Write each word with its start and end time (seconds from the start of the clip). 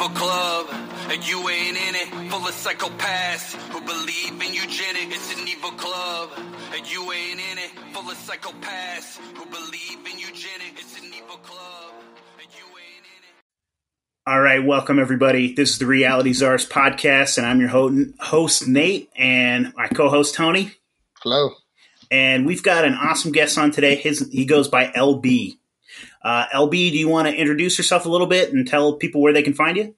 evil 0.00 0.16
club, 0.16 0.66
and 1.10 1.28
you 1.28 1.46
ain't 1.50 1.76
in 1.76 1.94
it. 1.94 2.30
Full 2.30 2.46
of 2.48 2.54
psychopaths 2.54 3.54
who 3.70 3.82
believe 3.82 4.32
in 4.32 4.54
eugenics. 4.54 5.14
It's 5.14 5.38
an 5.38 5.46
evil 5.46 5.72
club, 5.72 6.30
and 6.74 6.90
you 6.90 7.12
ain't 7.12 7.38
in 7.38 7.58
it. 7.58 7.70
Full 7.92 8.10
of 8.10 8.16
psychopaths 8.16 9.18
who 9.36 9.44
believe 9.44 9.98
in 10.10 10.18
eugenics. 10.18 10.80
It's 10.80 10.98
an 11.00 11.04
evil 11.14 11.36
club, 11.36 11.92
and 12.38 12.48
you 12.56 12.64
ain't 12.64 13.04
in 13.04 13.24
it. 13.24 14.26
All 14.26 14.40
right, 14.40 14.64
welcome 14.64 14.98
everybody. 14.98 15.52
This 15.52 15.72
is 15.72 15.78
the 15.78 15.86
Reality 15.86 16.32
Czars 16.32 16.66
podcast, 16.66 17.36
and 17.36 17.46
I'm 17.46 17.60
your 17.60 17.68
host 18.20 18.66
Nate, 18.66 19.10
and 19.16 19.74
my 19.76 19.88
co-host 19.88 20.34
Tony. 20.34 20.72
Hello. 21.22 21.50
And 22.10 22.46
we've 22.46 22.62
got 22.62 22.86
an 22.86 22.94
awesome 22.94 23.32
guest 23.32 23.58
on 23.58 23.70
today. 23.70 23.96
His 23.96 24.30
he 24.32 24.46
goes 24.46 24.68
by 24.68 24.86
LB. 24.86 25.58
Uh, 26.22 26.46
LB, 26.54 26.70
do 26.70 26.98
you 26.98 27.08
want 27.08 27.28
to 27.28 27.34
introduce 27.34 27.78
yourself 27.78 28.06
a 28.06 28.08
little 28.08 28.26
bit 28.26 28.52
and 28.52 28.66
tell 28.66 28.94
people 28.94 29.20
where 29.20 29.32
they 29.32 29.42
can 29.42 29.54
find 29.54 29.76
you? 29.76 29.94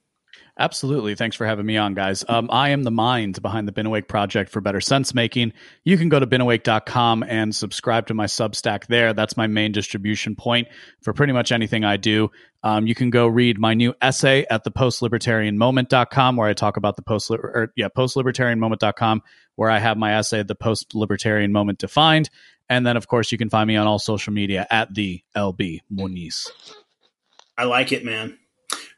Absolutely. 0.59 1.15
Thanks 1.15 1.35
for 1.35 1.47
having 1.47 1.65
me 1.65 1.79
on, 1.79 1.95
guys. 1.95 2.27
Um, 2.29 2.49
I 2.53 2.71
am 2.71 2.83
the 2.83 2.91
mind 2.91 3.41
behind 3.41 3.67
the 3.67 3.73
Been 3.73 3.87
Awake 3.87 4.07
Project 4.07 4.51
for 4.51 4.61
Better 4.61 4.83
Sense 4.83 5.15
Making. 5.15 5.55
You 5.83 5.97
can 5.97 6.11
go 6.11 6.21
to 6.21 6.27
beenawake.com 6.27 7.23
and 7.23 7.55
subscribe 7.55 8.09
to 8.09 8.15
my 8.15 8.27
Substack 8.27 8.87
there. 8.87 9.15
That's 9.15 9.35
my 9.35 9.47
main 9.47 9.73
distribution 9.73 10.37
point 10.37 10.69
for 11.01 11.15
pretty 11.15 11.33
much 11.33 11.53
anything 11.53 11.85
I 11.85 11.97
do. 11.97 12.31
Um, 12.63 12.87
you 12.87 12.95
can 12.95 13.09
go 13.09 13.27
read 13.27 13.59
my 13.59 13.73
new 13.73 13.95
essay 14.03 14.45
at 14.51 14.63
the 14.63 14.71
postlibertarianmoment.com 14.71 16.37
where 16.37 16.49
I 16.49 16.53
talk 16.53 16.77
about 16.77 16.97
the 16.97 17.03
post 17.03 17.31
or 17.31 17.73
yeah, 17.75 17.89
postlibertarianmoment.com 17.89 19.23
where 19.57 19.71
I 19.71 19.79
have 19.79 19.97
my 19.97 20.17
essay 20.19 20.43
the 20.43 20.55
post 20.55 20.95
libertarian 20.95 21.51
moment 21.53 21.79
defined. 21.79 22.29
And 22.73 22.87
then 22.87 22.97
of 22.97 23.07
course 23.07 23.31
you 23.31 23.37
can 23.37 23.51
find 23.51 23.69
me 23.69 23.77
on 23.77 23.87
all 23.87 23.99
social 23.99 24.33
media 24.33 24.67
at 24.71 24.95
the 24.95 25.23
LB 25.37 25.81
Muniz. 25.93 26.51
I 27.59 27.65
like 27.65 27.93
it, 27.93 28.03
man. 28.03 28.39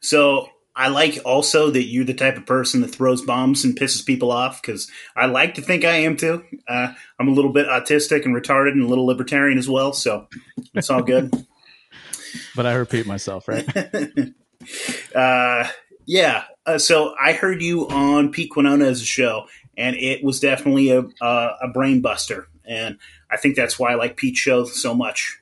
So 0.00 0.48
I 0.76 0.88
like 0.88 1.18
also 1.24 1.70
that 1.70 1.82
you're 1.82 2.04
the 2.04 2.14
type 2.14 2.36
of 2.36 2.46
person 2.46 2.82
that 2.82 2.94
throws 2.94 3.22
bombs 3.22 3.64
and 3.64 3.76
pisses 3.76 4.06
people 4.06 4.30
off 4.30 4.62
because 4.62 4.88
I 5.16 5.26
like 5.26 5.54
to 5.54 5.60
think 5.60 5.84
I 5.84 5.96
am 5.96 6.16
too. 6.16 6.44
Uh, 6.68 6.92
I'm 7.18 7.26
a 7.26 7.32
little 7.32 7.52
bit 7.52 7.66
autistic 7.66 8.24
and 8.24 8.32
retarded 8.32 8.72
and 8.72 8.82
a 8.82 8.86
little 8.86 9.06
libertarian 9.06 9.58
as 9.58 9.68
well, 9.68 9.92
so 9.92 10.28
it's 10.72 10.88
all 10.88 11.02
good. 11.02 11.32
but 12.54 12.66
I 12.66 12.74
repeat 12.74 13.08
myself, 13.08 13.48
right? 13.48 13.68
uh, 15.16 15.68
yeah. 16.06 16.44
Uh, 16.64 16.78
so 16.78 17.12
I 17.20 17.32
heard 17.32 17.60
you 17.60 17.88
on 17.88 18.30
Pete 18.30 18.52
Quinones' 18.52 19.02
show, 19.02 19.46
and 19.76 19.96
it 19.96 20.22
was 20.22 20.38
definitely 20.38 20.90
a, 20.90 21.02
a, 21.20 21.50
a 21.62 21.68
brain 21.72 22.02
buster, 22.02 22.46
and 22.64 22.98
I 23.34 23.36
think 23.36 23.56
that's 23.56 23.78
why 23.78 23.90
I 23.90 23.96
like 23.96 24.16
Pete's 24.16 24.38
show 24.38 24.64
so 24.64 24.94
much. 24.94 25.40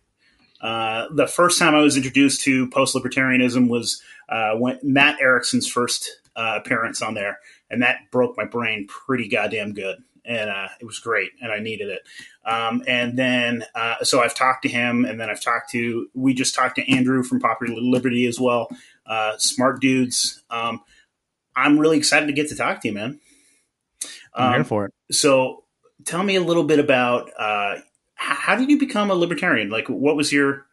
Uh, 0.63 1.09
the 1.15 1.27
first 1.27 1.59
time 1.59 1.75
I 1.75 1.81
was 1.81 1.97
introduced 1.97 2.43
to 2.43 2.71
post 2.71 2.97
libertarianism 2.97 3.69
was 3.69 4.01
uh, 4.31 4.55
when 4.55 4.79
Matt 4.83 5.21
Erickson's 5.21 5.69
first 5.69 6.09
uh, 6.37 6.55
appearance 6.57 7.03
on 7.03 7.13
there, 7.13 7.39
and 7.69 7.83
that 7.83 8.11
broke 8.11 8.37
my 8.39 8.47
brain 8.47 8.87
pretty 8.89 9.29
goddamn 9.29 9.75
good. 9.75 9.99
And 10.25 10.49
uh, 10.49 10.69
it 10.81 10.85
was 10.85 11.01
great, 11.01 11.33
and 11.43 11.53
I 11.53 11.59
needed 11.59 11.89
it. 11.89 12.01
Um, 12.49 12.85
and 12.87 13.19
then, 13.19 13.65
uh, 13.75 14.05
so 14.05 14.23
I've 14.23 14.37
talked 14.37 14.63
to 14.63 14.69
him, 14.69 15.05
and 15.05 15.21
then 15.21 15.29
I've 15.29 15.43
talked 15.43 15.71
to, 15.73 16.09
we 16.15 16.33
just 16.33 16.55
talked 16.55 16.77
to 16.77 16.89
Andrew 16.89 17.25
from 17.25 17.41
Popular 17.41 17.75
Liberty 17.81 18.27
as 18.27 18.39
well. 18.39 18.71
Uh, 19.05 19.37
smart 19.39 19.81
dudes. 19.81 20.45
Um, 20.49 20.81
I'm 21.57 21.77
really 21.77 21.99
excited 21.99 22.27
to 22.27 22.33
get 22.33 22.49
to 22.51 22.57
talk 22.57 22.81
to 22.83 22.89
you, 22.89 22.95
man. 22.95 23.21
Um, 24.35 24.47
I'm 24.47 24.55
here 24.55 24.65
for 24.65 24.85
it. 24.87 24.95
So 25.11 25.62
tell 26.05 26.23
me 26.23 26.37
a 26.37 26.41
little 26.41 26.65
bit 26.65 26.79
about 26.79 27.31
uh, 27.39 27.77
how 28.15 28.55
did 28.55 28.71
you 28.71 28.79
become 28.79 29.11
a 29.11 29.15
libertarian? 29.15 29.71
Like, 29.71 29.89
what 29.89 30.17
was 30.17 30.33
your, 30.33 30.67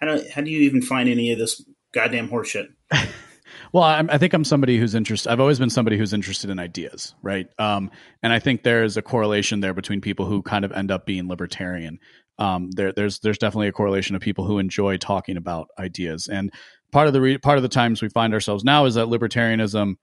how 0.00 0.06
do, 0.06 0.24
how 0.32 0.42
do 0.42 0.50
you 0.50 0.62
even 0.62 0.82
find 0.82 1.08
any 1.08 1.32
of 1.32 1.38
this 1.38 1.64
goddamn 1.92 2.28
horseshit? 2.28 2.68
well, 3.72 3.82
I'm, 3.82 4.08
i 4.10 4.18
think 4.18 4.32
I'm 4.32 4.44
somebody 4.44 4.78
who's 4.78 4.94
interested. 4.94 5.30
I've 5.30 5.40
always 5.40 5.58
been 5.58 5.70
somebody 5.70 5.98
who's 5.98 6.12
interested 6.12 6.50
in 6.50 6.58
ideas, 6.58 7.14
right? 7.22 7.48
Um, 7.58 7.90
and 8.22 8.32
I 8.32 8.38
think 8.38 8.62
there's 8.62 8.96
a 8.96 9.02
correlation 9.02 9.60
there 9.60 9.74
between 9.74 10.00
people 10.00 10.26
who 10.26 10.42
kind 10.42 10.64
of 10.64 10.72
end 10.72 10.90
up 10.90 11.06
being 11.06 11.28
libertarian. 11.28 11.98
Um, 12.38 12.70
there, 12.72 12.92
there's 12.92 13.20
there's 13.20 13.38
definitely 13.38 13.68
a 13.68 13.72
correlation 13.72 14.16
of 14.16 14.22
people 14.22 14.44
who 14.44 14.58
enjoy 14.58 14.96
talking 14.96 15.36
about 15.36 15.68
ideas, 15.78 16.26
and 16.26 16.52
part 16.90 17.06
of 17.06 17.12
the 17.12 17.20
re- 17.20 17.38
part 17.38 17.58
of 17.58 17.62
the 17.62 17.68
times 17.68 18.02
we 18.02 18.08
find 18.08 18.34
ourselves 18.34 18.64
now 18.64 18.86
is 18.86 18.96
that 18.96 19.06
libertarianism 19.06 19.94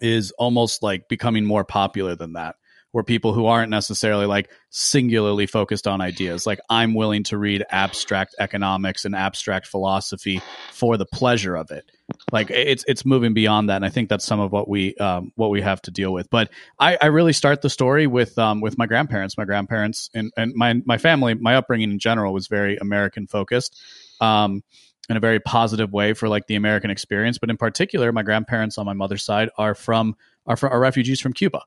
is 0.00 0.30
almost 0.38 0.82
like 0.82 1.08
becoming 1.08 1.44
more 1.44 1.64
popular 1.64 2.14
than 2.14 2.32
that 2.32 2.56
where 2.92 3.04
people 3.04 3.34
who 3.34 3.46
aren't 3.46 3.70
necessarily 3.70 4.26
like 4.26 4.50
singularly 4.70 5.46
focused 5.46 5.86
on 5.86 6.00
ideas. 6.00 6.46
Like 6.46 6.60
i'm 6.70 6.94
willing 6.94 7.22
to 7.24 7.38
read 7.38 7.64
abstract 7.70 8.34
economics 8.38 9.04
and 9.04 9.14
abstract 9.14 9.66
philosophy 9.66 10.40
for 10.72 10.96
the 10.96 11.06
pleasure 11.06 11.56
of 11.56 11.70
it. 11.70 11.90
Like 12.32 12.50
it's 12.50 12.84
it's 12.88 13.04
moving 13.04 13.34
beyond 13.34 13.68
that 13.68 13.76
and 13.76 13.84
i 13.84 13.90
think 13.90 14.08
that's 14.08 14.24
some 14.24 14.40
of 14.40 14.52
what 14.52 14.68
we 14.68 14.94
um, 14.96 15.32
what 15.36 15.50
we 15.50 15.60
have 15.60 15.82
to 15.82 15.90
deal 15.90 16.12
with. 16.12 16.30
But 16.30 16.50
i 16.78 16.96
i 17.00 17.06
really 17.06 17.32
start 17.32 17.62
the 17.62 17.70
story 17.70 18.06
with 18.06 18.38
um 18.38 18.60
with 18.60 18.78
my 18.78 18.86
grandparents. 18.86 19.36
My 19.36 19.44
grandparents 19.44 20.10
and 20.14 20.32
and 20.36 20.54
my 20.54 20.74
my 20.84 20.98
family 20.98 21.34
my 21.34 21.56
upbringing 21.56 21.90
in 21.90 21.98
general 21.98 22.32
was 22.32 22.48
very 22.48 22.76
american 22.78 23.26
focused 23.26 23.78
um 24.20 24.62
in 25.10 25.16
a 25.16 25.20
very 25.20 25.40
positive 25.40 25.90
way 25.92 26.12
for 26.12 26.28
like 26.28 26.46
the 26.46 26.56
american 26.56 26.90
experience. 26.90 27.38
But 27.38 27.50
in 27.50 27.58
particular 27.58 28.12
my 28.12 28.22
grandparents 28.22 28.78
on 28.78 28.86
my 28.86 28.94
mother's 28.94 29.24
side 29.24 29.50
are 29.58 29.74
from 29.74 30.16
are 30.46 30.56
from 30.56 30.72
are 30.72 30.80
refugees 30.80 31.20
from 31.20 31.34
cuba 31.34 31.62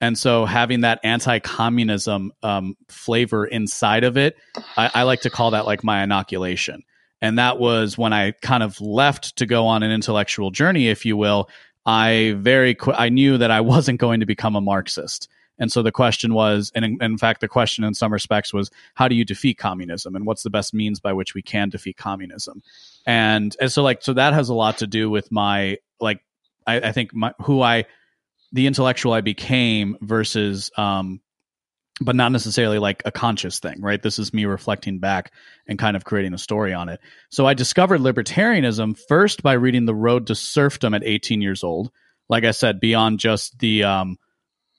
and 0.00 0.18
so 0.18 0.44
having 0.44 0.80
that 0.80 1.00
anti-communism 1.04 2.32
um, 2.42 2.76
flavor 2.88 3.46
inside 3.46 4.04
of 4.04 4.16
it, 4.16 4.36
I, 4.76 4.90
I 4.94 5.02
like 5.04 5.22
to 5.22 5.30
call 5.30 5.52
that 5.52 5.66
like 5.66 5.84
my 5.84 6.02
inoculation. 6.02 6.82
And 7.22 7.38
that 7.38 7.58
was 7.58 7.96
when 7.96 8.12
I 8.12 8.32
kind 8.32 8.62
of 8.62 8.80
left 8.80 9.36
to 9.36 9.46
go 9.46 9.66
on 9.66 9.82
an 9.82 9.90
intellectual 9.90 10.50
journey, 10.50 10.88
if 10.88 11.06
you 11.06 11.16
will. 11.16 11.48
I 11.86 12.34
very 12.38 12.74
qu- 12.74 12.92
I 12.92 13.08
knew 13.08 13.38
that 13.38 13.50
I 13.50 13.60
wasn't 13.62 14.00
going 14.00 14.20
to 14.20 14.26
become 14.26 14.56
a 14.56 14.60
Marxist. 14.60 15.28
And 15.58 15.70
so 15.70 15.82
the 15.82 15.92
question 15.92 16.34
was, 16.34 16.72
and 16.74 16.84
in, 16.84 16.98
in, 17.00 17.16
fact, 17.16 17.40
the 17.40 17.48
question 17.48 17.84
in 17.84 17.94
some 17.94 18.12
respects 18.12 18.52
was, 18.52 18.70
how 18.94 19.06
do 19.06 19.14
you 19.14 19.24
defeat 19.24 19.56
communism, 19.56 20.16
and 20.16 20.26
what's 20.26 20.42
the 20.42 20.50
best 20.50 20.74
means 20.74 20.98
by 20.98 21.12
which 21.12 21.32
we 21.32 21.42
can 21.42 21.68
defeat 21.68 21.96
communism? 21.96 22.62
And 23.06 23.56
and 23.60 23.70
so 23.70 23.82
like 23.82 24.02
so 24.02 24.12
that 24.14 24.34
has 24.34 24.48
a 24.48 24.54
lot 24.54 24.78
to 24.78 24.86
do 24.86 25.08
with 25.08 25.30
my 25.30 25.78
like 26.00 26.20
I, 26.66 26.76
I 26.80 26.92
think 26.92 27.14
my, 27.14 27.32
who 27.42 27.62
I 27.62 27.84
the 28.54 28.68
intellectual 28.68 29.12
I 29.12 29.20
became 29.20 29.98
versus 30.00 30.70
um 30.78 31.20
but 32.00 32.16
not 32.16 32.32
necessarily 32.32 32.78
like 32.78 33.02
a 33.04 33.12
conscious 33.12 33.60
thing, 33.60 33.80
right? 33.80 34.02
This 34.02 34.18
is 34.18 34.34
me 34.34 34.46
reflecting 34.46 34.98
back 34.98 35.32
and 35.68 35.78
kind 35.78 35.96
of 35.96 36.04
creating 36.04 36.34
a 36.34 36.38
story 36.38 36.74
on 36.74 36.88
it. 36.88 36.98
So 37.30 37.46
I 37.46 37.54
discovered 37.54 38.00
libertarianism 38.00 38.98
first 39.06 39.44
by 39.44 39.52
reading 39.52 39.84
The 39.84 39.94
Road 39.94 40.26
to 40.26 40.34
Serfdom 40.34 40.92
at 40.94 41.04
18 41.04 41.40
years 41.40 41.62
old. 41.62 41.92
Like 42.28 42.42
I 42.42 42.50
said, 42.50 42.80
beyond 42.80 43.20
just 43.20 43.58
the 43.58 43.84
um 43.84 44.16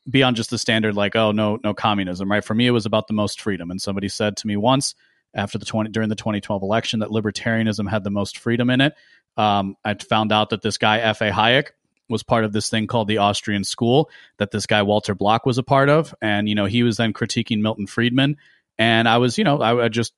beyond 0.09 0.35
just 0.35 0.49
the 0.49 0.57
standard 0.57 0.95
like 0.95 1.15
oh 1.15 1.31
no 1.31 1.57
no 1.63 1.73
communism, 1.73 2.29
right? 2.29 2.43
For 2.43 2.53
me 2.53 2.67
it 2.67 2.71
was 2.71 2.85
about 2.85 3.07
the 3.07 3.13
most 3.13 3.41
freedom 3.41 3.71
and 3.71 3.81
somebody 3.81 4.09
said 4.09 4.37
to 4.37 4.47
me 4.47 4.57
once 4.57 4.95
after 5.33 5.57
the 5.57 5.65
20 5.65 5.91
during 5.91 6.09
the 6.09 6.15
2012 6.15 6.63
election 6.63 6.99
that 6.99 7.09
libertarianism 7.09 7.89
had 7.89 8.03
the 8.03 8.09
most 8.09 8.37
freedom 8.39 8.69
in 8.69 8.81
it. 8.81 8.93
Um, 9.37 9.75
I 9.83 9.93
found 9.95 10.31
out 10.31 10.49
that 10.51 10.61
this 10.61 10.77
guy 10.77 10.99
F.A. 10.99 11.29
Hayek 11.29 11.69
was 12.09 12.23
part 12.23 12.43
of 12.43 12.53
this 12.53 12.69
thing 12.69 12.87
called 12.87 13.07
the 13.07 13.17
Austrian 13.19 13.63
School 13.63 14.09
that 14.37 14.51
this 14.51 14.65
guy 14.65 14.83
Walter 14.83 15.15
Block 15.15 15.45
was 15.45 15.57
a 15.57 15.63
part 15.63 15.89
of, 15.89 16.13
and 16.21 16.47
you 16.47 16.55
know 16.55 16.65
he 16.65 16.83
was 16.83 16.97
then 16.97 17.13
critiquing 17.13 17.61
Milton 17.61 17.87
Friedman, 17.87 18.37
and 18.77 19.07
I 19.07 19.17
was 19.17 19.37
you 19.37 19.43
know 19.43 19.61
I, 19.61 19.85
I 19.85 19.89
just 19.89 20.13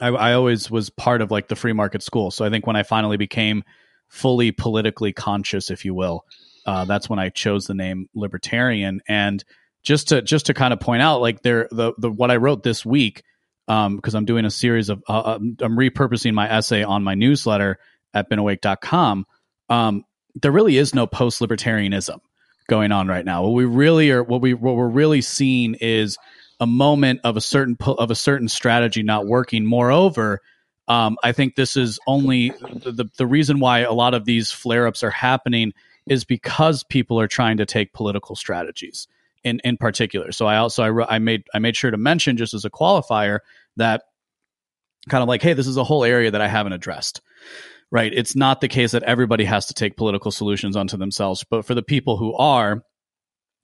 I, 0.00 0.08
I, 0.08 0.32
always 0.34 0.70
was 0.70 0.90
part 0.90 1.22
of 1.22 1.30
like 1.30 1.48
the 1.48 1.56
free 1.56 1.72
market 1.72 2.02
school, 2.02 2.30
so 2.30 2.44
I 2.44 2.50
think 2.50 2.66
when 2.66 2.76
I 2.76 2.82
finally 2.82 3.16
became 3.16 3.64
fully 4.08 4.52
politically 4.52 5.12
conscious, 5.12 5.70
if 5.70 5.84
you 5.84 5.94
will, 5.94 6.24
uh, 6.66 6.84
that's 6.84 7.08
when 7.08 7.18
I 7.18 7.28
chose 7.28 7.66
the 7.66 7.74
name 7.74 8.08
libertarian, 8.14 9.00
and 9.08 9.44
just 9.82 10.08
to 10.08 10.22
just 10.22 10.46
to 10.46 10.54
kind 10.54 10.72
of 10.72 10.80
point 10.80 11.02
out 11.02 11.20
like 11.20 11.42
there 11.42 11.68
the 11.70 11.92
the 11.98 12.10
what 12.10 12.30
I 12.30 12.36
wrote 12.36 12.62
this 12.62 12.84
week 12.84 13.22
because 13.68 14.14
um, 14.14 14.18
I'm 14.18 14.24
doing 14.24 14.46
a 14.46 14.50
series 14.50 14.88
of 14.88 15.02
uh, 15.06 15.38
I'm 15.38 15.76
repurposing 15.76 16.32
my 16.32 16.50
essay 16.50 16.82
on 16.82 17.04
my 17.04 17.14
newsletter 17.14 17.78
at 18.14 18.30
beenawake.com. 18.30 19.26
Um, 19.68 20.04
there 20.42 20.52
really 20.52 20.76
is 20.76 20.94
no 20.94 21.06
post 21.06 21.40
libertarianism 21.40 22.20
going 22.68 22.92
on 22.92 23.08
right 23.08 23.24
now. 23.24 23.42
What 23.42 23.54
we 23.54 23.64
really 23.64 24.10
are, 24.10 24.22
what 24.22 24.40
we 24.40 24.54
what 24.54 24.76
we're 24.76 24.88
really 24.88 25.22
seeing 25.22 25.74
is 25.74 26.16
a 26.60 26.66
moment 26.66 27.20
of 27.24 27.36
a 27.36 27.40
certain 27.40 27.76
of 27.86 28.10
a 28.10 28.14
certain 28.14 28.48
strategy 28.48 29.02
not 29.02 29.26
working. 29.26 29.64
Moreover, 29.64 30.40
um, 30.86 31.16
I 31.22 31.32
think 31.32 31.54
this 31.54 31.76
is 31.76 31.98
only 32.06 32.50
the, 32.84 32.92
the, 32.92 33.10
the 33.16 33.26
reason 33.26 33.60
why 33.60 33.80
a 33.80 33.92
lot 33.92 34.14
of 34.14 34.24
these 34.24 34.50
flare 34.50 34.86
ups 34.86 35.02
are 35.02 35.10
happening 35.10 35.72
is 36.06 36.24
because 36.24 36.82
people 36.84 37.20
are 37.20 37.28
trying 37.28 37.58
to 37.58 37.66
take 37.66 37.92
political 37.92 38.36
strategies 38.36 39.06
in 39.44 39.60
in 39.64 39.76
particular. 39.76 40.32
So 40.32 40.46
I 40.46 40.56
also 40.56 41.00
I, 41.00 41.16
I 41.16 41.18
made 41.18 41.44
I 41.54 41.58
made 41.58 41.76
sure 41.76 41.90
to 41.90 41.96
mention 41.96 42.36
just 42.36 42.54
as 42.54 42.64
a 42.64 42.70
qualifier 42.70 43.40
that 43.76 44.02
kind 45.08 45.22
of 45.22 45.28
like 45.28 45.42
hey 45.42 45.54
this 45.54 45.66
is 45.66 45.76
a 45.76 45.84
whole 45.84 46.04
area 46.04 46.30
that 46.30 46.40
I 46.40 46.48
haven't 46.48 46.74
addressed 46.74 47.22
right? 47.90 48.12
It's 48.14 48.36
not 48.36 48.60
the 48.60 48.68
case 48.68 48.92
that 48.92 49.02
everybody 49.02 49.44
has 49.44 49.66
to 49.66 49.74
take 49.74 49.96
political 49.96 50.30
solutions 50.30 50.76
onto 50.76 50.96
themselves, 50.96 51.44
but 51.48 51.64
for 51.64 51.74
the 51.74 51.82
people 51.82 52.16
who 52.16 52.34
are, 52.34 52.82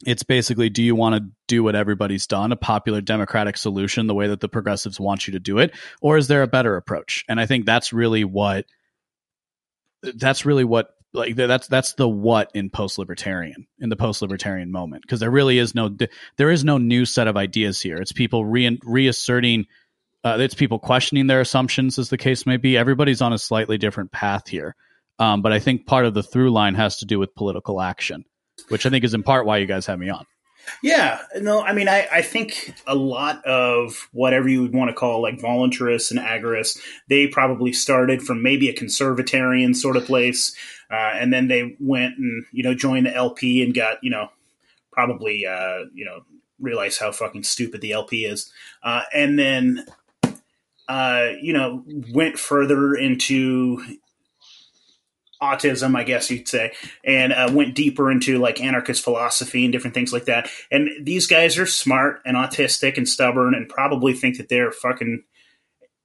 it's 0.07 0.23
basically 0.23 0.71
do 0.71 0.83
you 0.83 0.95
want 0.95 1.17
to 1.17 1.31
do 1.47 1.63
what 1.63 1.77
everybody's 1.77 2.27
done, 2.27 2.53
a 2.53 2.57
popular 2.57 3.01
democratic 3.01 3.57
solution, 3.57 4.07
the 4.07 4.15
way 4.15 4.29
that 4.29 4.41
the 4.41 4.49
progressives 4.49 4.99
want 4.99 5.27
you 5.27 5.33
to 5.33 5.41
do 5.41 5.59
it, 5.59 5.75
or 6.01 6.17
is 6.17 6.29
there 6.29 6.43
a 6.43 6.49
better 6.49 6.77
approach? 6.77 7.25
And 7.29 7.41
I 7.41 7.47
think 7.47 7.65
that's 7.65 7.93
really 7.93 8.25
what 8.25 8.67
that's 10.03 10.45
really 10.45 10.65
what 10.65 10.91
like 11.15 11.37
that's 11.37 11.69
that's 11.69 11.95
the 11.95 12.09
what 12.09 12.51
in 12.55 12.69
post 12.69 12.99
libertarian 12.99 13.67
in 13.79 13.89
the 13.89 13.97
post 13.97 14.21
libertarian 14.21 14.71
moment 14.71 15.03
because 15.03 15.21
there 15.21 15.31
really 15.31 15.59
is 15.59 15.75
no 15.75 15.97
there 16.37 16.51
is 16.51 16.65
no 16.65 16.77
new 16.77 17.05
set 17.05 17.29
of 17.29 17.37
ideas 17.37 17.81
here. 17.81 17.97
It's 17.97 18.13
people 18.13 18.45
re- 18.45 18.81
reasserting. 18.83 19.67
Uh, 20.25 20.39
it's 20.41 20.55
people 20.55 20.79
questioning 20.79 21.27
their 21.27 21.43
assumptions, 21.43 21.99
as 21.99 22.09
the 22.09 22.17
case 22.17 22.47
may 22.47 22.57
be. 22.57 22.79
Everybody's 22.79 23.21
on 23.21 23.35
a 23.35 23.39
slightly 23.39 23.77
different 23.77 24.11
path 24.11 24.49
here, 24.49 24.75
um, 25.19 25.43
but 25.43 25.53
I 25.53 25.59
think 25.59 25.87
part 25.87 26.07
of 26.07 26.15
the 26.15 26.23
through 26.23 26.51
line 26.51 26.75
has 26.75 26.97
to 26.99 27.05
do 27.05 27.19
with 27.19 27.35
political 27.35 27.81
action, 27.81 28.25
which 28.69 28.87
I 28.87 28.91
think 28.91 29.05
is 29.05 29.13
in 29.13 29.23
part 29.23 29.45
why 29.45 29.59
you 29.59 29.67
guys 29.67 29.85
have 29.87 29.99
me 29.99 30.09
on. 30.09 30.25
Yeah, 30.83 31.21
no, 31.41 31.63
I 31.63 31.73
mean, 31.73 31.89
I, 31.89 32.07
I 32.11 32.23
think 32.23 32.75
a 32.87 32.95
lot 32.95 33.45
of 33.45 34.09
whatever 34.13 34.49
you 34.49 34.63
would 34.63 34.75
want 34.75 34.89
to 34.89 34.95
call 34.95 35.23
like 35.23 35.39
voluntarists 35.39 36.11
and 36.11 36.21
agorists, 36.21 36.79
they 37.09 37.27
probably 37.27 37.73
started 37.73 38.23
from 38.23 38.43
maybe 38.43 38.69
a 38.69 38.75
conservatarian 38.75 39.75
sort 39.77 39.97
of 39.97 40.07
place, 40.07 40.57
uh, 40.91 41.13
and 41.15 41.33
then 41.33 41.49
they 41.49 41.77
went 41.81 42.17
and 42.19 42.45
you 42.53 42.63
know 42.63 42.75
joined 42.75 43.07
the 43.07 43.15
LP 43.15 43.63
and 43.63 43.75
got 43.75 43.99
you 44.03 44.11
know 44.11 44.29
probably 44.91 45.47
uh, 45.47 45.81
you 45.93 46.05
know 46.05 46.21
realize 46.59 46.97
how 46.97 47.13
fucking 47.13 47.43
stupid 47.43 47.81
the 47.81 47.93
LP 47.93 48.25
is, 48.25 48.51
uh, 48.83 49.03
and 49.13 49.39
then 49.39 49.85
uh, 50.89 51.31
you 51.41 51.53
know 51.53 51.85
went 52.13 52.39
further 52.39 52.95
into 52.95 53.83
autism, 55.45 55.97
I 55.97 56.05
guess 56.05 56.31
you'd 56.31 56.49
say, 56.49 56.73
and 57.05 57.33
uh, 57.33 57.51
went 57.53 57.75
deeper 57.75 58.11
into 58.11 58.39
like 58.39 58.61
anarchist 58.61 59.05
philosophy 59.05 59.65
and 59.65 59.73
different 59.73 59.95
things 59.95 60.13
like 60.13 60.25
that. 60.25 60.49
And 60.71 60.91
these 61.05 61.27
guys 61.27 61.59
are 61.59 61.67
smart 61.67 62.21
and 62.25 62.37
autistic 62.37 62.97
and 62.97 63.09
stubborn 63.09 63.55
and 63.55 63.69
probably 63.69 64.15
think 64.15 64.39
that 64.39 64.49
they're 64.49 64.73
fucking. 64.73 65.23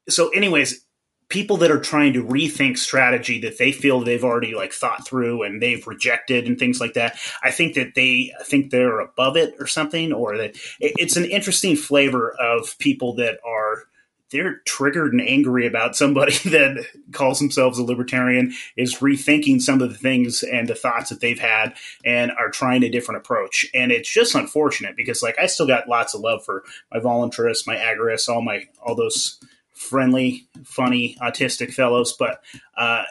So, 0.09 0.29
anyways, 0.29 0.85
people 1.29 1.57
that 1.57 1.71
are 1.71 1.79
trying 1.79 2.13
to 2.13 2.23
rethink 2.23 2.77
strategy 2.77 3.39
that 3.41 3.59
they 3.59 3.71
feel 3.71 4.01
they've 4.01 4.23
already 4.23 4.55
like 4.55 4.73
thought 4.73 5.07
through 5.07 5.43
and 5.43 5.61
they've 5.61 5.85
rejected 5.85 6.47
and 6.47 6.57
things 6.57 6.81
like 6.81 6.93
that, 6.93 7.17
I 7.43 7.51
think 7.51 7.75
that 7.75 7.93
they 7.95 8.33
think 8.45 8.71
they're 8.71 8.99
above 8.99 9.37
it 9.37 9.55
or 9.59 9.67
something, 9.67 10.11
or 10.11 10.37
that 10.37 10.57
it's 10.79 11.15
an 11.15 11.25
interesting 11.25 11.75
flavor 11.75 12.35
of 12.39 12.77
people 12.79 13.15
that 13.15 13.39
are 13.45 13.83
they're 14.31 14.59
triggered 14.65 15.13
and 15.13 15.21
angry 15.21 15.65
about 15.65 15.95
somebody 15.95 16.33
that 16.49 16.85
calls 17.11 17.39
themselves 17.39 17.79
a 17.79 17.83
libertarian 17.83 18.53
is 18.77 18.95
rethinking 18.95 19.61
some 19.61 19.81
of 19.81 19.89
the 19.89 19.97
things 19.97 20.43
and 20.43 20.67
the 20.67 20.75
thoughts 20.75 21.09
that 21.09 21.21
they've 21.21 21.39
had 21.39 21.73
and 22.05 22.31
are 22.31 22.49
trying 22.49 22.83
a 22.83 22.89
different 22.89 23.19
approach. 23.19 23.65
And 23.73 23.91
it's 23.91 24.11
just 24.11 24.35
unfortunate 24.35 24.95
because 24.95 25.23
like 25.23 25.39
I 25.39 25.47
still 25.47 25.67
got 25.67 25.89
lots 25.89 26.13
of 26.13 26.21
love 26.21 26.43
for 26.43 26.63
my 26.91 26.99
voluntarists, 26.99 27.67
my 27.67 27.75
agorists, 27.75 28.29
all 28.29 28.41
my 28.41 28.67
all 28.81 28.95
those 28.95 29.39
friendly, 29.73 30.47
funny, 30.65 31.15
autistic 31.21 31.73
fellows, 31.73 32.13
but 32.17 32.43
uh, 32.77 33.03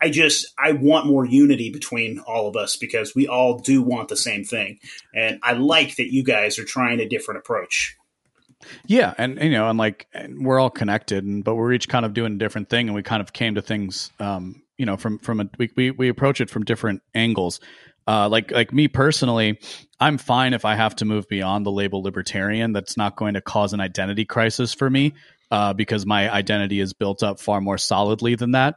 I 0.00 0.10
just 0.10 0.52
I 0.58 0.72
want 0.72 1.06
more 1.06 1.24
unity 1.24 1.70
between 1.70 2.18
all 2.18 2.48
of 2.48 2.56
us 2.56 2.76
because 2.76 3.14
we 3.14 3.28
all 3.28 3.58
do 3.58 3.80
want 3.80 4.08
the 4.08 4.16
same 4.16 4.44
thing, 4.44 4.78
and 5.14 5.38
I 5.42 5.52
like 5.52 5.96
that 5.96 6.12
you 6.12 6.22
guys 6.22 6.58
are 6.58 6.64
trying 6.64 7.00
a 7.00 7.08
different 7.08 7.38
approach. 7.38 7.96
Yeah, 8.86 9.14
and 9.18 9.38
you 9.40 9.50
know, 9.50 9.68
and 9.68 9.78
like 9.78 10.06
and 10.12 10.44
we're 10.44 10.60
all 10.60 10.70
connected, 10.70 11.24
and 11.24 11.44
but 11.44 11.54
we're 11.54 11.72
each 11.72 11.88
kind 11.88 12.04
of 12.04 12.14
doing 12.14 12.34
a 12.34 12.38
different 12.38 12.68
thing, 12.68 12.88
and 12.88 12.94
we 12.94 13.02
kind 13.02 13.22
of 13.22 13.32
came 13.32 13.54
to 13.56 13.62
things, 13.62 14.10
um, 14.20 14.62
you 14.76 14.86
know, 14.86 14.96
from 14.96 15.18
from 15.18 15.40
a 15.40 15.48
we 15.58 15.70
we, 15.76 15.90
we 15.90 16.08
approach 16.08 16.40
it 16.40 16.50
from 16.50 16.64
different 16.64 17.02
angles. 17.14 17.60
Uh, 18.08 18.28
like 18.28 18.52
like 18.52 18.72
me 18.72 18.86
personally, 18.86 19.58
I'm 19.98 20.18
fine 20.18 20.54
if 20.54 20.64
I 20.64 20.76
have 20.76 20.96
to 20.96 21.04
move 21.04 21.28
beyond 21.28 21.66
the 21.66 21.72
label 21.72 22.02
libertarian. 22.02 22.72
That's 22.72 22.96
not 22.96 23.16
going 23.16 23.34
to 23.34 23.40
cause 23.40 23.72
an 23.72 23.80
identity 23.80 24.24
crisis 24.24 24.74
for 24.74 24.88
me, 24.88 25.14
uh, 25.50 25.72
because 25.72 26.06
my 26.06 26.32
identity 26.32 26.80
is 26.80 26.92
built 26.92 27.22
up 27.22 27.40
far 27.40 27.60
more 27.60 27.78
solidly 27.78 28.36
than 28.36 28.52
that. 28.52 28.76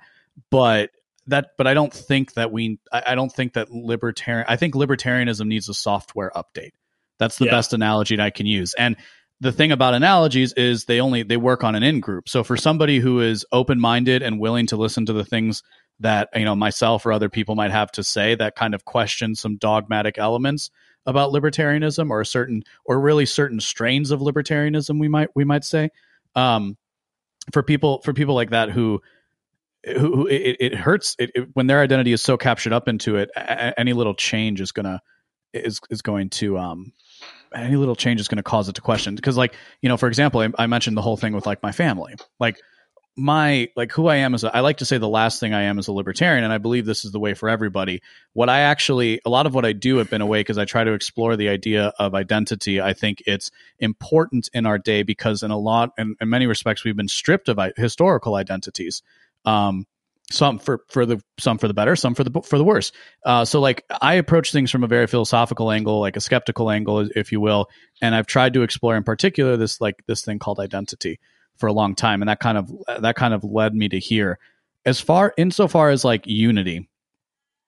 But 0.49 0.89
that, 1.27 1.51
but 1.57 1.67
I 1.67 1.75
don't 1.75 1.93
think 1.93 2.33
that 2.33 2.51
we, 2.51 2.79
I, 2.91 3.03
I 3.07 3.15
don't 3.15 3.31
think 3.31 3.53
that 3.53 3.71
libertarian. 3.71 4.45
I 4.47 4.55
think 4.55 4.73
libertarianism 4.73 5.45
needs 5.45 5.69
a 5.69 5.75
software 5.75 6.31
update. 6.35 6.71
That's 7.19 7.37
the 7.37 7.45
yeah. 7.45 7.51
best 7.51 7.73
analogy 7.73 8.15
that 8.15 8.25
I 8.25 8.29
can 8.31 8.45
use, 8.45 8.73
and 8.73 8.95
the 9.41 9.51
thing 9.51 9.71
about 9.71 9.93
analogies 9.93 10.53
is 10.53 10.85
they 10.85 10.99
only 10.99 11.23
they 11.23 11.37
work 11.37 11.63
on 11.63 11.75
an 11.75 11.83
in 11.83 11.99
group. 11.99 12.27
So 12.27 12.43
for 12.43 12.57
somebody 12.57 12.99
who 12.99 13.21
is 13.21 13.45
open 13.51 13.79
minded 13.79 14.21
and 14.21 14.39
willing 14.39 14.67
to 14.67 14.77
listen 14.77 15.05
to 15.05 15.13
the 15.13 15.23
things 15.23 15.63
that 15.99 16.29
you 16.35 16.45
know 16.45 16.55
myself 16.55 17.05
or 17.05 17.11
other 17.11 17.29
people 17.29 17.55
might 17.55 17.71
have 17.71 17.91
to 17.93 18.03
say 18.03 18.35
that 18.35 18.55
kind 18.55 18.73
of 18.73 18.85
question 18.85 19.35
some 19.35 19.57
dogmatic 19.57 20.17
elements 20.17 20.69
about 21.05 21.31
libertarianism 21.31 22.09
or 22.09 22.21
a 22.21 22.25
certain 22.25 22.63
or 22.85 22.99
really 22.99 23.25
certain 23.25 23.59
strains 23.59 24.11
of 24.11 24.19
libertarianism 24.19 24.99
we 24.99 25.07
might 25.07 25.29
we 25.35 25.43
might 25.43 25.63
say 25.63 25.89
um, 26.35 26.77
for 27.51 27.63
people 27.63 28.01
for 28.03 28.13
people 28.13 28.35
like 28.35 28.51
that 28.51 28.69
who 28.69 29.01
who, 29.85 30.15
who 30.15 30.27
it, 30.27 30.57
it, 30.59 30.75
hurts 30.75 31.15
it, 31.19 31.31
it, 31.33 31.47
when 31.53 31.67
their 31.67 31.81
identity 31.81 32.11
is 32.11 32.21
so 32.21 32.37
captured 32.37 32.73
up 32.73 32.87
into 32.87 33.15
it 33.15 33.29
a, 33.35 33.77
any 33.79 33.93
little 33.93 34.13
change 34.13 34.61
is 34.61 34.71
gonna 34.71 35.01
is 35.53 35.79
is 35.89 36.01
going 36.01 36.29
to 36.29 36.57
um 36.57 36.93
any 37.53 37.75
little 37.75 37.95
change 37.95 38.19
is 38.19 38.27
going 38.27 38.37
to 38.37 38.43
cause 38.43 38.69
it 38.69 38.75
to 38.75 38.81
question. 38.81 39.15
Because 39.15 39.37
like 39.37 39.55
you 39.81 39.89
know 39.89 39.97
for 39.97 40.07
example 40.07 40.41
I, 40.41 40.49
I, 40.57 40.67
mentioned 40.67 40.97
the 40.97 41.01
whole 41.01 41.17
thing 41.17 41.33
with 41.33 41.45
like 41.45 41.63
my 41.63 41.71
family. 41.71 42.15
Like 42.39 42.57
my 43.17 43.67
like 43.75 43.91
who 43.91 44.07
i 44.07 44.15
am 44.15 44.33
as 44.33 44.43
a, 44.43 44.55
I 44.55 44.61
like 44.61 44.77
to 44.77 44.85
say 44.85 44.97
the 44.97 45.09
last 45.09 45.39
thing 45.39 45.53
i 45.53 45.63
am 45.63 45.77
is 45.77 45.87
a 45.87 45.91
libertarian 45.91 46.43
and 46.43 46.53
i 46.53 46.57
believe 46.57 46.85
this 46.85 47.03
is 47.03 47.11
the 47.11 47.19
way 47.19 47.33
for 47.33 47.49
everybody. 47.49 48.01
What 48.33 48.49
i 48.49 48.61
actually 48.61 49.19
a 49.25 49.29
lot 49.29 49.45
of 49.45 49.53
what 49.53 49.65
i 49.65 49.73
do 49.73 49.99
at 49.99 50.09
Been 50.09 50.21
Awake 50.21 50.45
because 50.45 50.57
i 50.57 50.65
try 50.65 50.83
to 50.83 50.93
explore 50.93 51.35
the 51.35 51.49
idea 51.49 51.91
of 51.99 52.15
identity 52.15 52.79
i 52.81 52.93
think 52.93 53.21
it's 53.25 53.51
important 53.79 54.49
in 54.53 54.65
our 54.65 54.77
day 54.77 55.03
because 55.03 55.43
in 55.43 55.51
a 55.51 55.57
lot 55.57 55.91
in, 55.97 56.15
in 56.21 56.29
many 56.29 56.47
respects 56.47 56.83
we've 56.83 56.95
been 56.95 57.07
stripped 57.07 57.49
of 57.49 57.59
historical 57.75 58.35
identities. 58.35 59.03
Um 59.45 59.85
some 60.31 60.59
for 60.59 60.81
for 60.89 61.05
the 61.05 61.21
some 61.39 61.57
for 61.57 61.67
the 61.67 61.73
better, 61.73 61.95
some 61.95 62.15
for 62.15 62.23
the 62.23 62.41
for 62.41 62.57
the 62.57 62.63
worse. 62.63 62.91
Uh, 63.25 63.45
so 63.45 63.59
like 63.59 63.83
I 64.01 64.15
approach 64.15 64.51
things 64.51 64.69
from 64.71 64.83
a 64.83 64.87
very 64.87 65.07
philosophical 65.07 65.71
angle, 65.71 65.99
like 65.99 66.15
a 66.15 66.21
skeptical 66.21 66.69
angle, 66.69 67.07
if 67.15 67.31
you 67.31 67.41
will, 67.41 67.67
and 68.01 68.13
I've 68.13 68.27
tried 68.27 68.53
to 68.53 68.61
explore 68.61 68.95
in 68.95 69.03
particular 69.03 69.57
this 69.57 69.81
like 69.81 69.95
this 70.07 70.23
thing 70.23 70.39
called 70.39 70.59
identity 70.59 71.19
for 71.57 71.67
a 71.67 71.73
long 71.73 71.95
time, 71.95 72.21
and 72.21 72.29
that 72.29 72.39
kind 72.39 72.57
of 72.57 72.71
that 73.01 73.15
kind 73.15 73.33
of 73.33 73.43
led 73.43 73.73
me 73.73 73.89
to 73.89 73.99
here. 73.99 74.39
As 74.85 75.01
far 75.01 75.33
insofar 75.37 75.89
as 75.89 76.05
like 76.05 76.25
unity, 76.25 76.87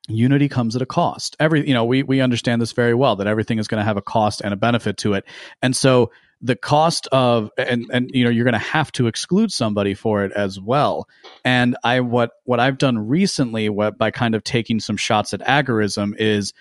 unity 0.07 0.47
comes 0.47 0.75
at 0.75 0.81
a 0.81 0.87
cost. 0.87 1.35
Every 1.39 1.67
you 1.67 1.73
know 1.73 1.85
we 1.85 2.03
we 2.03 2.21
understand 2.21 2.61
this 2.61 2.73
very 2.73 2.93
well 2.93 3.15
that 3.17 3.27
everything 3.27 3.57
is 3.57 3.67
going 3.67 3.79
to 3.79 3.85
have 3.85 3.97
a 3.97 4.01
cost 4.01 4.41
and 4.41 4.53
a 4.53 4.57
benefit 4.57 4.97
to 4.97 5.13
it, 5.13 5.25
and 5.61 5.75
so 5.75 6.11
the 6.41 6.55
cost 6.55 7.07
of 7.11 7.51
and 7.57 7.85
and 7.91 8.09
you 8.13 8.23
know 8.23 8.29
you're 8.29 8.43
going 8.43 8.53
to 8.53 8.59
have 8.59 8.91
to 8.93 9.07
exclude 9.07 9.51
somebody 9.51 9.93
for 9.93 10.25
it 10.25 10.31
as 10.33 10.59
well. 10.59 11.07
And 11.45 11.77
i 11.83 11.99
what 11.99 12.31
what 12.45 12.59
i've 12.59 12.77
done 12.77 13.07
recently 13.07 13.69
what 13.69 13.97
by 13.97 14.11
kind 14.11 14.35
of 14.35 14.43
taking 14.43 14.79
some 14.79 14.97
shots 14.97 15.33
at 15.33 15.41
agorism 15.41 16.15
is 16.17 16.53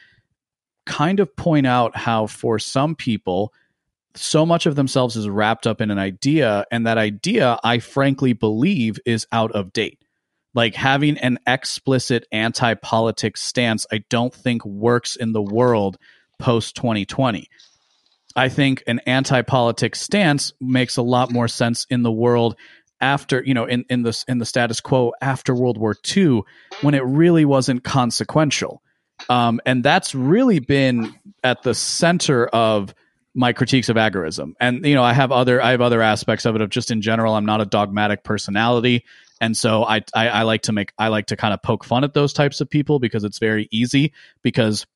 kind 0.87 1.21
of 1.21 1.35
point 1.37 1.67
out 1.67 1.97
how 1.97 2.27
for 2.27 2.59
some 2.59 2.95
people 2.95 3.53
so 4.15 4.45
much 4.45 4.67
of 4.67 4.75
themselves 4.75 5.17
is 5.17 5.29
wrapped 5.29 5.67
up 5.67 5.81
in 5.81 5.91
an 5.91 5.99
idea 5.99 6.65
and 6.71 6.87
that 6.87 6.99
idea 6.99 7.59
i 7.65 7.79
frankly 7.79 8.33
believe 8.33 8.99
is 9.07 9.27
out 9.33 9.53
of 9.53 9.73
date. 9.73 9.99
Like 10.53 10.75
having 10.75 11.17
an 11.19 11.39
explicit 11.47 12.27
anti-politics 12.33 13.41
stance 13.41 13.87
i 13.93 14.03
don't 14.11 14.35
think 14.35 14.65
works 14.65 15.17
in 15.17 15.33
the 15.33 15.43
world 15.43 15.97
post 16.39 16.75
2020 16.77 17.49
I 18.37 18.49
think 18.49 18.83
an 18.87 19.01
anti-politics 19.07 20.01
stance 20.01 20.53
makes 20.61 20.97
a 20.97 21.03
lot 21.03 21.33
more 21.33 21.49
sense 21.49 21.87
in 21.91 22.03
the 22.03 22.13
world 22.13 22.57
after 23.01 23.43
you 23.45 23.55
know 23.55 23.65
in 23.65 23.85
in 23.89 24.03
the 24.03 24.25
in 24.29 24.39
the 24.39 24.45
status 24.45 24.81
quo 24.81 25.13
after 25.21 25.55
World 25.55 25.79
War 25.79 25.97
II 26.17 26.43
when 26.83 26.95
it 26.95 27.05
really 27.05 27.45
wasn't 27.45 27.83
consequential, 27.83 28.83
um, 29.29 29.61
and 29.67 29.83
that's 29.83 30.15
really 30.15 30.59
been 30.59 31.15
at 31.43 31.63
the 31.63 31.75
center 31.75 32.47
of 32.47 32.95
my 33.35 33.53
critiques 33.53 33.89
of 33.89 33.97
agorism. 33.97 34.55
And 34.61 34.85
you 34.85 34.95
know, 34.95 35.05
I 35.05 35.13
have 35.13 35.33
other 35.33 35.63
I 35.63 35.71
have 35.71 35.81
other 35.81 36.03
aspects 36.03 36.45
of 36.45 36.55
it 36.57 36.61
of 36.61 36.71
just 36.71 36.91
in 36.91 37.01
general. 37.01 37.35
I'm 37.35 37.47
not 37.47 37.61
a 37.61 37.67
dogmatic 37.67 38.23
personality, 38.23 39.05
and 39.41 39.57
so 39.57 39.85
I, 39.85 40.03
I 40.15 40.29
I 40.29 40.43
like 40.43 40.63
to 40.63 40.73
make 40.73 40.93
I 40.99 41.09
like 41.09 41.27
to 41.27 41.37
kind 41.37 41.55
of 41.55 41.63
poke 41.63 41.85
fun 41.85 42.05
at 42.05 42.15
those 42.15 42.33
types 42.33 42.61
of 42.61 42.69
people 42.69 42.99
because 42.99 43.25
it's 43.25 43.39
very 43.39 43.69
easy 43.71 44.13
because 44.43 44.87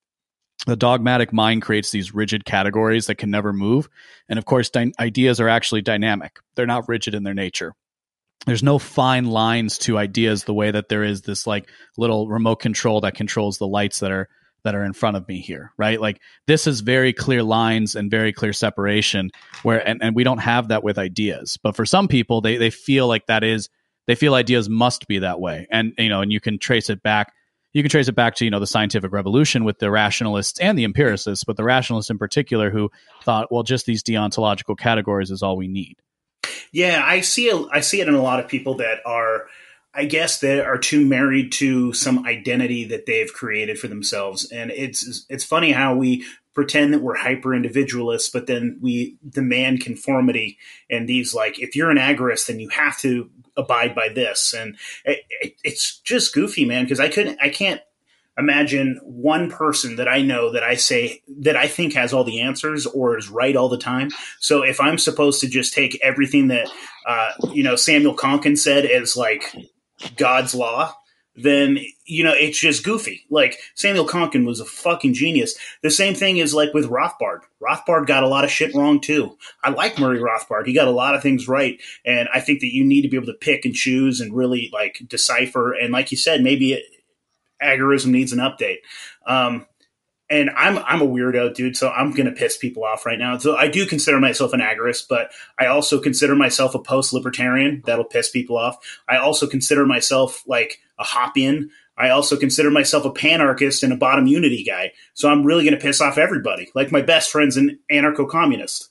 the 0.66 0.76
dogmatic 0.76 1.32
mind 1.32 1.62
creates 1.62 1.90
these 1.90 2.14
rigid 2.14 2.44
categories 2.44 3.06
that 3.06 3.16
can 3.16 3.30
never 3.30 3.52
move. 3.52 3.88
And 4.28 4.38
of 4.38 4.44
course, 4.44 4.70
dy- 4.70 4.92
ideas 4.99 5.40
are 5.40 5.49
actually 5.49 5.82
dynamic, 5.82 6.38
they're 6.54 6.66
not 6.66 6.88
rigid 6.88 7.14
in 7.14 7.23
their 7.23 7.34
nature. 7.34 7.75
There's 8.46 8.62
no 8.62 8.78
fine 8.78 9.26
lines 9.26 9.78
to 9.78 9.96
ideas 9.96 10.44
the 10.44 10.52
way 10.52 10.70
that 10.70 10.88
there 10.88 11.02
is 11.02 11.23
this 11.23 11.46
like 11.46 11.70
little 11.96 12.28
remote 12.28 12.56
control 12.56 13.00
that 13.02 13.14
controls 13.14 13.56
the 13.56 13.66
lights 13.66 14.00
that 14.00 14.12
are 14.12 14.28
that 14.64 14.75
are 14.75 14.84
in 14.84 14.94
front 14.94 15.16
of 15.16 15.28
me 15.28 15.40
here, 15.40 15.73
right? 15.76 16.00
Like 16.00 16.20
this 16.46 16.66
is 16.66 16.80
very 16.80 17.12
clear 17.12 17.42
lines 17.42 17.96
and 17.96 18.11
very 18.11 18.32
clear 18.32 18.52
separation 18.52 19.30
where 19.62 19.87
and, 19.87 20.02
and 20.02 20.14
we 20.14 20.25
don't 20.25 20.38
have 20.38 20.68
that 20.68 20.82
with 20.82 20.99
ideas. 20.99 21.58
But 21.62 21.76
for 21.76 21.87
some 21.87 22.08
people 22.08 22.40
they 22.40 22.56
they 22.56 22.70
feel 22.70 23.06
like 23.06 23.26
that 23.26 23.44
is 23.44 23.68
they 24.06 24.14
feel 24.14 24.34
ideas 24.34 24.68
must 24.68 25.06
be 25.06 25.20
that 25.20 25.40
way. 25.40 25.66
And 25.70 25.94
you 25.96 26.08
know, 26.08 26.20
and 26.20 26.32
you 26.32 26.40
can 26.40 26.58
trace 26.58 26.90
it 26.90 27.02
back 27.02 27.32
you 27.75 27.83
can 27.83 27.90
trace 27.90 28.09
it 28.09 28.14
back 28.14 28.37
to 28.37 28.45
you 28.45 28.50
know 28.50 28.61
the 28.61 28.66
scientific 28.66 29.12
revolution 29.12 29.64
with 29.64 29.78
the 29.81 29.90
rationalists 29.90 30.59
and 30.61 30.78
the 30.78 30.85
empiricists, 30.85 31.45
but 31.45 31.57
the 31.57 31.64
rationalists 31.64 32.09
in 32.09 32.16
particular 32.16 32.71
who 32.71 32.90
thought, 33.23 33.52
well, 33.52 33.62
just 33.62 33.85
these 33.85 34.02
deontological 34.02 34.78
categories 34.78 35.31
is 35.31 35.43
all 35.43 35.57
we 35.57 35.69
need. 35.69 35.97
Yeah, 36.73 37.02
I 37.04 37.21
see. 37.21 37.50
A, 37.50 37.57
I 37.71 37.81
see 37.81 38.00
it 38.00 38.09
in 38.09 38.14
a 38.14 38.23
lot 38.23 38.40
of 38.40 38.49
people 38.49 38.76
that 38.76 39.00
are 39.04 39.49
I 39.93 40.07
guess 40.07 40.40
they 40.40 40.61
are 40.61 40.78
too 40.78 41.04
married 41.04 41.52
to 41.52 41.93
some 41.93 42.26
identity 42.26 42.85
that 42.87 43.07
they've 43.07 43.33
created 43.33 43.78
for 43.78 43.88
themselves, 43.88 44.50
and 44.50 44.71
it's 44.71 45.26
it's 45.28 45.45
funny 45.45 45.73
how 45.73 45.95
we 45.95 46.25
pretend 46.54 46.95
that 46.95 47.02
we're 47.02 47.16
hyper 47.16 47.52
individualists, 47.52 48.28
but 48.28 48.47
then 48.47 48.78
we 48.81 49.16
demand 49.28 49.81
conformity 49.81 50.57
and 50.88 51.09
these 51.09 51.35
like 51.35 51.59
if 51.59 51.75
you're 51.75 51.90
an 51.90 51.99
agorist, 51.99 52.47
then 52.47 52.61
you 52.61 52.69
have 52.69 52.97
to 52.99 53.28
abide 53.56 53.94
by 53.94 54.08
this, 54.08 54.52
and 54.52 54.76
it, 55.04 55.25
it, 55.40 55.54
it's 55.64 55.99
just 55.99 56.34
goofy, 56.34 56.64
man. 56.64 56.84
Because 56.84 57.00
I 57.00 57.08
couldn't, 57.08 57.38
I 57.40 57.49
can't 57.49 57.80
imagine 58.37 59.00
one 59.04 59.50
person 59.50 59.96
that 59.96 60.08
I 60.08 60.23
know 60.23 60.52
that 60.52 60.62
I 60.62 60.75
say 60.75 61.23
that 61.40 61.56
I 61.56 61.68
think 61.68 61.94
has 61.94 62.12
all 62.12 62.25
the 62.25 62.40
answers 62.40 62.87
or 62.87 63.16
is 63.16 63.28
right 63.28 63.54
all 63.54 63.68
the 63.68 63.78
time. 63.78 64.11
So 64.40 64.62
if 64.62 64.80
I'm 64.80 64.99
supposed 64.99 65.40
to 65.40 65.49
just 65.49 65.73
take 65.73 65.99
everything 66.02 66.49
that 66.49 66.68
uh, 67.06 67.32
you 67.52 67.62
know 67.62 67.76
Samuel 67.76 68.16
Konkin 68.16 68.58
said 68.58 68.84
as 68.84 69.16
like 69.16 69.54
God's 70.16 70.54
law, 70.54 70.94
then 71.36 71.78
you 72.06 72.22
know 72.22 72.32
it's 72.32 72.58
just 72.58 72.84
goofy. 72.84 73.24
Like 73.30 73.58
Samuel 73.74 74.06
Konkin 74.06 74.46
was 74.46 74.60
a 74.60 74.64
fucking 74.64 75.14
genius. 75.14 75.56
The 75.82 75.90
same 75.90 76.14
thing 76.14 76.38
is 76.38 76.54
like 76.54 76.72
with 76.72 76.90
Rothbard. 76.90 77.40
Rothbard 77.62 78.06
got 78.06 78.22
a 78.22 78.28
lot 78.28 78.44
of 78.44 78.50
shit 78.50 78.74
wrong 78.74 79.00
too. 79.00 79.36
I 79.62 79.70
like 79.70 79.98
Murray 79.98 80.20
Rothbard. 80.20 80.66
He 80.66 80.72
got 80.72 80.88
a 80.88 80.92
lot 80.92 81.14
of 81.14 81.22
things 81.22 81.48
right, 81.48 81.80
and 82.04 82.28
I 82.32 82.40
think 82.40 82.60
that 82.60 82.74
you 82.74 82.84
need 82.84 83.02
to 83.02 83.08
be 83.08 83.16
able 83.16 83.26
to 83.26 83.34
pick 83.34 83.64
and 83.64 83.74
choose 83.74 84.20
and 84.20 84.34
really 84.34 84.70
like 84.72 85.02
decipher. 85.08 85.72
And 85.72 85.92
like 85.92 86.10
you 86.10 86.16
said, 86.16 86.42
maybe 86.42 86.82
agorism 87.62 88.06
needs 88.06 88.32
an 88.32 88.38
update. 88.38 88.78
Um, 89.26 89.66
and 90.34 90.50
I'm 90.50 90.78
I'm 90.78 91.00
a 91.00 91.06
weirdo, 91.06 91.54
dude. 91.54 91.76
So 91.76 91.88
I'm 91.90 92.12
gonna 92.12 92.32
piss 92.32 92.56
people 92.56 92.84
off 92.84 93.06
right 93.06 93.18
now. 93.18 93.38
So 93.38 93.56
I 93.56 93.68
do 93.68 93.86
consider 93.86 94.18
myself 94.18 94.52
an 94.52 94.60
agorist, 94.60 95.06
but 95.08 95.30
I 95.58 95.66
also 95.66 96.00
consider 96.00 96.34
myself 96.34 96.74
a 96.74 96.78
post-libertarian. 96.78 97.82
That'll 97.86 98.04
piss 98.04 98.30
people 98.30 98.56
off. 98.56 98.78
I 99.08 99.16
also 99.16 99.46
consider 99.46 99.86
myself 99.86 100.42
like 100.46 100.80
a 100.98 101.04
Hoppian. 101.04 101.70
I 101.96 102.10
also 102.10 102.36
consider 102.36 102.70
myself 102.70 103.04
a 103.04 103.10
panarchist 103.10 103.84
and 103.84 103.92
a 103.92 103.96
bottom 103.96 104.26
unity 104.26 104.64
guy. 104.64 104.92
So 105.14 105.28
I'm 105.28 105.44
really 105.44 105.64
gonna 105.64 105.76
piss 105.76 106.00
off 106.00 106.18
everybody. 106.18 106.70
Like 106.74 106.90
my 106.90 107.02
best 107.02 107.30
friend's 107.30 107.56
an 107.56 107.78
anarcho-communist. 107.90 108.90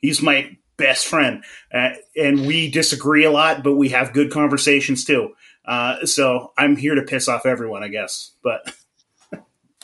He's 0.00 0.22
my 0.22 0.56
best 0.76 1.06
friend, 1.06 1.44
uh, 1.72 1.90
and 2.16 2.46
we 2.46 2.70
disagree 2.70 3.24
a 3.24 3.30
lot, 3.30 3.62
but 3.62 3.74
we 3.74 3.90
have 3.90 4.12
good 4.12 4.30
conversations 4.30 5.04
too. 5.04 5.34
Uh, 5.64 6.04
so 6.04 6.52
I'm 6.58 6.76
here 6.76 6.94
to 6.94 7.02
piss 7.02 7.28
off 7.28 7.46
everyone, 7.46 7.82
I 7.82 7.88
guess. 7.88 8.32
But 8.42 8.72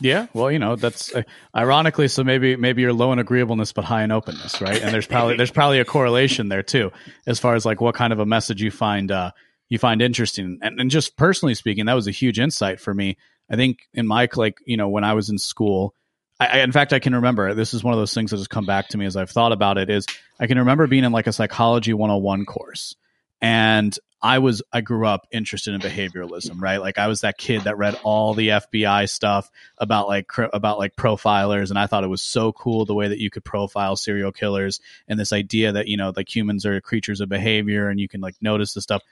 yeah, 0.00 0.26
well, 0.33 0.50
you 0.50 0.59
know, 0.59 0.76
that's 0.76 1.14
uh, 1.14 1.23
ironically. 1.54 2.09
So 2.09 2.25
maybe 2.25 2.57
maybe 2.57 2.83
you're 2.83 2.92
low 2.92 3.12
in 3.12 3.19
agreeableness 3.19 3.73
but 3.73 3.85
high 3.85 4.02
in 4.02 4.11
openness, 4.11 4.61
right? 4.61 4.80
And 4.80 4.92
there's 4.92 5.07
probably 5.07 5.37
there's 5.37 5.50
probably 5.50 5.80
a 5.80 5.85
correlation 5.85 6.49
there 6.49 6.62
too, 6.62 6.90
as 7.26 7.38
far 7.38 7.54
as 7.54 7.66
like 7.66 7.80
what 7.80 7.95
kind 7.95 8.12
of 8.12 8.19
a 8.19 8.26
message 8.26 8.62
you 8.62 8.71
find 8.71 9.11
uh, 9.11 9.33
you 9.69 9.78
find 9.78 10.00
interesting. 10.00 10.59
And, 10.62 10.80
and 10.80 10.90
just 10.90 11.16
personally 11.16 11.54
speaking, 11.54 11.87
that 11.87 11.95
was 11.95 12.07
a 12.07 12.12
huge 12.12 12.38
insight 12.38 12.80
for 12.80 12.95
me. 12.95 13.16
I 13.50 13.57
think 13.57 13.80
in 13.92 14.07
my 14.07 14.28
like 14.35 14.59
you 14.64 14.76
know 14.76 14.88
when 14.88 15.04
I 15.04 15.14
was 15.14 15.30
in 15.30 15.38
school. 15.38 15.95
I, 16.42 16.61
in 16.61 16.73
fact, 16.73 16.95
I 16.95 17.00
can 17.00 17.14
remember 17.14 17.52
this 17.52 17.75
is 17.75 17.85
one 17.85 17.92
of 17.92 18.00
those 18.00 18.14
things 18.14 18.30
that 18.30 18.38
has 18.38 18.49
come 18.49 18.64
back 18.64 18.88
to 18.88 18.97
me 18.97 19.04
as 19.04 19.14
I've 19.14 19.28
thought 19.28 19.52
about 19.52 19.76
it. 19.76 19.90
Is 19.90 20.07
I 20.38 20.47
can 20.47 20.59
remember 20.59 20.87
being 20.87 21.04
in 21.04 21.12
like 21.12 21.26
a 21.26 21.35
psychology 21.35 21.92
101 21.92 22.47
course, 22.47 22.97
and 23.42 23.95
I 24.22 24.38
was 24.38 24.62
I 24.72 24.82
grew 24.82 25.06
up 25.06 25.26
interested 25.30 25.72
in 25.72 25.80
behavioralism, 25.80 26.60
right? 26.60 26.80
Like 26.80 26.98
I 26.98 27.06
was 27.06 27.22
that 27.22 27.38
kid 27.38 27.62
that 27.62 27.78
read 27.78 27.98
all 28.02 28.34
the 28.34 28.48
FBI 28.48 29.08
stuff 29.08 29.50
about 29.78 30.08
like 30.08 30.30
about 30.52 30.78
like 30.78 30.94
profilers 30.94 31.70
and 31.70 31.78
I 31.78 31.86
thought 31.86 32.04
it 32.04 32.08
was 32.08 32.20
so 32.20 32.52
cool 32.52 32.84
the 32.84 32.94
way 32.94 33.08
that 33.08 33.18
you 33.18 33.30
could 33.30 33.44
profile 33.44 33.96
serial 33.96 34.30
killers 34.30 34.80
and 35.08 35.18
this 35.18 35.32
idea 35.32 35.72
that, 35.72 35.88
you 35.88 35.96
know, 35.96 36.12
like 36.14 36.34
humans 36.34 36.66
are 36.66 36.80
creatures 36.82 37.20
of 37.22 37.30
behavior 37.30 37.88
and 37.88 37.98
you 37.98 38.08
can 38.08 38.20
like 38.20 38.36
notice 38.42 38.74
the 38.74 38.82
stuff. 38.82 39.02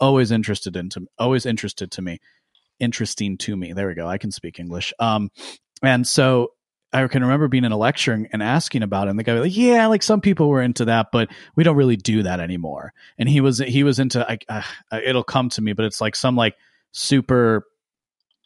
Always 0.00 0.32
interested 0.32 0.76
into 0.76 1.06
always 1.16 1.46
interested 1.46 1.92
to 1.92 2.02
me. 2.02 2.18
Interesting 2.80 3.38
to 3.38 3.56
me. 3.56 3.72
There 3.72 3.86
we 3.86 3.94
go. 3.94 4.08
I 4.08 4.18
can 4.18 4.32
speak 4.32 4.58
English. 4.58 4.92
Um 4.98 5.30
and 5.80 6.06
so 6.06 6.50
I 6.92 7.06
can 7.08 7.22
remember 7.22 7.48
being 7.48 7.64
in 7.64 7.72
a 7.72 7.76
lecture 7.76 8.12
and 8.12 8.42
asking 8.42 8.82
about 8.82 9.08
it. 9.08 9.10
And 9.10 9.18
the 9.18 9.22
guy 9.22 9.34
was 9.34 9.42
like, 9.42 9.56
"Yeah, 9.56 9.86
like 9.86 10.02
some 10.02 10.20
people 10.20 10.48
were 10.48 10.62
into 10.62 10.86
that, 10.86 11.08
but 11.12 11.28
we 11.54 11.64
don't 11.64 11.76
really 11.76 11.96
do 11.96 12.22
that 12.22 12.40
anymore." 12.40 12.92
And 13.18 13.28
he 13.28 13.40
was 13.40 13.58
he 13.58 13.82
was 13.82 13.98
into. 13.98 14.28
I, 14.28 14.38
uh, 14.48 15.00
it'll 15.04 15.24
come 15.24 15.48
to 15.50 15.62
me, 15.62 15.72
but 15.72 15.84
it's 15.84 16.00
like 16.00 16.16
some 16.16 16.36
like 16.36 16.56
super. 16.92 17.66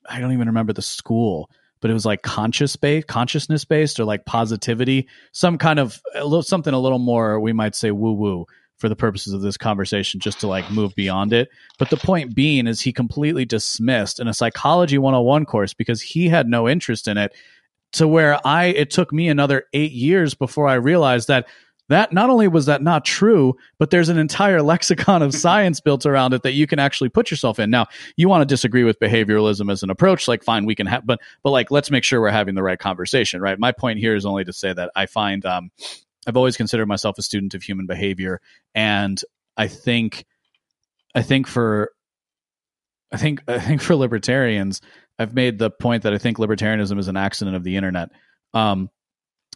I 0.09 0.20
don't 0.20 0.32
even 0.32 0.49
remember 0.49 0.73
the 0.73 0.82
school, 0.82 1.50
but 1.80 1.90
it 1.90 1.94
was 1.94 2.06
like 2.06 2.23
conscious 2.23 2.76
based, 2.76 3.06
consciousness 3.06 3.64
based, 3.64 4.00
or 4.00 4.04
like 4.04 4.25
positivity, 4.25 5.09
some 5.32 5.59
kind 5.59 5.78
of 5.78 6.00
a 6.14 6.25
little, 6.25 6.42
something 6.42 6.75
a 6.75 6.80
little 6.80 6.99
more 6.99 7.38
we 7.38 7.52
might 7.52 7.75
say 7.75 7.90
woo 7.90 8.12
woo 8.12 8.47
for 8.78 8.88
the 8.88 8.97
purposes 8.97 9.35
of 9.35 9.42
this 9.42 9.59
conversation, 9.59 10.20
just 10.20 10.40
to 10.40 10.49
like 10.49 10.70
move 10.70 10.94
beyond 10.94 11.35
it. 11.35 11.50
But 11.78 11.90
the 11.90 11.99
point 11.99 12.35
being 12.35 12.66
is 12.66 12.80
he 12.80 12.94
completely 12.94 13.44
dismissed 13.44 14.18
in 14.18 14.26
a 14.26 14.35
psychology 14.35 14.97
101 14.97 15.44
course 15.44 15.75
because 15.75 16.00
he 16.00 16.30
had 16.30 16.49
no 16.49 16.66
interest 16.66 17.06
in 17.06 17.18
it 17.18 17.35
to 17.92 18.06
where 18.06 18.44
I 18.47 18.66
it 18.66 18.90
took 18.90 19.12
me 19.12 19.28
another 19.28 19.64
8 19.73 19.92
years 19.92 20.35
before 20.35 20.68
I 20.68 20.75
realized 20.75 21.28
that 21.28 21.47
that 21.90 22.12
not 22.12 22.30
only 22.30 22.47
was 22.47 22.66
that 22.66 22.82
not 22.82 23.04
true, 23.04 23.56
but 23.78 23.90
there's 23.90 24.09
an 24.09 24.16
entire 24.16 24.62
lexicon 24.73 25.23
of 25.23 25.35
science 25.35 25.80
built 25.80 26.06
around 26.06 26.32
it 26.32 26.42
that 26.44 26.52
you 26.52 26.66
can 26.68 26.78
actually 26.78 27.09
put 27.09 27.32
yourself 27.32 27.59
in. 27.59 27.68
Now, 27.68 27.87
you 28.16 28.28
want 28.28 28.42
to 28.42 28.47
disagree 28.47 28.85
with 28.85 29.00
behavioralism 29.00 29.70
as 29.70 29.82
an 29.82 29.90
approach, 29.90 30.28
like 30.28 30.44
fine, 30.44 30.66
we 30.66 30.76
can 30.76 30.87
have, 30.87 31.04
but 31.04 31.20
but 31.42 31.50
like 31.50 31.70
let's 31.70 31.90
make 31.90 32.04
sure 32.04 32.20
we're 32.20 32.30
having 32.30 32.54
the 32.54 32.62
right 32.62 32.78
conversation, 32.78 33.40
right? 33.40 33.59
My 33.59 33.73
point 33.73 33.99
here 33.99 34.14
is 34.14 34.25
only 34.25 34.44
to 34.44 34.52
say 34.52 34.73
that 34.73 34.92
I 34.94 35.06
find 35.06 35.44
um, 35.44 35.73
I've 36.26 36.37
always 36.37 36.56
considered 36.56 36.87
myself 36.87 37.18
a 37.18 37.23
student 37.23 37.54
of 37.54 37.62
human 37.62 37.87
behavior, 37.87 38.40
and 38.73 39.20
I 39.56 39.66
think 39.66 40.25
I 41.12 41.23
think 41.23 41.49
for 41.49 41.90
I 43.11 43.16
think 43.16 43.42
I 43.49 43.59
think 43.59 43.82
for 43.82 43.97
libertarians, 43.97 44.80
I've 45.20 45.34
made 45.34 45.58
the 45.58 45.70
point 45.70 46.04
that 46.04 46.14
I 46.14 46.18
think 46.18 46.38
libertarianism 46.38 46.98
is 46.98 47.08
an 47.08 47.16
accident 47.16 47.54
of 47.54 47.62
the 47.62 47.76
internet. 47.76 48.08
Um, 48.54 48.88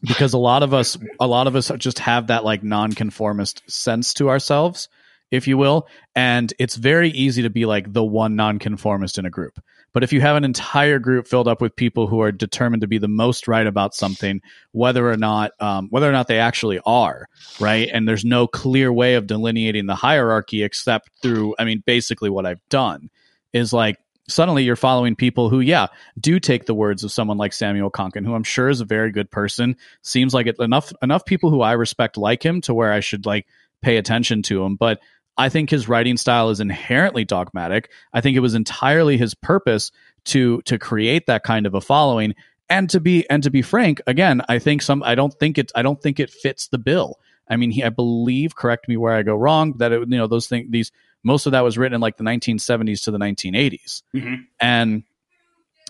because 0.02 0.34
a 0.34 0.38
lot 0.38 0.62
of 0.62 0.74
us, 0.74 0.98
a 1.18 1.26
lot 1.26 1.46
of 1.46 1.56
us 1.56 1.72
just 1.78 1.98
have 2.00 2.26
that 2.26 2.44
like 2.44 2.62
nonconformist 2.62 3.62
sense 3.70 4.12
to 4.14 4.28
ourselves, 4.28 4.90
if 5.30 5.48
you 5.48 5.56
will, 5.56 5.88
and 6.14 6.52
it's 6.58 6.76
very 6.76 7.08
easy 7.08 7.42
to 7.42 7.50
be 7.50 7.64
like 7.64 7.90
the 7.90 8.04
one 8.04 8.36
nonconformist 8.36 9.16
in 9.16 9.24
a 9.24 9.30
group. 9.30 9.58
But 9.94 10.02
if 10.02 10.12
you 10.12 10.20
have 10.20 10.36
an 10.36 10.44
entire 10.44 10.98
group 10.98 11.26
filled 11.26 11.48
up 11.48 11.62
with 11.62 11.76
people 11.76 12.08
who 12.08 12.20
are 12.20 12.32
determined 12.32 12.82
to 12.82 12.88
be 12.88 12.98
the 12.98 13.08
most 13.08 13.48
right 13.48 13.66
about 13.66 13.94
something, 13.94 14.42
whether 14.72 15.08
or 15.08 15.16
not 15.16 15.52
um, 15.60 15.86
whether 15.90 16.08
or 16.08 16.12
not 16.12 16.26
they 16.26 16.40
actually 16.40 16.80
are 16.84 17.28
right, 17.58 17.88
and 17.90 18.06
there's 18.06 18.24
no 18.24 18.46
clear 18.46 18.92
way 18.92 19.14
of 19.14 19.26
delineating 19.26 19.86
the 19.86 19.94
hierarchy 19.94 20.62
except 20.62 21.08
through, 21.22 21.54
I 21.58 21.64
mean, 21.64 21.82
basically 21.86 22.28
what 22.28 22.44
I've 22.44 22.68
done 22.68 23.08
is 23.54 23.72
like 23.72 23.96
suddenly 24.28 24.64
you're 24.64 24.76
following 24.76 25.16
people 25.16 25.48
who, 25.48 25.60
yeah, 25.60 25.88
do 26.18 26.40
take 26.40 26.66
the 26.66 26.74
words 26.74 27.04
of 27.04 27.12
someone 27.12 27.36
like 27.36 27.52
Samuel 27.52 27.90
Konkin, 27.90 28.24
who 28.24 28.34
I'm 28.34 28.44
sure 28.44 28.68
is 28.68 28.80
a 28.80 28.86
very 28.86 29.10
good 29.10 29.30
person. 29.30 29.76
Seems 30.02 30.34
like 30.34 30.46
it 30.46 30.56
enough 30.58 30.92
enough 31.02 31.24
people 31.24 31.50
who 31.50 31.60
I 31.60 31.72
respect 31.72 32.16
like 32.16 32.44
him 32.44 32.60
to 32.62 32.74
where 32.74 32.92
I 32.92 33.00
should 33.00 33.26
like 33.26 33.46
pay 33.82 33.96
attention 33.96 34.42
to 34.44 34.64
him. 34.64 34.76
But 34.76 35.00
I 35.36 35.48
think 35.48 35.70
his 35.70 35.88
writing 35.88 36.16
style 36.16 36.50
is 36.50 36.60
inherently 36.60 37.24
dogmatic. 37.24 37.90
I 38.12 38.20
think 38.20 38.36
it 38.36 38.40
was 38.40 38.54
entirely 38.54 39.16
his 39.18 39.34
purpose 39.34 39.90
to 40.26 40.62
to 40.62 40.78
create 40.78 41.26
that 41.26 41.42
kind 41.42 41.66
of 41.66 41.74
a 41.74 41.80
following. 41.80 42.34
And 42.70 42.88
to 42.90 43.00
be 43.00 43.28
and 43.28 43.42
to 43.42 43.50
be 43.50 43.60
frank, 43.60 44.00
again, 44.06 44.40
I 44.48 44.58
think 44.58 44.80
some 44.80 45.02
I 45.02 45.14
don't 45.14 45.34
think 45.34 45.58
it 45.58 45.70
I 45.74 45.82
don't 45.82 46.00
think 46.00 46.18
it 46.18 46.30
fits 46.30 46.68
the 46.68 46.78
bill. 46.78 47.18
I 47.46 47.56
mean, 47.56 47.70
he, 47.70 47.84
I 47.84 47.90
believe, 47.90 48.56
correct 48.56 48.88
me 48.88 48.96
where 48.96 49.12
I 49.12 49.22
go 49.22 49.34
wrong, 49.34 49.74
that 49.78 49.92
it, 49.92 50.00
you 50.00 50.16
know 50.16 50.26
those 50.26 50.46
things 50.46 50.68
these 50.70 50.90
most 51.24 51.46
of 51.46 51.52
that 51.52 51.62
was 51.62 51.76
written 51.76 51.96
in 51.96 52.00
like 52.00 52.16
the 52.16 52.24
1970s 52.24 53.04
to 53.04 53.10
the 53.10 53.18
1980s. 53.18 54.02
Mm-hmm. 54.14 54.34
And 54.60 55.02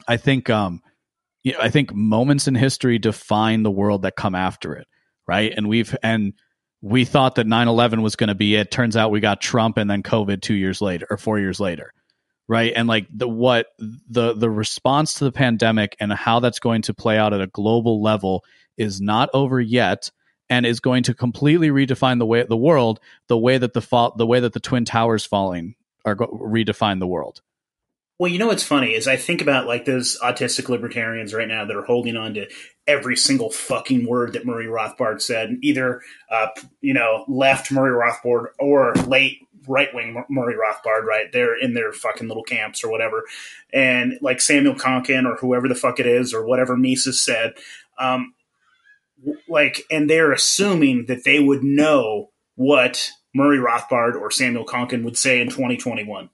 I 0.09 0.17
think, 0.17 0.49
um, 0.49 0.81
yeah, 1.43 1.57
I 1.61 1.69
think 1.69 1.93
moments 1.93 2.49
in 2.49 2.55
history 2.55 2.99
define 2.99 3.65
the 3.65 3.71
world 3.71 4.03
that 4.03 4.17
come 4.17 4.35
after 4.35 4.75
it, 4.75 4.87
right? 5.27 5.53
And 5.55 5.69
we've 5.69 5.95
and 6.03 6.33
we 6.81 7.05
thought 7.05 7.35
that 7.35 7.47
9/11 7.47 8.03
was 8.03 8.17
going 8.17 8.29
to 8.29 8.35
be 8.35 8.55
it. 8.55 8.71
Turns 8.71 8.97
out 8.97 9.11
we 9.11 9.21
got 9.21 9.41
Trump 9.41 9.77
and 9.77 9.91
then 9.91 10.03
COVID 10.03 10.41
2 10.41 10.55
years 10.55 10.81
later 10.81 11.07
or 11.11 11.17
4 11.17 11.39
years 11.39 11.61
later. 11.61 11.93
Right? 12.47 12.73
And 12.77 12.87
like 12.87 13.07
the 13.11 13.27
what 13.27 13.67
the 13.79 14.35
the 14.35 14.51
response 14.51 15.15
to 15.15 15.25
the 15.25 15.33
pandemic 15.33 15.97
and 15.99 16.13
how 16.13 16.41
that's 16.41 16.59
going 16.59 16.83
to 16.83 16.95
play 16.95 17.19
out 17.19 17.33
at 17.33 17.41
a 17.41 17.47
global 17.47 18.03
level 18.03 18.45
is 18.77 19.01
not 19.01 19.31
over 19.33 19.61
yet 19.61 20.11
and 20.51 20.67
is 20.67 20.81
going 20.81 21.03
to 21.05 21.15
completely 21.15 21.69
redefine 21.69 22.19
the 22.19 22.27
way 22.27 22.43
the 22.45 22.57
world, 22.57 23.01
the 23.29 23.39
way 23.39 23.59
that 23.59 23.73
the 23.73 23.81
fall, 23.81 24.15
the 24.17 24.27
way 24.27 24.41
that 24.41 24.53
the 24.53 24.61
twin 24.61 24.85
towers 24.85 25.25
falling 25.25 25.75
are 26.05 26.15
go- 26.15 26.27
redefine 26.29 26.99
the 26.99 27.07
world. 27.07 27.41
Well, 28.19 28.31
you 28.31 28.39
know 28.39 28.47
what's 28.47 28.63
funny 28.63 28.95
is 28.95 29.09
I 29.09 29.17
think 29.17 29.43
about 29.43 29.67
like 29.67 29.87
those 29.87 30.19
autistic 30.21 30.69
libertarians 30.69 31.35
right 31.35 31.49
now 31.49 31.65
that 31.65 31.77
are 31.77 31.85
holding 31.85 32.17
on 32.17 32.35
to 32.35 32.49
every 32.87 33.17
single 33.17 33.51
fucking 33.51 34.07
word 34.07 34.35
that 34.35 34.47
Murray 34.47 34.67
Rothbard 34.67 35.21
said, 35.21 35.59
either 35.63 36.01
uh, 36.31 36.49
you 36.81 36.95
know 36.95 37.25
left 37.27 37.73
Murray 37.73 37.93
Rothbard 37.93 38.47
or 38.61 38.95
late 39.07 39.39
right 39.67 39.93
wing 39.93 40.25
Murray 40.31 40.55
Rothbard. 40.55 41.03
Right, 41.03 41.33
they're 41.33 41.59
in 41.59 41.75
their 41.75 41.93
fucking 41.93 42.29
little 42.29 42.45
camps 42.45 42.85
or 42.85 42.91
whatever, 42.91 43.25
and 43.73 44.17
like 44.23 44.41
Samuel 44.41 44.77
Konkin 44.77 45.27
or 45.27 45.35
whoever 45.37 45.67
the 45.67 45.75
fuck 45.75 45.99
it 45.99 46.07
is 46.07 46.33
or 46.33 46.47
whatever 46.47 46.77
Mises 46.77 47.19
said. 47.19 47.55
Um, 47.99 48.35
like, 49.49 49.83
and 49.91 50.09
they're 50.09 50.33
assuming 50.33 51.07
that 51.07 51.25
they 51.25 51.41
would 51.41 51.63
know 51.63 52.31
what 52.57 53.11
Murray 53.35 53.59
Rothbard 53.59 54.15
or 54.15 54.31
Samuel 54.31 54.65
Konkin 54.65 55.05
would 55.05 55.19
say 55.19 55.41
in 55.41 55.49
2021. 55.49 56.31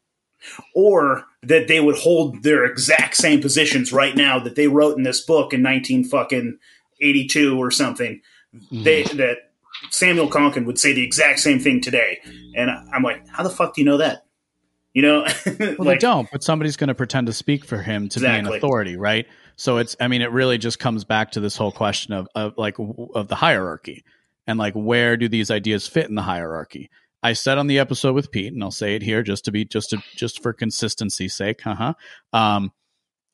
or 0.75 1.25
that 1.43 1.69
they 1.69 1.81
would 1.81 1.97
hold 1.97 2.43
their 2.43 2.65
exact 2.65 3.17
same 3.17 3.41
positions 3.41 3.93
right 3.93 4.17
now 4.17 4.39
that 4.39 4.57
they 4.57 4.69
wrote 4.69 4.97
in 4.97 5.03
this 5.03 5.21
book 5.21 5.53
in 5.53 5.63
19 5.63 6.05
fucking 6.05 6.59
82 7.01 7.59
or 7.59 7.71
something. 7.71 8.21
Mm-hmm. 8.55 8.83
They 8.83 9.03
that 9.05 9.51
Samuel 9.91 10.29
Konkin 10.29 10.67
would 10.67 10.79
say 10.79 10.93
the 10.93 11.05
exact 11.05 11.41
same 11.41 11.59
thing 11.59 11.81
today. 11.81 12.21
And 12.55 12.71
I'm 12.93 13.03
like, 13.03 13.27
how 13.29 13.43
the 13.43 13.51
fuck 13.51 13.75
do 13.75 13.81
you 13.81 13.85
know 13.85 13.99
that? 13.99 14.27
You 14.93 15.03
know, 15.03 15.21
well, 15.47 15.75
like, 15.79 15.79
they 15.79 15.99
don't, 15.99 16.29
but 16.33 16.43
somebody's 16.43 16.77
going 16.77 16.89
to 16.89 16.97
pretend 16.97 17.29
to 17.29 17.33
speak 17.33 17.65
for 17.65 17.81
him 17.81 18.09
to 18.09 18.19
exactly. 18.19 18.43
be 18.43 18.49
an 18.49 18.57
authority, 18.57 18.97
right? 18.97 19.27
So 19.61 19.77
it's, 19.77 19.95
I 20.01 20.09
mean, 20.09 20.23
it 20.23 20.31
really 20.31 20.57
just 20.57 20.79
comes 20.79 21.05
back 21.05 21.33
to 21.33 21.41
this 21.41 21.55
whole 21.55 21.71
question 21.71 22.15
of, 22.15 22.27
of 22.35 22.55
like, 22.57 22.77
of 22.79 23.29
the 23.29 23.35
hierarchy 23.35 24.05
and 24.47 24.59
like, 24.59 24.73
where 24.73 25.19
do 25.19 25.29
these 25.29 25.51
ideas 25.51 25.87
fit 25.87 26.09
in 26.09 26.15
the 26.15 26.23
hierarchy? 26.23 26.89
I 27.23 27.35
said 27.35 27.59
on 27.59 27.67
the 27.67 27.79
episode 27.79 28.15
with 28.15 28.31
Pete, 28.31 28.55
and 28.55 28.65
I'll 28.65 28.71
say 28.71 28.95
it 28.95 29.03
here 29.03 29.23
just 29.23 29.45
to 29.45 29.53
be, 29.53 29.67
just 29.67 29.91
to, 29.91 30.03
just 30.17 30.43
for 30.43 30.55
consistency's 30.55 31.35
sake, 31.35 31.67
uh 31.67 31.75
huh. 31.75 31.95
Um, 32.33 32.73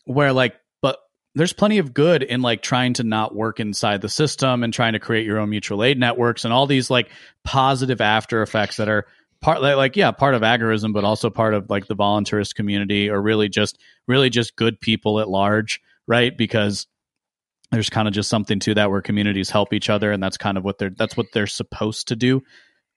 where 0.04 0.32
like, 0.32 0.56
but 0.82 0.98
there's 1.36 1.52
plenty 1.52 1.78
of 1.78 1.94
good 1.94 2.24
in 2.24 2.42
like 2.42 2.60
trying 2.60 2.94
to 2.94 3.04
not 3.04 3.32
work 3.32 3.60
inside 3.60 4.00
the 4.00 4.08
system 4.08 4.64
and 4.64 4.74
trying 4.74 4.94
to 4.94 4.98
create 4.98 5.26
your 5.26 5.38
own 5.38 5.50
mutual 5.50 5.84
aid 5.84 5.96
networks 5.96 6.44
and 6.44 6.52
all 6.52 6.66
these 6.66 6.90
like 6.90 7.08
positive 7.44 8.00
after 8.00 8.42
effects 8.42 8.78
that 8.78 8.88
are 8.88 9.06
part 9.40 9.62
like, 9.62 9.76
like 9.76 9.96
yeah 9.96 10.10
part 10.10 10.34
of 10.34 10.42
agorism 10.42 10.92
but 10.92 11.04
also 11.04 11.30
part 11.30 11.54
of 11.54 11.70
like 11.70 11.86
the 11.86 11.94
voluntarist 11.94 12.56
community 12.56 13.10
or 13.10 13.22
really 13.22 13.48
just 13.48 13.78
really 14.08 14.30
just 14.30 14.56
good 14.56 14.80
people 14.80 15.20
at 15.20 15.28
large 15.28 15.80
right 16.06 16.36
because 16.36 16.86
there's 17.70 17.90
kind 17.90 18.06
of 18.06 18.14
just 18.14 18.28
something 18.28 18.60
to 18.60 18.74
that 18.74 18.90
where 18.90 19.02
communities 19.02 19.50
help 19.50 19.72
each 19.72 19.90
other 19.90 20.12
and 20.12 20.22
that's 20.22 20.36
kind 20.36 20.56
of 20.56 20.64
what 20.64 20.78
they're 20.78 20.90
that's 20.96 21.16
what 21.16 21.26
they're 21.32 21.46
supposed 21.46 22.08
to 22.08 22.16
do 22.16 22.42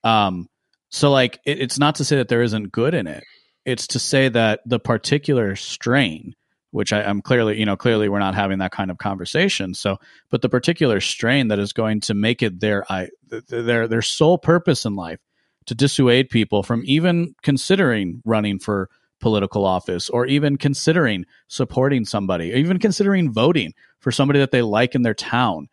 um 0.04 0.48
so 0.90 1.10
like 1.10 1.38
it, 1.44 1.60
it's 1.60 1.78
not 1.78 1.96
to 1.96 2.04
say 2.04 2.16
that 2.16 2.28
there 2.28 2.42
isn't 2.42 2.72
good 2.72 2.94
in 2.94 3.06
it 3.06 3.24
it's 3.64 3.88
to 3.88 3.98
say 3.98 4.28
that 4.28 4.60
the 4.66 4.78
particular 4.78 5.56
strain 5.56 6.34
which 6.72 6.92
I, 6.92 7.02
am 7.02 7.20
clearly, 7.20 7.58
you 7.58 7.66
know, 7.66 7.76
clearly 7.76 8.08
we're 8.08 8.20
not 8.20 8.34
having 8.34 8.58
that 8.58 8.72
kind 8.72 8.90
of 8.90 8.98
conversation. 8.98 9.74
So, 9.74 9.98
but 10.30 10.42
the 10.42 10.48
particular 10.48 11.00
strain 11.00 11.48
that 11.48 11.58
is 11.58 11.72
going 11.72 12.00
to 12.02 12.14
make 12.14 12.42
it 12.42 12.60
their, 12.60 12.90
I, 12.90 13.08
their, 13.48 13.88
their 13.88 14.02
sole 14.02 14.38
purpose 14.38 14.84
in 14.84 14.94
life 14.94 15.18
to 15.66 15.74
dissuade 15.74 16.30
people 16.30 16.62
from 16.62 16.82
even 16.84 17.34
considering 17.42 18.22
running 18.24 18.58
for 18.58 18.88
political 19.20 19.64
office 19.64 20.08
or 20.08 20.26
even 20.26 20.56
considering 20.56 21.24
supporting 21.48 22.04
somebody, 22.04 22.52
or 22.52 22.56
even 22.56 22.78
considering 22.78 23.32
voting 23.32 23.74
for 24.00 24.10
somebody 24.10 24.38
that 24.40 24.50
they 24.50 24.62
like 24.62 24.94
in 24.94 25.02
their 25.02 25.14
town. 25.14 25.68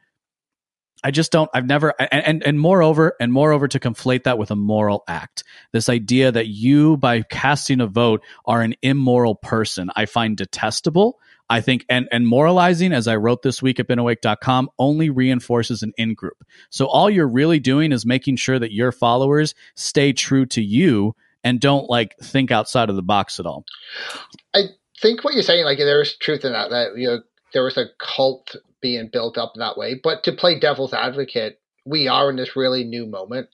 I 1.04 1.12
just 1.12 1.32
don't 1.32 1.50
I've 1.54 1.68
never 1.68 1.94
and, 2.00 2.26
and 2.26 2.44
and 2.44 2.60
moreover 2.60 3.14
and 3.20 3.32
moreover 3.32 3.68
to 3.68 3.80
conflate 3.80 4.24
that 4.24 4.40
with 4.40 4.50
a 4.50 4.56
moral 4.56 5.04
act. 5.08 5.44
This 5.72 5.90
idea 5.90 6.32
that 6.32 6.48
you 6.48 6.98
by 6.98 7.22
casting 7.22 7.82
a 7.82 7.88
vote 7.88 8.24
are 8.46 8.62
an 8.62 8.74
immoral 8.82 9.36
person 9.36 9.92
I 9.96 10.06
find 10.06 10.36
detestable 10.36 11.20
I 11.50 11.62
think, 11.62 11.86
and, 11.90 12.08
and 12.12 12.28
moralizing, 12.28 12.92
as 12.92 13.08
I 13.08 13.16
wrote 13.16 13.42
this 13.42 13.62
week 13.62 13.80
at 13.80 13.88
beenawake.com, 13.88 14.70
only 14.78 15.10
reinforces 15.10 15.82
an 15.82 15.94
in 15.98 16.14
group. 16.14 16.44
So 16.70 16.88
all 16.88 17.10
you're 17.10 17.28
really 17.28 17.60
doing 17.60 17.92
is 17.92 18.06
making 18.06 18.36
sure 18.36 18.60
that 18.60 18.74
your 18.74 18.92
followers 18.92 19.56
stay 19.76 20.12
true 20.12 20.46
to 20.48 20.62
you 20.62 21.16
and 21.48 21.62
don't 21.62 21.90
like 21.90 22.14
think 22.22 22.52
outside 22.52 22.90
of 22.90 22.98
the 22.98 23.02
box 23.02 23.40
at 23.40 23.46
all. 23.46 23.64
I 24.54 24.64
think 25.02 25.24
what 25.24 25.34
you're 25.34 25.44
saying, 25.44 25.64
like 25.64 25.78
there's 25.78 26.18
truth 26.18 26.44
in 26.44 26.52
that, 26.52 26.72
that, 26.72 26.98
you 26.98 27.08
know, 27.08 27.20
there 27.54 27.64
was 27.64 27.78
a 27.78 27.86
cult 28.00 28.58
being 28.82 29.10
built 29.12 29.38
up 29.38 29.54
in 29.56 29.62
that 29.62 29.78
way. 29.78 29.98
But 30.04 30.26
to 30.26 30.34
play 30.34 30.60
devil's 30.60 30.94
advocate, 30.94 31.62
we 31.86 32.10
are 32.10 32.30
in 32.30 32.36
this 32.36 32.58
really 32.58 32.84
new 32.84 33.06
moment. 33.06 33.48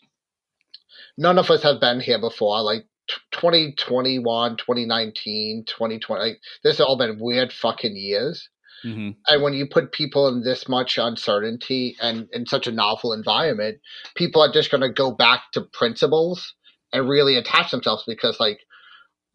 None 1.19 1.38
of 1.38 1.51
us 1.51 1.62
have 1.62 1.79
been 1.79 2.00
here 2.00 2.19
before. 2.19 2.63
Like 2.63 2.88
2021, 3.31 4.57
2019, 4.57 5.65
2020, 5.67 6.19
like, 6.19 6.39
this 6.63 6.77
has 6.77 6.81
all 6.81 6.97
been 6.97 7.19
weird 7.19 7.53
fucking 7.53 7.95
years. 7.95 8.49
Mm-hmm. 8.84 9.12
And 9.27 9.43
when 9.43 9.53
you 9.53 9.67
put 9.67 9.91
people 9.91 10.27
in 10.27 10.41
this 10.41 10.67
much 10.67 10.97
uncertainty 10.97 11.95
and 12.01 12.27
in 12.34 12.47
such 12.47 12.65
a 12.65 12.71
novel 12.71 13.13
environment, 13.13 13.77
people 14.15 14.41
are 14.41 14.51
just 14.51 14.71
going 14.71 14.82
to 14.82 14.89
go 14.89 15.12
back 15.12 15.43
to 15.53 15.62
principles 15.62 16.56
and 16.93 17.10
really 17.10 17.36
attach 17.36 17.71
themselves 17.71 18.03
because, 18.08 18.39
like, 18.39 18.60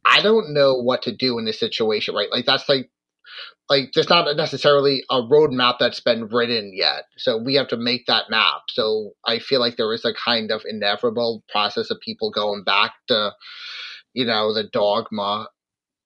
I 0.04 0.22
don't 0.22 0.54
know 0.54 0.74
what 0.74 1.02
to 1.02 1.14
do 1.14 1.38
in 1.38 1.44
this 1.44 1.60
situation, 1.60 2.14
right? 2.14 2.30
Like, 2.30 2.46
that's 2.46 2.68
like 2.68 2.90
like 3.68 3.90
there's 3.94 4.08
not 4.08 4.34
necessarily 4.36 5.04
a 5.10 5.16
roadmap 5.16 5.76
that's 5.78 6.00
been 6.00 6.26
written 6.26 6.72
yet 6.74 7.04
so 7.16 7.36
we 7.36 7.54
have 7.54 7.68
to 7.68 7.76
make 7.76 8.06
that 8.06 8.30
map 8.30 8.62
so 8.70 9.10
i 9.26 9.38
feel 9.38 9.60
like 9.60 9.76
there 9.76 9.92
is 9.92 10.04
a 10.04 10.14
kind 10.14 10.50
of 10.50 10.62
inevitable 10.66 11.42
process 11.50 11.90
of 11.90 12.00
people 12.00 12.30
going 12.30 12.64
back 12.64 12.92
to 13.06 13.30
you 14.14 14.24
know 14.24 14.54
the 14.54 14.64
dogma 14.64 15.48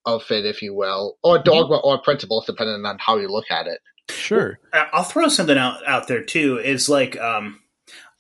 of 0.05 0.29
it 0.31 0.45
if 0.45 0.63
you 0.63 0.75
will 0.75 1.17
or 1.23 1.37
mm-hmm. 1.37 1.45
dogma 1.45 1.77
mm-hmm. 1.77 1.87
or 1.87 2.03
principles 2.03 2.47
depending 2.47 2.85
on 2.85 2.99
how 2.99 3.17
you 3.17 3.29
look 3.29 3.51
at 3.51 3.67
it 3.67 3.81
sure 4.11 4.59
i'll 4.93 5.05
throw 5.05 5.29
something 5.29 5.59
out 5.59 5.87
out 5.87 6.09
there 6.09 6.23
too 6.23 6.59
is 6.59 6.89
like 6.89 7.19
um 7.21 7.61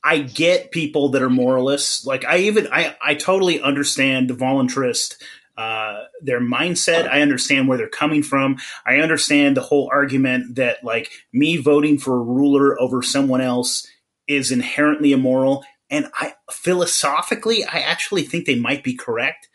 I 0.05 0.19
get 0.19 0.73
people 0.73 1.11
that 1.11 1.23
are 1.23 1.31
moralists. 1.31 2.05
Like 2.05 2.25
I 2.25 2.39
even 2.39 2.69
I 2.73 2.97
I 3.01 3.15
totally 3.15 3.61
understand 3.61 4.29
the 4.29 4.35
voluntarist 4.35 5.17
uh, 5.57 6.05
their 6.21 6.41
mindset. 6.41 7.09
I 7.09 7.21
understand 7.21 7.69
where 7.69 7.77
they're 7.77 7.89
coming 7.89 8.23
from. 8.23 8.57
I 8.87 8.97
understand 8.97 9.57
the 9.57 9.63
whole 9.63 9.89
argument 9.93 10.57
that 10.57 10.83
like 10.83 11.11
me 11.33 11.59
voting 11.59 11.99
for 11.99 12.15
a 12.15 12.23
ruler 12.23 12.81
over 12.81 13.03
someone 13.03 13.41
else 13.41 13.87
is 14.27 14.51
inherently 14.51 15.13
immoral. 15.13 15.65
And 15.91 16.07
I 16.15 16.35
philosophically, 16.51 17.65
I 17.65 17.81
actually 17.81 18.23
think 18.23 18.47
they 18.47 18.59
might 18.59 18.83
be 18.83 18.95
correct. 18.95 19.49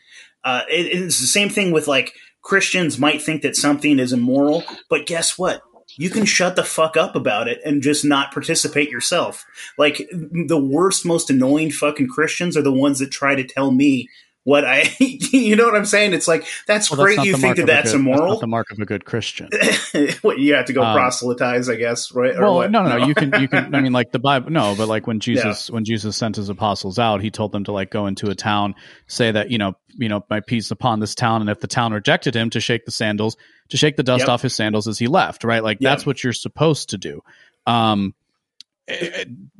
Uh, 0.44 0.62
it, 0.70 0.86
it's 0.86 1.20
the 1.20 1.26
same 1.26 1.48
thing 1.48 1.72
with 1.72 1.88
like 1.88 2.14
Christians 2.42 2.98
might 2.98 3.20
think 3.20 3.42
that 3.42 3.56
something 3.56 3.98
is 3.98 4.12
immoral, 4.12 4.62
but 4.88 5.06
guess 5.06 5.36
what? 5.36 5.62
You 5.98 6.08
can 6.08 6.24
shut 6.24 6.56
the 6.56 6.64
fuck 6.64 6.96
up 6.96 7.14
about 7.14 7.48
it 7.48 7.60
and 7.64 7.82
just 7.82 8.04
not 8.04 8.32
participate 8.32 8.88
yourself. 8.88 9.44
Like 9.76 10.08
the 10.10 10.58
worst, 10.58 11.04
most 11.04 11.28
annoying 11.28 11.72
fucking 11.72 12.08
Christians 12.08 12.56
are 12.56 12.62
the 12.62 12.72
ones 12.72 13.00
that 13.00 13.10
try 13.10 13.34
to 13.34 13.44
tell 13.44 13.72
me 13.72 14.08
what 14.48 14.64
I, 14.64 14.90
you 14.98 15.56
know 15.56 15.66
what 15.66 15.74
I'm 15.74 15.84
saying? 15.84 16.14
It's 16.14 16.26
like 16.26 16.46
that's 16.66 16.90
well, 16.90 17.02
great. 17.02 17.16
That's 17.16 17.28
you 17.28 17.36
think 17.36 17.56
that 17.56 17.66
that's 17.66 17.92
good, 17.92 18.00
immoral. 18.00 18.28
That's 18.28 18.40
the 18.40 18.46
mark 18.46 18.70
of 18.70 18.78
a 18.78 18.86
good 18.86 19.04
Christian. 19.04 19.50
what 20.22 20.38
you 20.38 20.54
have 20.54 20.64
to 20.64 20.72
go 20.72 20.82
um, 20.82 20.94
proselytize, 20.94 21.68
I 21.68 21.74
guess, 21.74 22.12
right? 22.12 22.34
well, 22.34 22.66
no, 22.70 22.82
no, 22.82 22.96
no. 22.96 23.06
You 23.06 23.14
can, 23.14 23.38
you 23.42 23.46
can. 23.46 23.74
I 23.74 23.80
mean, 23.82 23.92
like 23.92 24.10
the 24.10 24.18
Bible. 24.18 24.50
No, 24.50 24.74
but 24.74 24.88
like 24.88 25.06
when 25.06 25.20
Jesus, 25.20 25.68
yeah. 25.68 25.74
when 25.74 25.84
Jesus 25.84 26.16
sent 26.16 26.36
his 26.36 26.48
apostles 26.48 26.98
out, 26.98 27.20
he 27.20 27.30
told 27.30 27.52
them 27.52 27.64
to 27.64 27.72
like 27.72 27.90
go 27.90 28.06
into 28.06 28.30
a 28.30 28.34
town, 28.34 28.74
say 29.06 29.30
that 29.30 29.50
you 29.50 29.58
know, 29.58 29.74
you 29.98 30.08
know, 30.08 30.24
my 30.30 30.40
peace 30.40 30.70
upon 30.70 31.00
this 31.00 31.14
town, 31.14 31.42
and 31.42 31.50
if 31.50 31.60
the 31.60 31.66
town 31.66 31.92
rejected 31.92 32.34
him, 32.34 32.48
to 32.48 32.60
shake 32.60 32.86
the 32.86 32.90
sandals, 32.90 33.36
to 33.68 33.76
shake 33.76 33.96
the 33.96 34.02
dust 34.02 34.22
yep. 34.22 34.28
off 34.30 34.40
his 34.40 34.54
sandals 34.54 34.88
as 34.88 34.98
he 34.98 35.08
left. 35.08 35.44
Right? 35.44 35.62
Like 35.62 35.76
yep. 35.82 35.90
that's 35.90 36.06
what 36.06 36.24
you're 36.24 36.32
supposed 36.32 36.88
to 36.88 36.96
do. 36.96 37.20
Um, 37.66 38.14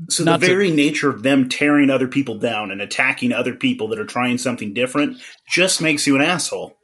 so 0.09 0.25
the 0.25 0.39
very 0.39 0.71
to, 0.71 0.77
nature 0.77 1.11
of 1.11 1.23
them 1.23 1.49
tearing 1.49 1.91
other 1.91 2.09
people 2.09 2.39
down 2.39 2.71
and 2.71 2.81
attacking 2.81 3.33
other 3.33 3.55
people 3.55 3.89
that 3.89 3.99
are 3.99 4.07
trying 4.07 4.39
something 4.39 4.73
different 4.73 5.19
just 5.49 5.83
makes 5.83 6.07
you 6.07 6.17
an 6.17 6.23
asshole. 6.23 6.77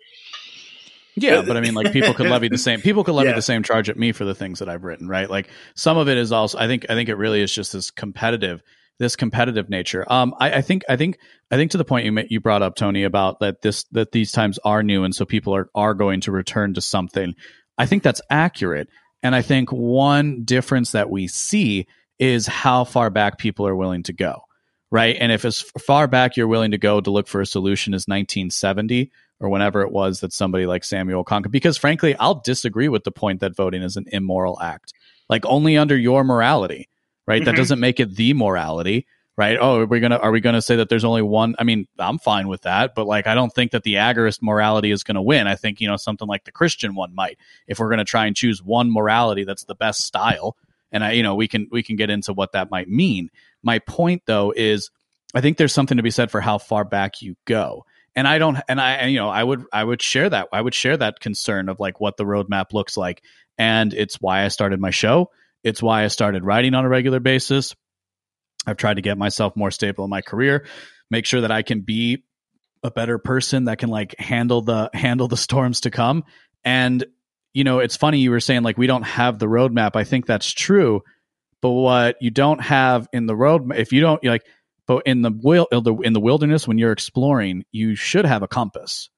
Yeah, 1.16 1.42
but 1.42 1.57
I 1.57 1.61
mean, 1.61 1.74
like 1.74 1.92
people 1.92 2.12
could 2.12 2.26
levy 2.26 2.48
the 2.48 2.59
same 2.59 2.80
people 2.80 3.04
could 3.04 3.14
levy 3.14 3.28
yeah. 3.28 3.37
the 3.37 3.42
same 3.42 3.62
charge 3.62 3.88
at 3.88 3.96
me 3.96 4.12
for 4.12 4.24
the 4.24 4.35
things 4.35 4.59
that 4.59 4.68
I've 4.68 4.83
written, 4.83 5.09
right? 5.09 5.30
Like 5.30 5.48
some 5.76 5.96
of 5.96 6.09
it 6.09 6.18
is 6.18 6.33
also, 6.33 6.59
I 6.59 6.66
think, 6.66 6.87
I 6.90 6.94
think 6.94 7.09
it 7.09 7.14
really 7.14 7.40
is 7.40 7.54
just 7.54 7.72
this 7.72 7.92
competitive, 7.92 8.62
this 8.98 9.14
competitive 9.14 9.70
nature. 9.70 10.04
Um, 10.11 10.35
I, 10.40 10.54
I 10.54 10.61
think, 10.61 10.83
I 10.88 10.96
think, 10.96 11.18
I 11.52 11.57
think 11.57 11.70
to 11.70 11.78
the 11.78 11.85
point 11.85 12.07
you 12.07 12.24
you 12.28 12.40
brought 12.40 12.62
up, 12.62 12.74
Tony, 12.74 13.04
about 13.04 13.40
that 13.40 13.62
this 13.62 13.85
that 13.92 14.11
these 14.11 14.33
times 14.33 14.59
are 14.64 14.83
new, 14.83 15.04
and 15.04 15.14
so 15.14 15.24
people 15.24 15.54
are 15.54 15.68
are 15.74 15.94
going 15.94 16.20
to 16.22 16.33
return 16.33 16.74
to 16.74 16.80
something. 16.80 17.35
I 17.78 17.87
think 17.87 18.02
that's 18.02 18.20
accurate, 18.28 18.88
and 19.22 19.37
I 19.37 19.42
think 19.42 19.70
one 19.70 20.42
difference 20.44 20.92
that 20.92 21.11
we 21.11 21.28
see 21.28 21.87
is 22.18 22.46
how 22.46 22.85
far 22.85 23.11
back 23.11 23.38
people 23.38 23.66
are 23.66 23.77
willing 23.77 24.03
to 24.05 24.12
go, 24.12 24.42
right? 24.90 25.16
And 25.18 25.33
if 25.33 25.44
as 25.44 25.61
far 25.61 26.07
back 26.07 26.37
you're 26.37 26.48
willing 26.48 26.70
to 26.70 26.79
go 26.79 27.00
to 27.00 27.11
look 27.11 27.27
for 27.27 27.40
a 27.40 27.46
solution 27.46 27.94
as 27.94 28.07
1970 28.07 29.11
or 29.40 29.48
whenever 29.48 29.83
it 29.83 29.90
was 29.90 30.20
that 30.20 30.33
somebody 30.33 30.66
like 30.66 30.85
Samuel 30.85 31.24
Konkin, 31.24 31.50
because 31.50 31.77
frankly, 31.77 32.14
I'll 32.16 32.40
disagree 32.40 32.88
with 32.88 33.05
the 33.05 33.11
point 33.11 33.40
that 33.40 33.57
voting 33.57 33.83
is 33.83 33.96
an 33.96 34.07
immoral 34.12 34.61
act, 34.61 34.92
like 35.29 35.44
only 35.46 35.77
under 35.77 35.96
your 35.96 36.24
morality, 36.24 36.88
right? 37.27 37.42
Mm-hmm. 37.42 37.46
That 37.46 37.57
doesn't 37.57 37.81
make 37.81 38.00
it 38.00 38.14
the 38.14 38.33
morality 38.33 39.07
right? 39.37 39.59
Oh, 39.61 39.81
are 39.81 39.87
we 39.87 40.00
gonna 40.00 40.16
are 40.16 40.31
we 40.31 40.40
gonna 40.40 40.62
say 40.62 40.77
that 40.77 40.88
there's 40.88 41.05
only 41.05 41.22
one? 41.22 41.55
I 41.59 41.64
mean, 41.64 41.87
I'm 41.98 42.18
fine 42.18 42.48
with 42.48 42.62
that, 42.62 42.94
but 42.94 43.07
like 43.07 43.27
I 43.27 43.35
don't 43.35 43.53
think 43.53 43.72
that 43.72 43.83
the 43.83 43.94
agorist 43.94 44.40
morality 44.42 44.90
is 44.90 45.03
gonna 45.03 45.22
win. 45.22 45.46
I 45.46 45.57
think 45.57 45.81
you 45.81 45.88
know 45.88 45.96
something 45.96 46.29
like 46.29 46.44
the 46.44 46.53
Christian 46.53 46.94
one 46.94 47.14
might. 47.14 47.38
If 47.66 47.79
we're 47.79 47.90
gonna 47.90 48.05
try 48.05 48.27
and 48.27 48.37
choose 48.37 48.62
one 48.62 48.92
morality 48.92 49.44
that's 49.44 49.64
the 49.64 49.74
best 49.74 50.03
style, 50.03 50.57
and 50.94 51.04
I, 51.04 51.12
you 51.12 51.22
know, 51.22 51.35
we 51.35 51.48
can 51.48 51.68
we 51.70 51.83
can 51.83 51.96
get 51.96 52.09
into 52.09 52.33
what 52.33 52.52
that 52.52 52.70
might 52.70 52.88
mean. 52.88 53.28
My 53.62 53.80
point 53.80 54.22
though 54.24 54.54
is, 54.57 54.90
I 55.35 55.42
think 55.42 55.59
there's 55.59 55.74
something 55.74 55.98
to 55.98 56.02
be 56.02 56.11
said 56.11 56.30
for 56.30 56.40
how 56.40 56.57
far 56.57 56.85
back 56.85 57.20
you 57.20 57.37
go. 57.44 57.85
And 58.16 58.28
I 58.28 58.38
don't, 58.38 58.57
and 58.68 58.80
I, 58.80 58.92
and, 58.92 59.11
you 59.11 59.18
know, 59.18 59.28
I 59.28 59.42
would, 59.42 59.64
I 59.72 59.83
would 59.83 60.00
share 60.00 60.30
that. 60.30 60.46
I 60.52 60.61
would 60.61 60.72
share 60.72 60.96
that 60.96 61.18
concern 61.18 61.68
of 61.68 61.80
like 61.80 62.00
what 62.00 62.16
the 62.16 62.24
roadmap 62.24 62.72
looks 62.72 62.96
like, 62.96 63.24
and 63.59 63.92
it's 63.92 64.20
why 64.20 64.44
I 64.44 64.48
started 64.48 64.78
my 64.78 64.90
show. 64.90 65.30
It's 65.64 65.83
why 65.83 66.04
I 66.04 66.07
started 66.07 66.44
writing 66.44 66.74
on 66.74 66.85
a 66.85 66.88
regular 66.88 67.18
basis. 67.18 67.74
I've 68.66 68.76
tried 68.76 68.94
to 68.94 69.02
get 69.02 69.18
myself 69.18 69.57
more 69.57 69.72
stable 69.72 70.04
in 70.04 70.11
my 70.11 70.22
career, 70.22 70.64
make 71.11 71.26
sure 71.26 71.40
that 71.40 71.50
I 71.50 71.62
can 71.62 71.80
be 71.80 72.22
a 72.85 72.90
better 72.90 73.18
person 73.18 73.64
that 73.64 73.78
can 73.78 73.90
like 73.90 74.14
handle 74.18 74.62
the 74.62 74.90
handle 74.94 75.26
the 75.26 75.37
storms 75.37 75.80
to 75.80 75.90
come. 75.90 76.22
And 76.64 77.04
you 77.55 77.64
know, 77.64 77.79
it's 77.79 77.97
funny 77.97 78.19
you 78.19 78.33
were 78.33 78.40
saying 78.40 78.62
like 78.62 78.77
we 78.77 78.87
don't 78.88 79.03
have 79.03 79.38
the 79.38 79.47
roadmap. 79.47 79.97
I 79.97 80.05
think 80.05 80.27
that's 80.27 80.51
true, 80.51 81.03
but 81.62 81.71
what 81.71 82.17
you 82.21 82.31
don't 82.31 82.61
have 82.61 83.09
in 83.12 83.27
the 83.27 83.37
road, 83.37 83.73
if 83.75 83.93
you 83.93 84.01
don't 84.01 84.23
like, 84.25 84.45
but 84.87 85.07
in 85.07 85.23
the 85.23 85.31
will 85.31 85.67
in 85.73 86.12
the 86.12 86.21
wilderness 86.21 86.69
when 86.69 86.77
you're 86.79 86.93
exploring, 86.93 87.64
you 87.73 87.95
should 87.95 88.27
have 88.27 88.43
a 88.43 88.49
compass, 88.49 89.09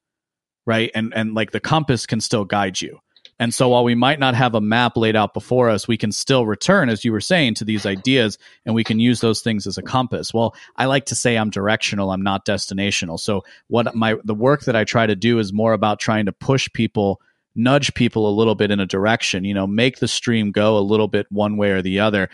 right? 0.65 0.91
And 0.95 1.13
and 1.15 1.33
like 1.33 1.51
the 1.51 1.59
compass 1.59 2.05
can 2.05 2.21
still 2.21 2.45
guide 2.45 2.79
you. 2.79 2.99
And 3.39 3.53
so 3.53 3.69
while 3.69 3.83
we 3.83 3.95
might 3.95 4.19
not 4.19 4.33
have 4.35 4.55
a 4.55 4.61
map 4.61 4.97
laid 4.97 5.15
out 5.15 5.33
before 5.33 5.69
us, 5.69 5.87
we 5.87 5.97
can 5.97 6.11
still 6.11 6.45
return, 6.45 6.89
as 6.89 7.05
you 7.05 7.11
were 7.11 7.21
saying, 7.21 7.55
to 7.55 7.65
these 7.65 7.85
ideas 7.85 8.37
and 8.65 8.73
we 8.73 8.83
can 8.83 8.99
use 8.99 9.19
those 9.19 9.41
things 9.41 9.67
as 9.67 9.77
a 9.77 9.83
compass. 9.83 10.33
Well, 10.33 10.55
I 10.75 10.85
like 10.85 11.05
to 11.07 11.15
say 11.15 11.37
I'm 11.37 11.51
directional, 11.51 12.11
I'm 12.11 12.23
not 12.23 12.45
destinational. 12.45 13.19
So 13.19 13.43
what 13.67 13.95
my 13.95 14.15
the 14.23 14.33
work 14.33 14.61
that 14.65 14.75
I 14.75 14.85
try 14.85 15.05
to 15.05 15.15
do 15.15 15.39
is 15.39 15.53
more 15.53 15.73
about 15.73 15.99
trying 15.99 16.25
to 16.25 16.31
push 16.31 16.69
people, 16.73 17.21
nudge 17.57 17.93
people 17.93 18.29
a 18.29 18.33
little 18.33 18.55
bit 18.55 18.71
in 18.71 18.79
a 18.79 18.85
direction, 18.85 19.43
you 19.43 19.53
know, 19.53 19.67
make 19.67 19.99
the 19.99 20.07
stream 20.07 20.51
go 20.51 20.77
a 20.77 20.79
little 20.79 21.07
bit 21.07 21.27
one 21.29 21.57
way 21.57 21.71
or 21.71 21.81
the 21.81 21.99
other. 21.99 22.29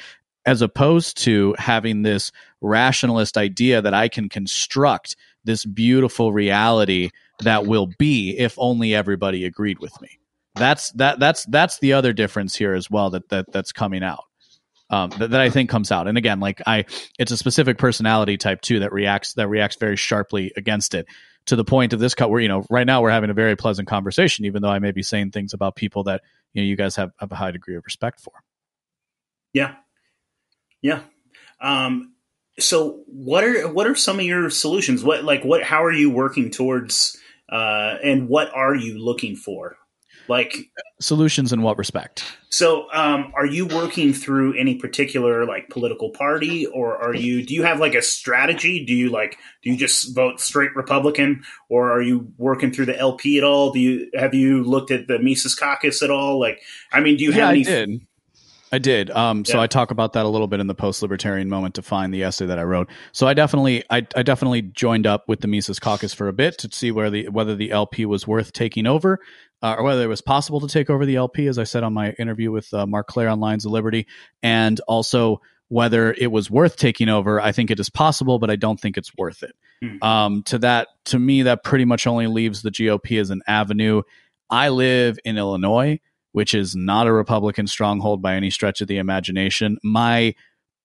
As 0.45 0.61
opposed 0.61 1.17
to 1.23 1.55
having 1.57 2.01
this 2.01 2.31
rationalist 2.59 3.37
idea 3.37 3.81
that 3.81 3.93
I 3.93 4.09
can 4.09 4.27
construct 4.27 5.15
this 5.45 5.65
beautiful 5.65 6.33
reality 6.33 7.11
that 7.39 7.65
will 7.65 7.87
be 7.97 8.37
if 8.37 8.53
only 8.57 8.93
everybody 8.93 9.45
agreed 9.45 9.79
with 9.79 9.99
me 10.01 10.19
that's 10.55 10.91
that 10.91 11.19
that's 11.19 11.45
that's 11.45 11.79
the 11.79 11.93
other 11.93 12.13
difference 12.13 12.55
here 12.55 12.73
as 12.73 12.89
well 12.89 13.09
that 13.09 13.27
that 13.29 13.51
that's 13.51 13.71
coming 13.71 14.03
out 14.03 14.25
um, 14.89 15.09
that, 15.17 15.31
that 15.31 15.41
I 15.41 15.49
think 15.49 15.71
comes 15.71 15.91
out. 15.91 16.07
And 16.07 16.19
again, 16.19 16.39
like 16.39 16.61
I, 16.67 16.85
it's 17.17 17.31
a 17.31 17.37
specific 17.37 17.79
personality 17.79 18.37
type 18.37 18.61
too 18.61 18.79
that 18.79 18.93
reacts 18.93 19.33
that 19.33 19.47
reacts 19.47 19.75
very 19.77 19.95
sharply 19.95 20.51
against 20.55 20.93
it 20.93 21.07
to 21.45 21.55
the 21.55 21.63
point 21.63 21.93
of 21.93 21.99
this 21.99 22.15
cut 22.15 22.29
where 22.29 22.41
you 22.41 22.47
know 22.47 22.65
right 22.69 22.87
now 22.87 23.01
we're 23.01 23.11
having 23.11 23.29
a 23.29 23.33
very 23.33 23.55
pleasant 23.55 23.87
conversation, 23.87 24.45
even 24.45 24.61
though 24.61 24.69
I 24.69 24.79
may 24.79 24.91
be 24.91 25.03
saying 25.03 25.31
things 25.31 25.53
about 25.53 25.75
people 25.75 26.03
that 26.03 26.21
you 26.53 26.61
know 26.61 26.67
you 26.67 26.75
guys 26.75 26.95
have, 26.95 27.11
have 27.17 27.31
a 27.31 27.35
high 27.35 27.51
degree 27.51 27.75
of 27.75 27.83
respect 27.85 28.19
for. 28.19 28.33
Yeah, 29.53 29.75
yeah. 30.81 31.01
Um, 31.61 32.13
so 32.59 33.03
what 33.07 33.43
are 33.43 33.67
what 33.67 33.87
are 33.87 33.95
some 33.95 34.19
of 34.19 34.25
your 34.25 34.49
solutions? 34.49 35.03
What 35.03 35.23
like 35.23 35.43
what? 35.43 35.63
How 35.63 35.83
are 35.83 35.91
you 35.91 36.09
working 36.09 36.51
towards? 36.51 37.17
Uh, 37.49 37.97
and 38.03 38.29
what 38.29 38.51
are 38.53 38.73
you 38.73 38.97
looking 38.97 39.35
for? 39.35 39.77
Like 40.27 40.71
solutions 41.01 41.51
in 41.51 41.61
what 41.61 41.77
respect? 41.77 42.23
So, 42.49 42.87
um, 42.93 43.33
are 43.35 43.45
you 43.45 43.65
working 43.65 44.13
through 44.13 44.57
any 44.57 44.75
particular 44.75 45.45
like 45.45 45.69
political 45.69 46.11
party, 46.11 46.65
or 46.67 46.97
are 46.97 47.13
you? 47.13 47.45
Do 47.45 47.53
you 47.53 47.63
have 47.63 47.79
like 47.79 47.93
a 47.93 48.01
strategy? 48.01 48.85
Do 48.85 48.93
you 48.93 49.09
like? 49.09 49.37
Do 49.63 49.69
you 49.71 49.77
just 49.77 50.15
vote 50.15 50.39
straight 50.39 50.75
Republican, 50.75 51.43
or 51.67 51.91
are 51.91 52.01
you 52.01 52.31
working 52.37 52.71
through 52.71 52.85
the 52.85 52.97
LP 52.97 53.37
at 53.37 53.43
all? 53.43 53.71
Do 53.71 53.79
you 53.79 54.09
have 54.13 54.33
you 54.33 54.63
looked 54.63 54.91
at 54.91 55.07
the 55.07 55.19
Mises 55.19 55.55
Caucus 55.55 56.01
at 56.01 56.09
all? 56.09 56.39
Like, 56.39 56.61
I 56.91 57.01
mean, 57.01 57.17
do 57.17 57.23
you 57.23 57.31
yeah, 57.31 57.47
have 57.47 57.49
any? 57.49 57.61
I 57.61 57.63
did. 57.63 58.01
I 58.73 58.79
did. 58.79 59.11
Um, 59.11 59.45
so 59.45 59.57
yeah. 59.57 59.61
I 59.61 59.67
talk 59.67 59.91
about 59.91 60.13
that 60.13 60.25
a 60.25 60.27
little 60.27 60.47
bit 60.47 60.59
in 60.59 60.65
the 60.65 60.73
post-libertarian 60.73 61.47
moment 61.47 61.75
to 61.75 61.83
find 61.83 62.11
the 62.11 62.23
essay 62.23 62.47
that 62.47 62.57
I 62.57 62.63
wrote. 62.63 62.89
So 63.11 63.27
I 63.27 63.35
definitely, 63.35 63.83
I, 63.91 63.97
I 64.15 64.23
definitely 64.23 64.63
joined 64.63 65.05
up 65.05 65.27
with 65.27 65.41
the 65.41 65.47
Mises 65.47 65.79
Caucus 65.79 66.11
for 66.11 66.27
a 66.27 66.33
bit 66.33 66.57
to 66.57 66.69
see 66.71 66.89
where 66.89 67.11
the 67.11 67.29
whether 67.29 67.55
the 67.55 67.69
LP 67.69 68.07
was 68.07 68.25
worth 68.25 68.51
taking 68.51 68.87
over 68.87 69.19
uh, 69.61 69.75
or 69.77 69.83
whether 69.83 70.01
it 70.01 70.07
was 70.07 70.21
possible 70.21 70.59
to 70.59 70.67
take 70.67 70.89
over 70.89 71.05
the 71.05 71.17
LP, 71.17 71.45
as 71.45 71.59
I 71.59 71.65
said 71.65 71.83
on 71.83 71.93
my 71.93 72.13
interview 72.13 72.51
with 72.51 72.73
uh, 72.73 72.87
Marc 72.87 73.05
Clair 73.05 73.29
on 73.29 73.39
Lions 73.39 73.63
of 73.63 73.71
Liberty, 73.71 74.07
and 74.41 74.79
also 74.87 75.39
whether 75.67 76.11
it 76.11 76.31
was 76.31 76.49
worth 76.49 76.75
taking 76.75 77.09
over. 77.09 77.39
I 77.39 77.51
think 77.51 77.69
it 77.69 77.79
is 77.79 77.91
possible, 77.91 78.39
but 78.39 78.49
I 78.49 78.55
don't 78.55 78.79
think 78.79 78.97
it's 78.97 79.15
worth 79.15 79.43
it. 79.43 79.55
Mm. 79.83 80.03
Um, 80.03 80.43
to 80.43 80.57
that, 80.59 80.87
to 81.05 81.19
me, 81.19 81.43
that 81.43 81.63
pretty 81.63 81.85
much 81.85 82.07
only 82.07 82.25
leaves 82.25 82.63
the 82.63 82.71
GOP 82.71 83.21
as 83.21 83.29
an 83.29 83.43
avenue. 83.45 84.01
I 84.49 84.69
live 84.69 85.19
in 85.23 85.37
Illinois, 85.37 85.99
which 86.33 86.53
is 86.53 86.75
not 86.75 87.07
a 87.07 87.13
Republican 87.13 87.65
stronghold 87.65 88.21
by 88.21 88.35
any 88.35 88.49
stretch 88.49 88.81
of 88.81 88.87
the 88.87 88.97
imagination. 88.97 89.77
My 89.83 90.35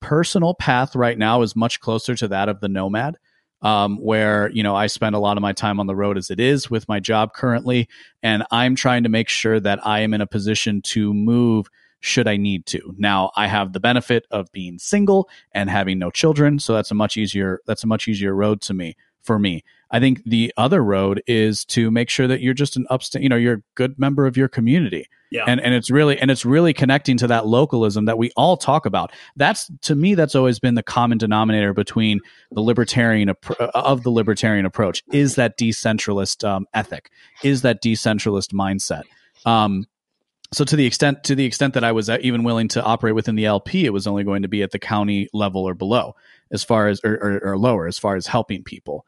personal 0.00 0.54
path 0.54 0.94
right 0.94 1.18
now 1.18 1.42
is 1.42 1.56
much 1.56 1.80
closer 1.80 2.14
to 2.14 2.28
that 2.28 2.48
of 2.48 2.60
the 2.60 2.68
nomad 2.68 3.16
um, 3.62 3.96
where 3.96 4.50
you 4.50 4.62
know 4.62 4.76
I 4.76 4.86
spend 4.86 5.14
a 5.14 5.18
lot 5.18 5.36
of 5.36 5.42
my 5.42 5.52
time 5.52 5.80
on 5.80 5.86
the 5.86 5.96
road 5.96 6.16
as 6.16 6.30
it 6.30 6.40
is 6.40 6.70
with 6.70 6.88
my 6.88 7.00
job 7.00 7.32
currently, 7.34 7.88
and 8.22 8.44
I'm 8.50 8.74
trying 8.74 9.02
to 9.02 9.08
make 9.08 9.28
sure 9.28 9.58
that 9.60 9.84
I 9.84 10.00
am 10.00 10.14
in 10.14 10.20
a 10.20 10.26
position 10.26 10.82
to 10.82 11.12
move 11.12 11.66
should 12.00 12.28
I 12.28 12.36
need 12.36 12.64
to. 12.66 12.94
Now 12.96 13.32
I 13.34 13.48
have 13.48 13.72
the 13.72 13.80
benefit 13.80 14.24
of 14.30 14.52
being 14.52 14.78
single 14.78 15.28
and 15.52 15.68
having 15.68 15.98
no 15.98 16.10
children, 16.10 16.58
so 16.58 16.74
that's 16.74 16.90
a 16.90 16.94
much 16.94 17.16
easier 17.16 17.60
that's 17.66 17.84
a 17.84 17.88
much 17.88 18.06
easier 18.06 18.34
road 18.34 18.60
to 18.62 18.74
me 18.74 18.96
for 19.22 19.38
me. 19.38 19.64
I 19.90 20.00
think 20.00 20.22
the 20.24 20.52
other 20.56 20.84
road 20.84 21.22
is 21.26 21.64
to 21.66 21.90
make 21.90 22.10
sure 22.10 22.28
that 22.28 22.40
you're 22.40 22.54
just 22.54 22.76
an 22.76 22.86
upstate, 22.90 23.22
you 23.22 23.28
know, 23.28 23.36
you're 23.36 23.54
a 23.54 23.62
good 23.74 23.98
member 23.98 24.26
of 24.26 24.36
your 24.36 24.48
community. 24.48 25.06
Yeah. 25.30 25.44
And 25.46 25.60
and 25.60 25.74
it's 25.74 25.90
really 25.90 26.18
and 26.18 26.30
it's 26.30 26.44
really 26.44 26.72
connecting 26.72 27.18
to 27.18 27.26
that 27.26 27.46
localism 27.46 28.06
that 28.06 28.16
we 28.16 28.30
all 28.36 28.56
talk 28.56 28.86
about. 28.86 29.12
That's 29.36 29.70
to 29.82 29.94
me 29.94 30.14
that's 30.14 30.34
always 30.34 30.58
been 30.58 30.74
the 30.74 30.82
common 30.82 31.18
denominator 31.18 31.74
between 31.74 32.20
the 32.50 32.60
libertarian 32.60 33.28
uh, 33.28 33.34
of 33.74 34.02
the 34.02 34.10
libertarian 34.10 34.64
approach 34.64 35.04
is 35.12 35.34
that 35.34 35.58
decentralist 35.58 36.48
um, 36.48 36.66
ethic, 36.72 37.10
is 37.42 37.62
that 37.62 37.82
decentralist 37.82 38.52
mindset. 38.52 39.02
Um, 39.44 39.86
so 40.52 40.64
to 40.64 40.76
the 40.76 40.86
extent 40.86 41.24
to 41.24 41.34
the 41.34 41.44
extent 41.44 41.74
that 41.74 41.84
I 41.84 41.92
was 41.92 42.08
uh, 42.08 42.18
even 42.22 42.42
willing 42.42 42.68
to 42.68 42.82
operate 42.82 43.14
within 43.14 43.34
the 43.34 43.44
LP, 43.44 43.84
it 43.84 43.92
was 43.92 44.06
only 44.06 44.24
going 44.24 44.42
to 44.42 44.48
be 44.48 44.62
at 44.62 44.70
the 44.70 44.78
county 44.78 45.28
level 45.34 45.68
or 45.68 45.74
below, 45.74 46.16
as 46.50 46.64
far 46.64 46.88
as 46.88 47.00
or, 47.04 47.12
or, 47.14 47.50
or 47.50 47.58
lower, 47.58 47.86
as 47.86 47.98
far 47.98 48.16
as 48.16 48.26
helping 48.26 48.62
people. 48.64 49.04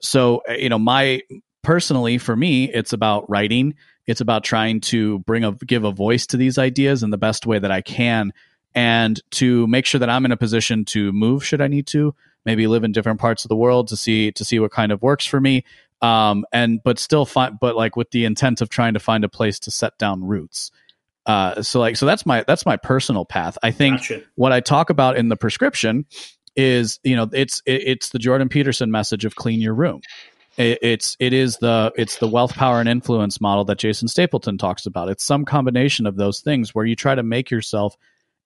So 0.00 0.42
uh, 0.48 0.52
you 0.52 0.68
know, 0.68 0.78
my 0.78 1.22
personally 1.62 2.18
for 2.18 2.36
me, 2.36 2.70
it's 2.72 2.92
about 2.92 3.28
writing 3.28 3.74
it's 4.06 4.20
about 4.20 4.44
trying 4.44 4.80
to 4.80 5.20
bring 5.20 5.44
a 5.44 5.52
give 5.52 5.84
a 5.84 5.92
voice 5.92 6.26
to 6.28 6.36
these 6.36 6.58
ideas 6.58 7.02
in 7.02 7.10
the 7.10 7.18
best 7.18 7.46
way 7.46 7.58
that 7.58 7.70
I 7.70 7.80
can 7.80 8.32
and 8.74 9.20
to 9.32 9.66
make 9.66 9.86
sure 9.86 10.00
that 10.00 10.10
I'm 10.10 10.24
in 10.24 10.32
a 10.32 10.36
position 10.36 10.84
to 10.86 11.12
move 11.12 11.44
should 11.44 11.60
I 11.60 11.68
need 11.68 11.86
to, 11.88 12.14
maybe 12.44 12.66
live 12.66 12.84
in 12.84 12.92
different 12.92 13.20
parts 13.20 13.44
of 13.44 13.48
the 13.48 13.56
world 13.56 13.88
to 13.88 13.96
see 13.96 14.32
to 14.32 14.44
see 14.44 14.58
what 14.58 14.72
kind 14.72 14.92
of 14.92 15.02
works 15.02 15.26
for 15.26 15.40
me. 15.40 15.64
Um, 16.02 16.44
and 16.52 16.82
but 16.82 16.98
still 16.98 17.24
find 17.24 17.58
but 17.58 17.76
like 17.76 17.96
with 17.96 18.10
the 18.10 18.24
intent 18.24 18.60
of 18.60 18.68
trying 18.68 18.94
to 18.94 19.00
find 19.00 19.24
a 19.24 19.28
place 19.28 19.58
to 19.60 19.70
set 19.70 19.96
down 19.98 20.24
roots. 20.24 20.70
Uh, 21.24 21.62
so 21.62 21.80
like 21.80 21.96
so 21.96 22.04
that's 22.04 22.26
my 22.26 22.44
that's 22.46 22.66
my 22.66 22.76
personal 22.76 23.24
path. 23.24 23.56
I 23.62 23.70
think 23.70 23.98
gotcha. 23.98 24.22
what 24.34 24.52
I 24.52 24.60
talk 24.60 24.90
about 24.90 25.16
in 25.16 25.28
the 25.28 25.36
prescription 25.36 26.04
is 26.56 27.00
you 27.04 27.16
know 27.16 27.28
it's 27.32 27.62
it, 27.64 27.82
it's 27.86 28.08
the 28.10 28.18
Jordan 28.18 28.48
Peterson 28.48 28.90
message 28.90 29.24
of 29.24 29.36
clean 29.36 29.60
your 29.60 29.74
room 29.74 30.02
it, 30.56 30.78
it's 30.82 31.16
it 31.20 31.32
is 31.32 31.58
the 31.58 31.92
it's 31.96 32.18
the 32.18 32.28
wealth 32.28 32.54
power 32.54 32.80
and 32.80 32.88
influence 32.88 33.40
model 33.40 33.64
that 33.66 33.78
Jason 33.78 34.08
Stapleton 34.08 34.58
talks 34.58 34.86
about. 34.86 35.08
It's 35.08 35.24
some 35.24 35.44
combination 35.44 36.06
of 36.06 36.16
those 36.16 36.40
things 36.40 36.74
where 36.74 36.84
you 36.84 36.96
try 36.96 37.14
to 37.14 37.22
make 37.22 37.50
yourself 37.50 37.96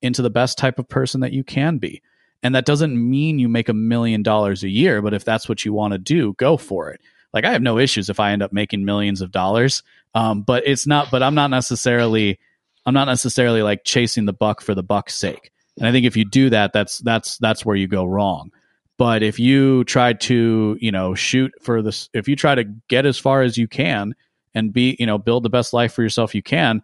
into 0.00 0.22
the 0.22 0.30
best 0.30 0.58
type 0.58 0.78
of 0.78 0.88
person 0.88 1.20
that 1.20 1.32
you 1.32 1.44
can 1.44 1.78
be. 1.78 2.02
And 2.42 2.54
that 2.54 2.66
doesn't 2.66 2.96
mean 2.96 3.38
you 3.38 3.48
make 3.48 3.68
a 3.68 3.74
million 3.74 4.22
dollars 4.22 4.62
a 4.62 4.68
year, 4.68 5.02
but 5.02 5.12
if 5.12 5.24
that's 5.24 5.48
what 5.48 5.64
you 5.64 5.72
want 5.72 5.92
to 5.92 5.98
do, 5.98 6.34
go 6.34 6.56
for 6.56 6.90
it. 6.90 7.00
Like 7.32 7.44
I 7.44 7.52
have 7.52 7.62
no 7.62 7.78
issues 7.78 8.08
if 8.08 8.20
I 8.20 8.32
end 8.32 8.42
up 8.42 8.52
making 8.52 8.84
millions 8.84 9.20
of 9.20 9.32
dollars. 9.32 9.82
Um, 10.14 10.42
but 10.42 10.66
it's 10.66 10.86
not 10.86 11.10
but 11.10 11.22
I'm 11.22 11.34
not 11.34 11.50
necessarily 11.50 12.38
I'm 12.86 12.94
not 12.94 13.06
necessarily 13.06 13.62
like 13.62 13.84
chasing 13.84 14.24
the 14.24 14.32
buck 14.32 14.60
for 14.60 14.74
the 14.74 14.82
buck's 14.82 15.14
sake. 15.14 15.52
And 15.76 15.86
I 15.86 15.92
think 15.92 16.06
if 16.06 16.16
you 16.16 16.24
do 16.24 16.50
that, 16.50 16.72
that's 16.72 16.98
that's 16.98 17.38
that's 17.38 17.66
where 17.66 17.76
you 17.76 17.86
go 17.86 18.04
wrong. 18.04 18.50
But 18.98 19.22
if 19.22 19.38
you 19.38 19.84
try 19.84 20.12
to, 20.12 20.76
you 20.80 20.92
know, 20.92 21.14
shoot 21.14 21.52
for 21.62 21.82
this, 21.82 22.10
if 22.12 22.28
you 22.28 22.36
try 22.36 22.56
to 22.56 22.64
get 22.64 23.06
as 23.06 23.16
far 23.16 23.42
as 23.42 23.56
you 23.56 23.68
can 23.68 24.14
and 24.54 24.72
be, 24.72 24.96
you 24.98 25.06
know, 25.06 25.18
build 25.18 25.44
the 25.44 25.50
best 25.50 25.72
life 25.72 25.92
for 25.92 26.02
yourself 26.02 26.34
you 26.34 26.42
can, 26.42 26.82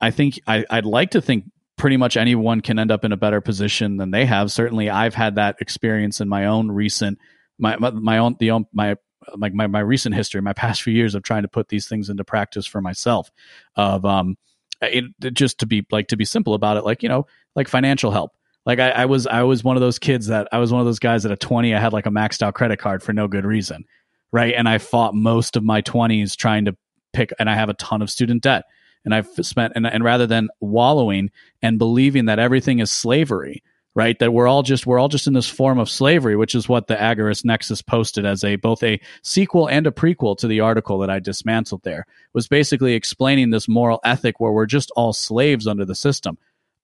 I 0.00 0.10
think 0.10 0.38
I, 0.46 0.64
I'd 0.68 0.84
like 0.84 1.12
to 1.12 1.22
think 1.22 1.44
pretty 1.78 1.96
much 1.96 2.16
anyone 2.16 2.60
can 2.60 2.78
end 2.78 2.90
up 2.90 3.04
in 3.04 3.12
a 3.12 3.16
better 3.16 3.40
position 3.40 3.96
than 3.96 4.10
they 4.10 4.26
have. 4.26 4.52
Certainly, 4.52 4.90
I've 4.90 5.14
had 5.14 5.36
that 5.36 5.56
experience 5.60 6.20
in 6.20 6.28
my 6.28 6.46
own 6.46 6.70
recent, 6.70 7.18
my 7.58 7.76
my, 7.76 7.90
my 7.90 8.18
own 8.18 8.36
the 8.38 8.50
own, 8.50 8.66
my 8.72 8.96
like 9.36 9.54
my, 9.54 9.66
my 9.66 9.80
recent 9.80 10.14
history, 10.14 10.42
my 10.42 10.52
past 10.52 10.82
few 10.82 10.92
years 10.92 11.14
of 11.14 11.22
trying 11.22 11.42
to 11.42 11.48
put 11.48 11.68
these 11.68 11.88
things 11.88 12.10
into 12.10 12.24
practice 12.24 12.66
for 12.66 12.82
myself. 12.82 13.30
Of 13.76 14.04
um, 14.04 14.36
it, 14.82 15.04
just 15.32 15.58
to 15.60 15.66
be 15.66 15.86
like 15.90 16.08
to 16.08 16.16
be 16.16 16.24
simple 16.24 16.54
about 16.54 16.76
it, 16.76 16.84
like 16.84 17.02
you 17.02 17.08
know, 17.08 17.26
like 17.56 17.68
financial 17.68 18.10
help. 18.10 18.32
Like 18.64 18.78
I, 18.78 18.90
I 18.90 19.04
was 19.06 19.26
I 19.26 19.42
was 19.42 19.64
one 19.64 19.76
of 19.76 19.80
those 19.80 19.98
kids 19.98 20.28
that 20.28 20.48
I 20.52 20.58
was 20.58 20.72
one 20.72 20.80
of 20.80 20.86
those 20.86 20.98
guys 20.98 21.26
at 21.26 21.40
20 21.40 21.74
I 21.74 21.80
had 21.80 21.92
like 21.92 22.06
a 22.06 22.10
maxed 22.10 22.42
out 22.42 22.54
credit 22.54 22.78
card 22.78 23.02
for 23.02 23.12
no 23.12 23.28
good 23.28 23.44
reason. 23.44 23.84
Right. 24.30 24.54
And 24.56 24.68
I 24.68 24.78
fought 24.78 25.14
most 25.14 25.56
of 25.56 25.64
my 25.64 25.82
20s 25.82 26.36
trying 26.36 26.64
to 26.66 26.76
pick 27.12 27.32
and 27.38 27.50
I 27.50 27.54
have 27.54 27.68
a 27.68 27.74
ton 27.74 28.02
of 28.02 28.10
student 28.10 28.42
debt. 28.42 28.64
And 29.04 29.14
I've 29.14 29.28
spent 29.42 29.72
and, 29.74 29.86
and 29.86 30.04
rather 30.04 30.26
than 30.26 30.48
wallowing 30.60 31.30
and 31.60 31.78
believing 31.78 32.26
that 32.26 32.38
everything 32.38 32.78
is 32.78 32.90
slavery, 32.90 33.62
right? 33.94 34.16
That 34.20 34.32
we're 34.32 34.46
all 34.46 34.62
just 34.62 34.86
we're 34.86 35.00
all 35.00 35.08
just 35.08 35.26
in 35.26 35.32
this 35.32 35.48
form 35.48 35.80
of 35.80 35.90
slavery, 35.90 36.36
which 36.36 36.54
is 36.54 36.68
what 36.68 36.86
the 36.86 36.94
Agorist 36.94 37.44
Nexus 37.44 37.82
posted 37.82 38.24
as 38.24 38.44
a 38.44 38.56
both 38.56 38.82
a 38.84 39.00
sequel 39.22 39.68
and 39.68 39.88
a 39.88 39.90
prequel 39.90 40.38
to 40.38 40.46
the 40.46 40.60
article 40.60 40.98
that 40.98 41.10
I 41.10 41.18
dismantled 41.18 41.82
there. 41.82 42.06
Was 42.32 42.46
basically 42.46 42.94
explaining 42.94 43.50
this 43.50 43.68
moral 43.68 44.00
ethic 44.04 44.38
where 44.38 44.52
we're 44.52 44.66
just 44.66 44.92
all 44.96 45.12
slaves 45.12 45.66
under 45.66 45.84
the 45.84 45.96
system. 45.96 46.38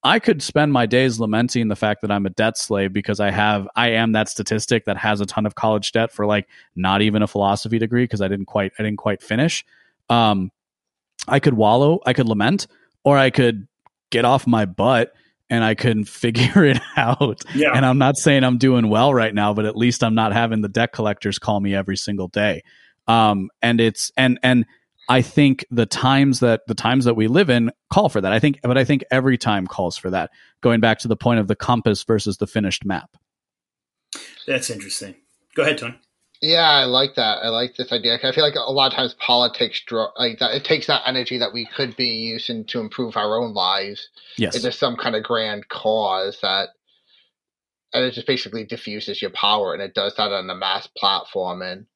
I 0.04 0.20
could 0.20 0.42
spend 0.42 0.72
my 0.72 0.87
days 0.87 1.18
lamenting 1.18 1.68
the 1.68 1.76
fact 1.76 2.02
that 2.02 2.11
I'm 2.11 2.24
a 2.24 2.30
debt 2.30 2.56
slave 2.56 2.92
because 2.92 3.18
I 3.18 3.30
have 3.30 3.68
I 3.74 3.90
am 3.90 4.12
that 4.12 4.28
statistic 4.28 4.84
that 4.84 4.96
has 4.96 5.20
a 5.20 5.26
ton 5.26 5.44
of 5.44 5.54
college 5.54 5.90
debt 5.92 6.12
for 6.12 6.24
like 6.24 6.48
not 6.76 7.02
even 7.02 7.22
a 7.22 7.26
philosophy 7.26 7.78
degree 7.78 8.04
because 8.04 8.20
I 8.20 8.28
didn't 8.28 8.46
quite 8.46 8.72
I 8.78 8.82
didn't 8.84 8.98
quite 8.98 9.22
finish. 9.22 9.64
Um, 10.08 10.52
I 11.26 11.40
could 11.40 11.54
wallow, 11.54 12.00
I 12.06 12.12
could 12.12 12.28
lament, 12.28 12.68
or 13.02 13.18
I 13.18 13.30
could 13.30 13.66
get 14.11 14.24
off 14.24 14.46
my 14.46 14.66
butt 14.66 15.12
and 15.50 15.64
I 15.64 15.74
couldn't 15.74 16.04
figure 16.08 16.64
it 16.64 16.80
out. 16.96 17.42
Yeah. 17.54 17.72
And 17.74 17.84
I'm 17.84 17.98
not 17.98 18.16
saying 18.16 18.44
I'm 18.44 18.58
doing 18.58 18.88
well 18.88 19.12
right 19.12 19.34
now, 19.34 19.52
but 19.52 19.64
at 19.64 19.76
least 19.76 20.04
I'm 20.04 20.14
not 20.14 20.32
having 20.32 20.61
the 20.61 20.68
debt 20.68 20.92
collectors 20.92 21.38
call 21.38 21.58
me 21.61 21.74
every 21.74 21.96
single 21.96 22.28
day. 22.28 22.62
Um, 23.08 23.50
and 23.62 23.80
it's 23.80 24.12
and 24.16 24.38
and 24.42 24.66
I 25.08 25.22
think 25.22 25.64
the 25.70 25.86
times 25.86 26.40
that 26.40 26.66
the 26.66 26.74
times 26.74 27.06
that 27.06 27.14
we 27.14 27.28
live 27.28 27.48
in 27.48 27.70
call 27.92 28.08
for 28.08 28.20
that. 28.20 28.32
I 28.32 28.38
think, 28.38 28.60
but 28.62 28.76
I 28.76 28.84
think 28.84 29.04
every 29.10 29.38
time 29.38 29.66
calls 29.66 29.96
for 29.96 30.10
that. 30.10 30.30
Going 30.60 30.80
back 30.80 30.98
to 31.00 31.08
the 31.08 31.16
point 31.16 31.40
of 31.40 31.48
the 31.48 31.56
compass 31.56 32.02
versus 32.02 32.36
the 32.36 32.46
finished 32.46 32.84
map. 32.84 33.16
That's 34.46 34.70
interesting. 34.70 35.14
Go 35.54 35.62
ahead, 35.62 35.78
Tony. 35.78 35.98
Yeah, 36.40 36.70
I 36.70 36.84
like 36.84 37.16
that. 37.16 37.38
I 37.42 37.48
like 37.48 37.74
this 37.76 37.90
idea. 37.90 38.16
I 38.22 38.32
feel 38.32 38.44
like 38.44 38.54
a 38.54 38.70
lot 38.70 38.92
of 38.92 38.96
times 38.96 39.14
politics 39.18 39.82
draw 39.84 40.10
like 40.16 40.38
that. 40.38 40.54
It 40.54 40.64
takes 40.64 40.86
that 40.86 41.02
energy 41.04 41.38
that 41.38 41.52
we 41.52 41.66
could 41.66 41.96
be 41.96 42.06
using 42.06 42.64
to 42.66 42.80
improve 42.80 43.16
our 43.16 43.38
own 43.38 43.54
lives 43.54 44.08
Yes. 44.36 44.54
into 44.54 44.70
some 44.70 44.96
kind 44.96 45.16
of 45.16 45.24
grand 45.24 45.68
cause 45.68 46.38
that, 46.42 46.68
and 47.92 48.04
it 48.04 48.12
just 48.12 48.26
basically 48.26 48.64
diffuses 48.64 49.20
your 49.20 49.32
power, 49.32 49.72
and 49.72 49.82
it 49.82 49.94
does 49.94 50.14
that 50.16 50.30
on 50.30 50.48
a 50.48 50.54
mass 50.54 50.86
platform. 50.86 51.60
And 51.60 51.86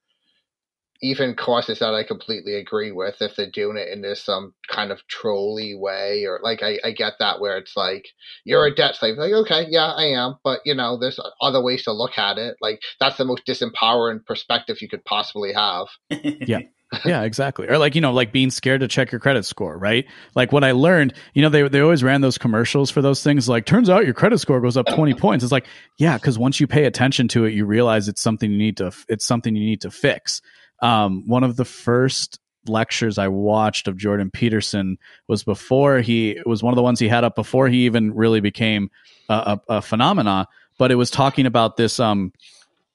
even 1.02 1.34
causes 1.34 1.80
that 1.80 1.94
I 1.94 2.04
completely 2.04 2.54
agree 2.54 2.92
with, 2.92 3.20
if 3.20 3.36
they're 3.36 3.50
doing 3.50 3.76
it 3.76 3.88
in 3.88 4.02
this 4.02 4.22
some 4.22 4.54
kind 4.68 4.90
of 4.90 5.06
trolly 5.08 5.74
way, 5.74 6.24
or 6.24 6.40
like 6.42 6.62
I, 6.62 6.78
I 6.84 6.92
get 6.92 7.14
that 7.18 7.40
where 7.40 7.58
it's 7.58 7.76
like 7.76 8.06
you're 8.44 8.66
a 8.66 8.74
debt 8.74 8.96
slave. 8.96 9.16
Like, 9.18 9.32
okay, 9.32 9.66
yeah, 9.68 9.92
I 9.92 10.06
am, 10.06 10.36
but 10.44 10.60
you 10.64 10.74
know, 10.74 10.98
there's 10.98 11.20
other 11.40 11.62
ways 11.62 11.84
to 11.84 11.92
look 11.92 12.18
at 12.18 12.38
it. 12.38 12.56
Like 12.60 12.80
that's 13.00 13.16
the 13.16 13.24
most 13.24 13.44
disempowering 13.46 14.24
perspective 14.24 14.78
you 14.80 14.88
could 14.88 15.04
possibly 15.04 15.52
have. 15.52 15.86
Yeah 16.46 16.60
yeah, 17.04 17.22
exactly. 17.22 17.68
Or 17.68 17.78
like, 17.78 17.94
you 17.94 18.00
know, 18.00 18.12
like 18.12 18.32
being 18.32 18.50
scared 18.50 18.80
to 18.80 18.88
check 18.88 19.12
your 19.12 19.20
credit 19.20 19.44
score, 19.44 19.76
right? 19.76 20.06
Like 20.34 20.52
what 20.52 20.64
I 20.64 20.72
learned, 20.72 21.14
you 21.34 21.42
know, 21.42 21.48
they 21.48 21.66
they 21.68 21.80
always 21.80 22.02
ran 22.02 22.20
those 22.20 22.38
commercials 22.38 22.90
for 22.90 23.02
those 23.02 23.22
things 23.22 23.48
like 23.48 23.66
turns 23.66 23.88
out 23.88 24.04
your 24.04 24.14
credit 24.14 24.38
score 24.38 24.60
goes 24.60 24.76
up 24.76 24.86
20 24.86 25.14
points. 25.20 25.42
It's 25.42 25.52
like, 25.52 25.66
yeah, 25.98 26.16
cuz 26.18 26.38
once 26.38 26.60
you 26.60 26.66
pay 26.66 26.84
attention 26.84 27.28
to 27.28 27.44
it, 27.44 27.54
you 27.54 27.64
realize 27.64 28.08
it's 28.08 28.20
something 28.20 28.50
you 28.50 28.58
need 28.58 28.76
to 28.78 28.92
it's 29.08 29.24
something 29.24 29.56
you 29.56 29.64
need 29.64 29.80
to 29.82 29.90
fix. 29.90 30.42
Um 30.82 31.26
one 31.26 31.44
of 31.44 31.56
the 31.56 31.64
first 31.64 32.38
lectures 32.66 33.18
I 33.18 33.28
watched 33.28 33.88
of 33.88 33.96
Jordan 33.96 34.30
Peterson 34.30 34.98
was 35.26 35.42
before 35.42 36.00
he 36.00 36.40
was 36.44 36.62
one 36.62 36.72
of 36.72 36.76
the 36.76 36.82
ones 36.82 37.00
he 37.00 37.08
had 37.08 37.24
up 37.24 37.34
before 37.34 37.68
he 37.68 37.86
even 37.86 38.14
really 38.14 38.40
became 38.40 38.90
a, 39.28 39.58
a, 39.68 39.76
a 39.76 39.82
phenomena, 39.82 40.46
but 40.78 40.92
it 40.92 40.96
was 40.96 41.10
talking 41.10 41.46
about 41.46 41.76
this 41.76 41.98
um 41.98 42.32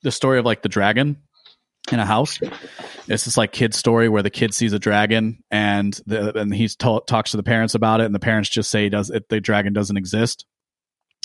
the 0.04 0.12
story 0.12 0.40
of 0.40 0.46
like 0.46 0.62
the 0.62 0.70
dragon 0.70 1.18
in 1.92 2.00
a 2.00 2.06
house. 2.06 2.40
It's 3.08 3.26
this 3.26 3.38
like 3.38 3.52
kid 3.52 3.74
story 3.74 4.10
where 4.10 4.24
the 4.24 4.30
kid 4.30 4.54
sees 4.54 4.74
a 4.74 4.80
dragon 4.80 5.44
and 5.50 6.00
the, 6.06 6.38
and 6.38 6.54
he 6.54 6.68
talks 6.68 7.32
to 7.32 7.38
the 7.38 7.44
parents 7.44 7.76
about 7.76 8.02
it, 8.02 8.06
and 8.06 8.16
the 8.16 8.20
parents 8.20 8.50
just 8.50 8.70
say 8.70 8.90
does 8.90 9.10
it, 9.10 9.30
the 9.30 9.40
dragon 9.40 9.74
doesn't 9.74 9.98
exist, 9.98 10.46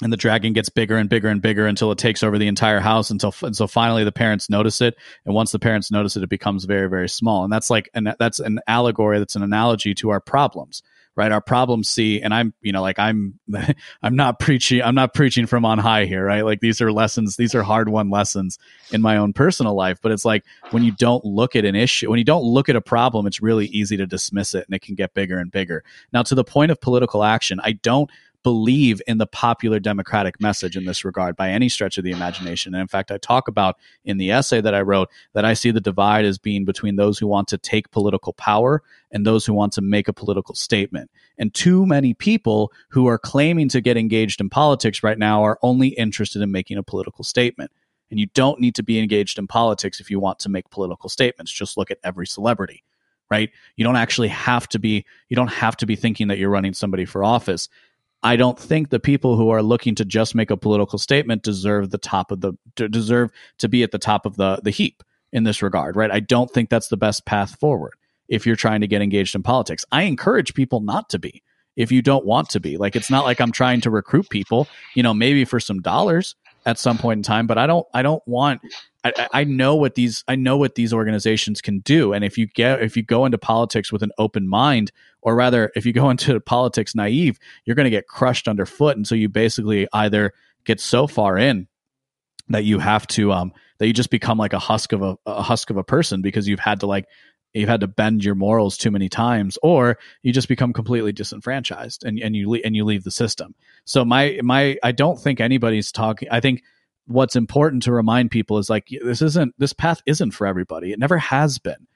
and 0.02 0.12
the 0.12 0.16
dragon 0.16 0.52
gets 0.52 0.68
bigger 0.68 0.96
and 0.96 1.08
bigger 1.08 1.28
and 1.28 1.40
bigger 1.40 1.66
until 1.66 1.92
it 1.92 1.98
takes 1.98 2.22
over 2.22 2.38
the 2.38 2.48
entire 2.48 2.80
house 2.80 3.10
until 3.10 3.32
so 3.32 3.66
finally 3.66 4.04
the 4.04 4.12
parents 4.12 4.50
notice 4.50 4.80
it, 4.80 4.96
and 5.24 5.34
once 5.34 5.52
the 5.52 5.58
parents 5.58 5.90
notice 5.90 6.16
it, 6.16 6.22
it 6.22 6.30
becomes 6.30 6.64
very 6.64 6.88
very 6.88 7.08
small, 7.08 7.44
and 7.44 7.52
that's 7.52 7.70
like 7.70 7.88
and 7.94 8.14
that's 8.18 8.40
an 8.40 8.60
allegory, 8.66 9.18
that's 9.18 9.36
an 9.36 9.42
analogy 9.42 9.94
to 9.94 10.10
our 10.10 10.20
problems 10.20 10.82
right? 11.14 11.32
Our 11.32 11.40
problems 11.40 11.88
see 11.88 12.22
and 12.22 12.32
i'm 12.32 12.54
you 12.62 12.72
know 12.72 12.80
like 12.80 12.98
i'm 12.98 13.38
i'm 14.02 14.16
not 14.16 14.38
preaching 14.38 14.82
i'm 14.82 14.94
not 14.94 15.14
preaching 15.14 15.46
from 15.46 15.64
on 15.64 15.78
high 15.78 16.04
here 16.06 16.24
right? 16.24 16.44
Like 16.44 16.60
these 16.60 16.80
are 16.80 16.92
lessons 16.92 17.36
these 17.36 17.54
are 17.54 17.62
hard 17.62 17.88
won 17.88 18.10
lessons 18.10 18.58
in 18.90 19.02
my 19.02 19.16
own 19.16 19.32
personal 19.32 19.74
life. 19.74 19.98
But 20.02 20.12
it's 20.12 20.24
like 20.24 20.44
when 20.70 20.82
you 20.82 20.92
don't 20.92 21.24
look 21.24 21.56
at 21.56 21.64
an 21.64 21.74
issue 21.74 22.08
when 22.10 22.18
you 22.18 22.24
don't 22.24 22.44
look 22.44 22.68
at 22.68 22.76
a 22.76 22.80
problem 22.80 23.26
it's 23.26 23.42
really 23.42 23.66
easy 23.66 23.96
to 23.96 24.06
dismiss 24.06 24.54
it 24.54 24.64
and 24.66 24.74
it 24.74 24.82
can 24.82 24.94
get 24.94 25.14
bigger 25.14 25.38
and 25.38 25.50
bigger. 25.50 25.84
Now 26.12 26.22
to 26.22 26.34
the 26.34 26.44
point 26.44 26.70
of 26.70 26.80
political 26.80 27.24
action 27.24 27.60
i 27.62 27.72
don't 27.72 28.10
believe 28.42 29.00
in 29.06 29.18
the 29.18 29.26
popular 29.26 29.78
democratic 29.78 30.40
message 30.40 30.76
in 30.76 30.84
this 30.84 31.04
regard 31.04 31.36
by 31.36 31.50
any 31.50 31.68
stretch 31.68 31.98
of 31.98 32.04
the 32.04 32.10
imagination. 32.10 32.74
And 32.74 32.80
in 32.80 32.88
fact, 32.88 33.10
I 33.10 33.18
talk 33.18 33.48
about 33.48 33.76
in 34.04 34.18
the 34.18 34.30
essay 34.30 34.60
that 34.60 34.74
I 34.74 34.80
wrote 34.80 35.08
that 35.34 35.44
I 35.44 35.54
see 35.54 35.70
the 35.70 35.80
divide 35.80 36.24
as 36.24 36.38
being 36.38 36.64
between 36.64 36.96
those 36.96 37.18
who 37.18 37.26
want 37.26 37.48
to 37.48 37.58
take 37.58 37.90
political 37.90 38.32
power 38.32 38.82
and 39.10 39.26
those 39.26 39.46
who 39.46 39.54
want 39.54 39.72
to 39.74 39.80
make 39.80 40.08
a 40.08 40.12
political 40.12 40.54
statement. 40.54 41.10
And 41.38 41.54
too 41.54 41.86
many 41.86 42.14
people 42.14 42.72
who 42.88 43.06
are 43.06 43.18
claiming 43.18 43.68
to 43.70 43.80
get 43.80 43.96
engaged 43.96 44.40
in 44.40 44.50
politics 44.50 45.02
right 45.02 45.18
now 45.18 45.42
are 45.42 45.58
only 45.62 45.88
interested 45.88 46.42
in 46.42 46.50
making 46.50 46.78
a 46.78 46.82
political 46.82 47.24
statement. 47.24 47.70
And 48.10 48.20
you 48.20 48.26
don't 48.34 48.60
need 48.60 48.74
to 48.74 48.82
be 48.82 48.98
engaged 48.98 49.38
in 49.38 49.46
politics 49.46 49.98
if 49.98 50.10
you 50.10 50.20
want 50.20 50.38
to 50.40 50.48
make 50.48 50.68
political 50.70 51.08
statements. 51.08 51.50
Just 51.50 51.76
look 51.76 51.90
at 51.90 51.98
every 52.04 52.26
celebrity 52.26 52.82
right 53.30 53.50
you 53.76 53.84
don't 53.84 53.96
actually 53.96 54.28
have 54.28 54.68
to 54.68 54.78
be 54.78 55.06
you 55.28 55.36
don't 55.36 55.48
have 55.48 55.76
to 55.76 55.86
be 55.86 55.96
thinking 55.96 56.28
that 56.28 56.38
you're 56.38 56.50
running 56.50 56.74
somebody 56.74 57.04
for 57.04 57.24
office 57.24 57.68
I 58.22 58.36
don't 58.36 58.58
think 58.58 58.90
the 58.90 59.00
people 59.00 59.36
who 59.36 59.50
are 59.50 59.62
looking 59.62 59.94
to 59.96 60.04
just 60.04 60.34
make 60.34 60.50
a 60.50 60.56
political 60.56 60.98
statement 60.98 61.42
deserve 61.42 61.90
the 61.90 61.98
top 61.98 62.30
of 62.30 62.40
the 62.40 62.52
deserve 62.76 63.30
to 63.58 63.68
be 63.68 63.82
at 63.82 63.90
the 63.90 63.98
top 63.98 64.26
of 64.26 64.36
the 64.36 64.60
the 64.62 64.70
heap 64.70 65.02
in 65.32 65.44
this 65.44 65.62
regard, 65.62 65.96
right? 65.96 66.10
I 66.10 66.20
don't 66.20 66.50
think 66.50 66.70
that's 66.70 66.88
the 66.88 66.96
best 66.96 67.24
path 67.26 67.58
forward 67.58 67.94
if 68.28 68.46
you're 68.46 68.56
trying 68.56 68.82
to 68.82 68.86
get 68.86 69.02
engaged 69.02 69.34
in 69.34 69.42
politics. 69.42 69.84
I 69.90 70.02
encourage 70.02 70.54
people 70.54 70.80
not 70.80 71.08
to 71.10 71.18
be 71.18 71.42
if 71.76 71.90
you 71.90 72.02
don't 72.02 72.26
want 72.26 72.50
to 72.50 72.60
be. 72.60 72.76
Like 72.76 72.96
it's 72.96 73.10
not 73.10 73.24
like 73.24 73.40
I'm 73.40 73.52
trying 73.52 73.80
to 73.82 73.90
recruit 73.90 74.28
people, 74.30 74.68
you 74.94 75.02
know, 75.02 75.14
maybe 75.14 75.44
for 75.44 75.58
some 75.58 75.80
dollars 75.80 76.36
at 76.64 76.78
some 76.78 76.98
point 76.98 77.18
in 77.18 77.22
time, 77.22 77.46
but 77.46 77.58
I 77.58 77.66
don't 77.66 77.86
I 77.92 78.02
don't 78.02 78.22
want 78.26 78.60
I, 79.04 79.28
I 79.32 79.44
know 79.44 79.74
what 79.74 79.94
these 79.94 80.24
I 80.28 80.36
know 80.36 80.56
what 80.56 80.74
these 80.74 80.92
organizations 80.92 81.60
can 81.60 81.80
do, 81.80 82.12
and 82.12 82.24
if 82.24 82.38
you 82.38 82.46
get 82.46 82.82
if 82.82 82.96
you 82.96 83.02
go 83.02 83.24
into 83.24 83.38
politics 83.38 83.92
with 83.92 84.02
an 84.02 84.12
open 84.18 84.48
mind, 84.48 84.92
or 85.22 85.34
rather, 85.34 85.72
if 85.74 85.86
you 85.86 85.92
go 85.92 86.10
into 86.10 86.38
politics 86.40 86.94
naive, 86.94 87.38
you're 87.64 87.76
going 87.76 87.84
to 87.84 87.90
get 87.90 88.06
crushed 88.06 88.48
underfoot, 88.48 88.96
and 88.96 89.06
so 89.06 89.14
you 89.14 89.28
basically 89.28 89.88
either 89.92 90.32
get 90.64 90.80
so 90.80 91.06
far 91.06 91.36
in 91.36 91.66
that 92.48 92.64
you 92.64 92.78
have 92.78 93.06
to 93.06 93.32
um 93.32 93.52
that 93.78 93.86
you 93.86 93.92
just 93.92 94.10
become 94.10 94.38
like 94.38 94.52
a 94.52 94.58
husk 94.58 94.92
of 94.92 95.02
a, 95.02 95.16
a 95.26 95.42
husk 95.42 95.70
of 95.70 95.76
a 95.76 95.84
person 95.84 96.22
because 96.22 96.46
you've 96.46 96.60
had 96.60 96.80
to 96.80 96.86
like 96.86 97.06
you've 97.54 97.68
had 97.68 97.80
to 97.80 97.88
bend 97.88 98.24
your 98.24 98.34
morals 98.34 98.76
too 98.76 98.90
many 98.90 99.08
times 99.08 99.58
or 99.62 99.98
you 100.22 100.32
just 100.32 100.48
become 100.48 100.72
completely 100.72 101.12
disenfranchised 101.12 102.04
and, 102.04 102.18
and 102.18 102.34
you 102.34 102.54
and 102.54 102.74
you 102.74 102.84
leave 102.84 103.04
the 103.04 103.10
system 103.10 103.54
so 103.84 104.04
my 104.04 104.38
my 104.42 104.76
i 104.82 104.92
don't 104.92 105.20
think 105.20 105.40
anybody's 105.40 105.92
talking 105.92 106.28
i 106.30 106.40
think 106.40 106.62
what's 107.06 107.36
important 107.36 107.82
to 107.84 107.92
remind 107.92 108.30
people 108.30 108.58
is 108.58 108.70
like 108.70 108.88
this 109.02 109.22
isn't 109.22 109.54
this 109.58 109.72
path 109.72 110.02
isn't 110.06 110.32
for 110.32 110.46
everybody. 110.46 110.92
It 110.92 110.98
never 110.98 111.18
has 111.18 111.58
been. 111.58 111.86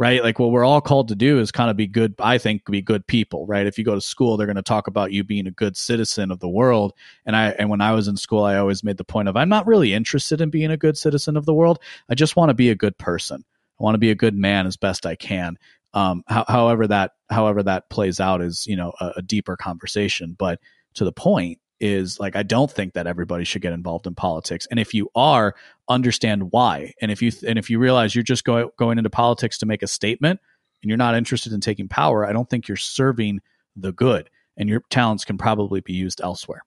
Right? 0.00 0.22
Like 0.22 0.38
what 0.38 0.52
we're 0.52 0.64
all 0.64 0.80
called 0.80 1.08
to 1.08 1.16
do 1.16 1.40
is 1.40 1.50
kind 1.50 1.70
of 1.70 1.76
be 1.76 1.88
good, 1.88 2.14
I 2.20 2.38
think, 2.38 2.64
be 2.66 2.80
good 2.80 3.04
people, 3.04 3.48
right? 3.48 3.66
If 3.66 3.78
you 3.78 3.84
go 3.84 3.96
to 3.96 4.00
school, 4.00 4.36
they're 4.36 4.46
going 4.46 4.54
to 4.54 4.62
talk 4.62 4.86
about 4.86 5.10
you 5.10 5.24
being 5.24 5.48
a 5.48 5.50
good 5.50 5.76
citizen 5.76 6.30
of 6.30 6.38
the 6.38 6.48
world. 6.48 6.92
And 7.26 7.34
I 7.34 7.48
and 7.58 7.68
when 7.68 7.80
I 7.80 7.90
was 7.90 8.06
in 8.06 8.16
school, 8.16 8.44
I 8.44 8.58
always 8.58 8.84
made 8.84 8.96
the 8.96 9.02
point 9.02 9.28
of 9.28 9.36
I'm 9.36 9.48
not 9.48 9.66
really 9.66 9.92
interested 9.92 10.40
in 10.40 10.50
being 10.50 10.70
a 10.70 10.76
good 10.76 10.96
citizen 10.96 11.36
of 11.36 11.46
the 11.46 11.54
world. 11.54 11.80
I 12.08 12.14
just 12.14 12.36
want 12.36 12.50
to 12.50 12.54
be 12.54 12.70
a 12.70 12.76
good 12.76 12.96
person. 12.96 13.44
I 13.78 13.82
want 13.82 13.94
to 13.94 13.98
be 13.98 14.10
a 14.10 14.16
good 14.16 14.34
man 14.34 14.66
as 14.66 14.76
best 14.76 15.06
I 15.06 15.14
can. 15.14 15.58
Um, 15.94 16.22
how, 16.26 16.44
however 16.46 16.86
that 16.88 17.12
however 17.30 17.62
that 17.62 17.88
plays 17.90 18.20
out 18.20 18.42
is 18.42 18.66
you 18.66 18.76
know 18.76 18.92
a, 19.00 19.12
a 19.16 19.22
deeper 19.22 19.56
conversation. 19.56 20.36
But 20.38 20.60
to 20.94 21.04
the 21.04 21.12
point, 21.12 21.60
is 21.80 22.18
like 22.18 22.36
I 22.36 22.42
don't 22.42 22.70
think 22.70 22.94
that 22.94 23.06
everybody 23.06 23.44
should 23.44 23.62
get 23.62 23.72
involved 23.72 24.06
in 24.06 24.14
politics. 24.14 24.66
And 24.70 24.80
if 24.80 24.94
you 24.94 25.10
are, 25.14 25.54
understand 25.88 26.50
why. 26.52 26.94
And 27.00 27.10
if 27.10 27.22
you 27.22 27.32
and 27.46 27.58
if 27.58 27.70
you 27.70 27.78
realize 27.78 28.14
you're 28.14 28.24
just 28.24 28.44
going 28.44 28.68
going 28.78 28.98
into 28.98 29.10
politics 29.10 29.58
to 29.58 29.66
make 29.66 29.82
a 29.82 29.86
statement 29.86 30.40
and 30.82 30.88
you're 30.88 30.96
not 30.96 31.14
interested 31.14 31.52
in 31.52 31.60
taking 31.60 31.88
power, 31.88 32.26
I 32.26 32.32
don't 32.32 32.48
think 32.48 32.68
you're 32.68 32.76
serving 32.76 33.40
the 33.76 33.92
good. 33.92 34.30
And 34.56 34.68
your 34.68 34.82
talents 34.90 35.24
can 35.24 35.38
probably 35.38 35.80
be 35.80 35.92
used 35.92 36.20
elsewhere. 36.20 36.62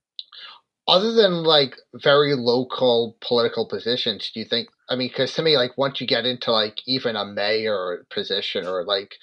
Other 0.88 1.13
than 1.13 1.43
like 1.43 1.76
very 1.93 2.36
local 2.36 3.17
political 3.21 3.67
positions, 3.67 4.32
do 4.34 4.39
you 4.39 4.45
think? 4.45 4.69
I 4.91 4.97
mean, 4.97 5.08
because 5.08 5.34
to 5.36 5.41
me, 5.41 5.56
like 5.56 5.77
once 5.77 6.01
you 6.01 6.08
get 6.08 6.25
into 6.25 6.51
like 6.51 6.80
even 6.86 7.15
a 7.15 7.25
mayor 7.25 8.06
position 8.10 8.67
or 8.67 8.84
like 8.84 9.15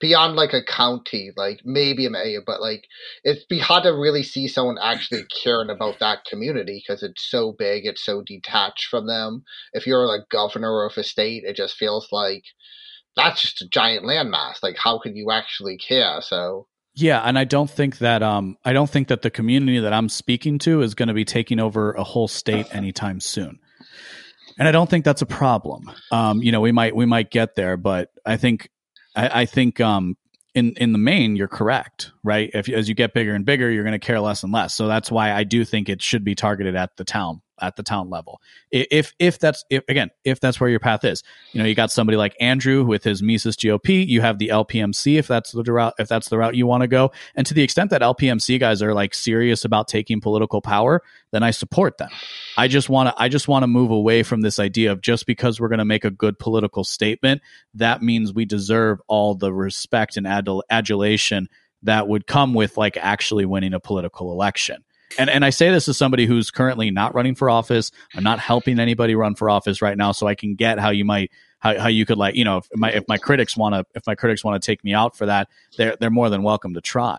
beyond 0.00 0.34
like 0.34 0.54
a 0.54 0.64
county, 0.64 1.30
like 1.36 1.60
maybe 1.64 2.06
a 2.06 2.10
mayor, 2.10 2.40
but 2.44 2.62
like 2.62 2.84
it'd 3.22 3.44
be 3.48 3.58
hard 3.58 3.82
to 3.82 3.90
really 3.90 4.22
see 4.22 4.48
someone 4.48 4.78
actually 4.82 5.24
caring 5.42 5.68
about 5.68 5.98
that 6.00 6.24
community 6.24 6.82
because 6.82 7.02
it's 7.02 7.30
so 7.30 7.52
big, 7.52 7.84
it's 7.84 8.02
so 8.02 8.22
detached 8.22 8.86
from 8.86 9.06
them. 9.06 9.44
If 9.74 9.86
you're 9.86 10.06
like 10.06 10.30
governor 10.30 10.84
of 10.84 10.96
a 10.96 11.04
state, 11.04 11.44
it 11.44 11.54
just 11.54 11.76
feels 11.76 12.08
like 12.10 12.44
that's 13.14 13.42
just 13.42 13.62
a 13.62 13.68
giant 13.68 14.04
landmass. 14.04 14.62
Like, 14.62 14.76
how 14.78 14.98
could 14.98 15.16
you 15.16 15.30
actually 15.30 15.76
care? 15.76 16.20
So. 16.22 16.66
Yeah, 16.96 17.20
and 17.20 17.38
I 17.38 17.44
don't 17.44 17.70
think 17.70 17.98
that 17.98 18.22
um 18.22 18.56
I 18.64 18.72
don't 18.72 18.88
think 18.88 19.08
that 19.08 19.22
the 19.22 19.30
community 19.30 19.80
that 19.80 19.92
I'm 19.92 20.08
speaking 20.08 20.58
to 20.60 20.80
is 20.80 20.94
going 20.94 21.08
to 21.08 21.14
be 21.14 21.24
taking 21.24 21.60
over 21.60 21.92
a 21.92 22.04
whole 22.04 22.28
state 22.28 22.66
anytime 22.74 23.20
soon. 23.20 23.58
And 24.58 24.68
I 24.68 24.72
don't 24.72 24.88
think 24.88 25.04
that's 25.04 25.22
a 25.22 25.26
problem. 25.26 25.90
Um, 26.12 26.42
you 26.42 26.52
know, 26.52 26.60
we 26.60 26.72
might 26.72 26.94
we 26.94 27.06
might 27.06 27.30
get 27.30 27.54
there, 27.56 27.76
but 27.76 28.10
I 28.24 28.36
think 28.36 28.70
I, 29.16 29.42
I 29.42 29.46
think 29.46 29.80
um, 29.80 30.16
in 30.54 30.72
in 30.76 30.92
the 30.92 30.98
main, 30.98 31.36
you're 31.36 31.48
correct, 31.48 32.12
right? 32.22 32.50
If 32.54 32.68
as 32.68 32.88
you 32.88 32.94
get 32.94 33.14
bigger 33.14 33.34
and 33.34 33.44
bigger, 33.44 33.70
you're 33.70 33.84
going 33.84 33.98
to 33.98 34.04
care 34.04 34.20
less 34.20 34.42
and 34.42 34.52
less. 34.52 34.74
So 34.74 34.86
that's 34.86 35.10
why 35.10 35.32
I 35.32 35.44
do 35.44 35.64
think 35.64 35.88
it 35.88 36.00
should 36.00 36.24
be 36.24 36.34
targeted 36.34 36.76
at 36.76 36.96
the 36.96 37.04
town 37.04 37.42
at 37.60 37.76
the 37.76 37.82
town 37.82 38.10
level. 38.10 38.40
If 38.70 39.14
if 39.18 39.38
that's 39.38 39.64
if 39.70 39.84
again 39.88 40.10
if 40.24 40.40
that's 40.40 40.60
where 40.60 40.70
your 40.70 40.80
path 40.80 41.04
is, 41.04 41.22
you 41.52 41.60
know, 41.60 41.66
you 41.66 41.74
got 41.74 41.90
somebody 41.90 42.16
like 42.16 42.36
Andrew 42.40 42.84
with 42.84 43.04
his 43.04 43.22
Mises 43.22 43.56
GOP. 43.56 44.06
You 44.06 44.20
have 44.20 44.38
the 44.38 44.48
LPMC 44.48 45.18
if 45.18 45.26
that's 45.26 45.52
the 45.52 45.62
route 45.64 45.94
if 45.98 46.08
that's 46.08 46.28
the 46.28 46.38
route 46.38 46.54
you 46.54 46.66
want 46.66 46.82
to 46.82 46.88
go. 46.88 47.12
And 47.34 47.46
to 47.46 47.54
the 47.54 47.62
extent 47.62 47.90
that 47.90 48.02
LPMC 48.02 48.58
guys 48.60 48.82
are 48.82 48.94
like 48.94 49.14
serious 49.14 49.64
about 49.64 49.88
taking 49.88 50.20
political 50.20 50.60
power, 50.60 51.02
then 51.30 51.42
I 51.42 51.50
support 51.50 51.98
them. 51.98 52.10
I 52.56 52.68
just 52.68 52.88
want 52.88 53.08
to 53.08 53.22
I 53.22 53.28
just 53.28 53.48
want 53.48 53.62
to 53.62 53.68
move 53.68 53.90
away 53.90 54.22
from 54.22 54.40
this 54.40 54.58
idea 54.58 54.92
of 54.92 55.00
just 55.00 55.26
because 55.26 55.60
we're 55.60 55.68
going 55.68 55.78
to 55.78 55.84
make 55.84 56.04
a 56.04 56.10
good 56.10 56.38
political 56.38 56.84
statement, 56.84 57.42
that 57.74 58.02
means 58.02 58.32
we 58.32 58.44
deserve 58.44 59.00
all 59.06 59.34
the 59.34 59.52
respect 59.52 60.16
and 60.16 60.26
adul- 60.26 60.62
adulation 60.70 61.48
that 61.82 62.08
would 62.08 62.26
come 62.26 62.54
with 62.54 62.76
like 62.76 62.96
actually 62.96 63.44
winning 63.44 63.74
a 63.74 63.80
political 63.80 64.32
election 64.32 64.84
and 65.18 65.30
and 65.30 65.44
I 65.44 65.50
say 65.50 65.70
this 65.70 65.88
as 65.88 65.96
somebody 65.96 66.26
who's 66.26 66.50
currently 66.50 66.90
not 66.90 67.14
running 67.14 67.34
for 67.34 67.50
office. 67.50 67.90
I'm 68.14 68.24
not 68.24 68.38
helping 68.38 68.78
anybody 68.78 69.14
run 69.14 69.34
for 69.34 69.48
office 69.50 69.82
right 69.82 69.96
now, 69.96 70.12
so 70.12 70.26
I 70.26 70.34
can 70.34 70.54
get 70.54 70.78
how 70.78 70.90
you 70.90 71.04
might 71.04 71.30
how, 71.58 71.78
how 71.78 71.88
you 71.88 72.04
could 72.04 72.18
like 72.18 72.34
you 72.34 72.44
know 72.44 72.58
if 72.58 72.68
my 72.74 72.90
if 72.90 73.04
my 73.08 73.18
critics 73.18 73.56
want 73.56 73.74
to 73.74 73.84
if 73.94 74.06
my 74.06 74.14
critics 74.14 74.44
want 74.44 74.60
to 74.60 74.66
take 74.66 74.82
me 74.84 74.94
out 74.94 75.16
for 75.16 75.26
that, 75.26 75.48
they're 75.76 75.96
they're 75.98 76.10
more 76.10 76.30
than 76.30 76.42
welcome 76.42 76.74
to 76.74 76.80
try. 76.80 77.18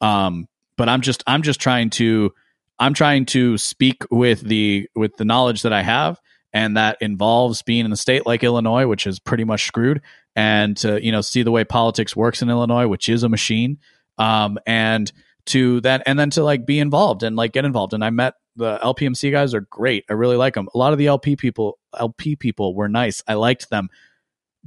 Um, 0.00 0.48
but 0.76 0.88
I'm 0.88 1.00
just 1.00 1.22
I'm 1.26 1.42
just 1.42 1.60
trying 1.60 1.90
to 1.90 2.32
I'm 2.78 2.94
trying 2.94 3.26
to 3.26 3.58
speak 3.58 4.04
with 4.10 4.40
the 4.40 4.88
with 4.94 5.16
the 5.16 5.24
knowledge 5.24 5.62
that 5.62 5.72
I 5.72 5.82
have, 5.82 6.20
and 6.52 6.76
that 6.76 6.98
involves 7.00 7.62
being 7.62 7.84
in 7.84 7.92
a 7.92 7.96
state 7.96 8.26
like 8.26 8.42
Illinois, 8.42 8.86
which 8.86 9.06
is 9.06 9.18
pretty 9.18 9.44
much 9.44 9.66
screwed, 9.66 10.02
and 10.34 10.76
to 10.78 11.04
you 11.04 11.12
know 11.12 11.20
see 11.20 11.42
the 11.42 11.50
way 11.50 11.64
politics 11.64 12.16
works 12.16 12.42
in 12.42 12.50
Illinois, 12.50 12.86
which 12.86 13.08
is 13.08 13.22
a 13.22 13.28
machine. 13.28 13.78
Um, 14.18 14.58
and 14.66 15.10
to 15.46 15.80
that 15.82 16.02
and 16.06 16.18
then 16.18 16.30
to 16.30 16.42
like 16.42 16.66
be 16.66 16.78
involved 16.78 17.22
and 17.22 17.36
like 17.36 17.52
get 17.52 17.64
involved. 17.64 17.92
And 17.92 18.04
i 18.04 18.10
met 18.10 18.34
the 18.56 18.78
lpmc 18.78 19.30
guys 19.30 19.54
are 19.54 19.62
great. 19.62 20.04
I 20.08 20.12
really 20.14 20.36
like 20.36 20.54
them 20.54 20.68
a 20.74 20.78
lot 20.78 20.92
of 20.92 20.98
the 20.98 21.06
lp 21.06 21.36
people 21.36 21.78
lp 21.98 22.36
people 22.36 22.74
were 22.74 22.88
nice. 22.88 23.22
I 23.26 23.34
liked 23.34 23.70
them. 23.70 23.88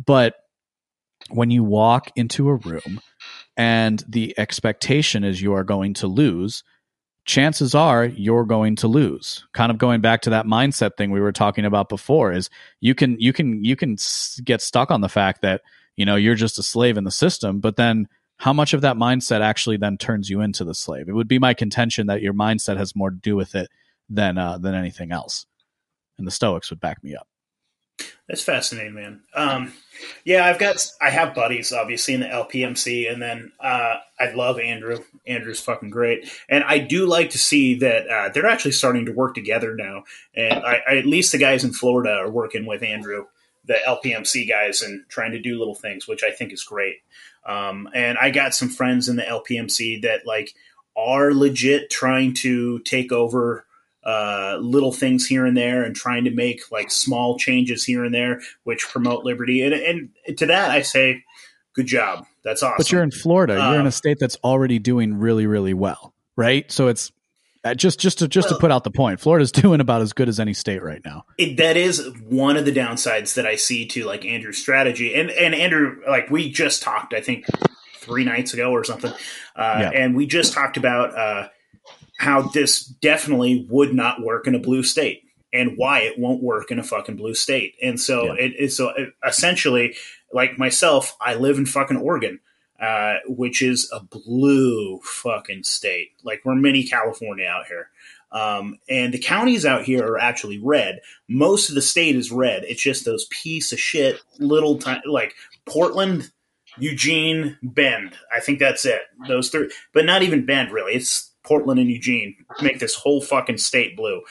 But 0.03 0.35
when 1.29 1.49
you 1.51 1.63
walk 1.63 2.11
into 2.15 2.49
a 2.49 2.55
room 2.55 3.01
and 3.55 4.03
the 4.07 4.35
expectation 4.37 5.23
is 5.23 5.41
you 5.41 5.53
are 5.53 5.63
going 5.63 5.95
to 5.95 6.07
lose 6.07 6.63
chances 7.27 7.75
are 7.75 8.05
you're 8.05 8.45
going 8.45 8.75
to 8.77 8.87
lose. 8.87 9.45
Kind 9.53 9.69
of 9.69 9.77
going 9.77 10.01
back 10.01 10.21
to 10.21 10.31
that 10.31 10.47
mindset 10.47 10.97
thing 10.97 11.11
we 11.11 11.19
were 11.19 11.33
talking 11.33 11.65
about 11.65 11.89
before 11.89 12.31
is 12.31 12.49
you 12.79 12.95
can 12.95 13.19
you 13.19 13.33
can 13.33 13.63
you 13.63 13.75
can 13.75 13.97
get 14.43 14.61
stuck 14.61 14.89
on 14.89 15.01
the 15.01 15.09
fact 15.09 15.41
that 15.43 15.61
you 15.97 16.05
know 16.05 16.15
you're 16.15 16.35
just 16.35 16.57
a 16.57 16.63
slave 16.63 16.97
in 16.97 17.03
the 17.03 17.11
system 17.11 17.59
but 17.59 17.75
then 17.75 18.07
how 18.37 18.53
much 18.53 18.73
of 18.73 18.81
that 18.81 18.95
mindset 18.95 19.41
actually 19.41 19.77
then 19.77 19.97
turns 19.97 20.29
you 20.29 20.41
into 20.41 20.63
the 20.63 20.75
slave? 20.75 21.09
It 21.09 21.13
would 21.13 21.27
be 21.27 21.39
my 21.39 21.53
contention 21.53 22.07
that 22.07 22.21
your 22.21 22.33
mindset 22.33 22.77
has 22.77 22.95
more 22.95 23.09
to 23.09 23.15
do 23.15 23.35
with 23.35 23.55
it 23.55 23.69
than 24.09 24.37
uh, 24.37 24.57
than 24.57 24.75
anything 24.75 25.11
else, 25.11 25.45
and 26.17 26.25
the 26.25 26.31
Stoics 26.31 26.69
would 26.69 26.79
back 26.79 27.03
me 27.03 27.15
up. 27.15 27.27
That's 28.27 28.43
fascinating, 28.43 28.93
man. 28.93 29.21
Um, 29.33 29.73
yeah, 30.25 30.45
I've 30.45 30.59
got 30.59 30.85
I 31.01 31.09
have 31.09 31.33
buddies 31.33 31.71
obviously 31.71 32.13
in 32.13 32.19
the 32.19 32.27
LPMC, 32.27 33.11
and 33.11 33.21
then 33.21 33.53
uh, 33.59 33.95
I 34.19 34.31
love 34.33 34.59
Andrew. 34.59 34.99
Andrew's 35.25 35.61
fucking 35.61 35.89
great, 35.89 36.29
and 36.49 36.63
I 36.63 36.79
do 36.79 37.05
like 37.05 37.31
to 37.31 37.37
see 37.37 37.75
that 37.79 38.07
uh, 38.07 38.29
they're 38.29 38.45
actually 38.45 38.73
starting 38.73 39.05
to 39.05 39.13
work 39.13 39.33
together 39.33 39.75
now. 39.75 40.03
And 40.35 40.63
I, 40.63 40.81
I, 40.87 40.97
at 40.97 41.05
least 41.05 41.31
the 41.31 41.37
guys 41.37 41.63
in 41.63 41.71
Florida 41.71 42.11
are 42.11 42.29
working 42.29 42.65
with 42.65 42.83
Andrew, 42.83 43.25
the 43.67 43.75
LPMC 43.85 44.47
guys, 44.47 44.81
and 44.81 45.03
trying 45.09 45.31
to 45.31 45.39
do 45.39 45.57
little 45.57 45.75
things, 45.75 46.07
which 46.07 46.23
I 46.23 46.31
think 46.31 46.53
is 46.53 46.63
great. 46.63 46.97
Um, 47.45 47.89
and 47.93 48.17
I 48.17 48.31
got 48.31 48.53
some 48.53 48.69
friends 48.69 49.07
in 49.07 49.15
the 49.15 49.23
LPMC 49.23 50.01
that 50.01 50.25
like 50.25 50.53
are 50.95 51.33
legit 51.33 51.89
trying 51.89 52.33
to 52.35 52.79
take 52.79 53.11
over 53.11 53.65
uh, 54.03 54.57
little 54.61 54.91
things 54.91 55.27
here 55.27 55.45
and 55.45 55.55
there 55.55 55.83
and 55.83 55.95
trying 55.95 56.23
to 56.23 56.31
make 56.31 56.61
like 56.71 56.89
small 56.89 57.37
changes 57.37 57.83
here 57.83 58.05
and 58.05 58.13
there 58.13 58.41
which 58.63 58.87
promote 58.89 59.25
liberty. 59.25 59.61
And, 59.61 59.73
and 59.73 60.37
to 60.37 60.45
that, 60.45 60.71
I 60.71 60.81
say, 60.81 61.23
good 61.73 61.87
job. 61.87 62.25
That's 62.43 62.63
awesome. 62.63 62.75
But 62.77 62.91
you're 62.91 63.03
in 63.03 63.11
Florida. 63.11 63.55
You're 63.55 63.75
in 63.75 63.81
a 63.81 63.85
um, 63.85 63.91
state 63.91 64.17
that's 64.19 64.37
already 64.43 64.79
doing 64.79 65.15
really, 65.15 65.45
really 65.45 65.73
well, 65.73 66.13
right? 66.37 66.71
So 66.71 66.87
it's 66.87 67.11
uh, 67.63 67.73
just 67.73 67.99
just 67.99 68.19
to 68.19 68.27
just 68.27 68.49
well, 68.49 68.57
to 68.57 68.61
put 68.61 68.71
out 68.71 68.83
the 68.83 68.91
point, 68.91 69.19
Florida's 69.19 69.51
doing 69.53 69.81
about 69.81 70.01
as 70.01 70.13
good 70.13 70.29
as 70.29 70.39
any 70.39 70.53
state 70.53 70.83
right 70.83 71.01
now. 71.03 71.25
It, 71.37 71.57
that 71.57 71.77
is 71.77 72.07
one 72.27 72.57
of 72.57 72.65
the 72.65 72.71
downsides 72.71 73.35
that 73.35 73.45
I 73.45 73.55
see 73.55 73.85
to 73.87 74.05
like 74.05 74.25
Andrew's 74.25 74.57
strategy. 74.57 75.13
And 75.13 75.29
and 75.31 75.53
Andrew, 75.53 76.01
like 76.07 76.29
we 76.29 76.51
just 76.51 76.81
talked, 76.81 77.13
I 77.13 77.21
think 77.21 77.45
three 77.97 78.23
nights 78.23 78.53
ago 78.53 78.71
or 78.71 78.83
something, 78.83 79.11
uh, 79.55 79.79
yeah. 79.79 79.89
and 79.89 80.15
we 80.15 80.25
just 80.25 80.53
talked 80.53 80.77
about 80.77 81.17
uh, 81.17 81.49
how 82.17 82.43
this 82.43 82.85
definitely 82.85 83.67
would 83.69 83.93
not 83.93 84.21
work 84.21 84.47
in 84.47 84.55
a 84.55 84.59
blue 84.59 84.83
state 84.83 85.23
and 85.53 85.73
why 85.77 85.99
it 85.99 86.19
won't 86.19 86.43
work 86.43 86.71
in 86.71 86.79
a 86.79 86.83
fucking 86.83 87.15
blue 87.15 87.33
state. 87.33 87.75
And 87.81 87.99
so 87.99 88.25
yeah. 88.25 88.45
it 88.45 88.53
is 88.59 88.75
so 88.75 88.89
it, 88.89 89.09
essentially 89.25 89.95
like 90.31 90.57
myself, 90.57 91.15
I 91.21 91.35
live 91.35 91.57
in 91.57 91.65
fucking 91.65 91.97
Oregon. 91.97 92.39
Uh, 92.79 93.15
which 93.25 93.63
is 93.63 93.89
a 93.91 93.99
blue 93.99 94.99
fucking 95.01 95.63
state. 95.63 96.11
Like 96.23 96.41
we're 96.45 96.53
mini 96.53 96.83
California 96.83 97.47
out 97.47 97.65
here. 97.65 97.89
Um, 98.31 98.77
and 98.87 99.11
the 99.11 99.17
counties 99.17 99.65
out 99.65 99.83
here 99.83 100.05
are 100.05 100.19
actually 100.19 100.59
red. 100.59 100.99
Most 101.27 101.69
of 101.69 101.75
the 101.75 101.81
state 101.81 102.15
is 102.15 102.31
red. 102.31 102.65
It's 102.65 102.81
just 102.81 103.03
those 103.03 103.25
piece 103.31 103.71
of 103.71 103.79
shit 103.79 104.21
little 104.37 104.77
time, 104.77 105.01
like 105.05 105.33
Portland, 105.65 106.31
Eugene, 106.77 107.57
Bend. 107.63 108.13
I 108.31 108.41
think 108.41 108.59
that's 108.59 108.85
it. 108.85 109.01
Those 109.27 109.49
three, 109.49 109.71
but 109.93 110.05
not 110.05 110.21
even 110.21 110.45
Bend 110.45 110.71
really. 110.71 110.93
It's 110.93 111.31
Portland 111.43 111.79
and 111.79 111.89
Eugene 111.89 112.35
make 112.61 112.79
this 112.79 112.93
whole 112.93 113.21
fucking 113.21 113.57
state 113.57 113.95
blue. 113.95 114.21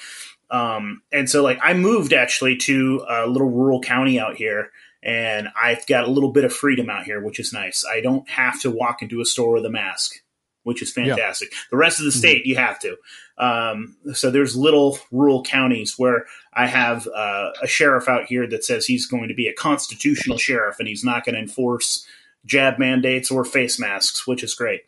Um, 0.50 1.02
and 1.10 1.28
so 1.28 1.42
like 1.42 1.58
I 1.62 1.74
moved 1.74 2.12
actually 2.12 2.56
to 2.58 3.04
a 3.08 3.26
little 3.26 3.50
rural 3.50 3.80
county 3.80 4.20
out 4.20 4.36
here 4.36 4.70
and 5.06 5.48
I've 5.60 5.86
got 5.86 6.04
a 6.04 6.10
little 6.10 6.32
bit 6.32 6.44
of 6.44 6.52
freedom 6.52 6.90
out 6.90 7.04
here, 7.04 7.22
which 7.22 7.38
is 7.38 7.52
nice. 7.52 7.84
I 7.88 8.00
don't 8.00 8.28
have 8.28 8.60
to 8.62 8.72
walk 8.72 9.02
into 9.02 9.20
a 9.20 9.24
store 9.24 9.54
with 9.54 9.64
a 9.64 9.70
mask, 9.70 10.16
which 10.64 10.82
is 10.82 10.92
fantastic. 10.92 11.52
Yeah. 11.52 11.58
The 11.70 11.76
rest 11.76 12.00
of 12.00 12.06
the 12.06 12.10
mm-hmm. 12.10 12.18
state, 12.18 12.42
mm-hmm. 12.42 12.48
you 12.48 12.56
have 12.56 12.80
to. 12.80 12.96
Um, 13.38 13.96
so 14.14 14.32
there's 14.32 14.56
little 14.56 14.98
rural 15.12 15.44
counties 15.44 15.96
where 15.96 16.26
I 16.52 16.66
have 16.66 17.06
uh, 17.06 17.52
a 17.62 17.68
sheriff 17.68 18.08
out 18.08 18.26
here 18.26 18.48
that 18.48 18.64
says 18.64 18.84
he's 18.84 19.06
going 19.06 19.28
to 19.28 19.34
be 19.34 19.46
a 19.46 19.54
constitutional 19.54 20.38
sheriff 20.38 20.76
and 20.80 20.88
he's 20.88 21.04
not 21.04 21.24
going 21.24 21.36
to 21.36 21.40
enforce 21.40 22.04
jab 22.44 22.80
mandates 22.80 23.30
or 23.30 23.44
face 23.44 23.78
masks, 23.78 24.26
which 24.26 24.42
is 24.42 24.56
great. 24.56 24.80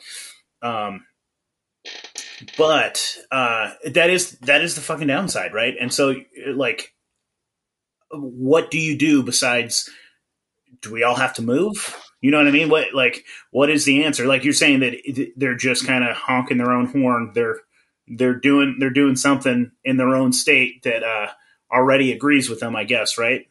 Um, 0.62 1.06
but 2.56 3.16
uh, 3.30 3.70
that 3.86 4.10
is 4.10 4.32
that 4.40 4.62
is 4.62 4.74
the 4.74 4.80
fucking 4.80 5.06
downside, 5.06 5.54
right? 5.54 5.76
And 5.80 5.92
so, 5.92 6.16
like, 6.54 6.92
what 8.10 8.70
do 8.72 8.78
you 8.78 8.98
do 8.98 9.22
besides 9.22 9.88
do 10.82 10.92
we 10.92 11.02
all 11.02 11.16
have 11.16 11.34
to 11.34 11.42
move? 11.42 11.96
You 12.20 12.30
know 12.30 12.38
what 12.38 12.48
I 12.48 12.50
mean? 12.50 12.68
What 12.68 12.94
like 12.94 13.24
what 13.50 13.70
is 13.70 13.84
the 13.84 14.04
answer? 14.04 14.26
Like 14.26 14.44
you're 14.44 14.52
saying 14.52 14.80
that 14.80 15.32
they're 15.36 15.56
just 15.56 15.86
kind 15.86 16.04
of 16.04 16.16
honking 16.16 16.58
their 16.58 16.72
own 16.72 16.86
horn. 16.86 17.32
They're 17.34 17.60
they're 18.08 18.34
doing 18.34 18.76
they're 18.78 18.90
doing 18.90 19.16
something 19.16 19.70
in 19.84 19.96
their 19.96 20.14
own 20.14 20.32
state 20.32 20.82
that 20.82 21.02
uh, 21.02 21.28
already 21.72 22.12
agrees 22.12 22.48
with 22.48 22.60
them. 22.60 22.74
I 22.74 22.84
guess 22.84 23.18
right? 23.18 23.46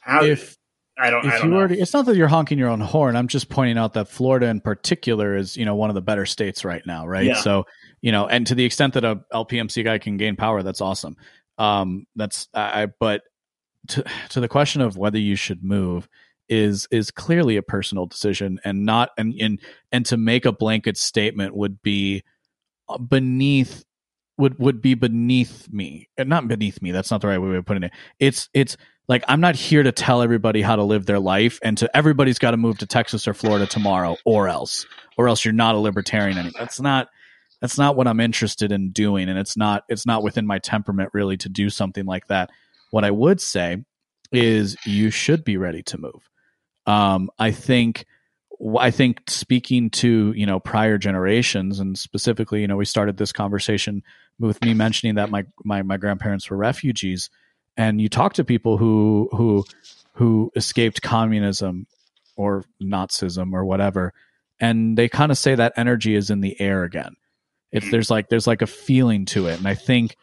How 0.00 0.24
if 0.24 0.58
I 0.98 1.10
don't. 1.10 1.24
If 1.24 1.32
I 1.32 1.38
don't 1.38 1.50
you 1.50 1.56
already, 1.56 1.80
it's 1.80 1.92
not 1.92 2.06
that 2.06 2.16
you're 2.16 2.28
honking 2.28 2.58
your 2.58 2.68
own 2.68 2.80
horn. 2.80 3.16
I'm 3.16 3.28
just 3.28 3.48
pointing 3.48 3.78
out 3.78 3.94
that 3.94 4.08
Florida, 4.08 4.46
in 4.46 4.60
particular, 4.60 5.36
is 5.36 5.56
you 5.56 5.64
know 5.64 5.74
one 5.74 5.90
of 5.90 5.94
the 5.94 6.02
better 6.02 6.26
states 6.26 6.64
right 6.64 6.84
now, 6.86 7.06
right? 7.06 7.24
Yeah. 7.24 7.40
So 7.40 7.66
you 8.02 8.12
know, 8.12 8.26
and 8.26 8.46
to 8.48 8.54
the 8.54 8.64
extent 8.64 8.94
that 8.94 9.04
a 9.04 9.20
LPMC 9.32 9.84
guy 9.84 9.98
can 9.98 10.16
gain 10.16 10.36
power, 10.36 10.62
that's 10.62 10.80
awesome. 10.80 11.16
Um, 11.56 12.06
that's 12.14 12.48
I. 12.52 12.86
But 13.00 13.22
to 13.88 14.04
to 14.30 14.40
the 14.40 14.48
question 14.48 14.82
of 14.82 14.96
whether 14.96 15.18
you 15.18 15.34
should 15.34 15.64
move, 15.64 16.08
is 16.52 16.86
is 16.90 17.10
clearly 17.10 17.56
a 17.56 17.62
personal 17.62 18.04
decision 18.04 18.60
and 18.62 18.84
not 18.84 19.08
and 19.16 19.34
and 19.40 19.58
and 19.90 20.04
to 20.04 20.18
make 20.18 20.44
a 20.44 20.52
blanket 20.52 20.98
statement 20.98 21.56
would 21.56 21.80
be 21.80 22.22
uh, 22.90 22.98
beneath 22.98 23.84
would 24.36 24.58
would 24.58 24.82
be 24.82 24.92
beneath 24.92 25.72
me. 25.72 26.10
And 26.18 26.28
not 26.28 26.46
beneath 26.48 26.82
me 26.82 26.92
that's 26.92 27.10
not 27.10 27.22
the 27.22 27.28
right 27.28 27.38
way 27.38 27.56
of 27.56 27.64
putting 27.64 27.84
it. 27.84 27.92
It's 28.18 28.50
it's 28.52 28.76
like 29.08 29.24
i'm 29.28 29.40
not 29.40 29.56
here 29.56 29.82
to 29.82 29.90
tell 29.90 30.22
everybody 30.22 30.62
how 30.62 30.76
to 30.76 30.84
live 30.84 31.06
their 31.06 31.18
life 31.18 31.58
and 31.62 31.76
to 31.78 31.96
everybody's 31.96 32.38
got 32.38 32.52
to 32.52 32.56
move 32.56 32.78
to 32.78 32.86
texas 32.86 33.26
or 33.26 33.34
florida 33.34 33.66
tomorrow 33.66 34.16
or 34.24 34.48
else 34.48 34.86
or 35.16 35.26
else 35.26 35.44
you're 35.44 35.52
not 35.52 35.74
a 35.74 35.78
libertarian 35.78 36.38
anymore. 36.38 36.52
That's 36.60 36.80
not 36.80 37.08
that's 37.60 37.76
not 37.76 37.96
what 37.96 38.06
i'm 38.06 38.20
interested 38.20 38.70
in 38.70 38.92
doing 38.92 39.28
and 39.28 39.38
it's 39.38 39.56
not 39.56 39.84
it's 39.88 40.06
not 40.06 40.22
within 40.22 40.46
my 40.46 40.60
temperament 40.60 41.10
really 41.12 41.36
to 41.38 41.48
do 41.48 41.68
something 41.68 42.04
like 42.04 42.28
that. 42.28 42.50
What 42.90 43.04
i 43.04 43.10
would 43.10 43.40
say 43.40 43.84
is 44.30 44.76
you 44.86 45.10
should 45.10 45.44
be 45.44 45.56
ready 45.56 45.82
to 45.82 45.98
move 45.98 46.30
um, 46.86 47.30
I 47.38 47.50
think 47.50 48.06
I 48.78 48.90
think 48.90 49.22
speaking 49.28 49.90
to 49.90 50.32
you 50.36 50.46
know 50.46 50.60
prior 50.60 50.98
generations 50.98 51.80
and 51.80 51.98
specifically 51.98 52.60
you 52.60 52.68
know 52.68 52.76
we 52.76 52.84
started 52.84 53.16
this 53.16 53.32
conversation 53.32 54.02
with 54.38 54.62
me 54.62 54.74
mentioning 54.74 55.16
that 55.16 55.30
my 55.30 55.44
my, 55.64 55.82
my 55.82 55.96
grandparents 55.96 56.48
were 56.50 56.56
refugees 56.56 57.30
and 57.76 58.00
you 58.00 58.08
talk 58.08 58.34
to 58.34 58.44
people 58.44 58.78
who 58.78 59.28
who 59.32 59.64
who 60.14 60.50
escaped 60.54 61.02
communism 61.02 61.86
or 62.36 62.64
Nazism 62.82 63.52
or 63.52 63.64
whatever 63.64 64.12
and 64.62 64.96
they 64.96 65.08
kind 65.08 65.32
of 65.32 65.36
say 65.36 65.56
that 65.56 65.72
energy 65.76 66.14
is 66.14 66.30
in 66.30 66.40
the 66.40 66.58
air 66.60 66.84
again. 66.84 67.16
If 67.72 67.90
there's 67.90 68.10
like 68.10 68.28
there's 68.28 68.46
like 68.46 68.62
a 68.62 68.66
feeling 68.66 69.24
to 69.26 69.48
it, 69.48 69.58
and 69.58 69.66
I 69.66 69.74
think 69.74 70.16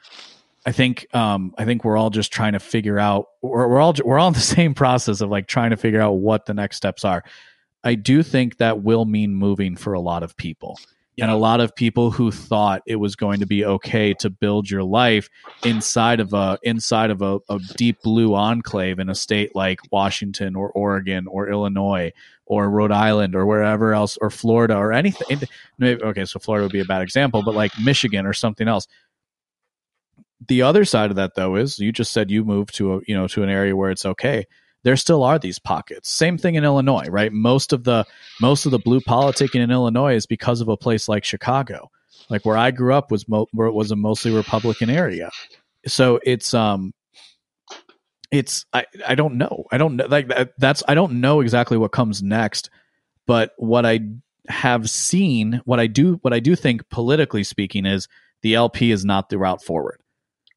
I 0.66 0.72
think 0.72 1.08
um, 1.16 1.54
I 1.58 1.66
think 1.66 1.84
we're 1.84 1.98
all 1.98 2.10
just 2.10 2.32
trying 2.32 2.54
to 2.54 2.60
figure 2.60 3.00
out 3.00 3.28
we're, 3.42 3.68
we're 3.68 3.80
all 3.80 3.96
we're 4.04 4.20
all 4.20 4.28
in 4.28 4.34
the 4.34 4.40
same 4.60 4.74
process 4.74 5.22
of 5.22 5.30
like 5.30 5.48
trying 5.48 5.72
to 5.72 5.78
figure 5.78 6.02
out 6.02 6.14
what 6.14 6.46
the 6.46 6.54
next 6.54 6.78
steps 6.78 7.06
are. 7.06 7.24
I 7.84 7.96
do 7.96 8.24
think 8.24 8.58
that 8.58 8.84
will 8.84 9.06
mean 9.06 9.34
moving 9.34 9.76
for 9.76 9.94
a 9.94 10.02
lot 10.02 10.24
of 10.24 10.36
people. 10.36 10.78
Yeah. 11.16 11.26
And 11.26 11.34
a 11.34 11.38
lot 11.38 11.60
of 11.60 11.76
people 11.76 12.12
who 12.12 12.32
thought 12.32 12.82
it 12.86 12.96
was 12.96 13.18
going 13.18 13.42
to 13.42 13.46
be 13.46 13.66
okay 13.66 14.14
to 14.16 14.30
build 14.30 14.70
your 14.70 14.84
life 14.84 15.30
inside 15.66 16.22
of 16.22 16.34
a 16.34 16.58
inside 16.64 17.12
of 17.12 17.22
a, 17.22 17.40
a 17.50 17.60
deep 17.76 18.02
blue 18.02 18.36
enclave 18.36 19.00
in 19.00 19.10
a 19.10 19.16
state 19.16 19.54
like 19.54 19.80
Washington 19.92 20.56
or 20.56 20.72
Oregon 20.72 21.28
or 21.28 21.50
Illinois 21.50 22.14
or 22.46 22.70
Rhode 22.70 22.94
Island 22.94 23.36
or 23.36 23.46
wherever 23.46 23.94
else 23.94 24.18
or 24.22 24.30
Florida 24.30 24.76
or 24.76 24.94
anything. 24.94 25.42
Maybe, 25.78 26.02
okay, 26.02 26.26
so 26.26 26.40
Florida 26.40 26.66
would 26.66 26.72
be 26.72 26.80
a 26.80 26.86
bad 26.86 27.02
example, 27.02 27.44
but 27.44 27.54
like 27.54 27.78
Michigan 27.80 28.26
or 28.26 28.34
something 28.34 28.68
else 28.68 28.88
the 30.48 30.62
other 30.62 30.86
side 30.86 31.10
of 31.10 31.16
that 31.18 31.36
though 31.36 31.56
is 31.56 31.80
you 31.80 31.92
just 31.92 32.12
said 32.12 32.32
you 32.32 32.44
moved 32.44 32.76
to 32.76 32.96
a 32.96 33.00
you 33.08 33.16
know 33.16 33.28
to 33.28 33.44
an 33.44 33.50
area 33.50 33.76
where 33.76 33.92
it's 33.92 34.06
okay. 34.06 34.46
There 34.84 34.96
still 34.96 35.24
are 35.24 35.38
these 35.38 35.60
pockets. 35.60 36.10
Same 36.10 36.38
thing 36.38 36.56
in 36.56 36.64
illinois 36.64 37.08
right? 37.08 37.32
Most 37.32 37.74
of 37.74 37.84
the 37.84 38.06
most 38.40 38.66
of 38.66 38.72
the 38.72 38.80
blue 38.80 39.02
politicking 39.02 39.62
in 39.62 39.72
illinois 39.72 40.16
is 40.16 40.26
because 40.26 40.62
of 40.62 40.68
a 40.68 40.78
place 40.78 41.08
like 41.10 41.24
chicago. 41.24 41.90
Like 42.30 42.46
where 42.46 42.58
i 42.58 42.72
grew 42.72 42.94
up 42.94 43.12
was 43.12 43.28
mo- 43.28 43.48
where 43.52 43.68
it 43.68 43.74
was 43.74 43.92
a 43.92 43.96
mostly 43.96 44.32
republican 44.32 44.90
area. 44.90 45.30
So 45.88 46.20
it's 46.24 46.54
um 46.54 46.94
it's 48.32 48.66
i 48.74 48.86
i 49.08 49.16
don't 49.16 49.36
know. 49.36 49.66
I 49.72 49.78
don't 49.78 49.96
know 49.96 50.06
like 50.06 50.32
that's 50.58 50.84
i 50.88 50.94
don't 50.94 51.20
know 51.20 51.42
exactly 51.42 51.78
what 51.78 51.92
comes 51.92 52.24
next 52.24 52.70
but 53.30 53.54
what 53.58 53.86
i 53.86 54.00
have 54.48 54.90
seen 54.90 55.62
what 55.66 55.80
i 55.80 55.86
do 55.86 56.16
what 56.24 56.34
i 56.34 56.40
do 56.40 56.56
think 56.56 56.90
politically 56.90 57.44
speaking 57.44 57.86
is 57.86 58.08
the 58.42 58.56
lp 58.56 58.92
is 58.92 59.06
not 59.06 59.30
the 59.30 59.38
route 59.38 59.64
forward 59.64 60.02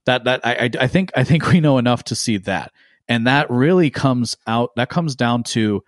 that 0.07 0.25
that 0.25 0.45
I, 0.45 0.71
I 0.81 0.87
think 0.87 1.11
I 1.17 1.25
think 1.25 1.47
we 1.49 1.61
know 1.61 1.79
enough 1.79 2.05
to 2.05 2.15
see 2.15 2.39
that, 2.39 2.73
and 3.09 3.27
that 3.27 3.51
really 3.51 3.91
comes 3.91 4.37
out. 4.47 4.71
That 4.77 4.89
comes 4.89 5.15
down 5.17 5.43
to 5.45 5.83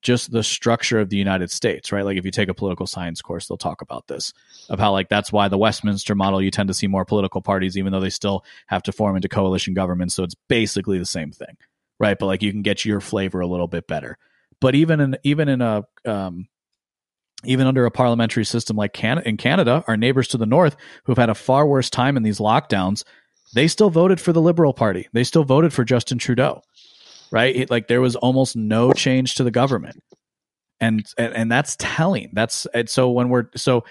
just 0.00 0.30
the 0.30 0.44
structure 0.44 1.00
of 1.00 1.10
the 1.10 1.16
United 1.16 1.50
States, 1.50 1.90
right? 1.90 2.04
Like 2.04 2.16
if 2.16 2.24
you 2.24 2.30
take 2.30 2.48
a 2.48 2.54
political 2.54 2.86
science 2.86 3.20
course, 3.20 3.48
they'll 3.48 3.56
talk 3.56 3.82
about 3.82 4.06
this 4.06 4.32
of 4.68 4.78
how 4.78 4.92
like 4.92 5.08
that's 5.08 5.32
why 5.32 5.48
the 5.48 5.58
Westminster 5.58 6.14
model 6.14 6.40
you 6.40 6.50
tend 6.50 6.68
to 6.68 6.74
see 6.74 6.86
more 6.86 7.04
political 7.04 7.42
parties, 7.42 7.76
even 7.76 7.92
though 7.92 8.00
they 8.00 8.10
still 8.10 8.44
have 8.68 8.82
to 8.84 8.92
form 8.92 9.16
into 9.16 9.28
coalition 9.28 9.74
governments. 9.74 10.14
So 10.14 10.22
it's 10.22 10.36
basically 10.48 10.98
the 10.98 11.04
same 11.04 11.32
thing, 11.32 11.56
right? 11.98 12.16
But 12.18 12.26
like 12.26 12.42
you 12.42 12.52
can 12.52 12.62
get 12.62 12.84
your 12.84 13.00
flavor 13.00 13.40
a 13.40 13.46
little 13.46 13.66
bit 13.66 13.88
better. 13.88 14.18
But 14.60 14.74
even 14.74 15.00
in 15.00 15.16
even 15.24 15.48
in 15.48 15.60
a 15.60 15.84
um, 16.04 16.48
even 17.44 17.66
under 17.66 17.84
a 17.84 17.90
parliamentary 17.90 18.44
system 18.44 18.76
like 18.76 19.02
in 19.02 19.36
Canada, 19.36 19.84
our 19.86 19.96
neighbors 19.96 20.28
to 20.28 20.38
the 20.38 20.46
north, 20.46 20.76
who've 21.04 21.18
had 21.18 21.30
a 21.30 21.34
far 21.34 21.66
worse 21.66 21.90
time 21.90 22.16
in 22.16 22.22
these 22.22 22.38
lockdowns, 22.38 23.04
they 23.54 23.68
still 23.68 23.90
voted 23.90 24.20
for 24.20 24.32
the 24.32 24.40
Liberal 24.40 24.72
Party. 24.72 25.08
They 25.12 25.24
still 25.24 25.44
voted 25.44 25.72
for 25.72 25.84
Justin 25.84 26.18
Trudeau, 26.18 26.62
right? 27.30 27.54
It, 27.54 27.70
like 27.70 27.88
there 27.88 28.00
was 28.00 28.16
almost 28.16 28.56
no 28.56 28.92
change 28.92 29.34
to 29.36 29.44
the 29.44 29.50
government, 29.50 30.02
and 30.80 31.06
and, 31.16 31.34
and 31.34 31.52
that's 31.52 31.76
telling. 31.78 32.30
That's 32.32 32.66
so 32.86 33.10
when 33.10 33.28
we're 33.28 33.48
so. 33.56 33.84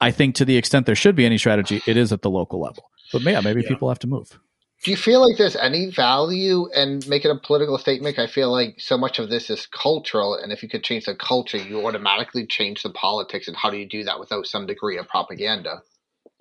I 0.00 0.10
think 0.10 0.34
to 0.36 0.44
the 0.44 0.56
extent 0.56 0.86
there 0.86 0.96
should 0.96 1.14
be 1.14 1.24
any 1.24 1.38
strategy, 1.38 1.80
it 1.86 1.96
is 1.96 2.12
at 2.12 2.22
the 2.22 2.30
local 2.30 2.60
level. 2.60 2.90
But 3.12 3.22
yeah, 3.22 3.40
maybe 3.40 3.62
yeah. 3.62 3.68
people 3.68 3.88
have 3.88 4.00
to 4.00 4.08
move. 4.08 4.38
Do 4.82 4.90
you 4.90 4.96
feel 4.96 5.24
like 5.24 5.38
there's 5.38 5.54
any 5.54 5.90
value 5.90 6.68
in 6.74 7.02
making 7.06 7.30
a 7.30 7.36
political 7.36 7.78
statement? 7.78 8.18
I 8.18 8.26
feel 8.26 8.50
like 8.50 8.80
so 8.80 8.98
much 8.98 9.20
of 9.20 9.30
this 9.30 9.48
is 9.48 9.66
cultural, 9.66 10.34
and 10.34 10.52
if 10.52 10.60
you 10.60 10.68
could 10.68 10.82
change 10.82 11.04
the 11.04 11.14
culture, 11.14 11.56
you 11.56 11.86
automatically 11.86 12.46
change 12.46 12.82
the 12.82 12.90
politics. 12.90 13.46
And 13.46 13.56
how 13.56 13.70
do 13.70 13.76
you 13.76 13.86
do 13.86 14.02
that 14.02 14.18
without 14.18 14.46
some 14.46 14.66
degree 14.66 14.98
of 14.98 15.06
propaganda? 15.06 15.82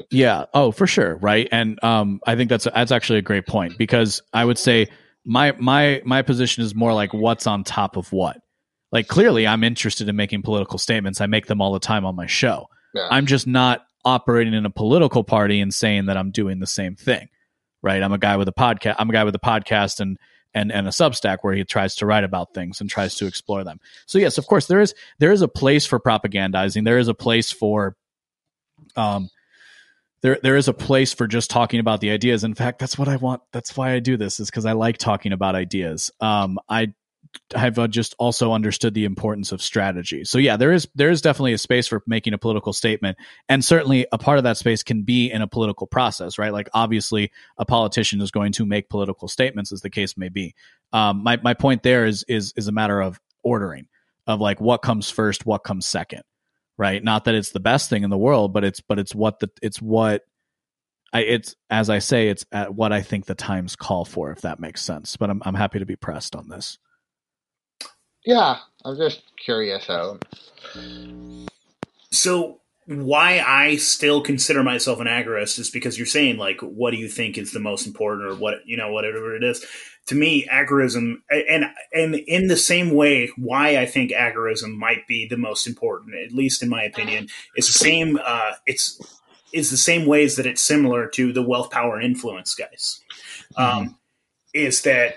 Yeah. 0.09 0.45
Oh, 0.53 0.71
for 0.71 0.87
sure. 0.87 1.15
Right. 1.17 1.47
And 1.51 1.81
um, 1.83 2.21
I 2.25 2.35
think 2.35 2.49
that's 2.49 2.65
that's 2.65 2.91
actually 2.91 3.19
a 3.19 3.23
great 3.23 3.45
point 3.45 3.77
because 3.77 4.21
I 4.33 4.45
would 4.45 4.57
say 4.57 4.87
my 5.25 5.53
my 5.53 6.01
my 6.05 6.21
position 6.21 6.63
is 6.63 6.73
more 6.73 6.93
like 6.93 7.13
what's 7.13 7.47
on 7.47 7.63
top 7.63 7.97
of 7.97 8.11
what. 8.11 8.37
Like 8.91 9.07
clearly, 9.07 9.47
I'm 9.47 9.63
interested 9.63 10.09
in 10.09 10.15
making 10.15 10.41
political 10.41 10.77
statements. 10.77 11.21
I 11.21 11.25
make 11.27 11.47
them 11.47 11.61
all 11.61 11.73
the 11.73 11.79
time 11.79 12.05
on 12.05 12.15
my 12.15 12.25
show. 12.25 12.67
Yeah. 12.93 13.07
I'm 13.09 13.25
just 13.25 13.47
not 13.47 13.85
operating 14.03 14.53
in 14.53 14.65
a 14.65 14.69
political 14.69 15.23
party 15.23 15.61
and 15.61 15.73
saying 15.73 16.07
that 16.07 16.17
I'm 16.17 16.31
doing 16.31 16.59
the 16.59 16.67
same 16.67 16.95
thing. 16.95 17.29
Right. 17.81 18.03
I'm 18.03 18.11
a 18.11 18.17
guy 18.17 18.37
with 18.37 18.47
a 18.47 18.53
podcast. 18.53 18.95
I'm 18.99 19.09
a 19.09 19.13
guy 19.13 19.23
with 19.23 19.35
a 19.35 19.39
podcast 19.39 19.99
and 19.99 20.17
and 20.53 20.71
and 20.71 20.87
a 20.87 20.91
Substack 20.91 21.39
where 21.41 21.53
he 21.53 21.63
tries 21.63 21.95
to 21.95 22.05
write 22.05 22.23
about 22.23 22.53
things 22.53 22.81
and 22.81 22.89
tries 22.89 23.15
to 23.15 23.25
explore 23.27 23.63
them. 23.63 23.79
So 24.05 24.17
yes, 24.17 24.37
of 24.37 24.47
course, 24.47 24.67
there 24.67 24.81
is 24.81 24.93
there 25.19 25.31
is 25.31 25.41
a 25.41 25.47
place 25.47 25.85
for 25.85 25.99
propagandizing. 25.99 26.83
There 26.83 26.97
is 26.97 27.07
a 27.07 27.13
place 27.13 27.51
for 27.51 27.95
um 28.95 29.29
there 30.21 30.39
there 30.41 30.55
is 30.55 30.67
a 30.67 30.73
place 30.73 31.13
for 31.13 31.27
just 31.27 31.49
talking 31.49 31.79
about 31.79 32.01
the 32.01 32.11
ideas. 32.11 32.43
In 32.43 32.53
fact, 32.53 32.79
that's 32.79 32.97
what 32.97 33.07
I 33.07 33.15
want. 33.15 33.41
That's 33.51 33.75
why 33.75 33.93
I 33.93 33.99
do 33.99 34.17
this 34.17 34.39
is 34.39 34.49
because 34.49 34.65
I 34.65 34.73
like 34.73 34.97
talking 34.97 35.33
about 35.33 35.55
ideas. 35.55 36.11
Um, 36.19 36.59
I 36.69 36.93
have 37.55 37.79
uh, 37.79 37.87
just 37.87 38.13
also 38.19 38.51
understood 38.51 38.93
the 38.93 39.05
importance 39.05 39.51
of 39.51 39.61
strategy. 39.61 40.23
So 40.23 40.37
yeah, 40.37 40.57
there 40.57 40.71
is 40.71 40.87
there 40.95 41.09
is 41.09 41.21
definitely 41.21 41.53
a 41.53 41.57
space 41.57 41.87
for 41.87 42.03
making 42.05 42.33
a 42.33 42.37
political 42.37 42.73
statement, 42.73 43.17
and 43.49 43.63
certainly 43.63 44.05
a 44.11 44.17
part 44.17 44.37
of 44.37 44.43
that 44.43 44.57
space 44.57 44.83
can 44.83 45.03
be 45.03 45.31
in 45.31 45.41
a 45.41 45.47
political 45.47 45.87
process, 45.87 46.37
right? 46.37 46.53
Like 46.53 46.69
obviously, 46.73 47.31
a 47.57 47.65
politician 47.65 48.21
is 48.21 48.31
going 48.31 48.51
to 48.53 48.65
make 48.65 48.89
political 48.89 49.27
statements, 49.27 49.71
as 49.71 49.81
the 49.81 49.89
case 49.89 50.17
may 50.17 50.29
be. 50.29 50.55
Um, 50.93 51.23
my 51.23 51.39
my 51.41 51.53
point 51.53 51.83
there 51.83 52.05
is 52.05 52.23
is 52.27 52.53
is 52.55 52.67
a 52.67 52.71
matter 52.71 53.01
of 53.01 53.19
ordering 53.43 53.87
of 54.27 54.39
like 54.39 54.61
what 54.61 54.81
comes 54.81 55.09
first, 55.09 55.45
what 55.45 55.63
comes 55.63 55.85
second 55.85 56.21
right? 56.81 57.03
Not 57.03 57.25
that 57.25 57.35
it's 57.35 57.51
the 57.51 57.59
best 57.59 57.91
thing 57.91 58.03
in 58.03 58.09
the 58.09 58.17
world, 58.17 58.53
but 58.53 58.63
it's 58.63 58.81
but 58.81 58.97
it's 58.97 59.13
what 59.13 59.39
the 59.39 59.51
it's 59.61 59.79
what 59.79 60.23
I 61.13 61.19
it's 61.21 61.55
as 61.69 61.91
I 61.91 61.99
say, 61.99 62.27
it's 62.27 62.43
at 62.51 62.73
what 62.73 62.91
I 62.91 63.03
think 63.03 63.25
the 63.27 63.35
times 63.35 63.75
call 63.75 64.03
for, 64.03 64.31
if 64.31 64.41
that 64.41 64.59
makes 64.59 64.81
sense. 64.81 65.15
But 65.15 65.29
I'm 65.29 65.43
I'm 65.45 65.53
happy 65.53 65.77
to 65.77 65.85
be 65.85 65.95
pressed 65.95 66.35
on 66.35 66.49
this. 66.49 66.79
Yeah, 68.25 68.57
I'm 68.83 68.97
just 68.97 69.21
curious 69.37 69.85
how. 69.85 70.17
So 72.09 72.61
why 72.87 73.43
I 73.45 73.77
still 73.77 74.21
consider 74.21 74.63
myself 74.63 74.99
an 74.99 75.07
agorist 75.07 75.59
is 75.59 75.69
because 75.69 75.97
you're 75.97 76.07
saying 76.07 76.37
like, 76.37 76.61
what 76.61 76.91
do 76.91 76.97
you 76.97 77.07
think 77.07 77.37
is 77.37 77.51
the 77.51 77.59
most 77.59 77.87
important, 77.87 78.27
or 78.27 78.35
what 78.35 78.55
you 78.65 78.77
know, 78.77 78.91
whatever 78.91 79.35
it 79.35 79.43
is 79.43 79.65
to 80.07 80.15
me, 80.15 80.45
agorism, 80.47 81.21
and 81.29 81.65
and 81.93 82.15
in 82.15 82.47
the 82.47 82.57
same 82.57 82.91
way, 82.91 83.29
why 83.37 83.77
I 83.77 83.85
think 83.85 84.11
agorism 84.11 84.75
might 84.75 85.07
be 85.07 85.27
the 85.27 85.37
most 85.37 85.67
important, 85.67 86.15
at 86.15 86.31
least 86.31 86.63
in 86.63 86.69
my 86.69 86.83
opinion, 86.83 87.27
is 87.55 87.67
the 87.67 87.73
same. 87.73 88.19
Uh, 88.23 88.53
it's 88.65 88.99
is 89.53 89.69
the 89.69 89.77
same 89.77 90.05
ways 90.05 90.37
that 90.37 90.45
it's 90.45 90.61
similar 90.61 91.07
to 91.07 91.33
the 91.33 91.43
wealth, 91.43 91.71
power, 91.71 91.95
and 91.95 92.05
influence 92.05 92.55
guys. 92.55 93.01
Mm-hmm. 93.57 93.79
Um, 93.79 93.97
is 94.53 94.81
that 94.83 95.15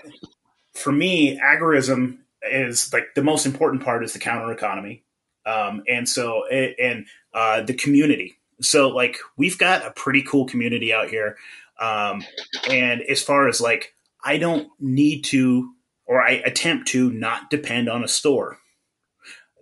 for 0.73 0.91
me, 0.91 1.39
agorism 1.39 2.19
is 2.43 2.93
like 2.93 3.15
the 3.15 3.23
most 3.23 3.45
important 3.45 3.83
part 3.83 4.03
is 4.03 4.13
the 4.13 4.19
counter 4.19 4.51
economy, 4.51 5.03
um, 5.45 5.83
and 5.87 6.07
so 6.07 6.43
it, 6.49 6.75
and 6.79 7.07
uh, 7.35 7.61
the 7.61 7.73
community. 7.73 8.37
So 8.61 8.87
like 8.87 9.17
we've 9.35 9.57
got 9.57 9.85
a 9.85 9.91
pretty 9.91 10.23
cool 10.23 10.45
community 10.45 10.93
out 10.93 11.09
here, 11.09 11.35
um, 11.79 12.23
and 12.69 13.01
as 13.01 13.21
far 13.21 13.49
as 13.49 13.59
like 13.59 13.93
I 14.23 14.37
don't 14.37 14.69
need 14.79 15.23
to, 15.25 15.71
or 16.05 16.21
I 16.21 16.31
attempt 16.31 16.87
to 16.89 17.11
not 17.11 17.49
depend 17.49 17.89
on 17.89 18.03
a 18.03 18.07
store. 18.07 18.57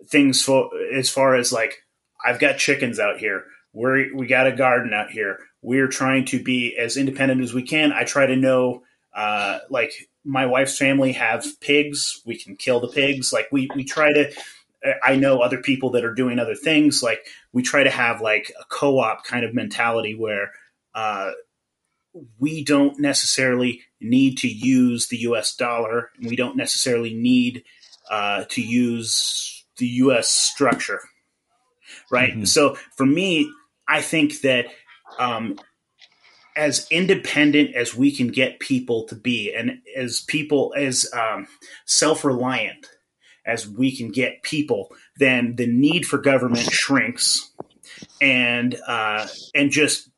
Things 0.06 0.42
for 0.42 0.70
as 0.94 1.10
far 1.10 1.34
as 1.34 1.52
like 1.52 1.82
I've 2.24 2.38
got 2.38 2.58
chickens 2.58 3.00
out 3.00 3.18
here. 3.18 3.44
We 3.72 4.12
we 4.14 4.26
got 4.28 4.46
a 4.46 4.52
garden 4.52 4.94
out 4.94 5.10
here. 5.10 5.40
We're 5.60 5.88
trying 5.88 6.26
to 6.26 6.40
be 6.40 6.76
as 6.76 6.96
independent 6.96 7.42
as 7.42 7.52
we 7.52 7.62
can. 7.62 7.92
I 7.92 8.04
try 8.04 8.26
to 8.26 8.36
know, 8.36 8.84
uh, 9.16 9.58
like 9.68 9.92
my 10.24 10.46
wife's 10.46 10.78
family 10.78 11.12
have 11.12 11.44
pigs. 11.60 12.22
We 12.24 12.38
can 12.38 12.54
kill 12.54 12.78
the 12.78 12.88
pigs. 12.88 13.32
Like 13.32 13.48
we 13.50 13.68
we 13.74 13.82
try 13.82 14.12
to. 14.12 14.32
I 15.02 15.16
know 15.16 15.40
other 15.40 15.58
people 15.58 15.90
that 15.90 16.04
are 16.04 16.14
doing 16.14 16.38
other 16.38 16.54
things. 16.54 17.02
Like 17.02 17.26
we 17.52 17.62
try 17.62 17.84
to 17.84 17.90
have 17.90 18.20
like 18.20 18.52
a 18.60 18.64
co-op 18.66 19.24
kind 19.24 19.44
of 19.44 19.54
mentality 19.54 20.14
where 20.14 20.52
uh, 20.94 21.32
we 22.38 22.64
don't 22.64 22.98
necessarily 23.00 23.82
need 24.00 24.38
to 24.38 24.48
use 24.48 25.08
the 25.08 25.18
US 25.18 25.56
dollar, 25.56 26.10
and 26.18 26.28
we 26.28 26.36
don't 26.36 26.56
necessarily 26.56 27.14
need 27.14 27.64
uh, 28.10 28.44
to 28.50 28.62
use 28.62 29.64
the 29.78 29.86
US 29.86 30.28
structure. 30.28 31.00
Right. 32.10 32.32
Mm-hmm. 32.32 32.44
So 32.44 32.76
for 32.96 33.06
me, 33.06 33.50
I 33.88 34.02
think 34.02 34.42
that 34.42 34.66
um, 35.18 35.58
as 36.56 36.86
independent 36.90 37.74
as 37.74 37.94
we 37.94 38.14
can 38.14 38.28
get 38.28 38.60
people 38.60 39.04
to 39.04 39.14
be, 39.14 39.54
and 39.54 39.78
as 39.96 40.20
people 40.20 40.74
as 40.76 41.10
um, 41.12 41.46
self 41.86 42.24
reliant 42.24 42.86
as 43.46 43.68
we 43.68 43.94
can 43.94 44.10
get 44.10 44.42
people, 44.42 44.90
then 45.18 45.56
the 45.56 45.66
need 45.66 46.06
for 46.06 46.18
government 46.18 46.70
shrinks, 46.70 47.50
and 48.20 48.76
uh, 48.86 49.26
and 49.54 49.70
just 49.70 50.10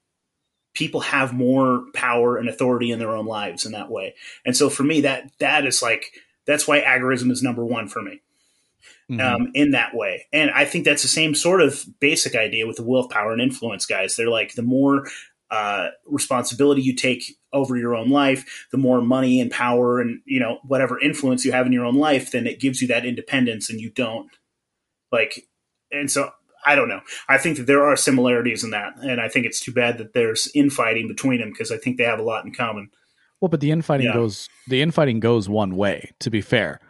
people 0.74 1.00
have 1.00 1.32
more 1.32 1.84
power 1.94 2.36
and 2.36 2.48
authority 2.48 2.90
in 2.90 2.98
their 2.98 3.16
own 3.16 3.26
lives 3.26 3.64
in 3.64 3.72
that 3.72 3.90
way. 3.90 4.14
And 4.44 4.56
so 4.56 4.68
for 4.68 4.82
me, 4.82 5.00
that 5.02 5.30
that 5.38 5.66
is 5.66 5.82
like 5.82 6.12
that's 6.46 6.68
why 6.68 6.80
agorism 6.80 7.30
is 7.30 7.42
number 7.42 7.64
one 7.64 7.88
for 7.88 8.02
me. 8.02 8.20
um, 9.10 9.18
mm-hmm. 9.18 9.44
in 9.54 9.70
that 9.70 9.94
way. 9.94 10.26
And 10.32 10.50
I 10.50 10.64
think 10.64 10.84
that's 10.84 11.02
the 11.02 11.08
same 11.08 11.34
sort 11.34 11.62
of 11.62 11.84
basic 12.00 12.34
idea 12.34 12.66
with 12.66 12.76
the 12.76 12.82
wealth 12.82 13.10
power 13.10 13.32
and 13.32 13.40
influence 13.40 13.86
guys. 13.86 14.16
They're 14.16 14.28
like 14.28 14.54
the 14.54 14.62
more 14.62 15.06
uh, 15.50 15.88
responsibility 16.06 16.82
you 16.82 16.94
take 16.94 17.36
over 17.52 17.76
your 17.76 17.94
own 17.94 18.10
life, 18.10 18.66
the 18.72 18.78
more 18.78 19.00
money 19.00 19.40
and 19.40 19.50
power 19.50 20.00
and 20.00 20.20
you 20.24 20.40
know 20.40 20.58
whatever 20.64 21.00
influence 21.00 21.44
you 21.44 21.52
have 21.52 21.66
in 21.66 21.72
your 21.72 21.84
own 21.84 21.96
life, 21.96 22.32
then 22.32 22.46
it 22.46 22.60
gives 22.60 22.82
you 22.82 22.88
that 22.88 23.06
independence, 23.06 23.70
and 23.70 23.80
you 23.80 23.90
don't 23.90 24.30
like. 25.12 25.46
And 25.90 26.10
so 26.10 26.30
I 26.64 26.74
don't 26.74 26.88
know. 26.88 27.00
I 27.28 27.38
think 27.38 27.58
that 27.58 27.66
there 27.66 27.84
are 27.84 27.96
similarities 27.96 28.64
in 28.64 28.70
that, 28.70 28.96
and 28.96 29.20
I 29.20 29.28
think 29.28 29.46
it's 29.46 29.60
too 29.60 29.72
bad 29.72 29.98
that 29.98 30.14
there's 30.14 30.50
infighting 30.54 31.06
between 31.08 31.40
them 31.40 31.50
because 31.50 31.70
I 31.70 31.78
think 31.78 31.96
they 31.96 32.04
have 32.04 32.18
a 32.18 32.24
lot 32.24 32.44
in 32.44 32.52
common. 32.52 32.90
Well, 33.40 33.48
but 33.48 33.60
the 33.60 33.70
infighting 33.70 34.06
yeah. 34.06 34.14
goes 34.14 34.48
the 34.68 34.82
infighting 34.82 35.20
goes 35.20 35.48
one 35.48 35.76
way. 35.76 36.12
To 36.20 36.30
be 36.30 36.40
fair, 36.40 36.80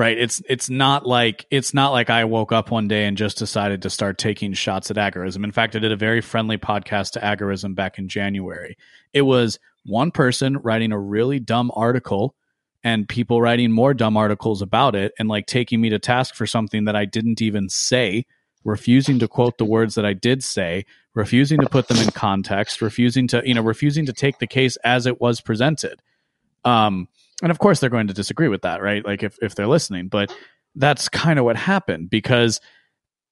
right? 0.00 0.16
It's 0.16 0.40
it's 0.48 0.70
not 0.70 1.04
like 1.04 1.44
it's 1.50 1.74
not 1.74 1.90
like 1.90 2.08
I 2.08 2.24
woke 2.24 2.52
up 2.52 2.70
one 2.70 2.88
day 2.88 3.04
and 3.04 3.18
just 3.18 3.36
decided 3.36 3.82
to 3.82 3.90
start 3.90 4.16
taking 4.16 4.54
shots 4.54 4.90
at 4.90 4.96
agorism. 4.96 5.44
In 5.44 5.52
fact, 5.52 5.76
I 5.76 5.78
did 5.78 5.92
a 5.92 5.96
very 5.96 6.22
friendly 6.22 6.56
podcast 6.56 7.10
to 7.12 7.20
agorism 7.20 7.74
back 7.74 7.98
in 7.98 8.08
January. 8.08 8.78
It 9.12 9.20
was 9.20 9.58
one 9.84 10.10
person 10.10 10.56
writing 10.56 10.90
a 10.90 10.98
really 10.98 11.38
dumb 11.38 11.70
article 11.76 12.34
and 12.82 13.10
people 13.10 13.42
writing 13.42 13.72
more 13.72 13.92
dumb 13.92 14.16
articles 14.16 14.62
about 14.62 14.94
it 14.94 15.12
and 15.18 15.28
like 15.28 15.44
taking 15.44 15.82
me 15.82 15.90
to 15.90 15.98
task 15.98 16.34
for 16.34 16.46
something 16.46 16.86
that 16.86 16.96
I 16.96 17.04
didn't 17.04 17.42
even 17.42 17.68
say, 17.68 18.24
refusing 18.64 19.18
to 19.18 19.28
quote 19.28 19.58
the 19.58 19.66
words 19.66 19.96
that 19.96 20.06
I 20.06 20.14
did 20.14 20.42
say, 20.42 20.86
refusing 21.12 21.60
to 21.60 21.68
put 21.68 21.88
them 21.88 21.98
in 21.98 22.10
context, 22.10 22.80
refusing 22.80 23.26
to, 23.28 23.42
you 23.44 23.52
know, 23.52 23.60
refusing 23.60 24.06
to 24.06 24.14
take 24.14 24.38
the 24.38 24.46
case 24.46 24.76
as 24.76 25.04
it 25.04 25.20
was 25.20 25.42
presented. 25.42 26.00
Um, 26.64 27.08
and 27.42 27.50
of 27.50 27.58
course 27.58 27.80
they're 27.80 27.90
going 27.90 28.06
to 28.06 28.14
disagree 28.14 28.48
with 28.48 28.62
that 28.62 28.82
right? 28.82 29.04
Like 29.04 29.22
if, 29.22 29.38
if 29.42 29.54
they're 29.54 29.66
listening 29.66 30.08
but 30.08 30.34
that's 30.74 31.08
kind 31.08 31.38
of 31.38 31.44
what 31.44 31.56
happened 31.56 32.10
because 32.10 32.60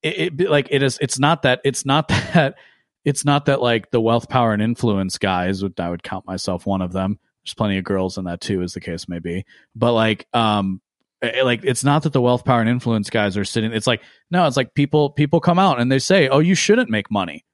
it, 0.02 0.40
it, 0.40 0.50
like 0.50 0.68
it 0.70 0.82
is 0.82 0.98
it's 1.00 1.18
not 1.18 1.42
that 1.42 1.61
it's 1.64 1.84
not 1.84 2.09
that 2.34 2.56
it's 3.04 3.24
not 3.24 3.46
that 3.46 3.61
like 3.61 3.90
the 3.90 4.00
wealth 4.00 4.28
power 4.28 4.52
and 4.52 4.62
influence 4.62 5.18
guys 5.18 5.62
would 5.62 5.78
i 5.80 5.88
would 5.88 6.02
count 6.02 6.26
myself 6.26 6.66
one 6.66 6.82
of 6.82 6.92
them. 6.92 7.18
There's 7.44 7.54
plenty 7.54 7.78
of 7.78 7.84
girls 7.84 8.18
in 8.18 8.24
that 8.24 8.40
too 8.40 8.62
as 8.62 8.74
the 8.74 8.80
case 8.80 9.09
may 9.09 9.18
be. 9.18 9.44
But 9.74 9.92
like 9.92 10.26
um 10.32 10.80
it, 11.22 11.44
like 11.44 11.61
it's 11.64 11.84
not 11.84 12.02
that 12.02 12.12
the 12.12 12.20
wealth 12.20 12.44
power 12.44 12.61
and 12.61 12.70
influence 12.70 13.11
guys 13.11 13.36
are 13.36 13.44
sitting 13.44 13.72
it's 13.72 13.86
like 13.86 14.02
no 14.30 14.46
it's 14.46 14.56
like 14.56 14.74
people 14.74 15.11
people 15.11 15.40
come 15.40 15.59
out 15.59 15.80
and 15.80 15.90
they 15.90 15.98
say 15.98 16.28
oh 16.28 16.38
you 16.38 16.54
shouldn't 16.54 16.90
make 16.90 17.11
money. 17.11 17.44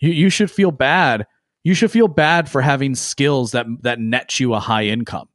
You 0.00 0.10
you 0.10 0.30
should 0.30 0.50
feel 0.50 0.70
bad. 0.70 1.26
You 1.62 1.72
should 1.74 1.90
feel 1.90 2.08
bad 2.08 2.50
for 2.50 2.60
having 2.60 2.94
skills 2.94 3.52
that 3.52 3.66
that 3.82 4.00
net 4.00 4.38
you 4.38 4.54
a 4.54 4.60
high 4.60 4.84
income 4.84 5.28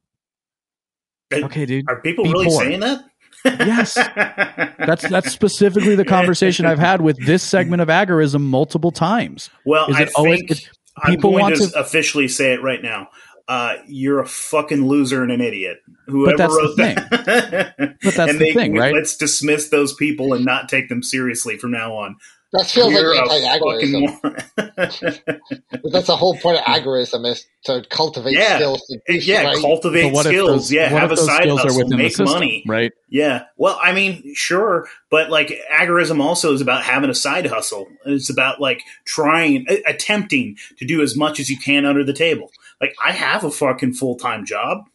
Okay, 1.32 1.66
dude. 1.66 1.88
Are 1.88 2.00
people 2.00 2.24
really 2.24 2.46
poor. 2.46 2.62
saying 2.62 2.80
that? 2.80 3.04
yes, 3.44 3.94
that's 4.78 5.08
that's 5.08 5.30
specifically 5.30 5.94
the 5.94 6.04
conversation 6.04 6.66
I've 6.66 6.78
had 6.78 7.00
with 7.00 7.24
this 7.24 7.42
segment 7.42 7.82
of 7.82 7.88
agorism 7.88 8.42
multiple 8.42 8.90
times. 8.90 9.50
Well, 9.64 9.88
Is 9.88 9.96
I 9.96 10.02
it 10.02 10.10
always, 10.14 10.40
think 10.40 10.68
people 11.06 11.32
want 11.32 11.56
to, 11.56 11.70
to 11.70 11.80
officially 11.80 12.28
say 12.28 12.52
it 12.52 12.62
right 12.62 12.82
now. 12.82 13.08
Uh, 13.48 13.76
you're 13.88 14.20
a 14.20 14.26
fucking 14.26 14.86
loser 14.86 15.22
and 15.22 15.32
an 15.32 15.40
idiot. 15.40 15.78
Whoever 16.06 16.46
wrote 16.46 16.76
that. 16.76 17.08
but 17.10 18.14
that's 18.14 18.32
the 18.32 18.38
they, 18.38 18.52
thing, 18.52 18.74
right? 18.74 18.94
Let's 18.94 19.16
dismiss 19.16 19.70
those 19.70 19.92
people 19.94 20.34
and 20.34 20.44
not 20.44 20.68
take 20.68 20.88
them 20.88 21.02
seriously 21.02 21.56
from 21.56 21.72
now 21.72 21.94
on. 21.94 22.16
That 22.52 22.66
feels 22.66 22.92
You're 22.92 23.14
like 23.14 23.30
anti-agorism. 23.30 24.20
that's 25.92 26.06
the 26.08 26.16
whole 26.16 26.36
point 26.36 26.58
of 26.58 26.64
agorism 26.66 27.24
is 27.24 27.46
to 27.64 27.84
cultivate 27.88 28.32
yeah. 28.32 28.56
skills. 28.56 28.82
To 28.88 29.00
yeah, 29.08 29.44
right? 29.44 29.56
cultivate 29.60 30.16
skills. 30.16 30.48
Those, 30.48 30.72
yeah, 30.72 30.88
have 30.88 31.12
a 31.12 31.16
side 31.16 31.48
hustle, 31.48 31.88
make 31.90 32.08
system, 32.08 32.26
money. 32.26 32.64
Right. 32.66 32.92
Yeah. 33.08 33.44
Well, 33.56 33.78
I 33.80 33.92
mean, 33.92 34.34
sure, 34.34 34.88
but 35.10 35.30
like 35.30 35.56
agorism 35.72 36.20
also 36.20 36.52
is 36.52 36.60
about 36.60 36.82
having 36.82 37.08
a 37.08 37.14
side 37.14 37.46
hustle. 37.46 37.86
It's 38.04 38.30
about 38.30 38.60
like 38.60 38.82
trying, 39.04 39.66
attempting 39.86 40.56
to 40.78 40.84
do 40.84 41.02
as 41.02 41.16
much 41.16 41.38
as 41.38 41.50
you 41.50 41.56
can 41.56 41.86
under 41.86 42.02
the 42.02 42.12
table. 42.12 42.50
Like 42.80 42.96
I 43.04 43.12
have 43.12 43.44
a 43.44 43.50
fucking 43.52 43.92
full 43.92 44.16
time 44.16 44.44
job. 44.44 44.86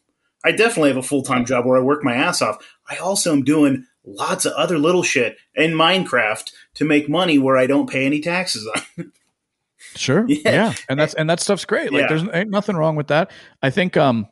I 0.43 0.51
definitely 0.51 0.89
have 0.89 0.97
a 0.97 1.03
full 1.03 1.23
time 1.23 1.45
job 1.45 1.65
where 1.65 1.77
I 1.77 1.81
work 1.81 2.03
my 2.03 2.15
ass 2.15 2.41
off. 2.41 2.57
I 2.89 2.97
also 2.97 3.31
am 3.31 3.43
doing 3.45 3.85
lots 4.05 4.45
of 4.45 4.53
other 4.53 4.77
little 4.77 5.03
shit 5.03 5.37
in 5.55 5.71
Minecraft 5.71 6.51
to 6.75 6.85
make 6.85 7.09
money 7.09 7.37
where 7.37 7.57
I 7.57 7.67
don't 7.67 7.89
pay 7.89 8.05
any 8.05 8.21
taxes 8.21 8.67
on. 8.67 9.11
sure. 9.95 10.25
Yeah. 10.27 10.39
yeah. 10.43 10.73
And 10.87 10.99
that's 10.99 11.13
and 11.13 11.29
that 11.29 11.39
stuff's 11.39 11.65
great. 11.65 11.91
Like 11.91 12.03
yeah. 12.03 12.07
there's 12.07 12.23
ain't 12.33 12.49
nothing 12.49 12.75
wrong 12.75 12.95
with 12.95 13.07
that. 13.07 13.31
I 13.61 13.69
think 13.69 13.97
um 13.97 14.27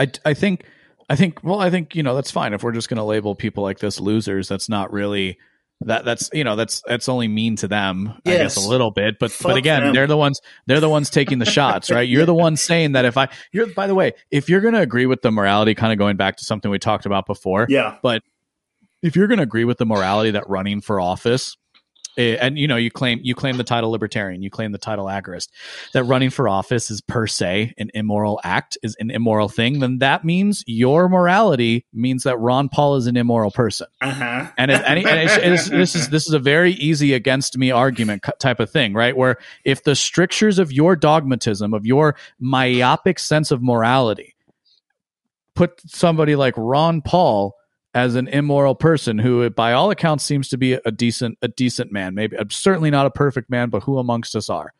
I 0.00 0.10
I 0.24 0.34
think 0.34 0.64
I 1.08 1.16
think 1.16 1.42
well 1.44 1.60
I 1.60 1.70
think 1.70 1.94
you 1.94 2.02
know 2.02 2.14
that's 2.14 2.30
fine 2.30 2.54
if 2.54 2.62
we're 2.62 2.72
just 2.72 2.88
going 2.88 2.98
to 2.98 3.04
label 3.04 3.34
people 3.34 3.62
like 3.62 3.78
this 3.78 4.00
losers 4.00 4.48
that's 4.48 4.68
not 4.68 4.92
really 4.92 5.38
that 5.80 6.04
that's 6.04 6.28
you 6.32 6.42
know 6.42 6.56
that's 6.56 6.82
that's 6.86 7.08
only 7.08 7.28
mean 7.28 7.54
to 7.54 7.68
them 7.68 8.20
yes. 8.24 8.34
i 8.34 8.38
guess 8.42 8.66
a 8.66 8.68
little 8.68 8.90
bit 8.90 9.16
but 9.20 9.30
Fuck 9.30 9.50
but 9.52 9.56
again 9.56 9.84
them. 9.84 9.94
they're 9.94 10.08
the 10.08 10.16
ones 10.16 10.40
they're 10.66 10.80
the 10.80 10.88
ones 10.88 11.08
taking 11.08 11.38
the 11.38 11.44
shots 11.44 11.88
right 11.88 12.08
you're 12.08 12.26
the 12.26 12.34
one 12.34 12.56
saying 12.56 12.92
that 12.92 13.04
if 13.04 13.16
i 13.16 13.28
you're 13.52 13.68
by 13.68 13.86
the 13.86 13.94
way 13.94 14.12
if 14.32 14.48
you're 14.48 14.60
going 14.60 14.74
to 14.74 14.80
agree 14.80 15.06
with 15.06 15.22
the 15.22 15.30
morality 15.30 15.76
kind 15.76 15.92
of 15.92 15.98
going 15.98 16.16
back 16.16 16.36
to 16.38 16.44
something 16.44 16.68
we 16.70 16.80
talked 16.80 17.06
about 17.06 17.26
before 17.26 17.66
yeah 17.68 17.96
but 18.02 18.22
if 19.02 19.16
you're 19.16 19.26
going 19.26 19.38
to 19.38 19.44
agree 19.44 19.64
with 19.64 19.78
the 19.78 19.86
morality 19.86 20.30
that 20.32 20.48
running 20.48 20.80
for 20.80 21.00
office 21.00 21.56
eh, 22.16 22.36
and 22.40 22.58
you 22.58 22.66
know 22.66 22.76
you 22.76 22.90
claim 22.90 23.20
you 23.22 23.34
claim 23.34 23.56
the 23.56 23.64
title 23.64 23.90
libertarian 23.90 24.42
you 24.42 24.50
claim 24.50 24.72
the 24.72 24.78
title 24.78 25.06
agorist 25.06 25.48
that 25.92 26.04
running 26.04 26.30
for 26.30 26.48
office 26.48 26.90
is 26.90 27.00
per 27.00 27.26
se 27.26 27.72
an 27.78 27.90
immoral 27.94 28.40
act 28.44 28.76
is 28.82 28.96
an 28.98 29.10
immoral 29.10 29.48
thing 29.48 29.80
then 29.80 29.98
that 29.98 30.24
means 30.24 30.64
your 30.66 31.08
morality 31.08 31.84
means 31.92 32.24
that 32.24 32.38
ron 32.38 32.68
paul 32.68 32.96
is 32.96 33.06
an 33.06 33.16
immoral 33.16 33.50
person 33.50 33.86
uh-huh. 34.00 34.50
and, 34.56 34.70
it, 34.70 34.82
and, 34.84 34.98
and 35.06 35.30
it's, 35.30 35.36
it's, 35.36 35.70
this 35.70 35.94
is 35.94 36.08
this 36.10 36.26
is 36.26 36.34
a 36.34 36.38
very 36.38 36.72
easy 36.72 37.14
against 37.14 37.56
me 37.56 37.70
argument 37.70 38.24
type 38.38 38.60
of 38.60 38.70
thing 38.70 38.94
right 38.94 39.16
where 39.16 39.36
if 39.64 39.84
the 39.84 39.94
strictures 39.94 40.58
of 40.58 40.72
your 40.72 40.96
dogmatism 40.96 41.72
of 41.72 41.86
your 41.86 42.16
myopic 42.40 43.18
sense 43.18 43.50
of 43.50 43.62
morality 43.62 44.34
put 45.54 45.80
somebody 45.86 46.36
like 46.36 46.54
ron 46.56 47.00
paul 47.02 47.57
as 47.94 48.14
an 48.14 48.28
immoral 48.28 48.74
person 48.74 49.18
who 49.18 49.48
by 49.50 49.72
all 49.72 49.90
accounts 49.90 50.24
seems 50.24 50.48
to 50.48 50.58
be 50.58 50.74
a 50.74 50.90
decent 50.90 51.38
a 51.42 51.48
decent 51.48 51.90
man 51.90 52.14
maybe 52.14 52.36
uh, 52.36 52.44
certainly 52.50 52.90
not 52.90 53.06
a 53.06 53.10
perfect 53.10 53.48
man 53.48 53.70
but 53.70 53.82
who 53.82 53.98
amongst 53.98 54.36
us 54.36 54.50
are 54.50 54.72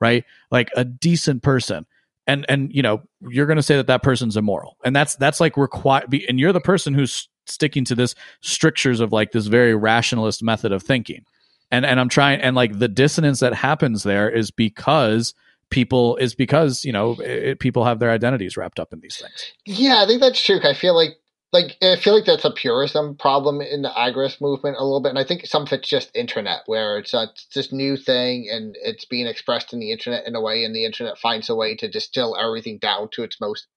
right? 0.00 0.24
Like 0.50 0.70
a 0.76 0.84
decent 0.84 1.42
person. 1.42 1.86
And 2.26 2.46
and 2.48 2.74
you 2.74 2.82
know 2.82 3.02
you're 3.28 3.46
going 3.46 3.56
to 3.56 3.62
say 3.62 3.76
that 3.76 3.86
that 3.88 4.02
person's 4.02 4.36
immoral. 4.36 4.76
And 4.84 4.96
that's 4.96 5.14
that's 5.16 5.40
like 5.40 5.56
required 5.56 6.14
and 6.28 6.40
you're 6.40 6.52
the 6.52 6.60
person 6.60 6.94
who's 6.94 7.28
sticking 7.46 7.84
to 7.86 7.94
this 7.94 8.14
strictures 8.40 9.00
of 9.00 9.12
like 9.12 9.32
this 9.32 9.46
very 9.46 9.74
rationalist 9.74 10.42
method 10.42 10.72
of 10.72 10.82
thinking. 10.82 11.24
And 11.70 11.84
and 11.84 11.98
i'm 11.98 12.08
trying 12.08 12.40
and 12.40 12.54
like 12.56 12.78
the 12.78 12.88
dissonance 12.88 13.40
that 13.40 13.52
happens 13.52 14.04
there 14.04 14.30
is 14.30 14.50
because 14.50 15.34
people 15.70 16.16
is 16.16 16.34
because 16.34 16.84
you 16.84 16.92
know 16.92 17.14
it, 17.20 17.58
people 17.58 17.84
have 17.84 17.98
their 17.98 18.10
identities 18.10 18.56
wrapped 18.56 18.78
up 18.78 18.92
in 18.92 19.00
these 19.00 19.16
things. 19.16 19.52
Yeah 19.66 20.02
i 20.02 20.06
think 20.06 20.20
that's 20.20 20.40
true. 20.40 20.60
I 20.62 20.72
feel 20.72 20.94
like 20.94 21.18
like 21.54 21.76
I 21.80 21.94
feel 21.94 22.14
like 22.14 22.24
that's 22.24 22.44
a 22.44 22.50
purism 22.50 23.16
problem 23.16 23.60
in 23.60 23.82
the 23.82 23.88
agorist 23.88 24.40
movement 24.40 24.76
a 24.76 24.82
little 24.82 25.00
bit, 25.00 25.10
and 25.10 25.18
I 25.18 25.24
think 25.24 25.46
some 25.46 25.62
of 25.62 25.72
it's 25.72 25.88
just 25.88 26.10
internet, 26.14 26.62
where 26.66 26.98
it's, 26.98 27.14
a, 27.14 27.28
it's 27.30 27.46
this 27.54 27.72
new 27.72 27.96
thing 27.96 28.48
and 28.50 28.74
it's 28.82 29.04
being 29.04 29.28
expressed 29.28 29.72
in 29.72 29.78
the 29.78 29.92
internet 29.92 30.26
in 30.26 30.34
a 30.34 30.40
way, 30.40 30.64
and 30.64 30.74
the 30.74 30.84
internet 30.84 31.16
finds 31.16 31.48
a 31.48 31.54
way 31.54 31.76
to 31.76 31.88
distill 31.88 32.36
everything 32.36 32.78
down 32.78 33.08
to 33.12 33.22
its 33.22 33.40
most 33.40 33.68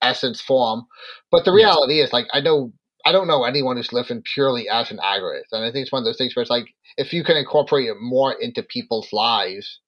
essence 0.00 0.40
form. 0.40 0.86
But 1.32 1.44
the 1.44 1.52
reality 1.52 2.00
is, 2.00 2.12
like, 2.12 2.28
I 2.32 2.38
know 2.40 2.72
I 3.04 3.10
don't 3.10 3.26
know 3.26 3.42
anyone 3.42 3.76
who's 3.76 3.92
living 3.92 4.22
purely 4.22 4.68
as 4.68 4.92
an 4.92 4.98
agorist, 4.98 5.50
and 5.50 5.64
I 5.64 5.72
think 5.72 5.82
it's 5.82 5.92
one 5.92 6.02
of 6.02 6.06
those 6.06 6.18
things 6.18 6.36
where 6.36 6.42
it's 6.42 6.50
like 6.50 6.68
if 6.96 7.12
you 7.12 7.24
can 7.24 7.36
incorporate 7.36 7.88
it 7.88 7.96
more 8.00 8.32
into 8.40 8.62
people's 8.62 9.12
lives, 9.12 9.80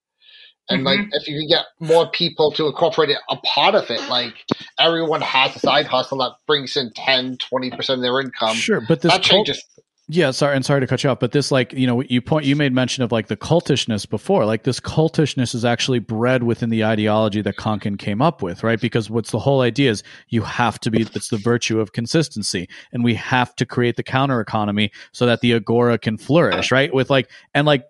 and 0.71 0.85
mm-hmm. 0.85 0.87
like, 0.87 1.09
if 1.13 1.27
you 1.27 1.41
can 1.41 1.49
get 1.49 1.67
more 1.81 2.11
people 2.11 2.53
to 2.53 2.67
incorporate 2.67 3.11
it, 3.11 3.19
a 3.31 3.37
part 3.37 3.75
of 3.75 3.91
it, 3.91 4.01
like 4.09 4.35
everyone 4.79 5.23
has 5.23 5.57
a 5.57 5.59
side 5.59 5.87
hustle 5.87 6.19
that 6.19 6.33
brings 6.47 6.77
in 6.77 6.93
10, 6.95 7.39
20% 7.39 7.89
of 7.91 8.01
their 8.01 8.21
income. 8.21 8.55
Sure. 8.55 8.83
But 8.87 9.01
this 9.01 9.13
that 9.13 9.23
changes. 9.23 9.65
yeah, 10.11 10.31
sorry, 10.31 10.57
and 10.57 10.65
sorry 10.65 10.81
to 10.81 10.87
cut 10.87 11.05
you 11.05 11.11
off, 11.11 11.21
but 11.21 11.33
this, 11.33 11.51
like, 11.51 11.75
you 11.75 11.87
know, 11.87 12.03
you 12.03 12.23
point, 12.23 12.47
you 12.47 12.57
made 12.57 12.73
mention 12.73 13.05
of 13.05 13.13
like 13.13 13.27
the 13.27 13.37
cultishness 13.37 14.09
before. 14.09 14.47
Like, 14.47 14.63
this 14.63 14.81
cultishness 14.81 15.55
is 15.55 15.67
actually 15.67 15.99
bred 15.99 16.43
within 16.43 16.71
the 16.71 16.83
ideology 16.85 17.43
that 17.43 17.57
Konkin 17.57 17.99
came 17.99 18.23
up 18.23 18.43
with, 18.43 18.63
right? 18.63 18.81
Because 18.81 19.11
what's 19.11 19.31
the 19.31 19.39
whole 19.39 19.61
idea 19.61 19.91
is 19.91 20.03
you 20.29 20.41
have 20.43 20.79
to 20.81 20.91
be, 20.91 21.03
it's 21.03 21.29
the 21.29 21.37
virtue 21.37 21.79
of 21.79 21.93
consistency, 21.93 22.69
and 22.91 23.05
we 23.05 23.15
have 23.15 23.55
to 23.57 23.67
create 23.67 23.97
the 23.97 24.03
counter 24.03 24.41
economy 24.41 24.91
so 25.13 25.27
that 25.27 25.41
the 25.43 25.53
agora 25.53 25.99
can 25.99 26.17
flourish, 26.17 26.73
right? 26.73 26.93
With 26.93 27.11
like, 27.11 27.31
and 27.53 27.67
like, 27.67 27.85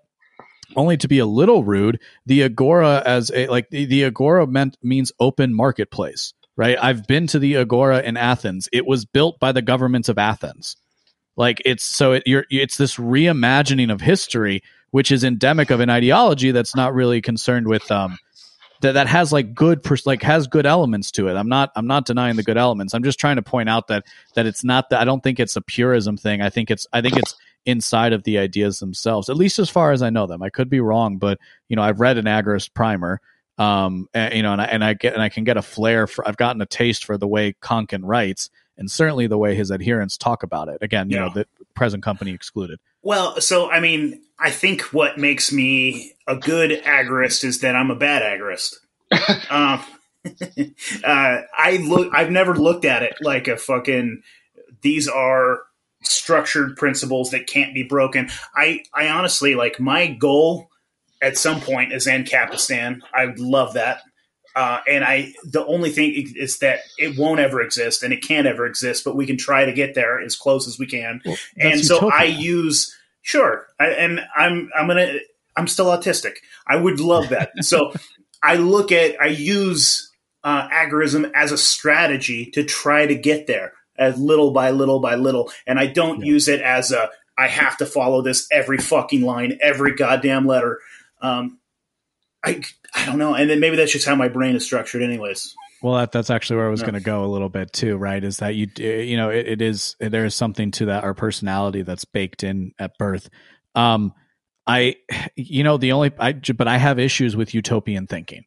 only 0.77 0.97
to 0.99 1.09
be 1.09 1.19
a 1.19 1.27
little 1.27 1.64
rude, 1.64 2.01
the 2.27 2.43
agora 2.43 3.03
as 3.05 3.31
a 3.35 3.47
like 3.49 3.71
the, 3.71 3.85
the 3.87 4.05
agora 4.05 4.47
meant 4.47 4.77
means 4.83 5.12
open 5.19 5.55
marketplace, 5.55 6.35
right? 6.57 6.77
I've 6.81 7.07
been 7.07 7.27
to 7.29 7.39
the 7.39 7.57
agora 7.57 8.01
in 8.03 8.16
Athens. 8.16 8.69
It 8.73 8.87
was 8.87 9.05
built 9.05 9.39
by 9.39 9.53
the 9.53 9.62
governments 9.62 10.09
of 10.09 10.19
Athens. 10.19 10.77
Like 11.37 11.62
it's 11.64 11.85
so 11.85 12.12
it, 12.12 12.25
you're 12.27 12.45
it's 12.51 12.77
this 12.77 12.97
reimagining 12.97 13.93
of 13.93 14.01
history, 14.01 14.62
which 14.91 15.12
is 15.12 15.25
endemic 15.25 15.71
of 15.71 15.81
an 15.81 15.91
ideology 15.91 16.51
that's 16.51 16.75
not 16.75 16.95
really 16.95 17.21
concerned 17.21 17.69
with 17.69 17.91
um 17.91 18.19
that 18.81 18.93
that 18.93 19.07
has 19.07 19.33
like 19.33 19.55
good 19.55 19.83
pers- 19.83 20.07
like 20.07 20.23
has 20.23 20.47
good 20.47 20.66
elements 20.66 21.11
to 21.12 21.29
it. 21.29 21.35
I'm 21.35 21.49
not 21.49 21.71
I'm 21.77 21.87
not 21.87 22.07
denying 22.07 22.37
the 22.37 22.43
good 22.43 22.57
elements. 22.57 22.95
I'm 22.95 23.03
just 23.03 23.19
trying 23.19 23.37
to 23.37 23.43
point 23.43 23.69
out 23.69 23.89
that 23.89 24.05
that 24.35 24.47
it's 24.47 24.64
not 24.64 24.91
that 24.91 25.01
I 25.01 25.05
don't 25.05 25.23
think 25.23 25.41
it's 25.41 25.57
a 25.57 25.61
purism 25.61 26.16
thing. 26.16 26.43
I 26.43 26.51
think 26.51 26.71
it's 26.71 26.87
I 26.93 27.01
think 27.01 27.16
it's 27.16 27.37
inside 27.69 28.14
of 28.14 28.25
the 28.25 28.39
ideas 28.39 28.79
themselves. 28.81 29.29
At 29.29 29.37
least 29.37 29.59
as 29.59 29.69
far 29.69 29.93
as 29.93 30.01
I 30.03 30.09
know 30.09 30.27
them. 30.27 30.43
I 30.43 30.49
could 30.49 30.71
be 30.71 30.81
wrong, 30.81 31.19
but 31.19 31.39
you 31.69 31.77
know 31.77 31.83
I've 31.83 32.01
read 32.01 32.16
an 32.19 32.25
agorist 32.25 32.73
primer. 32.75 33.21
Um, 33.59 34.09
and, 34.14 34.35
you 34.35 34.43
know, 34.43 34.53
and 34.53 34.62
I, 34.62 34.64
and 34.66 34.85
I 34.85 34.95
get 34.95 35.12
and 35.14 35.23
I 35.23 35.29
can 35.29 35.45
get 35.45 35.57
a 35.57 35.62
flair 35.62 36.07
for. 36.07 36.27
I've 36.27 36.37
gotten 36.37 36.62
a 36.62 36.66
taste 36.66 37.05
for 37.05 37.19
the 37.19 37.29
way 37.29 37.55
Konkin 37.61 38.01
writes, 38.05 38.49
and 38.79 38.91
certainly 38.91 39.27
the 39.27 39.37
way 39.39 39.55
his 39.55 39.71
adherents 39.71 40.16
talk 40.16 40.43
about 40.43 40.69
it. 40.69 40.79
Again, 40.81 41.11
you 41.11 41.16
Yeah. 41.16 41.27
know, 41.27 41.33
the 41.35 41.47
present 41.75 42.03
company 42.03 42.33
excluded. 42.33 42.79
Well, 43.03 43.41
so 43.41 43.71
I 43.71 43.81
mean, 43.81 44.23
I 44.39 44.51
think 44.51 44.83
what 44.95 45.19
makes 45.19 45.53
me 45.53 46.14
a 46.27 46.37
good 46.37 46.71
agorist 46.85 47.45
is 47.45 47.61
that 47.61 47.75
I'm 47.77 47.91
a 47.91 47.97
bad 47.97 48.23
agorist. 48.23 48.77
um, 49.51 49.85
uh, 51.05 51.41
I 51.57 51.79
look. 51.85 52.12
I've 52.14 52.31
never 52.31 52.55
looked 52.55 52.85
at 52.85 53.03
it 53.03 53.14
like 53.21 53.49
a 53.49 53.57
fucking. 53.57 54.23
These 54.83 55.09
are 55.09 55.61
structured 56.03 56.76
principles 56.76 57.30
that 57.30 57.46
can't 57.46 57.74
be 57.74 57.82
broken. 57.82 58.30
I, 58.55 58.82
I 58.94 59.09
honestly 59.09 59.55
like 59.55 59.80
my 59.80 60.07
goal 60.07 60.70
at 61.20 61.36
some 61.36 61.61
point 61.61 61.92
is 61.92 62.07
Ancapistan. 62.07 63.01
I 63.12 63.26
would 63.26 63.40
love 63.40 63.74
that. 63.74 64.03
Uh, 64.57 64.80
and 64.88 65.05
I, 65.05 65.34
the 65.44 65.64
only 65.66 65.90
thing 65.90 66.32
is 66.34 66.59
that 66.59 66.80
it 66.99 67.16
won't 67.18 67.38
ever 67.38 67.61
exist 67.61 68.03
and 68.03 68.12
it 68.12 68.22
can't 68.22 68.46
ever 68.46 68.66
exist, 68.66 69.05
but 69.05 69.14
we 69.14 69.26
can 69.26 69.36
try 69.36 69.64
to 69.64 69.72
get 69.72 69.94
there 69.94 70.20
as 70.20 70.34
close 70.34 70.66
as 70.66 70.78
we 70.78 70.86
can 70.86 71.20
Well, 71.24 71.36
and 71.59 71.80
so 71.80 71.96
utopia. 71.96 72.18
I 72.18 72.24
use 72.24 72.96
sure, 73.22 73.66
I, 73.78 73.88
and 73.88 74.20
I'm 74.36 74.70
I'm 74.74 74.88
gonna 74.88 75.18
I'm 75.57 75.68
still 75.68 75.86
autistic. 75.86 76.36
I 76.66 76.76
would 76.76 76.99
love 76.99 77.28
that. 77.28 77.53
so 77.64 77.92
I 78.42 78.57
look 78.57 78.90
at 78.90 79.20
I 79.20 79.26
use 79.26 80.11
uh, 80.42 80.68
agorism 80.70 81.30
as 81.34 81.53
a 81.53 81.59
strategy 81.59 82.46
to 82.53 82.64
try 82.64 83.07
to 83.07 83.14
get 83.14 83.46
there, 83.46 83.74
as 83.99 84.18
little 84.18 84.53
by 84.53 84.70
little 84.70 85.01
by 85.01 85.14
little, 85.16 85.51
and 85.66 85.78
I 85.78 85.86
don't 85.86 86.20
Yeah. 86.20 86.26
use 86.32 86.49
it 86.49 86.61
as 86.61 86.92
a 86.92 87.11
I 87.36 87.46
have 87.49 87.76
to 87.78 87.86
follow 87.86 88.20
this 88.22 88.49
every 88.51 88.78
fucking 88.78 89.22
line, 89.22 89.59
every 89.62 89.94
goddamn 89.94 90.46
letter. 90.46 90.80
Um, 91.22 91.59
I 92.44 92.62
I 92.94 93.07
don't 93.07 93.18
know, 93.18 93.34
and 93.34 93.49
then 93.51 93.61
maybe 93.61 93.76
that's 93.76 93.92
just 93.92 94.07
how 94.07 94.14
my 94.14 94.28
brain 94.28 94.57
is 94.57 94.64
structured, 94.64 95.03
anyways. 95.03 95.55
Well, 95.80 95.94
that, 95.94 96.11
that's 96.11 96.30
actually 96.30 96.57
where 96.57 96.66
I 96.66 96.70
was 96.70 96.80
Yeah. 96.80 96.86
going 96.86 96.94
to 96.94 97.01
go 97.01 97.24
a 97.24 97.26
little 97.30 97.49
bit 97.49 97.72
too, 97.72 97.96
right? 97.96 98.22
Is 98.22 98.38
that 98.38 98.57
you, 98.57 98.66
you 98.78 99.16
know, 99.16 99.30
it, 99.30 99.46
it 99.46 99.62
is 99.62 99.94
there 100.01 100.24
is 100.24 100.34
something 100.34 100.72
to 100.72 100.86
that 100.86 101.05
our 101.05 101.14
personality 101.14 101.82
that's 101.82 102.05
baked 102.05 102.42
in 102.42 102.72
at 102.80 102.99
birth. 102.99 103.30
Um, 103.76 104.12
I, 104.66 104.96
you 105.36 105.62
know, 105.62 105.76
the 105.76 105.92
only 105.92 106.11
I, 106.18 106.32
but 106.32 106.66
I 106.66 106.78
have 106.78 106.99
issues 106.99 107.36
with 107.36 107.55
utopian 107.55 108.07
thinking, 108.09 108.42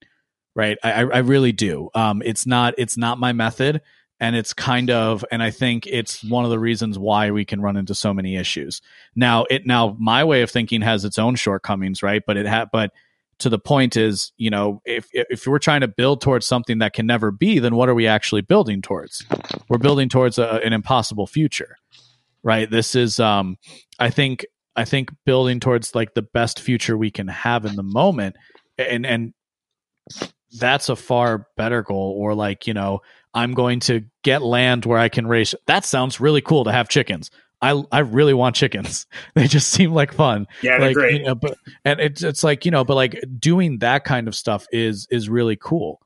right? 0.56 0.78
I, 0.84 0.92
I 0.92 1.00
I 1.04 1.18
really 1.20 1.54
do. 1.54 1.90
Um, 1.96 2.22
it's 2.26 2.46
not 2.46 2.74
it's 2.78 2.98
not 2.98 3.18
my 3.20 3.32
method, 3.32 3.82
and 4.22 4.36
it's 4.36 4.54
kind 4.54 4.92
of, 4.92 5.26
and 5.32 5.42
I 5.42 5.50
think 5.50 5.88
it's 5.88 6.24
one 6.24 6.46
of 6.46 6.52
the 6.52 6.60
reasons 6.60 7.00
why 7.00 7.32
we 7.32 7.44
can 7.44 7.60
run 7.60 7.76
into 7.76 7.96
so 7.96 8.14
many 8.14 8.36
issues. 8.36 8.80
Now, 9.16 9.46
it 9.50 9.66
now 9.66 9.98
my 10.00 10.24
way 10.24 10.44
of 10.44 10.52
thinking 10.52 10.82
has 10.84 11.04
its 11.04 11.18
own 11.18 11.36
shortcomings, 11.36 12.04
right? 12.04 12.22
But 12.26 12.38
it 12.38 12.46
had, 12.46 12.70
but 12.72 12.92
to 13.40 13.50
the 13.50 13.58
point 13.58 13.98
is, 13.98 14.32
you 14.38 14.52
know, 14.52 14.80
if 14.86 15.08
if 15.12 15.48
we're 15.48 15.58
trying 15.58 15.82
to 15.82 15.88
build 15.88 16.22
towards 16.22 16.46
something 16.46 16.78
that 16.78 16.94
can 16.94 17.08
never 17.08 17.32
be, 17.32 17.58
then 17.58 17.76
what 17.76 17.90
are 17.90 17.96
we 17.96 18.06
actually 18.06 18.42
building 18.42 18.84
towards? 18.84 19.26
We're 19.68 19.80
building 19.80 20.08
towards 20.08 20.38
a, 20.38 20.62
an 20.64 20.72
impossible 20.72 21.26
future, 21.26 21.76
right? 22.44 22.70
This 22.70 22.94
is, 22.94 23.20
um, 23.20 23.58
I 23.98 24.12
think, 24.12 24.46
I 24.76 24.86
think 24.86 25.10
building 25.26 25.60
towards 25.60 25.96
like 25.96 26.14
the 26.14 26.22
best 26.22 26.60
future 26.60 26.96
we 26.96 27.10
can 27.10 27.28
have 27.28 27.66
in 27.66 27.76
the 27.76 27.84
moment, 27.84 28.36
and 28.78 29.04
and 29.04 29.34
that's 30.60 30.90
a 30.90 30.96
far 30.96 31.48
better 31.58 31.82
goal. 31.82 32.16
Or 32.16 32.36
like, 32.36 32.68
you 32.68 32.76
know, 32.76 33.02
I'm 33.34 33.54
going 33.54 33.80
to 33.82 34.04
get 34.24 34.42
land 34.42 34.86
where 34.86 35.00
I 35.00 35.10
can 35.10 35.28
raise. 35.28 35.56
That 35.68 35.86
sounds 35.86 36.20
really 36.20 36.42
cool 36.42 36.64
to 36.66 36.72
have 36.72 36.90
chickens. 36.90 37.32
I 37.62 37.84
I 37.92 38.00
really 38.00 38.34
want 38.34 38.56
chickens. 38.56 39.06
They 39.36 39.48
just 39.48 39.70
seem 39.70 39.94
like 39.94 40.14
fun 40.14 40.48
Yeah, 40.62 40.78
they're 40.78 40.88
like 40.88 40.96
great. 40.96 41.14
you 41.22 41.28
know, 41.28 41.36
but 41.36 41.58
and 41.86 42.00
it's 42.00 42.24
it's 42.24 42.44
like 42.44 42.66
you 42.66 42.72
know 42.72 42.84
but 42.84 42.96
like 42.96 43.22
doing 43.40 43.80
that 43.80 44.04
kind 44.04 44.28
of 44.28 44.36
stuff 44.36 44.68
is 44.72 45.08
is 45.12 45.30
really 45.30 45.56
cool 45.56 46.02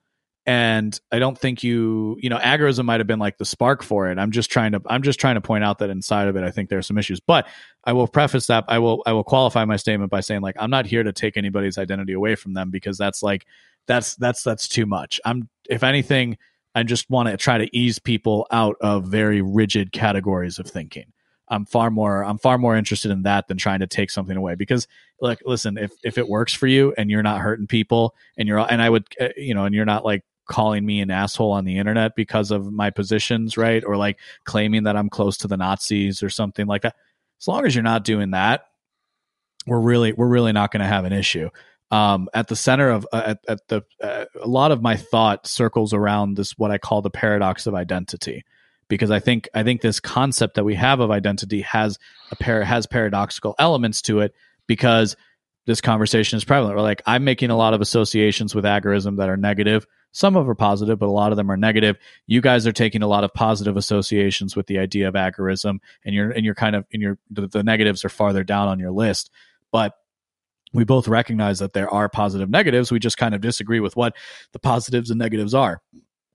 and 0.45 0.99
i 1.11 1.17
don't 1.17 1.37
think 1.37 1.63
you 1.63 2.17
you 2.19 2.29
know 2.29 2.37
agorism 2.37 2.85
might 2.85 2.99
have 2.99 3.07
been 3.07 3.19
like 3.19 3.37
the 3.37 3.45
spark 3.45 3.81
for 3.81 4.09
it 4.09 4.19
i'm 4.19 4.31
just 4.31 4.51
trying 4.51 4.71
to 4.71 4.81
i'm 4.87 5.01
just 5.01 5.19
trying 5.19 5.35
to 5.35 5.41
point 5.41 5.63
out 5.63 5.79
that 5.79 5.89
inside 5.89 6.27
of 6.27 6.35
it 6.35 6.43
i 6.43 6.51
think 6.51 6.69
there 6.69 6.77
are 6.77 6.83
some 6.83 6.97
issues 6.97 7.19
but 7.19 7.47
i 7.85 7.93
will 7.93 8.07
preface 8.07 8.47
that 8.47 8.63
i 8.67 8.77
will 8.77 9.01
i 9.05 9.11
will 9.11 9.23
qualify 9.23 9.65
my 9.65 9.75
statement 9.75 10.11
by 10.11 10.19
saying 10.19 10.41
like 10.41 10.55
i'm 10.59 10.69
not 10.69 10.85
here 10.85 11.01
to 11.01 11.11
take 11.11 11.35
anybody's 11.35 11.77
identity 11.77 12.13
away 12.13 12.35
from 12.35 12.53
them 12.53 12.69
because 12.69 12.97
that's 12.97 13.23
like 13.23 13.45
that's 13.87 14.15
that's 14.17 14.43
that's 14.43 14.67
too 14.67 14.85
much 14.85 15.19
i'm 15.25 15.49
if 15.67 15.83
anything 15.83 16.37
i 16.75 16.83
just 16.83 17.09
want 17.09 17.29
to 17.29 17.37
try 17.37 17.57
to 17.57 17.75
ease 17.75 17.99
people 17.99 18.45
out 18.51 18.75
of 18.81 19.05
very 19.05 19.41
rigid 19.41 19.91
categories 19.91 20.59
of 20.59 20.67
thinking. 20.67 21.11
I'm 21.47 21.65
far 21.65 21.91
more 21.91 22.23
I'm 22.23 22.37
far 22.37 22.57
more 22.57 22.75
interested 22.75 23.11
in 23.11 23.23
that 23.23 23.47
than 23.47 23.57
trying 23.57 23.79
to 23.79 23.87
take 23.87 24.09
something 24.09 24.35
away 24.35 24.55
because 24.55 24.87
like 25.21 25.39
listen 25.45 25.77
if 25.77 25.91
if 26.03 26.17
it 26.17 26.27
works 26.27 26.53
for 26.53 26.67
you 26.67 26.93
and 26.97 27.09
you're 27.09 27.23
not 27.23 27.39
hurting 27.39 27.67
people 27.67 28.15
and 28.37 28.47
you're 28.47 28.59
and 28.59 28.81
I 28.81 28.89
would 28.89 29.05
uh, 29.21 29.29
you 29.37 29.53
know 29.53 29.65
and 29.65 29.75
you're 29.75 29.85
not 29.85 30.03
like 30.03 30.23
calling 30.47 30.85
me 30.85 31.01
an 31.01 31.11
asshole 31.11 31.51
on 31.51 31.65
the 31.65 31.77
internet 31.77 32.15
because 32.15 32.51
of 32.51 32.71
my 32.71 32.89
positions 32.89 33.57
right? 33.57 33.83
Or 33.85 33.95
like 33.95 34.17
claiming 34.43 34.83
that 34.83 34.95
I'm 34.97 35.09
close 35.09 35.37
to 35.37 35.47
the 35.47 35.57
Nazis 35.57 36.23
or 36.23 36.29
something 36.29 36.65
like 36.65 36.81
that. 36.81 36.95
As 37.39 37.47
long 37.47 37.65
as 37.65 37.75
you're 37.75 37.83
not 37.83 38.03
doing 38.03 38.31
that 38.31 38.65
we're 39.67 39.79
really 39.79 40.13
we're 40.13 40.27
really 40.27 40.51
not 40.51 40.71
going 40.71 40.81
to 40.81 40.87
have 40.87 41.05
an 41.05 41.13
issue 41.13 41.49
um, 41.95 42.27
at 42.33 42.49
the 42.49 42.55
center 42.57 42.89
of 42.89 43.07
uh, 43.13 43.21
at, 43.25 43.39
at 43.47 43.67
the 43.69 43.83
uh, 44.01 44.25
a 44.41 44.47
lot 44.47 44.71
of 44.71 44.81
my 44.81 44.97
thought 44.97 45.47
circles 45.47 45.93
around 45.93 46.35
this 46.35 46.57
what 46.57 46.69
I 46.69 46.77
call 46.77 47.01
the 47.01 47.09
paradox 47.09 47.67
of 47.67 47.73
identity 47.73 48.43
because 48.89 49.11
I 49.11 49.19
think 49.19 49.47
I 49.53 49.63
think 49.63 49.79
this 49.79 50.01
concept 50.01 50.55
that 50.55 50.65
we 50.65 50.75
have 50.75 50.99
of 50.99 51.09
identity 51.09 51.61
has 51.61 51.97
a 52.31 52.35
pair 52.35 52.63
has 52.63 52.85
paradoxical 52.85 53.55
elements 53.57 54.01
to 54.03 54.19
it 54.19 54.33
because 54.67 55.15
this 55.67 55.79
conversation 55.79 56.35
is 56.35 56.43
prevalent. 56.43 56.75
We're 56.75 56.81
like 56.81 57.01
I'm 57.05 57.23
making 57.23 57.49
a 57.49 57.57
lot 57.57 57.73
of 57.73 57.79
associations 57.79 58.53
with 58.53 58.65
agorism 58.65 59.17
that 59.17 59.29
are 59.29 59.37
negative. 59.37 59.87
Some 60.11 60.35
of 60.35 60.43
them 60.43 60.51
are 60.51 60.55
positive, 60.55 60.99
but 60.99 61.07
a 61.07 61.11
lot 61.11 61.31
of 61.31 61.37
them 61.37 61.49
are 61.49 61.57
negative. 61.57 61.97
You 62.27 62.41
guys 62.41 62.67
are 62.67 62.73
taking 62.73 63.03
a 63.03 63.07
lot 63.07 63.23
of 63.23 63.33
positive 63.33 63.77
associations 63.77 64.55
with 64.55 64.67
the 64.67 64.79
idea 64.79 65.07
of 65.07 65.13
agorism, 65.13 65.79
and 66.03 66.13
you're 66.13 66.31
and 66.31 66.43
you're 66.43 66.55
kind 66.55 66.75
of 66.75 66.85
and 66.91 67.01
you're 67.01 67.17
the, 67.31 67.47
the 67.47 67.63
negatives 67.63 68.03
are 68.03 68.09
farther 68.09 68.43
down 68.43 68.67
on 68.67 68.79
your 68.79 68.91
list. 68.91 69.31
But 69.71 69.93
we 70.75 70.83
both 70.83 71.07
recognize 71.07 71.59
that 71.59 71.73
there 71.73 71.89
are 71.89 72.09
positive 72.09 72.49
negatives. 72.49 72.91
We 72.91 72.99
just 72.99 73.17
kind 73.17 73.33
of 73.33 73.41
disagree 73.41 73.79
with 73.79 73.95
what 73.95 74.15
the 74.51 74.59
positives 74.59 75.09
and 75.09 75.17
negatives 75.19 75.53
are 75.53 75.81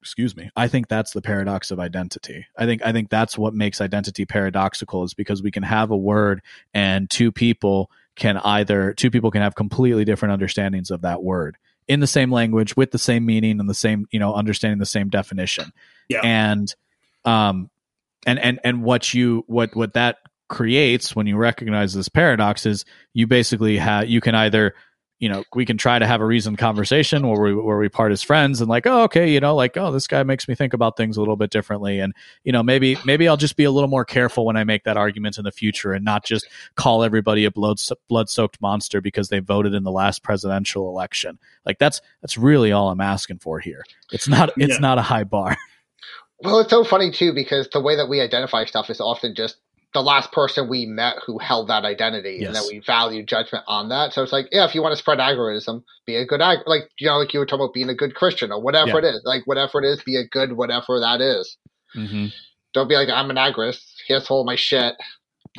excuse 0.02 0.34
me 0.34 0.48
i 0.56 0.66
think 0.66 0.88
that's 0.88 1.12
the 1.12 1.20
paradox 1.20 1.70
of 1.70 1.78
identity 1.78 2.46
i 2.56 2.64
think 2.64 2.80
i 2.86 2.90
think 2.90 3.10
that's 3.10 3.36
what 3.36 3.52
makes 3.52 3.82
identity 3.82 4.24
paradoxical 4.24 5.04
is 5.04 5.12
because 5.12 5.42
we 5.42 5.50
can 5.50 5.62
have 5.62 5.90
a 5.90 5.96
word 5.96 6.40
and 6.72 7.10
two 7.10 7.30
people 7.30 7.90
can 8.16 8.38
either 8.38 8.94
two 8.94 9.10
people 9.10 9.30
can 9.30 9.42
have 9.42 9.54
completely 9.54 10.06
different 10.06 10.32
understandings 10.32 10.90
of 10.90 11.02
that 11.02 11.22
word 11.22 11.58
in 11.86 12.00
the 12.00 12.06
same 12.06 12.32
language 12.32 12.74
with 12.78 12.92
the 12.92 12.98
same 12.98 13.26
meaning 13.26 13.60
and 13.60 13.68
the 13.68 13.74
same 13.74 14.06
you 14.10 14.18
know 14.18 14.32
understanding 14.32 14.78
the 14.78 14.86
same 14.86 15.10
definition 15.10 15.70
Yeah. 16.08 16.20
and 16.24 16.74
um 17.26 17.68
and 18.26 18.38
and 18.38 18.58
and 18.64 18.82
what 18.82 19.12
you 19.12 19.44
what 19.48 19.76
what 19.76 19.92
that 19.92 20.16
creates 20.50 21.16
when 21.16 21.26
you 21.26 21.36
recognize 21.38 21.94
this 21.94 22.08
paradox 22.10 22.66
is 22.66 22.84
you 23.14 23.26
basically 23.26 23.78
have 23.78 24.08
you 24.08 24.20
can 24.20 24.34
either 24.34 24.74
you 25.20 25.28
know 25.28 25.44
we 25.54 25.64
can 25.64 25.76
try 25.78 25.98
to 25.98 26.06
have 26.06 26.20
a 26.20 26.24
reasoned 26.26 26.58
conversation 26.58 27.28
where 27.28 27.40
we 27.40 27.54
where 27.54 27.78
we 27.78 27.88
part 27.88 28.10
as 28.10 28.20
friends 28.22 28.60
and 28.60 28.68
like 28.68 28.84
oh 28.86 29.02
okay 29.04 29.30
you 29.30 29.38
know 29.38 29.54
like 29.54 29.76
oh 29.76 29.92
this 29.92 30.06
guy 30.08 30.22
makes 30.24 30.48
me 30.48 30.54
think 30.56 30.72
about 30.74 30.96
things 30.96 31.16
a 31.16 31.20
little 31.20 31.36
bit 31.36 31.50
differently. 31.50 32.00
And 32.00 32.12
you 32.42 32.50
know 32.52 32.62
maybe 32.64 32.96
maybe 33.04 33.28
I'll 33.28 33.36
just 33.36 33.56
be 33.56 33.64
a 33.64 33.70
little 33.70 33.88
more 33.88 34.04
careful 34.04 34.44
when 34.44 34.56
I 34.56 34.64
make 34.64 34.82
that 34.84 34.96
argument 34.96 35.38
in 35.38 35.44
the 35.44 35.52
future 35.52 35.92
and 35.92 36.04
not 36.04 36.24
just 36.24 36.48
call 36.74 37.04
everybody 37.04 37.44
a 37.44 37.50
blood 37.50 37.78
blood 38.08 38.28
soaked 38.28 38.60
monster 38.60 39.00
because 39.00 39.28
they 39.28 39.38
voted 39.38 39.72
in 39.72 39.84
the 39.84 39.92
last 39.92 40.22
presidential 40.24 40.88
election. 40.88 41.38
Like 41.64 41.78
that's 41.78 42.00
that's 42.22 42.36
really 42.36 42.72
all 42.72 42.90
I'm 42.90 43.00
asking 43.00 43.38
for 43.38 43.60
here. 43.60 43.84
It's 44.12 44.26
not 44.26 44.50
it's 44.56 44.74
Yeah. 44.74 44.80
not 44.80 44.98
a 44.98 45.02
high 45.02 45.24
bar. 45.24 45.56
Well, 46.42 46.60
it's 46.60 46.70
so 46.70 46.82
funny 46.82 47.10
too 47.12 47.34
because 47.34 47.68
the 47.68 47.82
way 47.82 47.96
that 47.96 48.08
we 48.08 48.20
identify 48.22 48.64
stuff 48.64 48.88
is 48.88 49.00
often 49.00 49.34
just 49.34 49.58
the 49.92 50.02
last 50.02 50.30
person 50.32 50.68
we 50.68 50.86
met 50.86 51.16
who 51.26 51.38
held 51.38 51.68
that 51.68 51.84
identity, 51.84 52.44
and 52.44 52.54
Yes. 52.54 52.62
that 52.62 52.72
we 52.72 52.78
value 52.80 53.24
judgment 53.24 53.64
on 53.66 53.88
that. 53.88 54.12
So 54.12 54.22
it's 54.22 54.32
like, 54.32 54.46
yeah, 54.52 54.64
if 54.64 54.74
you 54.74 54.82
want 54.82 54.92
to 54.92 54.96
spread 54.96 55.18
agorism, 55.18 55.82
be 56.06 56.16
a 56.16 56.24
good 56.24 56.40
ag, 56.40 56.58
like 56.66 56.88
you 56.98 57.08
know, 57.08 57.18
like 57.18 57.32
you 57.34 57.40
were 57.40 57.46
talking 57.46 57.64
about 57.64 57.74
being 57.74 57.88
a 57.88 57.94
good 57.94 58.14
Christian 58.14 58.52
or 58.52 58.60
whatever 58.60 58.90
Yeah. 58.90 58.98
it 58.98 59.04
is, 59.16 59.22
like 59.24 59.46
whatever 59.46 59.82
it 59.82 59.86
is, 59.86 60.02
be 60.04 60.16
a 60.16 60.26
good 60.26 60.52
whatever 60.52 61.00
that 61.00 61.20
is. 61.20 61.56
mm-hmm. 61.96 62.26
Don't 62.72 62.88
be 62.88 62.94
like 62.94 63.08
I'm 63.08 63.30
an 63.30 63.36
agorist. 63.36 63.82
Here's 64.06 64.28
all 64.30 64.44
my 64.44 64.54
shit. 64.54 64.94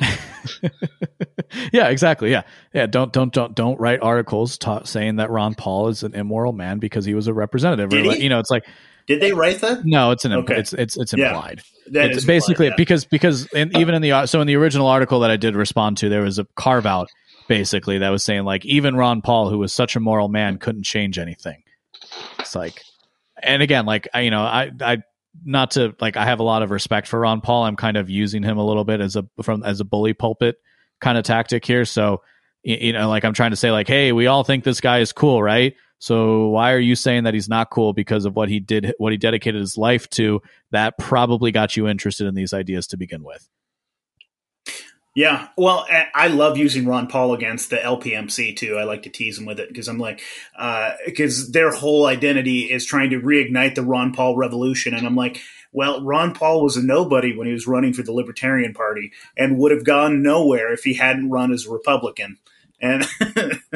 yeah, 1.72 1.88
exactly. 1.88 2.30
Yeah, 2.30 2.42
yeah. 2.72 2.86
Don't 2.86 3.12
don't 3.12 3.32
don't 3.32 3.54
don't 3.54 3.78
write 3.78 4.00
articles 4.02 4.56
ta- 4.58 4.84
saying 4.84 5.16
that 5.16 5.30
Ron 5.30 5.54
Paul 5.54 5.88
is 5.88 6.02
an 6.02 6.14
immoral 6.14 6.52
man 6.52 6.78
because 6.78 7.04
he 7.04 7.14
was 7.14 7.26
a 7.26 7.34
representative. 7.34 7.90
Did 7.90 8.06
or 8.06 8.12
he? 8.14 8.22
you 8.24 8.28
know, 8.28 8.38
it's 8.38 8.50
like 8.50 8.64
Did 9.06 9.20
they 9.20 9.32
write 9.32 9.60
that? 9.60 9.84
no, 9.84 10.10
it's 10.10 10.24
an 10.24 10.32
imp- 10.32 10.50
Okay. 10.50 10.60
it's 10.60 10.72
it's 10.72 10.96
it's 10.96 11.12
Yeah. 11.12 11.28
implied. 11.28 11.62
That 11.88 12.10
it's 12.12 12.24
basically 12.24 12.66
implied, 12.66 12.74
yeah. 12.78 12.82
because 12.84 13.04
because 13.04 13.46
in, 13.52 13.74
uh. 13.74 13.78
even 13.80 13.94
in 13.94 14.02
the 14.02 14.12
uh, 14.12 14.26
so 14.26 14.40
in 14.40 14.46
the 14.46 14.56
original 14.56 14.86
article 14.86 15.20
that 15.20 15.30
I 15.30 15.36
did 15.36 15.56
respond 15.56 15.96
to, 15.98 16.08
there 16.08 16.22
was 16.22 16.38
a 16.38 16.46
carve 16.56 16.86
out 16.86 17.08
basically 17.48 17.98
that 17.98 18.08
was 18.10 18.22
saying 18.24 18.44
like 18.44 18.64
even 18.64 18.94
Ron 18.96 19.20
Paul, 19.22 19.50
who 19.50 19.58
was 19.58 19.72
such 19.72 19.96
a 19.96 20.00
moral 20.00 20.28
man, 20.28 20.58
couldn't 20.58 20.84
change 20.84 21.18
anything. 21.18 21.62
It's 22.38 22.54
like, 22.54 22.82
and 23.42 23.62
again, 23.62 23.84
like 23.86 24.08
I, 24.14 24.20
you 24.20 24.30
know, 24.30 24.42
I, 24.42 24.70
I, 24.80 24.98
not 25.44 25.72
to 25.72 25.94
like, 26.00 26.16
I 26.16 26.24
have 26.24 26.40
a 26.40 26.44
lot 26.44 26.62
of 26.62 26.70
respect 26.70 27.08
for 27.08 27.18
Ron 27.20 27.40
Paul. 27.40 27.64
I'm 27.64 27.76
kind 27.76 27.96
of 27.96 28.08
using 28.08 28.42
him 28.42 28.58
a 28.58 28.64
little 28.64 28.84
bit 28.84 29.00
as 29.00 29.16
a 29.16 29.24
from 29.42 29.62
as 29.64 29.80
a 29.80 29.84
bully 29.84 30.12
pulpit 30.14 30.56
kind 31.00 31.18
of 31.18 31.24
tactic 31.24 31.64
here. 31.64 31.84
So, 31.84 32.22
you 32.62 32.92
know, 32.92 33.08
like 33.08 33.24
I'm 33.24 33.34
trying 33.34 33.50
to 33.50 33.56
say, 33.56 33.70
like, 33.72 33.88
hey, 33.88 34.12
we 34.12 34.28
all 34.28 34.44
think 34.44 34.62
this 34.62 34.80
guy 34.80 35.00
is 35.00 35.12
cool, 35.12 35.42
right? 35.42 35.74
So 36.02 36.48
why 36.48 36.72
are 36.72 36.80
you 36.80 36.96
saying 36.96 37.22
that 37.24 37.34
he's 37.34 37.48
not 37.48 37.70
cool 37.70 37.92
because 37.92 38.24
of 38.24 38.34
what 38.34 38.48
he 38.48 38.58
did, 38.58 38.92
what 38.98 39.12
he 39.12 39.16
dedicated 39.16 39.60
his 39.60 39.78
life 39.78 40.10
to? 40.10 40.42
That 40.72 40.98
probably 40.98 41.52
got 41.52 41.76
you 41.76 41.86
interested 41.86 42.26
in 42.26 42.34
these 42.34 42.52
ideas 42.52 42.88
to 42.88 42.96
begin 42.96 43.22
with. 43.22 43.48
Yeah, 45.14 45.46
well, 45.56 45.86
I 46.12 46.26
love 46.26 46.58
using 46.58 46.86
Ron 46.86 47.06
Paul 47.06 47.34
against 47.34 47.70
the 47.70 47.76
LPMC 47.76 48.56
too. 48.56 48.78
I 48.78 48.82
like 48.82 49.04
to 49.04 49.10
tease 49.10 49.38
him 49.38 49.44
with 49.44 49.60
it 49.60 49.68
because 49.68 49.86
I'm 49.86 50.00
like, 50.00 50.22
because 51.06 51.44
uh, 51.44 51.52
their 51.52 51.70
whole 51.70 52.06
identity 52.06 52.62
is 52.62 52.84
trying 52.84 53.10
to 53.10 53.20
reignite 53.20 53.76
the 53.76 53.84
Ron 53.84 54.12
Paul 54.12 54.36
revolution, 54.36 54.94
and 54.94 55.06
I'm 55.06 55.14
like, 55.14 55.40
well, 55.70 56.02
Ron 56.02 56.34
Paul 56.34 56.64
was 56.64 56.76
a 56.76 56.82
nobody 56.82 57.36
when 57.36 57.46
he 57.46 57.52
was 57.52 57.68
running 57.68 57.92
for 57.92 58.02
the 58.02 58.12
Libertarian 58.12 58.74
Party, 58.74 59.12
and 59.36 59.56
would 59.56 59.70
have 59.70 59.84
gone 59.84 60.20
nowhere 60.20 60.72
if 60.72 60.82
he 60.82 60.94
hadn't 60.94 61.30
run 61.30 61.52
as 61.52 61.64
a 61.64 61.70
Republican. 61.70 62.38
And 62.80 63.06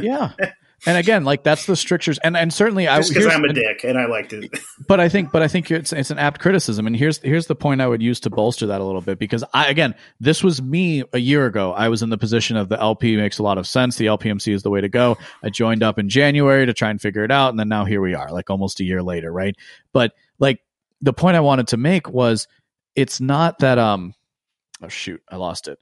yeah, 0.01 0.33
and 0.85 0.99
again, 0.99 1.25
like 1.25 1.43
that's 1.43 1.65
the 1.65 1.75
strictures, 1.75 2.19
and 2.19 2.37
and 2.37 2.53
certainly 2.53 2.85
just 2.85 3.15
because 3.15 3.27
I'm 3.27 3.45
a 3.45 3.53
dick 3.53 3.83
and 3.83 3.99
I 3.99 4.07
liked 4.07 4.33
it. 4.35 4.59
but 4.87 5.01
I 5.01 5.09
think, 5.09 5.33
but 5.33 5.43
I 5.43 5.49
think 5.49 5.71
it's 5.71 5.93
it's 5.93 6.11
an 6.11 6.19
apt 6.19 6.41
criticism, 6.41 6.87
and 6.87 6.95
here's 6.95 7.19
here's 7.19 7.47
the 7.47 7.55
point 7.55 7.81
I 7.81 7.87
would 7.87 8.03
use 8.03 8.21
to 8.21 8.31
bolster 8.31 8.67
that 8.67 8.81
a 8.81 8.85
little 8.85 9.01
bit 9.01 9.19
because 9.19 9.43
I 9.55 9.69
again, 9.69 9.95
this 10.21 10.45
was 10.45 10.61
me 10.61 11.03
a 11.15 11.19
year 11.19 11.47
ago. 11.47 11.73
I 11.73 11.89
was 11.89 12.03
in 12.03 12.11
the 12.11 12.19
position 12.19 12.57
of 12.57 12.69
the 12.69 12.79
LP 12.79 13.17
makes 13.17 13.39
a 13.39 13.43
lot 13.43 13.57
of 13.57 13.67
sense. 13.67 13.97
The 13.97 14.07
LPMC 14.07 14.53
is 14.53 14.63
the 14.63 14.71
way 14.71 14.83
to 14.83 14.89
go. 14.89 15.17
I 15.43 15.49
joined 15.49 15.83
up 15.83 15.99
in 15.99 16.11
January 16.11 16.67
to 16.67 16.75
try 16.75 16.91
and 16.91 17.01
figure 17.01 17.25
it 17.25 17.31
out, 17.31 17.51
and 17.51 17.59
then 17.59 17.69
now 17.69 17.87
here 17.87 18.03
we 18.03 18.15
are, 18.15 18.31
like 18.31 18.51
almost 18.51 18.79
a 18.81 18.85
year 18.85 19.03
later, 19.03 19.33
right? 19.33 19.57
But 19.93 20.13
like 20.39 20.61
the 21.01 21.15
point 21.15 21.37
I 21.37 21.41
wanted 21.41 21.69
to 21.69 21.79
make 21.79 22.11
was, 22.11 22.49
it's 22.95 23.21
not 23.21 23.61
that 23.61 23.79
um, 23.79 24.15
oh 24.83 24.89
shoot, 24.89 25.23
I 25.31 25.37
lost 25.37 25.69
it 25.69 25.79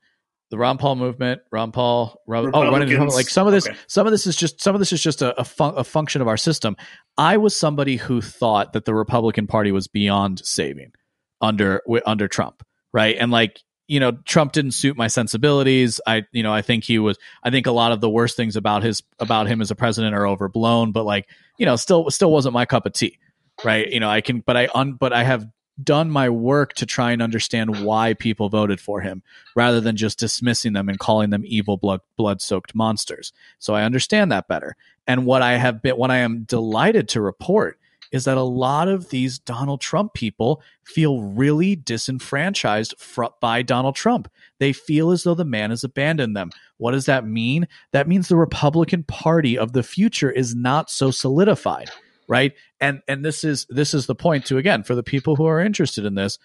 the 0.55 0.59
Ron 0.59 0.79
Paul 0.79 0.95
movement, 0.95 1.43
Ron 1.51 1.73
Paul, 1.73 2.23
Ron, 2.29 2.53
oh, 2.55 2.71
running 2.71 2.97
like 3.09 3.29
some 3.29 3.49
of 3.49 3.53
this, 3.53 3.67
okay. 3.67 3.77
some 3.89 4.07
of 4.07 4.13
this 4.13 4.25
is 4.25 4.37
just 4.37 4.63
some 4.63 4.73
of 4.77 4.79
this 4.79 4.93
is 4.93 5.03
just 5.03 5.21
a, 5.21 5.37
a, 5.41 5.45
fun, 5.45 5.75
a, 5.77 5.83
function 5.83 6.23
of 6.23 6.29
our 6.29 6.37
system. 6.37 6.77
I 7.19 7.39
was 7.39 7.57
somebody 7.57 7.97
who 7.97 8.21
thought 8.21 8.73
that 8.75 8.85
the 8.85 8.95
Republican 8.95 9.49
Party 9.49 9.73
was 9.73 9.89
beyond 9.89 10.47
saving 10.47 10.93
under 11.41 11.83
under 12.07 12.29
Trump, 12.29 12.63
right? 12.93 13.17
And 13.19 13.33
like 13.33 13.59
you 13.89 13.99
know, 13.99 14.13
Trump 14.13 14.53
didn't 14.53 14.73
suit 14.73 14.97
my 14.97 15.09
sensibilities. 15.09 16.01
I 16.07 16.23
you 16.31 16.45
know, 16.45 16.53
I 16.53 16.63
think 16.63 16.85
he 16.85 17.01
was. 17.01 17.19
I 17.43 17.51
think 17.51 17.67
a 17.67 17.73
lot 17.73 17.91
of 17.91 18.01
the 18.01 18.09
worst 18.09 18.37
things 18.37 18.55
about 18.55 18.85
his 18.85 19.03
about 19.19 19.49
him 19.49 19.61
as 19.61 19.73
a 19.73 19.75
president 19.75 20.15
are 20.15 20.25
overblown, 20.25 20.93
but 20.93 21.03
like 21.05 21.29
you 21.59 21.67
know, 21.67 21.75
still 21.75 22.09
still 22.11 22.31
wasn't 22.31 22.55
my 22.55 22.65
cup 22.65 22.87
of 22.87 22.93
tea, 22.93 23.19
right? 23.65 23.91
You 23.91 23.99
know, 23.99 24.09
I 24.09 24.21
can, 24.21 24.39
but 24.39 24.57
I 24.57 24.69
un, 24.73 24.93
but 24.93 25.13
I 25.13 25.25
have 25.25 25.49
done 25.83 26.11
my 26.11 26.29
work 26.29 26.75
to 26.75 26.87
try 26.87 27.13
and 27.13 27.23
understand 27.23 27.85
why 27.85 28.15
people 28.15 28.49
voted 28.49 28.81
for 28.81 29.01
him 29.01 29.23
rather 29.57 29.81
than 29.81 29.97
just 29.97 30.19
dismissing 30.19 30.73
them 30.73 30.89
and 30.89 30.99
calling 30.99 31.31
them 31.31 31.43
evil 31.47 31.77
blood 31.77 32.01
blood 32.17 32.41
soaked 32.41 32.75
monsters. 32.75 33.33
So 33.59 33.75
I 33.75 33.83
understand 33.83 34.31
that 34.31 34.49
better. 34.49 34.77
And 35.07 35.27
what 35.27 35.43
I 35.43 35.57
have 35.57 35.83
been 35.83 35.97
what 35.97 36.11
I 36.11 36.19
am 36.19 36.45
delighted 36.45 37.09
to 37.11 37.21
report 37.21 37.79
is 38.13 38.25
that 38.27 38.37
a 38.37 38.43
lot 38.43 38.87
of 38.87 39.09
these 39.09 39.41
Donald 39.41 39.81
Trump 39.81 40.15
people 40.15 40.63
feel 40.85 41.23
really 41.23 41.75
disenfranchised 41.75 42.95
fr- 42.97 43.25
by 43.41 43.61
Donald 43.61 43.97
Trump. 43.97 44.31
They 44.61 44.73
feel 44.73 45.11
as 45.11 45.25
though 45.25 45.35
the 45.35 45.45
man 45.45 45.71
has 45.71 45.83
abandoned 45.83 46.37
them. 46.37 46.51
What 46.77 46.93
does 46.93 47.07
that 47.07 47.27
mean? 47.27 47.67
That 47.91 48.07
means 48.07 48.29
the 48.29 48.37
Republican 48.37 49.03
Party 49.03 49.59
of 49.59 49.73
the 49.73 49.83
future 49.83 50.31
is 50.31 50.55
not 50.55 50.91
so 50.91 51.11
solidified 51.11 51.91
right? 52.29 52.53
And 52.81 53.03
and 53.09 53.25
this 53.25 53.45
is 53.45 53.67
this 53.69 53.95
is 53.95 54.07
the 54.07 54.15
point 54.15 54.47
to 54.47 54.59
again 54.59 54.83
for 54.83 54.95
the 54.95 55.03
people 55.03 55.37
who 55.37 55.47
are 55.47 55.61
interested 55.61 56.05
in 56.05 56.15
this 56.15 56.39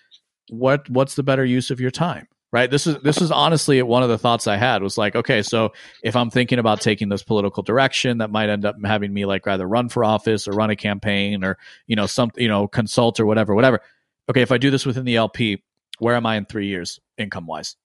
what 0.50 0.90
what's 0.90 1.16
the 1.16 1.24
better 1.24 1.46
use 1.46 1.72
of 1.72 1.80
your 1.80 1.92
time 1.92 2.28
right? 2.52 2.70
This 2.70 2.88
is 2.88 2.98
this 3.04 3.22
is 3.22 3.32
honestly 3.32 3.82
one 3.82 4.04
of 4.04 4.10
the 4.10 4.18
thoughts 4.18 4.48
i 4.48 4.58
had 4.58 4.82
was 4.82 4.98
like 4.98 5.16
okay 5.16 5.42
so 5.42 5.72
if 6.04 6.16
i'm 6.16 6.30
thinking 6.30 6.60
about 6.60 6.82
taking 6.82 7.10
this 7.10 7.24
political 7.24 7.64
direction 7.64 8.20
that 8.20 8.32
might 8.32 8.50
end 8.50 8.66
up 8.66 8.76
having 8.84 9.14
me 9.14 9.26
like 9.26 9.48
either 9.48 9.68
run 9.68 9.90
for 9.90 10.04
office 10.04 10.48
or 10.48 10.52
run 10.52 10.70
a 10.70 10.76
campaign 10.76 11.44
or 11.44 11.58
you 11.88 11.96
know 11.96 12.06
some 12.06 12.32
you 12.38 12.48
know 12.48 12.68
consult 12.68 13.20
or 13.20 13.26
whatever 13.26 13.54
whatever. 13.56 13.82
Okay 14.30 14.42
if 14.42 14.52
i 14.52 14.58
do 14.58 14.72
this 14.72 14.86
within 14.86 15.06
the 15.06 15.16
lp 15.16 15.62
where 16.00 16.16
am 16.16 16.26
i 16.26 16.36
in 16.36 16.46
three 16.46 16.68
years 16.68 17.00
income 17.18 17.48
wise 17.48 17.76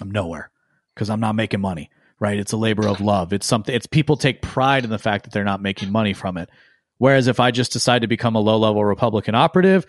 i'm 0.00 0.10
nowhere 0.10 0.50
because 0.94 1.10
i'm 1.10 1.20
not 1.20 1.34
making 1.34 1.60
money 1.60 1.90
right? 2.20 2.38
It's 2.38 2.52
a 2.52 2.56
labor 2.56 2.86
of 2.86 3.00
love. 3.00 3.32
It's 3.32 3.46
something, 3.46 3.74
it's 3.74 3.86
people 3.86 4.16
take 4.16 4.42
pride 4.42 4.84
in 4.84 4.90
the 4.90 4.98
fact 4.98 5.24
that 5.24 5.32
they're 5.32 5.42
not 5.42 5.62
making 5.62 5.90
money 5.90 6.12
from 6.12 6.36
it. 6.36 6.50
Whereas 6.98 7.26
if 7.26 7.40
I 7.40 7.50
just 7.50 7.72
decide 7.72 8.02
to 8.02 8.08
become 8.08 8.36
a 8.36 8.40
low 8.40 8.58
level 8.58 8.84
Republican 8.84 9.34
operative, 9.34 9.86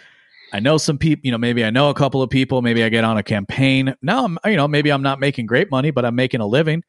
I 0.53 0.61
know 0.61 0.77
some 0.77 0.97
people, 0.97 1.21
you 1.25 1.31
know, 1.31 1.37
maybe 1.37 1.63
I 1.63 1.69
know 1.69 1.89
a 1.89 1.93
couple 1.93 2.21
of 2.21 2.29
people, 2.29 2.61
maybe 2.61 2.83
I 2.83 2.89
get 2.89 3.03
on 3.03 3.17
a 3.17 3.23
campaign. 3.23 3.95
Now 4.01 4.25
I'm, 4.25 4.37
you 4.45 4.55
know, 4.55 4.67
maybe 4.67 4.91
I'm 4.91 5.01
not 5.01 5.19
making 5.19 5.45
great 5.45 5.69
money, 5.69 5.91
but 5.91 6.05
I'm 6.05 6.15
making 6.15 6.39
a 6.39 6.47
living. 6.47 6.83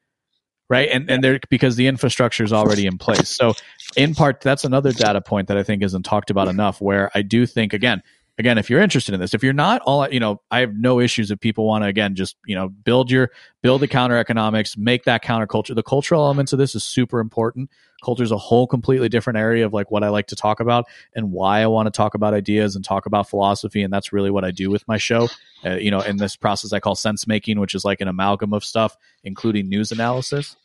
Right. 0.69 0.89
And, 0.89 1.09
and 1.11 1.23
they're 1.23 1.39
because 1.49 1.75
the 1.75 1.87
infrastructure 1.87 2.43
is 2.43 2.53
already 2.53 2.87
in 2.87 2.97
place. 2.97 3.29
So 3.29 3.53
in 3.97 4.15
part, 4.15 4.41
that's 4.41 4.63
another 4.63 4.93
data 4.93 5.21
point 5.21 5.49
that 5.49 5.57
I 5.57 5.63
think 5.63 5.83
isn't 5.83 6.03
talked 6.03 6.29
about 6.29 6.47
enough 6.47 6.81
where 6.81 7.11
I 7.13 7.21
do 7.21 7.45
think, 7.45 7.73
again, 7.73 8.01
again, 8.37 8.57
if 8.57 8.69
you're 8.69 8.81
interested 8.81 9.13
in 9.13 9.19
this, 9.19 9.33
if 9.33 9.43
you're 9.43 9.53
not, 9.53 9.81
all 9.83 10.07
you 10.09 10.19
know, 10.19 10.41
I 10.49 10.59
have 10.59 10.73
no 10.75 10.99
issues 10.99 11.31
if 11.31 11.39
people 11.39 11.65
want 11.65 11.83
to 11.83 11.87
again 11.87 12.15
just 12.15 12.35
you 12.45 12.55
know 12.55 12.69
build 12.69 13.11
your 13.11 13.31
build 13.61 13.81
the 13.81 13.87
counter 13.87 14.17
economics, 14.17 14.77
make 14.77 15.03
that 15.03 15.23
counterculture. 15.23 15.75
The 15.75 15.83
cultural 15.83 16.23
elements 16.23 16.53
of 16.53 16.59
this 16.59 16.75
is 16.75 16.83
super 16.83 17.19
important. 17.19 17.69
Culture 18.03 18.23
is 18.23 18.31
a 18.31 18.37
whole 18.37 18.67
completely 18.67 19.07
different 19.07 19.37
area 19.37 19.65
of 19.65 19.73
like 19.73 19.91
what 19.91 20.03
I 20.03 20.09
like 20.09 20.27
to 20.27 20.35
talk 20.35 20.59
about 20.59 20.85
and 21.15 21.31
why 21.31 21.61
I 21.61 21.67
want 21.67 21.87
to 21.87 21.91
talk 21.91 22.15
about 22.15 22.33
ideas 22.33 22.75
and 22.75 22.83
talk 22.83 23.05
about 23.05 23.29
philosophy, 23.29 23.83
and 23.83 23.93
that's 23.93 24.11
really 24.11 24.31
what 24.31 24.43
I 24.43 24.51
do 24.51 24.69
with 24.69 24.87
my 24.87 24.97
show. 24.97 25.29
Uh, 25.65 25.75
you 25.75 25.91
know, 25.91 26.01
in 26.01 26.17
this 26.17 26.35
process 26.35 26.73
I 26.73 26.79
call 26.79 26.95
sense 26.95 27.27
making, 27.27 27.59
which 27.59 27.75
is 27.75 27.85
like 27.85 28.01
an 28.01 28.07
amalgam 28.07 28.53
of 28.53 28.65
stuff, 28.65 28.97
including 29.23 29.69
news 29.69 29.91
analysis. 29.91 30.55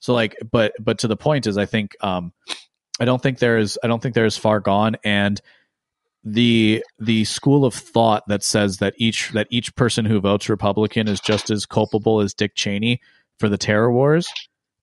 So 0.00 0.14
like, 0.14 0.36
but 0.50 0.72
but 0.80 0.98
to 1.00 1.08
the 1.08 1.16
point 1.16 1.46
is, 1.46 1.58
I 1.58 1.66
think 1.66 1.96
um, 2.00 2.32
I 3.00 3.04
don't 3.04 3.22
think 3.22 3.38
there 3.38 3.58
is 3.58 3.78
I 3.82 3.86
don't 3.86 4.02
think 4.02 4.14
there 4.14 4.26
is 4.26 4.36
far 4.36 4.60
gone 4.60 4.96
and 5.04 5.40
the 6.32 6.84
the 6.98 7.24
school 7.24 7.64
of 7.64 7.74
thought 7.74 8.24
that 8.28 8.42
says 8.42 8.78
that 8.78 8.94
each 8.96 9.30
that 9.32 9.46
each 9.50 9.74
person 9.74 10.04
who 10.04 10.20
votes 10.20 10.48
Republican 10.48 11.08
is 11.08 11.20
just 11.20 11.50
as 11.50 11.66
culpable 11.66 12.20
as 12.20 12.34
Dick 12.34 12.54
Cheney 12.54 13.00
for 13.38 13.48
the 13.48 13.58
terror 13.58 13.92
wars 13.92 14.30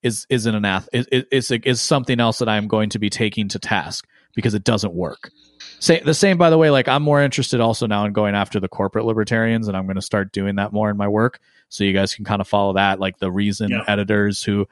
is 0.01 0.25
is 0.29 0.45
an 0.45 0.55
anath 0.55 0.87
is 0.93 1.07
is, 1.31 1.51
is 1.51 1.81
something 1.81 2.19
else 2.19 2.39
that 2.39 2.49
I'm 2.49 2.67
going 2.67 2.89
to 2.89 2.99
be 2.99 3.09
taking 3.09 3.47
to 3.49 3.59
task 3.59 4.07
because 4.35 4.53
it 4.53 4.63
doesn't 4.63 4.93
work. 4.93 5.31
Say 5.79 5.99
the 5.99 6.13
same 6.13 6.37
by 6.37 6.49
the 6.49 6.57
way. 6.57 6.69
Like 6.69 6.87
I'm 6.87 7.03
more 7.03 7.21
interested 7.21 7.59
also 7.59 7.85
now 7.85 8.05
in 8.05 8.13
going 8.13 8.33
after 8.33 8.59
the 8.59 8.67
corporate 8.67 9.05
libertarians, 9.05 9.67
and 9.67 9.77
I'm 9.77 9.85
going 9.85 9.95
to 9.95 10.01
start 10.01 10.31
doing 10.31 10.55
that 10.55 10.73
more 10.73 10.89
in 10.89 10.97
my 10.97 11.07
work. 11.07 11.39
So 11.69 11.83
you 11.83 11.93
guys 11.93 12.15
can 12.15 12.25
kind 12.25 12.41
of 12.41 12.47
follow 12.47 12.73
that, 12.73 12.99
like 12.99 13.19
the 13.19 13.31
reason 13.31 13.69
yeah. 13.69 13.83
editors 13.87 14.43
who 14.43 14.67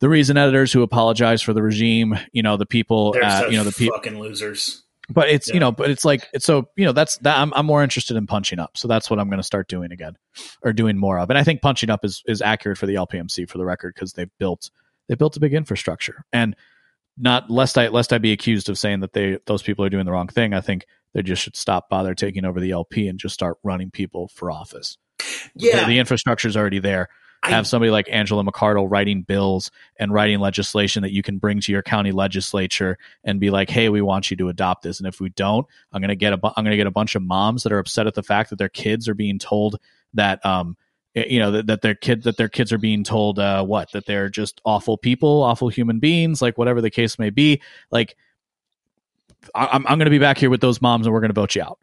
the 0.00 0.08
reason 0.08 0.36
editors 0.36 0.72
who 0.72 0.82
apologize 0.82 1.40
for 1.40 1.52
the 1.52 1.62
regime, 1.62 2.18
you 2.32 2.42
know, 2.42 2.56
the 2.56 2.66
people, 2.66 3.14
at, 3.22 3.50
you 3.50 3.56
know, 3.56 3.64
the 3.64 3.72
people 3.72 3.96
fucking 3.96 4.18
losers 4.18 4.84
but 5.08 5.28
it's 5.28 5.48
yeah. 5.48 5.54
you 5.54 5.60
know 5.60 5.72
but 5.72 5.90
it's 5.90 6.04
like 6.04 6.28
it's 6.32 6.44
so 6.44 6.68
you 6.76 6.84
know 6.84 6.92
that's 6.92 7.18
that 7.18 7.38
I'm, 7.38 7.52
I'm 7.54 7.66
more 7.66 7.82
interested 7.82 8.16
in 8.16 8.26
punching 8.26 8.58
up. 8.58 8.76
So 8.76 8.88
that's 8.88 9.10
what 9.10 9.18
i'm 9.18 9.28
going 9.28 9.38
to 9.38 9.44
start 9.44 9.68
doing 9.68 9.92
again 9.92 10.16
or 10.62 10.72
doing 10.72 10.96
more 10.96 11.18
of. 11.18 11.30
And 11.30 11.38
i 11.38 11.44
think 11.44 11.62
punching 11.62 11.90
up 11.90 12.04
is 12.04 12.22
is 12.26 12.42
accurate 12.42 12.78
for 12.78 12.86
the 12.86 12.94
lpmc 12.94 13.48
for 13.48 13.58
the 13.58 13.64
record 13.64 13.94
because 13.94 14.14
they've 14.14 14.30
built 14.38 14.70
they 15.08 15.14
built 15.14 15.36
a 15.36 15.40
big 15.40 15.54
infrastructure. 15.54 16.24
And 16.32 16.56
not 17.16 17.50
lest 17.50 17.78
i 17.78 17.88
lest 17.88 18.12
i 18.12 18.18
be 18.18 18.32
accused 18.32 18.68
of 18.68 18.78
saying 18.78 19.00
that 19.00 19.12
they 19.12 19.38
those 19.46 19.62
people 19.62 19.84
are 19.84 19.90
doing 19.90 20.04
the 20.04 20.10
wrong 20.10 20.26
thing 20.26 20.52
i 20.52 20.60
think 20.60 20.84
they 21.12 21.22
just 21.22 21.42
should 21.42 21.54
stop 21.54 21.88
bother 21.88 22.12
taking 22.12 22.44
over 22.44 22.58
the 22.58 22.72
lp 22.72 23.06
and 23.06 23.20
just 23.20 23.34
start 23.34 23.56
running 23.62 23.90
people 23.90 24.28
for 24.28 24.50
office. 24.50 24.98
Yeah. 25.54 25.80
The, 25.80 25.86
the 25.86 25.98
infrastructure 26.00 26.48
is 26.48 26.56
already 26.56 26.80
there 26.80 27.08
have 27.44 27.66
somebody 27.66 27.90
like 27.90 28.08
Angela 28.10 28.44
McArdle 28.44 28.90
writing 28.90 29.22
bills 29.22 29.70
and 29.98 30.12
writing 30.12 30.40
legislation 30.40 31.02
that 31.02 31.12
you 31.12 31.22
can 31.22 31.38
bring 31.38 31.60
to 31.60 31.72
your 31.72 31.82
county 31.82 32.12
legislature 32.12 32.98
and 33.22 33.40
be 33.40 33.50
like, 33.50 33.70
"Hey, 33.70 33.88
we 33.88 34.00
want 34.00 34.30
you 34.30 34.36
to 34.38 34.48
adopt 34.48 34.82
this." 34.82 34.98
And 34.98 35.06
if 35.06 35.20
we 35.20 35.30
don't, 35.30 35.66
I'm 35.92 36.00
to 36.08 36.16
get 36.16 36.32
a 36.32 36.36
bu- 36.36 36.50
I'm 36.56 36.64
to 36.64 36.76
get 36.76 36.86
a 36.86 36.92
bunch 36.92 37.14
of 37.14 37.22
moms 37.22 37.62
that 37.62 37.72
are 37.72 37.78
upset 37.78 38.06
at 38.06 38.14
the 38.14 38.22
fact 38.22 38.50
that 38.50 38.56
their 38.56 38.68
kids 38.68 39.08
are 39.08 39.14
being 39.14 39.38
told 39.38 39.78
that 40.14 40.44
um 40.44 40.76
you 41.14 41.38
know 41.38 41.50
that, 41.50 41.66
that 41.66 41.82
their 41.82 41.94
kid 41.94 42.22
that 42.24 42.36
their 42.36 42.48
kids 42.48 42.72
are 42.72 42.78
being 42.78 43.04
told 43.04 43.38
uh 43.38 43.64
what 43.64 43.92
that 43.92 44.06
they're 44.06 44.28
just 44.28 44.60
awful 44.64 44.96
people, 44.96 45.42
awful 45.42 45.68
human 45.68 45.98
beings, 45.98 46.42
like 46.42 46.58
whatever 46.58 46.80
the 46.80 46.90
case 46.90 47.18
may 47.18 47.30
be. 47.30 47.60
Like 47.90 48.16
I'm 49.54 49.86
I'm 49.86 49.98
going 49.98 50.06
to 50.06 50.10
be 50.10 50.18
back 50.18 50.38
here 50.38 50.50
with 50.50 50.60
those 50.60 50.80
moms 50.80 51.06
and 51.06 51.12
we're 51.12 51.20
to 51.32 51.40
vote 51.40 51.54
you 51.54 51.62
out 51.62 51.78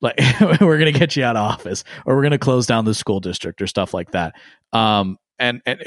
like 0.00 0.16
we're 0.60 0.78
going 0.78 0.92
to 0.92 0.98
get 0.98 1.16
you 1.16 1.24
out 1.24 1.36
of 1.36 1.42
office 1.42 1.84
or 2.06 2.14
we're 2.16 2.22
going 2.22 2.32
to 2.32 2.38
close 2.38 2.66
down 2.66 2.84
the 2.84 2.94
school 2.94 3.20
district 3.20 3.60
or 3.62 3.66
stuff 3.66 3.92
like 3.94 4.10
that 4.12 4.34
um 4.72 5.16
and 5.38 5.60
and 5.66 5.80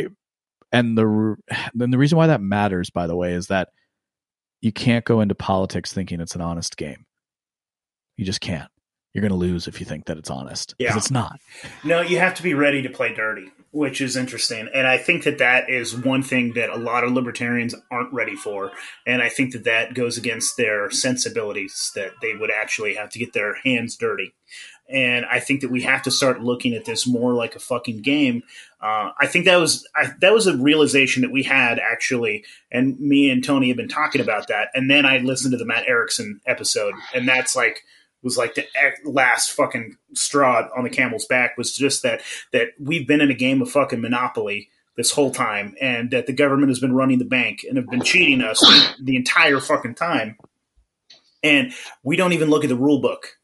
and 0.72 0.98
the 0.98 1.36
then 1.74 1.92
the 1.92 1.98
reason 1.98 2.18
why 2.18 2.28
that 2.28 2.42
matters 2.42 2.90
by 2.90 3.08
the 3.08 3.16
way 3.16 3.34
is 3.34 3.48
that 3.48 3.70
you 4.62 4.72
can't 4.72 5.06
go 5.06 5.22
into 5.22 5.34
politics 5.36 5.92
thinking 5.94 6.20
it's 6.22 6.36
an 6.36 6.42
honest 6.42 6.78
game 6.78 7.06
you 8.18 8.26
just 8.26 8.42
can't 8.42 8.70
you're 9.14 9.22
going 9.22 9.32
to 9.32 9.38
lose 9.38 9.68
if 9.68 9.80
you 9.82 9.86
think 9.86 10.06
that 10.06 10.18
it's 10.18 10.30
honest 10.30 10.74
because 10.78 10.94
Yeah. 10.94 10.98
it's 10.98 11.12
not. 11.12 11.38
No, 11.84 12.00
you 12.00 12.18
have 12.20 12.34
to 12.36 12.44
be 12.44 12.54
ready 12.54 12.82
to 12.84 12.90
play 12.90 13.14
dirty, 13.14 13.50
which 13.72 14.02
is 14.02 14.18
interesting. 14.18 14.68
And 14.74 14.86
I 14.86 14.98
think 14.98 15.24
that 15.24 15.38
that 15.38 15.70
is 15.70 15.96
one 15.96 16.24
thing 16.24 16.54
that 16.54 16.70
a 16.70 16.78
lot 16.78 17.04
of 17.04 17.14
libertarians 17.14 17.74
aren't 17.90 18.14
ready 18.14 18.36
for. 18.36 18.72
And 19.08 19.22
I 19.22 19.30
think 19.30 19.54
that 19.54 19.64
that 19.64 19.94
goes 19.94 20.18
against 20.18 20.58
their 20.58 20.90
sensibilities 20.92 21.92
that 21.96 22.12
they 22.22 22.36
would 22.36 22.52
actually 22.52 22.96
have 22.96 23.10
to 23.12 23.20
get 23.20 23.34
their 23.34 23.56
hands 23.56 23.96
dirty. 23.96 24.34
And 24.90 25.26
I 25.26 25.40
think 25.40 25.62
that 25.62 25.72
we 25.72 25.84
have 25.84 26.02
to 26.04 26.12
start 26.12 26.42
looking 26.42 26.74
at 26.74 26.84
this 26.84 27.08
more 27.08 27.34
like 27.34 27.56
a 27.56 27.60
fucking 27.60 28.02
game. 28.02 28.44
Uh, 28.82 29.12
I 29.18 29.28
think 29.28 29.46
that 29.46 29.56
was 29.56 29.88
I, 29.96 30.08
that 30.20 30.34
was 30.34 30.48
a 30.48 30.58
realization 30.58 31.22
that 31.22 31.32
we 31.32 31.44
had 31.44 31.80
actually, 31.80 32.44
and 32.72 33.00
me 33.00 33.30
and 33.30 33.42
Tony 33.42 33.70
have 33.70 33.78
been 33.78 33.88
talking 33.88 34.20
about 34.20 34.48
that. 34.50 34.68
And 34.74 34.92
then 34.92 35.06
I 35.06 35.20
listened 35.20 35.54
to 35.54 35.58
the 35.58 35.66
Matt 35.66 35.88
Erickson 35.88 36.42
episode, 36.46 36.94
and 37.14 37.26
that's 37.26 37.56
like 37.56 37.86
was 38.24 38.38
like 38.38 38.56
the 38.56 38.66
last 39.06 39.52
fucking 39.52 39.96
straw 40.14 40.68
on 40.76 40.84
the 40.84 40.90
camel's 40.90 41.26
back 41.26 41.58
was 41.58 41.74
just 41.74 42.04
that 42.04 42.22
that 42.54 42.70
we've 42.80 43.08
been 43.08 43.22
in 43.22 43.32
a 43.32 43.36
game 43.36 43.62
of 43.62 43.72
fucking 43.72 44.02
monopoly 44.02 44.70
this 44.98 45.12
whole 45.12 45.32
time 45.32 45.74
and 45.82 46.12
that 46.12 46.28
the 46.28 46.34
government 46.34 46.70
has 46.70 46.80
been 46.80 46.94
running 46.94 47.18
the 47.18 47.26
bank 47.26 47.66
and 47.68 47.78
have 47.78 47.88
been 47.88 48.02
cheating 48.02 48.42
us 48.42 48.60
the, 49.02 49.16
entire 49.16 49.60
fucking 49.60 49.96
time 49.96 50.38
and 51.44 51.74
we 52.04 52.16
don't 52.16 52.34
even 52.34 52.50
look 52.50 52.64
at 52.64 52.70
the 52.70 52.76
rule 52.76 53.00
book 53.00 53.38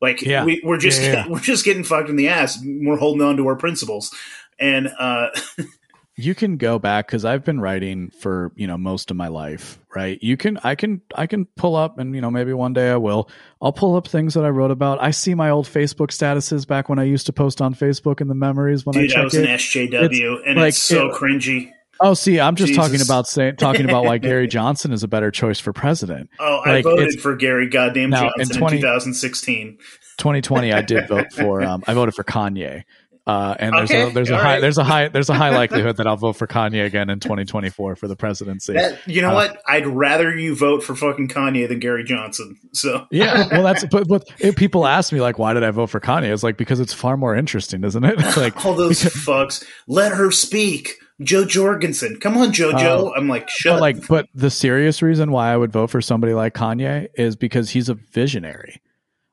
like 0.00 0.20
Yeah. 0.20 0.44
we, 0.44 0.60
we're 0.64 0.78
just 0.78 1.00
Yeah, 1.00 1.12
yeah. 1.12 1.26
we're 1.28 1.38
just 1.40 1.64
getting 1.64 1.84
fucked 1.84 2.08
in 2.08 2.16
the 2.16 2.28
ass 2.28 2.58
we're 2.64 2.96
holding 2.96 3.22
on 3.22 3.36
to 3.36 3.46
our 3.46 3.56
principles 3.56 4.14
and 4.58 4.88
uh 4.98 5.28
you 6.20 6.34
can 6.34 6.56
go 6.56 6.78
back 6.78 7.06
because 7.06 7.24
I've 7.24 7.44
been 7.44 7.60
writing 7.60 8.10
for 8.10 8.52
you 8.56 8.66
know 8.66 8.76
most 8.78 9.10
of 9.10 9.16
my 9.16 9.28
life, 9.28 9.78
right? 9.94 10.18
You 10.22 10.36
can 10.36 10.58
I 10.62 10.74
can 10.74 11.00
I 11.14 11.26
can 11.26 11.46
pull 11.56 11.76
up 11.76 11.98
and 11.98 12.14
you 12.14 12.20
know 12.20 12.30
maybe 12.30 12.52
one 12.52 12.72
day 12.72 12.90
I 12.90 12.96
will. 12.96 13.28
I'll 13.62 13.72
pull 13.72 13.96
up 13.96 14.06
things 14.08 14.34
that 14.34 14.44
I 14.44 14.48
wrote 14.50 14.70
about. 14.70 15.02
I 15.02 15.10
see 15.10 15.34
my 15.34 15.50
old 15.50 15.66
Facebook 15.66 16.08
statuses 16.08 16.66
back 16.66 16.88
when 16.88 16.98
I 16.98 17.04
used 17.04 17.26
to 17.26 17.32
post 17.32 17.60
on 17.60 17.74
Facebook 17.74 18.20
and 18.20 18.30
the 18.30 18.34
memories 18.34 18.84
when 18.86 18.94
dude 18.94 19.12
I 19.14 19.20
i 19.20 19.24
was 19.24 19.32
check 19.32 19.42
an 19.44 19.48
it. 19.50 19.60
sjw 19.60 20.40
and 20.46 20.58
like, 20.58 20.68
it's 20.70 20.78
so 20.78 21.08
it- 21.08 21.14
cringy 21.14 21.72
Oh, 22.02 22.14
see, 22.14 22.40
I'm 22.40 22.56
just 22.56 22.74
talking 22.74 23.02
about 23.02 23.28
saying 23.28 23.56
talking 23.56 23.84
about 23.84 24.04
why 24.06 24.16
Gary 24.16 24.46
Johnson 24.56 24.90
is 24.92 25.02
a 25.02 25.08
better 25.08 25.30
choice 25.30 25.60
for 25.60 25.74
president. 25.74 26.30
oh 26.38 26.62
i 26.64 26.80
voted 26.80 27.20
for 27.20 27.36
gary 27.36 27.68
goddamn 27.68 28.08
Now, 28.10 28.30
johnson 28.38 28.56
in, 28.56 28.58
20 28.58 28.78
2016 28.78 29.78
2020, 30.16 30.72
I 30.72 30.82
did 30.82 31.08
vote 31.08 31.32
for. 31.34 31.62
Um, 31.62 31.82
I 31.86 31.94
voted 31.94 32.14
for 32.14 32.24
Kanye. 32.24 32.84
Uh, 33.30 33.54
and 33.60 33.72
there's 33.74 33.90
Okay, 33.90 34.08
a 34.08 34.12
there's 34.12 34.30
a 34.30 34.34
all 34.34 34.40
high 34.40 34.52
right. 34.54 34.60
there's 34.60 34.78
a 34.78 34.82
high 34.84 35.08
there's 35.08 35.28
a 35.30 35.34
high 35.34 35.50
likelihood 35.56 35.96
that 35.98 36.06
I'll 36.08 36.16
vote 36.16 36.32
for 36.34 36.46
Kanye 36.48 36.84
again 36.84 37.10
in 37.10 37.20
2024 37.20 37.94
for 37.96 38.08
the 38.08 38.16
presidency. 38.16 38.72
That, 38.72 38.98
you 39.06 39.22
know 39.22 39.30
Uh, 39.30 39.34
what? 39.34 39.62
I'd 39.68 39.86
rather 39.86 40.36
you 40.36 40.56
vote 40.56 40.82
for 40.82 40.96
fucking 40.96 41.28
Kanye 41.28 41.68
than 41.68 41.78
Gary 41.78 42.02
Johnson. 42.04 42.56
So 42.72 43.06
Yeah, 43.10 43.46
well, 43.52 43.62
that's 43.62 43.84
but, 43.90 44.08
but 44.08 44.24
if 44.40 44.56
people 44.56 44.86
ask 44.86 45.12
me 45.12 45.20
like, 45.20 45.38
why 45.38 45.54
did 45.54 45.62
I 45.62 45.70
vote 45.70 45.90
for 45.90 46.00
Kanye? 46.00 46.32
It's 46.32 46.42
like 46.42 46.56
because 46.56 46.80
it's 46.80 46.92
far 46.92 47.16
more 47.16 47.36
interesting, 47.36 47.84
isn't 47.84 48.02
it? 48.04 48.18
like, 48.36 48.64
all 48.66 48.74
those 48.74 49.00
fucks. 49.02 49.64
Let 49.86 50.12
her 50.12 50.30
speak. 50.30 50.96
Jo 51.22 51.44
Jorgensen. 51.44 52.18
Come 52.18 52.36
on, 52.38 52.50
JoJo. 52.50 53.08
Uh, 53.08 53.12
I'm 53.14 53.28
like, 53.28 53.48
shut 53.50 53.74
but 53.74 53.80
like, 53.80 54.08
but 54.08 54.26
the 54.34 54.48
serious 54.50 55.02
reason 55.02 55.30
why 55.32 55.52
I 55.52 55.56
would 55.56 55.70
vote 55.70 55.90
for 55.90 56.00
somebody 56.00 56.32
like 56.32 56.54
Kanye 56.54 57.08
is 57.14 57.36
because 57.36 57.68
he's 57.70 57.88
a 57.90 57.94
visionary. 57.94 58.80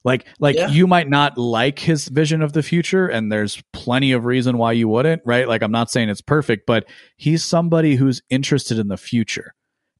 Like, 0.08 0.26
like 0.40 0.56
Yeah. 0.56 0.70
you 0.70 0.88
might 0.88 1.10
not 1.10 1.38
like 1.38 1.80
his 1.80 2.08
vision 2.08 2.42
of 2.42 2.54
the 2.54 2.64
future, 2.64 3.08
and 3.08 3.30
there's 3.30 3.62
plenty 3.74 4.14
of 4.14 4.24
reason 4.24 4.58
why 4.58 4.72
you 4.72 4.88
wouldn't, 4.88 5.22
right? 5.26 5.46
Like, 5.46 5.62
I'm 5.62 5.72
not 5.72 5.92
saying 5.92 6.08
it's 6.08 6.22
perfect, 6.22 6.66
but 6.66 6.86
he's 7.18 7.44
somebody 7.44 7.96
who's 7.98 8.22
interested 8.30 8.80
in 8.80 8.88
the 8.88 8.96
future. 8.96 9.54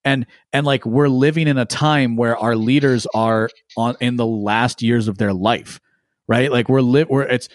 And 0.06 0.26
and 0.54 0.66
like 0.66 0.86
we're 0.86 1.10
living 1.10 1.50
in 1.50 1.58
a 1.58 1.66
time 1.66 2.16
where 2.16 2.38
our 2.38 2.56
leaders 2.56 3.06
are 3.14 3.50
on 3.76 3.98
in 4.00 4.16
the 4.16 4.26
last 4.26 4.82
years 4.82 5.10
of 5.10 5.18
their 5.18 5.34
life, 5.34 5.82
right? 6.30 6.50
Like 6.50 6.70
we're 6.70 6.80
li- 6.80 7.04
we're 7.10 7.24
it's 7.24 7.50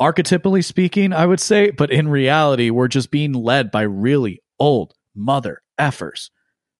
archetypally 0.00 0.64
speaking, 0.64 1.12
I 1.12 1.26
would 1.26 1.40
say, 1.40 1.70
but 1.72 1.90
in 1.90 2.06
reality, 2.06 2.70
we're 2.70 2.86
just 2.86 3.10
being 3.10 3.32
led 3.32 3.72
by 3.72 3.82
really 3.82 4.40
old 4.60 4.94
mother 5.16 5.62
effers. 5.80 6.30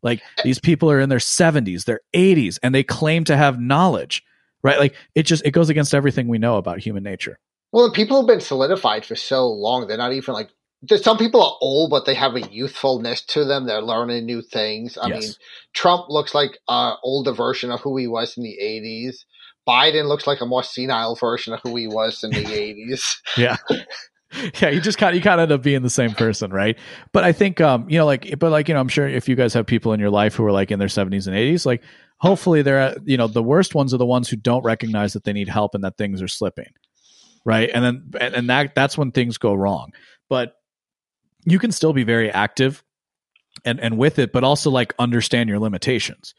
Like 0.04 0.20
eh. 0.38 0.42
these 0.44 0.60
people 0.60 0.88
are 0.92 1.00
in 1.00 1.08
their 1.08 1.18
70s, 1.18 1.84
their 1.86 2.00
80s, 2.14 2.60
and 2.62 2.72
they 2.72 2.84
claim 2.84 3.24
to 3.24 3.36
have 3.36 3.58
knowledge, 3.60 4.22
right? 4.62 4.78
Like 4.78 4.94
it 5.14 5.24
just 5.24 5.44
it 5.44 5.50
goes 5.52 5.68
against 5.68 5.94
everything 5.94 6.28
we 6.28 6.38
know 6.38 6.56
about 6.56 6.78
human 6.80 7.02
nature. 7.02 7.38
Well, 7.72 7.90
people 7.92 8.18
have 8.18 8.26
been 8.26 8.40
solidified 8.40 9.04
for 9.04 9.16
so 9.16 9.48
long. 9.48 9.86
They're 9.86 9.96
not 9.96 10.12
even 10.12 10.34
like. 10.34 10.50
There's 10.84 11.04
some 11.04 11.16
people 11.16 11.40
are 11.40 11.56
old, 11.60 11.90
but 11.90 12.06
they 12.06 12.14
have 12.14 12.34
a 12.34 12.40
youthfulness 12.40 13.22
to 13.26 13.44
them. 13.44 13.66
They're 13.66 13.80
learning 13.80 14.26
new 14.26 14.42
things. 14.42 14.98
I 15.00 15.08
Yes. 15.08 15.20
mean, 15.20 15.30
Trump 15.74 16.06
looks 16.08 16.34
like 16.34 16.58
an 16.68 16.96
older 17.04 17.30
version 17.32 17.70
of 17.70 17.80
who 17.80 17.96
he 17.96 18.08
was 18.08 18.36
in 18.36 18.42
the 18.42 18.58
'80s. 18.60 19.18
Biden 19.68 20.08
looks 20.08 20.26
like 20.26 20.40
a 20.40 20.46
more 20.46 20.64
senile 20.64 21.14
version 21.14 21.52
of 21.54 21.60
who 21.62 21.76
he 21.76 21.86
was 21.86 22.24
in 22.24 22.30
the 22.30 22.36
'80s. 22.44 23.16
Yeah. 23.38 23.56
Yeah, 24.60 24.70
you 24.70 24.80
just 24.80 24.96
kind 24.96 25.10
of 25.10 25.16
you 25.16 25.22
kind 25.22 25.40
of 25.40 25.44
end 25.44 25.52
up 25.52 25.62
being 25.62 25.82
the 25.82 25.90
same 25.90 26.12
person, 26.12 26.50
right? 26.50 26.78
But 27.12 27.22
I 27.22 27.32
think 27.32 27.60
um, 27.60 27.88
you 27.90 27.98
know, 27.98 28.06
like 28.06 28.38
but 28.38 28.50
like, 28.50 28.66
you 28.66 28.74
know, 28.74 28.80
I'm 28.80 28.88
sure 28.88 29.06
if 29.06 29.28
you 29.28 29.36
guys 29.36 29.52
have 29.54 29.66
people 29.66 29.92
in 29.92 30.00
your 30.00 30.10
life 30.10 30.34
who 30.34 30.44
are 30.46 30.52
like 30.52 30.70
in 30.70 30.78
their 30.78 30.88
70s 30.88 31.26
and 31.26 31.36
80s, 31.36 31.66
like 31.66 31.82
hopefully 32.22 32.62
they're 32.62 32.96
you 33.04 33.16
know, 33.16 33.26
the 33.26 33.42
worst 33.42 33.74
ones 33.74 33.92
are 33.92 33.98
the 33.98 34.06
ones 34.06 34.28
who 34.28 34.36
don't 34.36 34.64
recognize 34.64 35.12
that 35.12 35.24
they 35.24 35.32
need 35.32 35.48
help 35.48 35.74
and 35.74 35.84
that 35.84 35.98
things 35.98 36.22
are 36.22 36.28
slipping. 36.28 36.72
Right? 37.44 37.68
And 37.74 37.84
then 37.84 38.10
and, 38.20 38.34
and 38.34 38.50
that 38.50 38.74
that's 38.74 38.96
when 38.96 39.10
things 39.10 39.36
go 39.36 39.52
wrong. 39.52 39.92
But 40.30 40.54
you 41.44 41.58
can 41.58 41.72
still 41.72 41.92
be 41.92 42.04
very 42.04 42.30
active 42.30 42.82
and 43.64 43.80
and 43.80 43.98
with 43.98 44.20
it, 44.20 44.32
but 44.32 44.44
also 44.44 44.70
like 44.70 44.94
understand 44.98 45.48
your 45.48 45.58
limitations. 45.58 46.34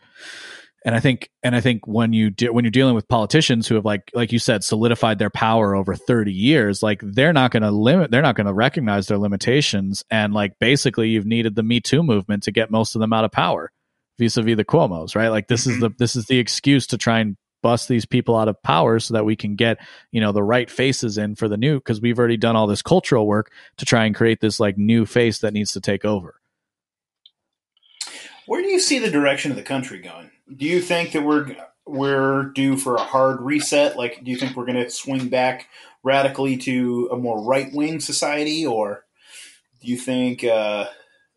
And 0.86 0.95
I 0.95 1.01
think 1.01 1.29
and 1.43 1.55
I 1.55 1.59
think 1.59 1.86
when 1.86 2.13
you 2.13 2.29
de- 2.29 2.51
when 2.51 2.63
you're 2.63 2.71
dealing 2.71 2.95
with 2.95 3.09
politicians 3.09 3.67
who 3.67 3.75
have 3.75 3.86
like 3.86 4.09
like 4.13 4.31
you 4.31 4.39
said 4.39 4.63
solidified 4.63 5.19
their 5.19 5.29
power 5.29 5.75
over 5.75 5.95
30 5.95 6.31
years, 6.31 6.81
like 6.81 7.01
they're 7.03 7.34
not 7.34 7.51
going 7.51 7.63
to 7.63 7.71
limit 7.71 8.09
they're 8.09 8.21
not 8.21 8.36
going 8.36 8.47
to 8.47 8.53
recognize 8.53 9.07
their 9.07 9.17
limitations 9.17 10.03
and 10.09 10.34
like 10.34 10.53
basically 10.59 11.09
you've 11.09 11.25
needed 11.25 11.55
the 11.55 11.63
Me 11.63 11.81
Too 11.81 12.03
movement 12.03 12.43
to 12.43 12.51
get 12.51 12.71
most 12.71 12.95
of 12.95 13.01
them 13.01 13.11
out 13.11 13.25
of 13.25 13.31
power 13.31 13.69
vis-a-vis 14.18 14.57
the 14.57 14.66
Cuomo's, 14.66 15.16
right? 15.16 15.30
Like 15.30 15.47
this 15.47 15.68
is 15.68 15.80
the 15.80 15.89
this 15.97 16.16
is 16.16 16.26
the 16.26 16.39
excuse 16.39 16.88
to 16.88 16.97
try 16.97 17.20
and 17.20 17.38
bust 17.61 17.88
these 17.88 18.05
people 18.05 18.38
out 18.38 18.47
of 18.47 18.61
power 18.61 18.99
so 18.99 19.14
that 19.16 19.26
we 19.26 19.36
can 19.36 19.55
get, 19.55 19.80
you 20.11 20.22
know, 20.22 20.32
the 20.32 20.43
right 20.43 20.70
faces 20.70 21.18
in 21.18 21.34
for 21.34 21.47
the 21.47 21.57
new 21.57 21.80
because 21.80 22.01
we've 22.01 22.20
already 22.20 22.38
done 22.38 22.55
all 22.55 22.68
this 22.68 22.82
cultural 22.82 23.26
work 23.26 23.51
to 23.78 23.86
try 23.86 24.05
and 24.05 24.14
create 24.14 24.41
this 24.41 24.59
like 24.59 24.78
new 24.78 25.05
face 25.05 25.39
that 25.39 25.53
needs 25.53 25.72
to 25.72 25.82
take 25.82 26.05
over. 26.05 26.36
Where 28.45 28.61
do 28.61 28.68
you 28.68 28.80
see 28.80 28.99
the 28.99 29.09
direction 29.09 29.49
of 29.49 29.57
the 29.57 29.64
country 29.64 29.99
going? 29.99 30.30
Do 30.55 30.66
you 30.66 30.82
think 30.82 31.14
that 31.14 31.24
we're 31.24 31.55
we're 31.86 32.43
due 32.53 32.78
for 32.78 32.95
a 32.95 33.03
hard 33.03 33.41
reset? 33.41 33.97
Like, 33.97 34.24
do 34.24 34.30
you 34.30 34.38
think 34.38 34.55
we're 34.55 34.66
going 34.66 34.84
to 34.84 34.89
swing 34.89 35.30
back 35.30 35.70
radically 36.03 36.57
to 36.57 37.09
a 37.11 37.18
more 37.18 37.41
right 37.41 37.74
wing 37.74 38.01
society, 38.01 38.66
or 38.66 39.05
do 39.82 39.88
you 39.88 39.97
think 39.97 40.43
uh, 40.43 40.86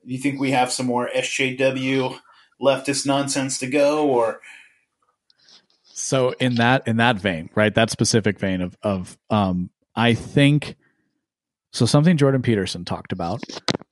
do 0.04 0.12
you 0.12 0.18
think 0.18 0.40
we 0.40 0.50
have 0.50 0.72
some 0.72 0.86
more 0.86 1.08
SJW 1.14 2.18
leftist 2.60 3.06
nonsense 3.06 3.58
to 3.58 3.66
go? 3.66 4.08
Or 4.08 4.40
so 5.96 6.30
in 6.38 6.56
that 6.56 6.86
in 6.86 6.98
that 6.98 7.16
vein 7.16 7.48
right 7.54 7.74
that 7.74 7.90
specific 7.90 8.38
vein 8.38 8.60
of 8.60 8.76
of 8.82 9.16
um 9.30 9.70
i 9.96 10.12
think 10.12 10.76
so 11.72 11.86
something 11.86 12.18
jordan 12.18 12.42
peterson 12.42 12.84
talked 12.84 13.12
about 13.12 13.40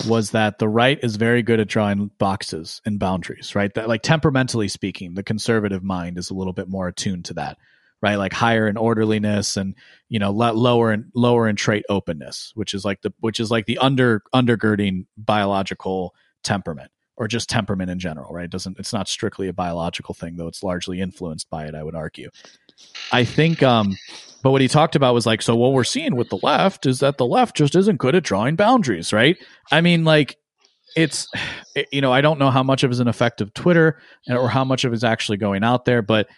was 0.07 0.33
that 0.33 0.59
the 0.59 0.69
right 0.69 0.99
is 1.03 1.17
very 1.17 1.43
good 1.43 1.61
at 1.61 1.67
drawing 1.67 2.11
boxes 2.19 2.83
and 2.85 2.99
boundaries 2.99 3.55
right 3.55 3.73
that 3.73 3.89
like 3.89 4.03
temperamentally 4.03 4.69
speaking 4.69 5.15
the 5.15 5.23
conservative 5.23 5.83
mind 5.83 6.19
is 6.19 6.29
a 6.29 6.35
little 6.35 6.53
bit 6.53 6.69
more 6.69 6.89
attuned 6.89 7.25
to 7.25 7.35
that 7.35 7.57
right 8.03 8.17
like 8.17 8.35
higher 8.35 8.69
in 8.69 8.77
orderliness 8.77 9.57
and 9.57 9.75
you 10.11 10.19
know 10.19 10.31
lo- 10.31 10.53
lower 10.53 10.93
in 10.93 11.11
lower 11.15 11.49
in 11.49 11.57
trait 11.57 11.85
openness 11.89 12.53
which 12.55 12.75
is 12.75 12.85
like 12.85 13.01
the 13.01 13.15
which 13.21 13.41
is 13.41 13.51
like 13.51 13.65
the 13.65 13.79
under 13.79 14.23
undergirding 14.35 15.07
biological 15.17 16.15
temperament 16.43 16.91
or 17.17 17.29
just 17.29 17.49
temperament 17.49 17.91
in 17.91 17.99
general, 17.99 18.33
right? 18.33 18.47
It 18.47 18.51
doesn't 18.51 18.79
it's 18.79 18.93
not 18.93 19.09
strictly 19.09 19.49
a 19.49 19.53
biological 19.53 20.15
thing, 20.15 20.37
though 20.37 20.49
it's 20.49 20.62
largely 20.62 21.01
influenced 21.01 21.49
by 21.51 21.67
it, 21.67 21.75
I 21.75 21.83
would 21.83 21.95
argue. 21.95 22.31
I 23.12 23.25
think 23.25 23.62
um 23.62 23.97
but 24.43 24.51
what 24.51 24.61
he 24.61 24.69
talked 24.69 24.97
about 24.97 25.15
was 25.15 25.27
like 25.27 25.41
so 25.43 25.55
what 25.57 25.73
we're 25.73 25.85
seeing 25.85 26.17
with 26.17 26.29
the 26.29 26.39
left 26.43 26.87
is 26.87 27.01
that 27.01 27.19
the 27.19 27.27
left 27.27 27.57
just 27.57 27.75
isn't 27.75 27.99
good 27.99 28.15
at 28.15 28.25
drawing 28.25 28.57
boundaries, 28.57 29.12
right? 29.12 29.37
I 29.71 29.81
mean 29.81 30.05
like 30.05 30.37
it's 30.97 31.29
it- 31.77 31.89
you 31.93 32.01
know, 32.01 32.12
I 32.12 32.21
don't 32.21 32.39
know 32.39 32.51
how 32.51 32.62
much 32.62 32.83
of 32.83 32.91
it 32.91 32.95
is 32.95 33.01
an 33.01 33.09
effect 33.09 33.41
of 33.41 33.55
Twitter 33.55 34.01
or 34.29 34.49
how 34.49 34.65
much 34.65 34.85
of 34.85 34.93
it 34.93 34.97
is 34.97 35.05
actually 35.05 35.39
going 35.39 35.62
out 35.65 35.85
there, 35.85 36.03
but 36.03 36.29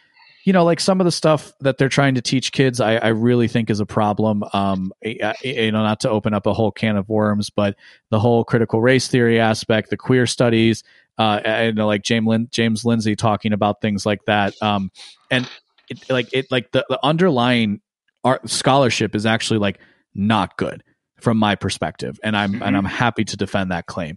you 0.46 0.52
know, 0.52 0.64
like 0.64 0.78
some 0.78 1.00
of 1.00 1.04
the 1.04 1.10
stuff 1.10 1.52
that 1.58 1.76
they're 1.76 1.88
trying 1.88 2.14
to 2.14 2.22
teach 2.22 2.52
kids, 2.52 2.80
I, 2.80 2.94
I 2.98 3.08
really 3.08 3.48
think 3.48 3.68
is 3.68 3.80
a 3.80 3.84
problem. 3.84 4.44
Um, 4.52 4.92
I- 5.04 5.18
I- 5.44 5.46
you 5.46 5.72
know, 5.72 5.82
not 5.82 5.98
to 6.00 6.08
open 6.10 6.34
up 6.34 6.46
a 6.46 6.54
whole 6.54 6.70
can 6.70 6.96
of 6.96 7.08
worms, 7.08 7.50
but 7.50 7.74
the 8.10 8.20
whole 8.20 8.44
critical 8.44 8.80
race 8.80 9.08
theory 9.08 9.40
aspect, 9.40 9.90
the 9.90 9.96
queer 9.96 10.24
studies, 10.24 10.84
uh, 11.18 11.40
know, 11.74 11.88
like 11.88 12.04
James 12.04 12.28
Lin- 12.28 12.48
James 12.52 12.84
Lindsay 12.84 13.16
talking 13.16 13.52
about 13.52 13.80
things 13.80 14.06
like 14.06 14.24
that, 14.26 14.54
um, 14.62 14.92
and 15.32 15.50
it, 15.90 16.08
like 16.08 16.28
it, 16.32 16.46
like 16.52 16.70
the, 16.70 16.86
the 16.88 17.00
underlying 17.02 17.80
art 18.22 18.48
scholarship 18.48 19.16
is 19.16 19.26
actually 19.26 19.58
like 19.58 19.80
not 20.14 20.56
good 20.58 20.84
from 21.20 21.38
my 21.38 21.56
perspective, 21.56 22.20
and 22.22 22.36
I'm 22.36 22.62
and 22.62 22.76
I'm 22.76 22.84
happy 22.84 23.24
to 23.24 23.36
defend 23.36 23.72
that 23.72 23.86
claim. 23.86 24.16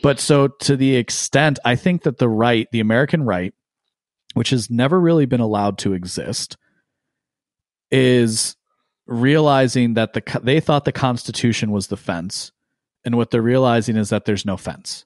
But 0.00 0.20
so 0.20 0.46
to 0.46 0.76
the 0.76 0.94
extent, 0.94 1.58
I 1.64 1.74
think 1.74 2.02
that 2.04 2.18
the 2.18 2.28
right, 2.28 2.68
the 2.70 2.80
American 2.80 3.24
right, 3.24 3.52
which 4.34 4.50
has 4.50 4.70
never 4.70 5.00
really 5.00 5.26
been 5.26 5.40
allowed 5.40 5.78
to 5.78 5.92
exist, 5.92 6.56
is 7.90 8.56
realizing 9.06 9.94
that 9.94 10.12
the 10.12 10.40
they 10.42 10.60
thought 10.60 10.84
the 10.84 10.92
Constitution 10.92 11.70
was 11.70 11.88
the 11.88 11.96
fence, 11.96 12.52
and 13.04 13.16
what 13.16 13.30
they're 13.30 13.42
realizing 13.42 13.96
is 13.96 14.10
that 14.10 14.24
there's 14.24 14.46
no 14.46 14.56
fence. 14.56 15.04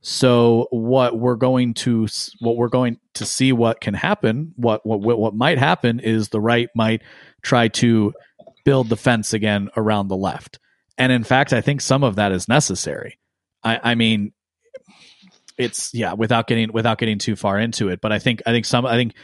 So 0.00 0.68
what 0.70 1.18
we're 1.18 1.36
going 1.36 1.74
to 1.74 2.06
what 2.38 2.56
we're 2.56 2.68
going 2.68 2.98
to 3.14 3.26
see 3.26 3.52
what 3.52 3.80
can 3.80 3.94
happen, 3.94 4.52
what 4.56 4.86
what 4.86 5.00
what 5.00 5.34
might 5.34 5.58
happen 5.58 5.98
is 5.98 6.28
the 6.28 6.40
right 6.40 6.68
might 6.74 7.02
try 7.42 7.68
to 7.68 8.14
build 8.64 8.88
the 8.88 8.96
fence 8.96 9.32
again 9.32 9.68
around 9.76 10.08
the 10.08 10.16
left. 10.16 10.58
And 10.98 11.12
in 11.12 11.24
fact, 11.24 11.52
I 11.52 11.60
think 11.60 11.80
some 11.80 12.04
of 12.04 12.16
that 12.16 12.32
is 12.32 12.48
necessary. 12.48 13.18
I, 13.62 13.80
I 13.82 13.94
mean, 13.94 14.32
it's 15.58 15.92
yeah, 15.94 16.12
without 16.12 16.46
getting 16.46 16.72
without 16.72 16.98
getting 16.98 17.18
too 17.18 17.36
far 17.36 17.58
into 17.58 17.88
it, 17.88 18.00
but 18.00 18.12
I 18.12 18.18
think 18.18 18.42
I 18.46 18.52
think 18.52 18.64
some 18.64 18.86
I 18.86 18.96
think 18.96 19.14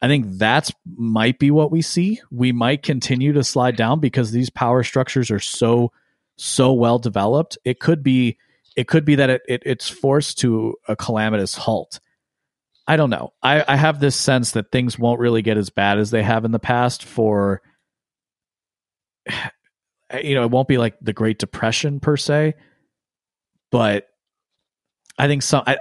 I 0.00 0.08
think 0.08 0.26
that's 0.30 0.72
might 0.96 1.38
be 1.38 1.50
what 1.50 1.70
we 1.70 1.82
see. 1.82 2.20
We 2.30 2.52
might 2.52 2.82
continue 2.82 3.32
to 3.34 3.44
slide 3.44 3.76
down 3.76 4.00
because 4.00 4.32
these 4.32 4.50
power 4.50 4.82
structures 4.82 5.30
are 5.30 5.40
so 5.40 5.92
so 6.36 6.72
well 6.72 6.98
developed. 6.98 7.58
It 7.64 7.78
could 7.78 8.02
be 8.02 8.38
it 8.76 8.88
could 8.88 9.04
be 9.04 9.16
that 9.16 9.30
it, 9.30 9.42
it 9.46 9.62
it's 9.64 9.88
forced 9.88 10.38
to 10.38 10.76
a 10.88 10.96
calamitous 10.96 11.54
halt. 11.54 12.00
I 12.86 12.96
don't 12.96 13.10
know. 13.10 13.32
I, 13.42 13.64
I 13.66 13.76
have 13.76 14.00
this 14.00 14.16
sense 14.16 14.52
that 14.52 14.72
things 14.72 14.98
won't 14.98 15.20
really 15.20 15.42
get 15.42 15.56
as 15.56 15.70
bad 15.70 15.98
as 15.98 16.10
they 16.10 16.22
have 16.22 16.44
in 16.44 16.50
the 16.50 16.58
past 16.58 17.04
for 17.04 17.62
you 20.22 20.34
know, 20.34 20.42
it 20.42 20.50
won't 20.50 20.68
be 20.68 20.78
like 20.78 20.96
the 21.00 21.12
Great 21.12 21.38
Depression 21.38 22.00
per 22.00 22.16
se, 22.16 22.54
but 23.70 24.08
I 25.18 25.26
think 25.26 25.42
some. 25.42 25.62
I, 25.66 25.78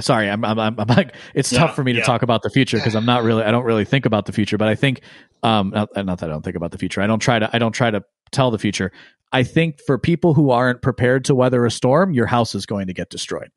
sorry, 0.00 0.28
I'm, 0.28 0.44
I'm, 0.44 0.58
I'm, 0.58 0.76
like, 0.88 1.14
it's 1.34 1.52
yeah, 1.52 1.60
tough 1.60 1.76
for 1.76 1.84
me 1.84 1.92
to 1.92 1.98
yeah. 1.98 2.04
talk 2.04 2.22
about 2.22 2.42
the 2.42 2.50
future 2.50 2.76
because 2.76 2.94
I'm 2.94 3.06
not 3.06 3.22
really, 3.24 3.42
I 3.42 3.50
don't 3.50 3.64
really 3.64 3.84
think 3.84 4.06
about 4.06 4.26
the 4.26 4.32
future. 4.32 4.58
But 4.58 4.68
I 4.68 4.74
think, 4.74 5.02
um, 5.42 5.70
not, 5.70 5.90
not 6.04 6.18
that 6.18 6.30
I 6.30 6.32
don't 6.32 6.42
think 6.42 6.56
about 6.56 6.70
the 6.72 6.78
future. 6.78 7.00
I 7.00 7.06
don't 7.06 7.20
try 7.20 7.38
to, 7.38 7.50
I 7.52 7.58
don't 7.58 7.72
try 7.72 7.90
to 7.90 8.02
tell 8.30 8.50
the 8.50 8.58
future. 8.58 8.92
I 9.32 9.42
think 9.42 9.80
for 9.86 9.98
people 9.98 10.34
who 10.34 10.50
aren't 10.50 10.82
prepared 10.82 11.24
to 11.26 11.34
weather 11.34 11.64
a 11.64 11.70
storm, 11.70 12.12
your 12.12 12.26
house 12.26 12.54
is 12.54 12.66
going 12.66 12.86
to 12.88 12.92
get 12.92 13.10
destroyed. 13.10 13.50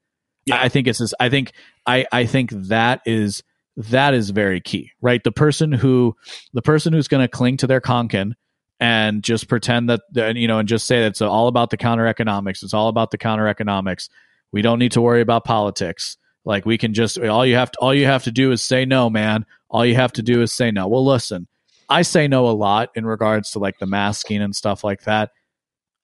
Yeah. 0.46 0.62
I 0.62 0.70
think 0.70 0.88
it's 0.88 1.00
this. 1.00 1.14
I 1.20 1.30
think 1.30 1.54
I, 1.86 2.06
I 2.12 2.26
think 2.26 2.52
that 2.52 3.02
is 3.06 3.44
that 3.78 4.14
is 4.14 4.30
very 4.30 4.62
key, 4.62 4.92
right? 5.02 5.24
The 5.24 5.32
person 5.32 5.72
who, 5.72 6.16
the 6.54 6.62
person 6.62 6.94
who's 6.94 7.08
going 7.08 7.24
to 7.24 7.28
cling 7.28 7.58
to 7.58 7.68
their 7.68 7.82
Konkin 7.82 8.34
and 8.80 9.24
just 9.24 9.48
pretend 9.48 9.90
that 9.90 10.02
you 10.36 10.48
know 10.48 10.60
and 10.60 10.68
just 10.68 10.86
say 10.86 11.02
that 11.02 11.08
it's 11.08 11.22
all 11.22 11.48
about 11.48 11.70
the 11.70 11.78
counter 11.78 12.08
economics 12.08 12.62
it's 12.62 12.74
all 12.74 12.90
about 12.90 13.10
the 13.12 13.18
counter 13.18 13.48
economics 13.48 14.10
we 14.56 14.62
don't 14.62 14.80
need 14.80 14.94
to 14.94 15.02
worry 15.02 15.20
about 15.20 15.44
politics. 15.44 16.16
Like 16.46 16.66
we 16.66 16.78
can 16.78 16.94
just 16.94 17.20
all 17.20 17.46
you 17.46 17.56
have 17.56 17.72
to 17.72 17.80
all 17.80 17.94
you 17.94 18.06
have 18.06 18.24
to 18.24 18.32
do 18.32 18.54
is 18.54 18.64
say 18.64 18.86
no 18.86 19.10
man. 19.10 19.46
All 19.70 19.86
you 19.86 19.96
have 19.96 20.14
to 20.14 20.24
do 20.24 20.42
is 20.42 20.54
say 20.54 20.72
no. 20.72 20.88
Well 20.88 21.06
listen 21.06 21.48
i 21.90 22.02
say 22.02 22.28
no 22.28 22.48
a 22.48 22.52
lot 22.52 22.90
in 22.96 23.06
regards 23.06 23.52
to 23.52 23.60
like 23.60 23.78
the 23.80 23.86
masking 23.86 24.42
and 24.42 24.56
stuff 24.56 24.84
like 24.84 25.04
that. 25.04 25.32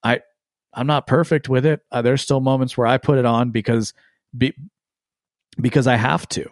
I 0.04 0.20
i'm 0.74 0.86
not 0.86 1.08
perfect 1.08 1.48
with 1.48 1.66
it. 1.66 1.80
Uh, 1.92 2.02
there's 2.02 2.22
still 2.22 2.42
moments 2.42 2.78
where 2.78 2.88
i 2.88 2.98
put 2.98 3.18
it 3.18 3.26
on 3.26 3.52
because 3.52 3.94
be, 4.38 4.54
because 5.60 5.88
i 5.88 5.96
have 5.96 6.28
to. 6.30 6.50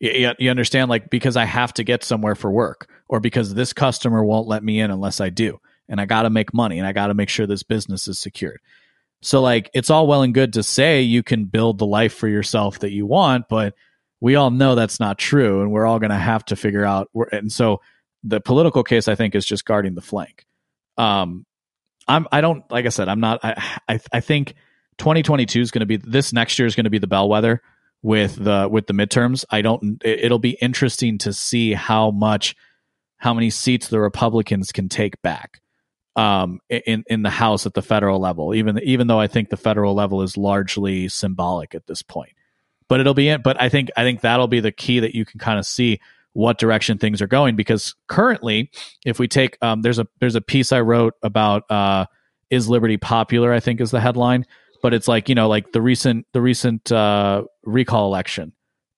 You, 0.00 0.32
you 0.38 0.50
understand? 0.50 0.90
Like 0.90 1.10
because 1.10 1.36
i 1.36 1.44
have 1.44 1.72
to 1.74 1.84
get 1.84 2.02
somewhere 2.02 2.34
for 2.34 2.50
work 2.50 2.90
or 3.08 3.20
because 3.20 3.54
this 3.54 3.72
customer 3.72 4.24
won't 4.24 4.48
let 4.48 4.64
me 4.64 4.80
in 4.80 4.90
unless 4.90 5.20
I 5.20 5.30
do. 5.30 5.60
And 5.88 6.00
I 6.00 6.06
got 6.06 6.22
to 6.22 6.30
make 6.30 6.52
money 6.52 6.78
and 6.78 6.86
I 6.86 6.92
got 6.92 7.06
to 7.06 7.14
make 7.14 7.28
sure 7.28 7.46
this 7.46 7.62
business 7.62 8.08
is 8.08 8.18
secured. 8.18 8.60
So, 9.22 9.40
like, 9.40 9.70
it's 9.74 9.90
all 9.90 10.06
well 10.06 10.22
and 10.22 10.34
good 10.34 10.52
to 10.54 10.62
say 10.62 11.02
you 11.02 11.22
can 11.22 11.46
build 11.46 11.78
the 11.78 11.86
life 11.86 12.14
for 12.14 12.28
yourself 12.28 12.80
that 12.80 12.92
you 12.92 13.06
want, 13.06 13.48
but 13.48 13.74
we 14.20 14.36
all 14.36 14.50
know 14.50 14.74
that's 14.74 15.00
not 15.00 15.18
true. 15.18 15.62
And 15.62 15.70
we're 15.70 15.86
all 15.86 15.98
going 15.98 16.10
to 16.10 16.16
have 16.16 16.44
to 16.46 16.56
figure 16.56 16.84
out. 16.84 17.10
And 17.32 17.50
so, 17.50 17.80
the 18.22 18.40
political 18.40 18.82
case, 18.82 19.08
I 19.08 19.14
think, 19.14 19.34
is 19.34 19.46
just 19.46 19.64
guarding 19.64 19.94
the 19.94 20.02
flank. 20.02 20.44
Um, 20.96 21.46
I'm, 22.08 22.26
I 22.30 22.40
don't, 22.40 22.68
like 22.70 22.86
I 22.86 22.90
said, 22.90 23.08
I'm 23.08 23.20
not, 23.20 23.40
I, 23.44 23.80
I, 23.88 24.00
I 24.12 24.20
think 24.20 24.54
2022 24.98 25.60
is 25.60 25.70
going 25.70 25.80
to 25.80 25.86
be, 25.86 25.96
this 25.96 26.32
next 26.32 26.58
year 26.58 26.66
is 26.66 26.74
going 26.74 26.84
to 26.84 26.90
be 26.90 26.98
the 26.98 27.06
bellwether 27.06 27.62
with 28.02 28.36
the, 28.36 28.68
with 28.70 28.86
the 28.86 28.94
midterms. 28.94 29.44
I 29.50 29.62
don't, 29.62 30.00
it'll 30.04 30.38
be 30.38 30.56
interesting 30.62 31.18
to 31.18 31.32
see 31.32 31.72
how 31.72 32.10
much 32.10 32.54
how 33.18 33.32
many 33.34 33.50
seats 33.50 33.88
the 33.88 34.00
Republicans 34.00 34.72
can 34.72 34.88
take 34.88 35.20
back 35.22 35.60
um, 36.16 36.60
in 36.68 37.04
in 37.08 37.22
the 37.22 37.30
House 37.30 37.66
at 37.66 37.74
the 37.74 37.82
federal 37.82 38.18
level. 38.18 38.54
Even 38.54 38.80
even 38.82 39.06
though 39.06 39.20
I 39.20 39.26
think 39.26 39.50
the 39.50 39.56
federal 39.56 39.94
level 39.94 40.22
is 40.22 40.36
largely 40.36 41.08
symbolic 41.08 41.74
at 41.74 41.86
this 41.86 42.02
point, 42.02 42.32
but 42.88 43.00
it'll 43.00 43.14
be. 43.14 43.28
it. 43.28 43.42
But 43.42 43.60
I 43.60 43.68
think 43.68 43.90
I 43.96 44.02
think 44.02 44.22
that'll 44.22 44.48
be 44.48 44.60
the 44.60 44.72
key 44.72 45.00
that 45.00 45.14
you 45.14 45.24
can 45.24 45.38
kind 45.38 45.58
of 45.58 45.66
see 45.66 46.00
what 46.32 46.58
direction 46.58 46.98
things 46.98 47.22
are 47.22 47.26
going 47.26 47.56
because 47.56 47.94
currently, 48.08 48.70
if 49.06 49.18
we 49.18 49.28
take 49.28 49.56
um, 49.62 49.82
there's 49.82 49.98
a 49.98 50.06
there's 50.20 50.34
a 50.34 50.40
piece 50.40 50.72
I 50.72 50.80
wrote 50.80 51.14
about 51.22 51.70
uh, 51.70 52.06
is 52.50 52.68
liberty 52.68 52.96
popular? 52.96 53.52
I 53.52 53.60
think 53.60 53.80
is 53.80 53.90
the 53.90 54.00
headline, 54.00 54.44
but 54.82 54.94
it's 54.94 55.08
like 55.08 55.28
you 55.28 55.34
know 55.34 55.48
like 55.48 55.72
the 55.72 55.82
recent 55.82 56.26
the 56.32 56.40
recent 56.40 56.90
uh, 56.90 57.44
recall 57.64 58.06
election 58.06 58.52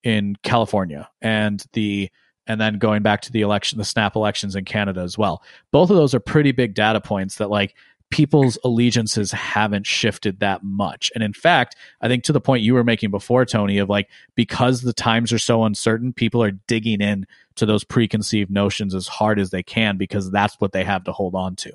in 0.05 0.37
California 0.43 1.09
and 1.21 1.65
the 1.73 2.11
and 2.49 2.61
then 2.61 2.79
going 2.79 3.03
back 3.03 3.21
to 3.23 3.33
the 3.33 3.43
election, 3.43 3.79
the 3.79 3.85
snap 3.85 4.17
elections 4.17 4.57
in 4.57 4.65
Canada 4.65 5.03
as 5.03 5.17
well. 5.17 5.43
Both 5.71 5.91
of 5.91 5.97
those 5.97 6.15
are 6.15 6.21
pretty 6.21 6.53
big 6.53 6.75
data 6.75 7.01
points 7.01 7.37
that 7.37 7.51
like 7.51 7.75
people's 8.11 8.59
allegiances 8.65 9.33
haven't 9.33 9.87
shifted 9.87 10.41
that 10.41 10.65
much. 10.65 11.13
And 11.15 11.23
in 11.23 11.35
fact, 11.35 11.77
I 12.01 12.09
think 12.09 12.25
to 12.25 12.33
the 12.33 12.41
point 12.41 12.63
you 12.63 12.75
were 12.75 12.85
making 12.85 13.11
before, 13.11 13.45
Tony, 13.45 13.79
of 13.79 13.89
like 13.89 14.09
because 14.35 14.81
the 14.81 14.95
times 14.95 15.33
are 15.33 15.39
so 15.39 15.65
uncertain, 15.65 16.13
people 16.13 16.43
are 16.43 16.53
digging 16.53 17.01
in 17.01 17.27
to 17.57 17.67
those 17.67 17.85
preconceived 17.85 18.51
notions 18.51 18.95
as 18.95 19.09
hard 19.09 19.39
as 19.39 19.51
they 19.51 19.63
can 19.63 19.99
because 19.99 20.31
that's 20.31 20.57
what 20.59 20.73
they 20.73 20.85
have 20.85 21.05
to 21.05 21.13
hold 21.13 21.35
on 21.35 21.55
to. 21.57 21.73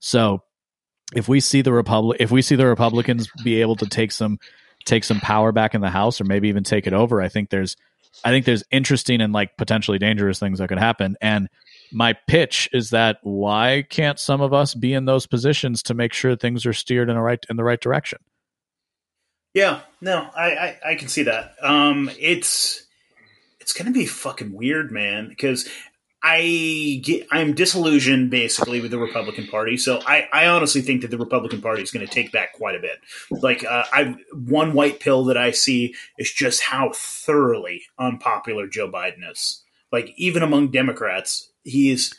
So 0.00 0.42
if 1.14 1.28
we 1.28 1.38
see 1.38 1.62
the 1.62 1.72
republic 1.72 2.16
if 2.20 2.32
we 2.32 2.42
see 2.42 2.56
the 2.56 2.66
Republicans 2.66 3.28
be 3.44 3.60
able 3.60 3.76
to 3.76 3.86
take 3.86 4.10
some 4.10 4.38
take 4.84 5.04
some 5.04 5.20
power 5.20 5.52
back 5.52 5.74
in 5.74 5.80
the 5.80 5.90
House 5.90 6.20
or 6.20 6.24
maybe 6.24 6.48
even 6.48 6.64
take 6.64 6.86
it 6.86 6.92
over, 6.92 7.20
I 7.20 7.28
think 7.28 7.50
there's 7.50 7.76
I 8.24 8.30
think 8.30 8.44
there's 8.44 8.64
interesting 8.70 9.20
and 9.20 9.32
like 9.32 9.56
potentially 9.56 9.98
dangerous 9.98 10.38
things 10.38 10.58
that 10.58 10.68
could 10.68 10.78
happen. 10.78 11.16
And 11.20 11.48
my 11.92 12.14
pitch 12.26 12.68
is 12.72 12.90
that 12.90 13.18
why 13.22 13.84
can't 13.88 14.18
some 14.18 14.40
of 14.40 14.52
us 14.52 14.74
be 14.74 14.92
in 14.92 15.04
those 15.04 15.26
positions 15.26 15.82
to 15.84 15.94
make 15.94 16.12
sure 16.12 16.34
things 16.36 16.66
are 16.66 16.72
steered 16.72 17.08
in 17.08 17.16
the 17.16 17.22
right 17.22 17.44
in 17.48 17.56
the 17.56 17.64
right 17.64 17.80
direction? 17.80 18.18
Yeah, 19.54 19.80
no, 20.00 20.28
I 20.36 20.44
I, 20.44 20.78
I 20.90 20.94
can 20.96 21.08
see 21.08 21.22
that. 21.22 21.54
Um, 21.62 22.10
it's 22.18 22.86
it's 23.60 23.72
gonna 23.72 23.92
be 23.92 24.06
fucking 24.06 24.52
weird, 24.52 24.90
man, 24.90 25.28
because 25.28 25.68
I 26.28 27.00
get, 27.04 27.28
I'm 27.30 27.54
disillusioned 27.54 28.30
basically 28.30 28.80
with 28.80 28.90
the 28.90 28.98
Republican 28.98 29.46
Party. 29.46 29.76
So 29.76 30.00
I, 30.04 30.26
I 30.32 30.48
honestly 30.48 30.80
think 30.80 31.02
that 31.02 31.12
the 31.12 31.18
Republican 31.18 31.60
Party 31.60 31.84
is 31.84 31.92
going 31.92 32.04
to 32.04 32.12
take 32.12 32.32
back 32.32 32.52
quite 32.54 32.74
a 32.74 32.80
bit. 32.80 32.98
Like 33.30 33.64
uh, 33.64 33.84
I 33.92 34.16
one 34.32 34.72
white 34.72 34.98
pill 34.98 35.26
that 35.26 35.36
I 35.36 35.52
see 35.52 35.94
is 36.18 36.32
just 36.32 36.62
how 36.62 36.90
thoroughly 36.92 37.82
unpopular 37.96 38.66
Joe 38.66 38.90
Biden 38.90 39.30
is. 39.30 39.62
Like 39.92 40.14
even 40.16 40.42
among 40.42 40.72
Democrats, 40.72 41.48
he 41.62 41.92
is 41.92 42.12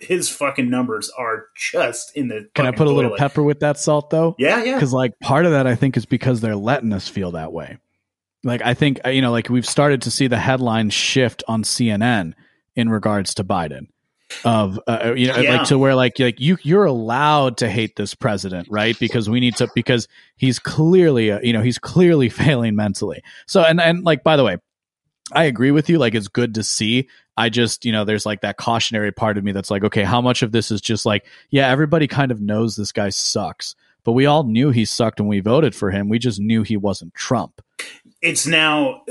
his 0.00 0.28
fucking 0.28 0.68
numbers 0.68 1.08
are 1.16 1.46
just 1.54 2.16
in 2.16 2.26
the. 2.26 2.48
Can 2.56 2.66
I 2.66 2.72
put 2.72 2.88
a 2.88 2.90
little 2.90 3.16
pepper 3.16 3.44
with 3.44 3.60
that 3.60 3.78
salt 3.78 4.10
though? 4.10 4.34
Yeah, 4.40 4.64
yeah. 4.64 4.74
Because 4.74 4.92
like 4.92 5.12
part 5.20 5.46
of 5.46 5.52
that, 5.52 5.68
I 5.68 5.76
think, 5.76 5.96
is 5.96 6.04
because 6.04 6.40
they're 6.40 6.56
letting 6.56 6.92
us 6.92 7.06
feel 7.06 7.30
that 7.32 7.52
way. 7.52 7.78
Like 8.42 8.60
I 8.60 8.74
think 8.74 8.98
you 9.06 9.22
know, 9.22 9.30
like 9.30 9.48
we've 9.48 9.64
started 9.64 10.02
to 10.02 10.10
see 10.10 10.26
the 10.26 10.36
headlines 10.36 10.94
shift 10.94 11.44
on 11.46 11.62
CNN 11.62 12.34
in 12.76 12.88
regards 12.88 13.34
to 13.34 13.44
Biden 13.44 13.88
of 14.44 14.80
uh, 14.86 14.98
uh, 15.04 15.14
you 15.14 15.26
know 15.26 15.36
yeah. 15.36 15.56
like 15.56 15.68
to 15.68 15.78
where 15.78 15.94
like 15.94 16.18
like 16.18 16.40
you 16.40 16.56
you're 16.62 16.86
allowed 16.86 17.58
to 17.58 17.68
hate 17.68 17.96
this 17.96 18.14
president 18.14 18.66
right? 18.70 18.98
Because 18.98 19.28
we 19.28 19.40
need 19.40 19.56
to 19.56 19.68
because 19.74 20.08
he's 20.36 20.58
clearly 20.58 21.30
uh, 21.30 21.40
you 21.42 21.52
know 21.52 21.62
he's 21.62 21.78
clearly 21.78 22.28
failing 22.30 22.74
mentally. 22.76 23.22
So 23.46 23.62
and 23.62 23.80
and 23.80 24.04
like 24.04 24.22
by 24.22 24.36
the 24.36 24.44
way 24.44 24.56
I 25.32 25.44
agree 25.44 25.70
with 25.70 25.88
you. 25.88 25.98
Like 25.98 26.14
it's 26.14 26.28
good 26.28 26.54
to 26.54 26.62
see. 26.62 27.08
I 27.36 27.48
just 27.48 27.84
you 27.84 27.92
know 27.92 28.04
there's 28.04 28.26
like 28.26 28.42
that 28.42 28.56
cautionary 28.56 29.12
part 29.12 29.38
of 29.38 29.44
me 29.44 29.52
that's 29.52 29.70
like 29.70 29.84
okay 29.84 30.02
how 30.02 30.20
much 30.20 30.42
of 30.42 30.52
this 30.52 30.70
is 30.70 30.80
just 30.80 31.06
like 31.06 31.24
yeah 31.50 31.68
everybody 31.68 32.06
kind 32.06 32.30
of 32.30 32.40
knows 32.40 32.76
this 32.76 32.92
guy 32.92 33.08
sucks 33.08 33.74
but 34.04 34.12
we 34.12 34.26
all 34.26 34.44
knew 34.44 34.70
he 34.70 34.84
sucked 34.84 35.20
when 35.20 35.28
we 35.28 35.40
voted 35.40 35.74
for 35.74 35.90
him. 35.90 36.08
We 36.08 36.18
just 36.18 36.40
knew 36.40 36.62
he 36.62 36.76
wasn't 36.76 37.14
Trump. 37.14 37.62
It's 38.20 38.46
now 38.46 39.02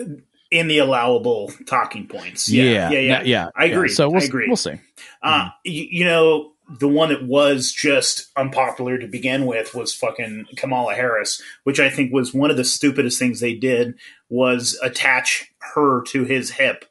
in 0.52 0.68
the 0.68 0.80
allowable 0.80 1.52
talking 1.66 2.06
points. 2.06 2.49
Yeah, 2.49 2.64
yeah, 2.64 2.89
yeah. 2.89 2.99
yeah. 2.99 3.22
yeah 3.24 3.49
I 3.56 3.66
agree. 3.66 3.89
Yeah. 3.89 3.95
So 3.95 4.10
we'll, 4.10 4.22
I 4.22 4.26
agree. 4.26 4.47
We'll 4.47 4.58
see. 4.58 4.80
Uh, 5.24 5.45
mm-hmm. 5.45 5.49
you, 5.64 5.88
you, 5.89 6.06
know, 6.06 6.52
the 6.80 6.88
one 6.88 7.10
that 7.10 7.24
was 7.26 7.72
just 7.72 8.28
unpopular 8.36 8.97
to 8.97 9.08
begin 9.08 9.45
with 9.45 9.74
was 9.74 9.93
fucking 9.93 10.47
Kamala 10.58 10.93
Harris, 10.93 11.41
which 11.64 11.80
I 11.80 11.89
think 11.89 12.14
was 12.14 12.34
one 12.34 12.52
of 12.52 12.58
the 12.58 12.66
stupidest 12.66 13.18
things 13.18 13.39
they 13.39 13.56
did 13.56 13.95
was 14.30 14.78
attach 14.84 15.52
her 15.74 16.04
to 16.04 16.26
his 16.26 16.52
hip. 16.52 16.86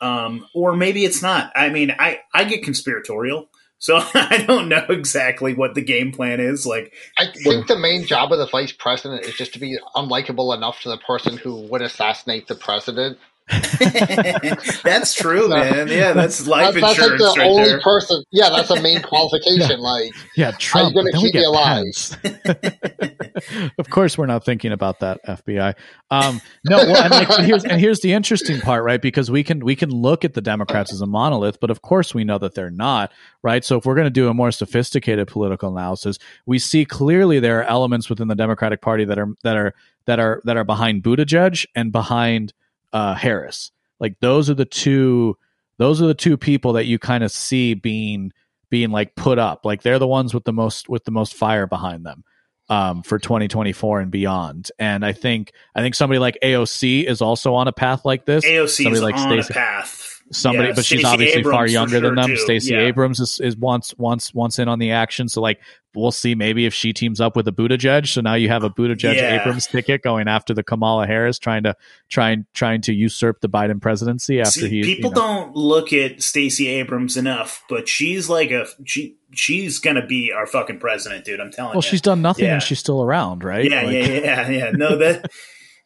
Um, 0.00 0.46
or 0.52 0.74
maybe 0.74 1.04
it's 1.04 1.22
not. 1.22 1.52
I 1.54 1.68
mean, 1.68 1.94
I, 1.96 2.20
I 2.34 2.44
get 2.44 2.64
conspiratorial. 2.64 3.48
So 3.82 3.96
I 4.14 4.44
don't 4.46 4.68
know 4.68 4.86
exactly 4.88 5.54
what 5.54 5.74
the 5.74 5.82
game 5.82 6.12
plan 6.12 6.38
is. 6.38 6.64
Like, 6.64 6.94
I 7.18 7.26
think 7.26 7.66
the 7.66 7.76
main 7.76 8.06
job 8.06 8.32
of 8.32 8.38
the 8.38 8.46
vice 8.46 8.70
president 8.70 9.24
is 9.24 9.34
just 9.34 9.54
to 9.54 9.58
be 9.58 9.76
unlikable 9.96 10.56
enough 10.56 10.80
to 10.82 10.88
the 10.88 10.98
person 10.98 11.36
who 11.36 11.62
would 11.62 11.82
assassinate 11.82 12.46
the 12.46 12.54
president 12.54 13.18
that's 14.84 15.14
true, 15.14 15.48
man. 15.48 15.88
Yeah, 15.88 16.12
that's 16.12 16.46
life 16.46 16.74
that's, 16.74 16.98
insurance 16.98 17.22
that's 17.22 17.22
like 17.22 17.34
the 17.34 17.40
right 17.40 17.50
only 17.50 17.64
there. 17.64 17.80
person. 17.80 18.22
Yeah, 18.30 18.50
that's 18.50 18.70
a 18.70 18.80
main 18.80 19.02
qualification. 19.02 19.80
Like, 19.80 20.12
Yeah, 20.36 20.52
Trump. 20.58 20.94
then 20.94 21.04
we 21.04 21.12
keep 21.12 21.34
me 21.34 21.44
alive? 21.44 21.84
Of 23.78 23.90
course, 23.90 24.16
we're 24.16 24.26
not 24.26 24.44
thinking 24.44 24.70
about 24.72 25.00
that, 25.00 25.18
FBI. 25.26 25.74
Um, 26.10 26.40
no, 26.64 26.76
well, 26.76 26.96
and, 27.02 27.10
like, 27.10 27.28
here's 27.44 27.64
and 27.64 27.80
here's 27.80 28.00
the 28.00 28.12
interesting 28.12 28.60
part, 28.60 28.84
right? 28.84 29.02
Because 29.02 29.30
we 29.30 29.42
can 29.42 29.64
we 29.64 29.74
can 29.74 29.90
look 29.90 30.24
at 30.24 30.34
the 30.34 30.40
Democrats 30.40 30.92
as 30.92 31.00
a 31.00 31.06
monolith, 31.06 31.58
but 31.58 31.70
of 31.70 31.82
course 31.82 32.14
we 32.14 32.22
know 32.22 32.38
that 32.38 32.54
they're 32.54 32.70
not, 32.70 33.10
right? 33.42 33.64
So 33.64 33.78
if 33.78 33.84
we're 33.84 33.94
going 33.96 34.06
to 34.06 34.10
do 34.10 34.28
a 34.28 34.34
more 34.34 34.52
sophisticated 34.52 35.26
political 35.26 35.70
analysis, 35.76 36.18
we 36.46 36.58
see 36.58 36.84
clearly 36.84 37.40
there 37.40 37.58
are 37.60 37.64
elements 37.64 38.08
within 38.08 38.28
the 38.28 38.36
Democratic 38.36 38.80
Party 38.80 39.04
that 39.06 39.18
are 39.18 39.28
that 39.42 39.56
are 39.56 39.74
that 40.06 40.20
are 40.20 40.40
that 40.44 40.56
are 40.56 40.64
behind 40.64 41.02
Buttigieg 41.02 41.66
and 41.74 41.90
behind 41.90 42.52
uh, 42.92 43.14
Harris. 43.14 43.70
Like 44.00 44.18
those 44.20 44.50
are 44.50 44.54
the 44.54 44.64
two 44.64 45.36
those 45.78 46.02
are 46.02 46.06
the 46.06 46.14
two 46.14 46.36
people 46.36 46.74
that 46.74 46.86
you 46.86 46.98
kind 46.98 47.24
of 47.24 47.32
see 47.32 47.74
being 47.74 48.32
being 48.70 48.90
like 48.90 49.14
put 49.14 49.38
up 49.38 49.64
like 49.64 49.82
they're 49.82 49.98
the 49.98 50.06
ones 50.06 50.32
with 50.32 50.44
the 50.44 50.52
most 50.52 50.88
with 50.88 51.04
the 51.04 51.10
most 51.10 51.34
fire 51.34 51.66
behind 51.66 52.06
them 52.06 52.24
um, 52.68 53.02
for 53.02 53.18
2024 53.18 54.00
and 54.00 54.10
beyond 54.10 54.70
and 54.78 55.04
i 55.04 55.12
think 55.12 55.52
i 55.74 55.82
think 55.82 55.94
somebody 55.94 56.18
like 56.18 56.38
aoc 56.42 57.04
is 57.04 57.20
also 57.20 57.54
on 57.54 57.68
a 57.68 57.72
path 57.72 58.04
like 58.04 58.24
this 58.24 58.44
AOC 58.46 58.84
somebody 58.84 58.96
is 58.96 59.02
like 59.02 59.14
on 59.14 59.28
Stacey- 59.28 59.52
a 59.52 59.54
path. 59.54 60.11
Somebody 60.32 60.68
Yeah, 60.68 60.74
but 60.74 60.84
she's 60.84 61.04
obviously 61.04 61.42
far 61.42 61.52
Abrams 61.66 61.70
for 61.70 61.72
younger 61.72 62.00
than 62.00 62.14
them 62.16 62.36
stacey 62.36 62.72
Yeah. 62.72 62.80
abrams 62.80 63.20
is, 63.20 63.38
is 63.40 63.56
once 63.56 63.94
once 63.98 64.32
once 64.34 64.58
in 64.58 64.66
on 64.68 64.78
the 64.78 64.90
action 64.90 65.28
so 65.28 65.40
like 65.40 65.60
we'll 65.94 66.10
see 66.10 66.34
maybe 66.34 66.64
if 66.64 66.72
she 66.72 66.90
teams 66.94 67.20
up 67.20 67.36
with 67.36 67.46
a 67.46 67.52
Buttigieg. 67.52 68.06
So 68.06 68.22
now 68.22 68.32
you 68.32 68.48
have 68.48 68.64
a 68.64 68.70
Buttigieg 68.70 69.14
Yeah. 69.14 69.38
Abrams 69.42 69.66
ticket 69.66 70.00
going 70.00 70.26
after 70.26 70.54
the 70.54 70.62
Kamala 70.62 71.06
Harris, 71.06 71.38
trying 71.38 71.64
to 71.64 71.76
trying 72.08 72.46
trying 72.54 72.80
to 72.80 72.94
usurp 72.94 73.42
the 73.42 73.48
Biden 73.50 73.78
presidency 73.78 74.40
after 74.40 74.60
See, 74.60 74.68
he. 74.70 74.82
people 74.82 75.10
you 75.10 75.14
know- 75.16 75.20
don't 75.20 75.54
look 75.54 75.92
at 75.92 76.22
Stacey 76.22 76.68
Abrams 76.68 77.18
enough, 77.18 77.62
but 77.68 77.88
she's 77.88 78.30
like 78.30 78.50
a 78.50 78.66
she. 78.86 79.16
She's 79.34 79.78
gonna 79.80 80.06
be 80.06 80.32
our 80.32 80.46
fucking 80.46 80.78
president, 80.78 81.26
dude. 81.26 81.40
I'm 81.40 81.50
telling 81.50 81.68
Well, 81.68 81.72
you. 81.74 81.76
Well, 81.76 81.82
she's 81.82 82.00
done 82.00 82.22
nothing 82.22 82.46
Yeah. 82.46 82.54
and 82.54 82.62
she's 82.62 82.78
still 82.78 83.02
around, 83.02 83.44
right? 83.44 83.70
yeah, 83.70 83.82
Like- 83.82 83.92
yeah, 83.92 84.06
yeah, 84.08 84.48
yeah. 84.50 84.70
No, 84.74 84.96
that. 84.96 85.30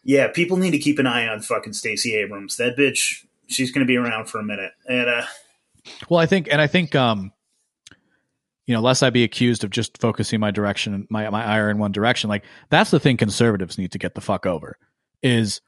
Yeah, 0.08 0.28
people 0.28 0.56
need 0.56 0.70
to 0.70 0.78
keep 0.78 1.00
an 1.00 1.06
eye 1.08 1.26
on 1.26 1.40
fucking 1.40 1.72
Stacey 1.72 2.14
Abrams. 2.14 2.58
That 2.58 2.76
bitch, 2.76 3.24
she's 3.46 3.72
gonna 3.72 3.86
be 3.86 3.96
around 3.96 4.26
for 4.26 4.38
a 4.38 4.44
minute. 4.44 4.72
And 4.88 5.08
uh, 5.08 5.26
Well, 6.08 6.20
I 6.20 6.26
think, 6.26 6.48
and 6.50 6.60
I 6.60 6.66
think, 6.66 6.94
um, 6.94 7.32
you 8.66 8.74
know, 8.74 8.80
lest 8.80 9.02
I 9.02 9.10
be 9.10 9.22
accused 9.22 9.62
of 9.62 9.70
just 9.70 9.98
focusing 9.98 10.40
my 10.40 10.50
direction, 10.50 11.06
my 11.08 11.30
my 11.30 11.44
ire 11.44 11.70
in 11.70 11.78
one 11.78 11.92
direction. 11.92 12.28
Like 12.28 12.44
that's 12.70 12.90
the 12.90 13.00
thing 13.00 13.16
conservatives 13.16 13.78
need 13.78 13.92
to 13.92 13.98
get 13.98 14.14
the 14.14 14.20
fuck 14.20 14.46
over 14.46 14.76
is 15.22 15.60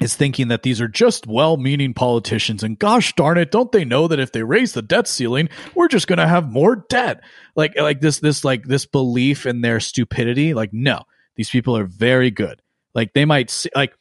is 0.00 0.16
thinking 0.16 0.48
that 0.48 0.62
these 0.62 0.80
are 0.80 0.88
just 0.88 1.26
well-meaning 1.26 1.94
politicians 1.94 2.64
and 2.64 2.78
gosh 2.78 3.14
darn 3.14 3.38
it 3.38 3.52
don't 3.52 3.70
they 3.70 3.84
know 3.84 4.08
that 4.08 4.18
if 4.18 4.32
they 4.32 4.42
raise 4.42 4.72
the 4.72 4.82
debt 4.82 5.06
ceiling 5.06 5.48
we're 5.74 5.88
just 5.88 6.08
going 6.08 6.18
to 6.18 6.26
have 6.26 6.50
more 6.50 6.84
debt 6.88 7.22
like 7.54 7.78
like 7.78 8.00
this 8.00 8.18
this 8.18 8.44
like 8.44 8.64
this 8.64 8.86
belief 8.86 9.46
in 9.46 9.60
their 9.60 9.78
stupidity 9.78 10.52
like 10.52 10.70
no 10.72 11.02
these 11.36 11.48
people 11.48 11.76
are 11.76 11.84
very 11.84 12.30
good 12.30 12.60
like 12.94 13.12
they 13.12 13.24
might 13.24 13.50
see, 13.50 13.70
like 13.76 13.94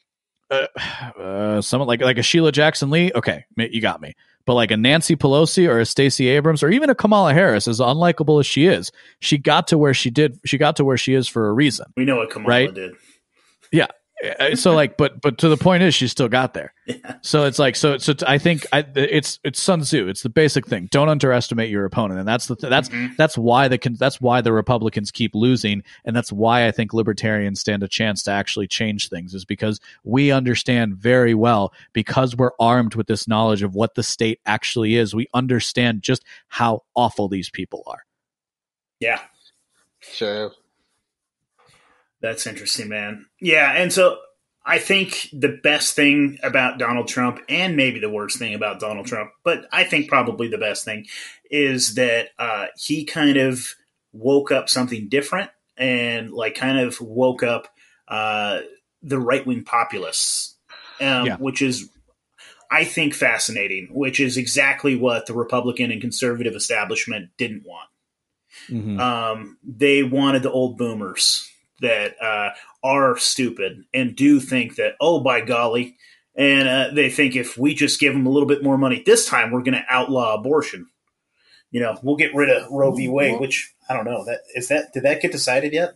uh, 0.54 1.20
uh 1.20 1.62
someone 1.62 1.88
like 1.88 2.02
like 2.02 2.18
a 2.18 2.24
Sheila 2.24 2.52
Jackson 2.52 2.90
Lee 2.90 3.12
okay 3.16 3.46
you 3.58 3.82
got 3.82 4.02
me 4.02 4.14
but 4.46 4.54
like 4.56 4.72
a 4.72 4.78
Nancy 4.78 5.16
Pelosi 5.16 5.68
or 5.68 5.80
a 5.80 5.86
Stacey 5.86 6.28
Abrams 6.28 6.62
or 6.64 6.70
even 6.70 6.90
a 6.90 6.96
Kamala 6.96 7.34
Harris 7.34 7.68
as 7.68 7.80
unlikable 7.80 8.40
as 8.40 8.46
she 8.46 8.66
is 8.66 8.92
she 9.20 9.38
got 9.38 9.68
to 9.68 9.78
where 9.78 9.94
she 9.94 10.10
did 10.10 10.40
she 10.46 10.58
got 10.58 10.76
to 10.78 10.86
where 10.86 10.98
she 10.98 11.14
is 11.14 11.28
for 11.28 11.48
a 11.50 11.54
reason 11.54 11.86
we 11.98 12.06
know 12.06 12.18
what 12.18 12.30
Kamala 12.30 12.50
Right. 12.50 12.74
did. 12.74 12.92
uh, 13.74 13.88
so 14.56 14.74
like 14.74 14.98
but 14.98 15.20
but 15.22 15.38
to 15.40 15.50
the 15.50 15.58
point 15.58 15.84
is 15.84 15.94
she 15.94 16.08
still 16.08 16.30
got 16.30 16.54
there. 16.54 16.74
So 17.22 17.46
it's 17.46 17.60
like 17.60 17.76
so 17.76 17.98
so 17.98 18.14
t- 18.14 18.26
i 18.28 18.38
think 18.38 18.66
I, 18.72 18.86
it's 18.96 19.40
it's 19.44 19.62
sun 19.62 19.82
tzu. 19.82 20.08
It's 20.08 20.22
the 20.24 20.30
basic 20.30 20.66
thing. 20.68 20.88
Don't 20.92 21.10
underestimate 21.10 21.70
your 21.70 21.86
opponent. 21.86 22.20
And 22.20 22.28
that's 22.28 22.48
the 22.48 22.56
th- 22.56 22.70
that's 22.70 22.90
Mhm. 22.90 23.16
that's 23.18 23.38
why 23.38 23.68
the 23.68 23.78
con- 23.78 23.96
that's 24.00 24.22
why 24.22 24.42
the 24.42 24.54
republicans 24.54 25.12
keep 25.12 25.34
losing. 25.36 25.84
And 26.06 26.16
that's 26.16 26.32
why 26.32 26.68
i 26.68 26.72
think 26.72 26.94
libertarians 26.94 27.60
stand 27.60 27.84
a 27.84 27.88
chance 27.88 28.24
to 28.24 28.32
actually 28.32 28.68
change 28.68 29.10
things 29.10 29.34
is 29.34 29.46
because 29.46 29.80
we 30.04 30.32
understand 30.32 30.96
very 30.96 31.34
well 31.34 31.74
because 31.94 32.36
we're 32.36 32.52
armed 32.60 32.96
with 32.96 33.08
this 33.08 33.28
knowledge 33.28 33.64
of 33.64 33.76
what 33.76 33.96
the 33.96 34.04
state 34.04 34.40
actually 34.46 34.96
is 34.96 35.14
we 35.16 35.28
understand 35.34 36.02
just 36.02 36.24
how 36.48 36.84
awful 36.96 37.28
these 37.28 37.50
people 37.50 37.84
are. 37.88 38.04
Yeah, 39.00 39.20
Sure. 40.02 40.52
That's 42.24 42.48
interesting, 42.48 42.88
man. 42.90 43.28
Yeah, 43.40 43.72
and 43.74 43.94
so 43.94 44.18
I 44.66 44.80
think 44.80 45.30
the 45.34 45.60
best 45.62 45.96
thing 45.96 46.40
about 46.42 46.80
Donald 46.80 47.10
Trump, 47.10 47.40
and 47.50 47.76
maybe 47.76 48.00
the 48.00 48.10
worst 48.10 48.40
thing 48.40 48.56
about 48.56 48.80
Donald 48.80 49.06
Trump, 49.06 49.32
but 49.44 49.68
I 49.72 49.84
think 49.84 50.08
probably 50.08 50.48
the 50.48 50.58
best 50.58 50.86
thing, 50.86 51.06
is 51.52 51.94
that 51.96 52.30
uh, 52.40 52.68
he 52.78 53.04
kind 53.04 53.36
of 53.38 53.76
woke 54.14 54.52
up 54.52 54.70
something 54.70 55.10
different 55.10 55.52
and 55.78 56.32
like 56.32 56.56
kind 56.56 56.80
of 56.80 57.00
woke 57.02 57.44
up 57.44 57.68
uh, 58.08 58.62
the 59.02 59.20
right 59.20 59.46
wing 59.46 59.64
populists, 59.66 60.56
um, 61.02 61.26
Yeah. 61.28 61.36
which 61.38 61.62
is. 61.62 61.90
I 62.72 62.86
think 62.86 63.14
fascinating, 63.14 63.90
which 63.92 64.20
is 64.20 64.36
exactly 64.36 64.96
what 64.96 65.28
the 65.28 65.34
Republican 65.36 65.92
and 65.92 66.02
conservative 66.02 66.56
establishment 66.56 67.30
didn't 67.38 67.64
want 67.68 67.88
Mhm. 68.68 69.00
um, 69.00 69.58
they 69.64 70.02
wanted 70.02 70.42
the 70.42 70.50
old 70.52 70.76
boomers 70.76 71.48
that 71.84 72.16
uh, 72.22 72.50
are 72.84 73.18
stupid 73.18 73.86
and 73.94 74.16
do 74.16 74.40
think 74.40 74.76
that 74.76 74.94
oh 75.00 75.20
by 75.20 75.40
golly 75.42 75.96
and 76.36 76.68
uh, 76.68 76.90
they 76.94 77.10
think 77.10 77.36
if 77.36 77.58
we 77.58 77.76
just 77.76 78.00
give 78.00 78.14
them 78.14 78.26
a 78.26 78.30
little 78.30 78.48
bit 78.48 78.64
more 78.64 78.78
money 78.78 79.04
this 79.06 79.28
time 79.28 79.52
we're 79.52 79.62
going 79.62 79.74
to 79.74 79.86
outlaw 79.90 80.34
abortion 80.34 80.88
you 81.70 81.80
know 81.80 81.98
we'll 82.02 82.16
get 82.16 82.34
rid 82.34 82.50
of 82.50 82.70
roe 82.72 82.92
v 82.92 83.08
wade 83.08 83.40
which 83.40 83.74
i 83.90 83.94
don't 83.94 84.06
know 84.06 84.26
that 84.26 84.40
is 84.56 84.68
that 84.70 84.92
did 84.94 85.04
that 85.04 85.22
get 85.22 85.32
decided 85.32 85.72
yet 85.72 85.96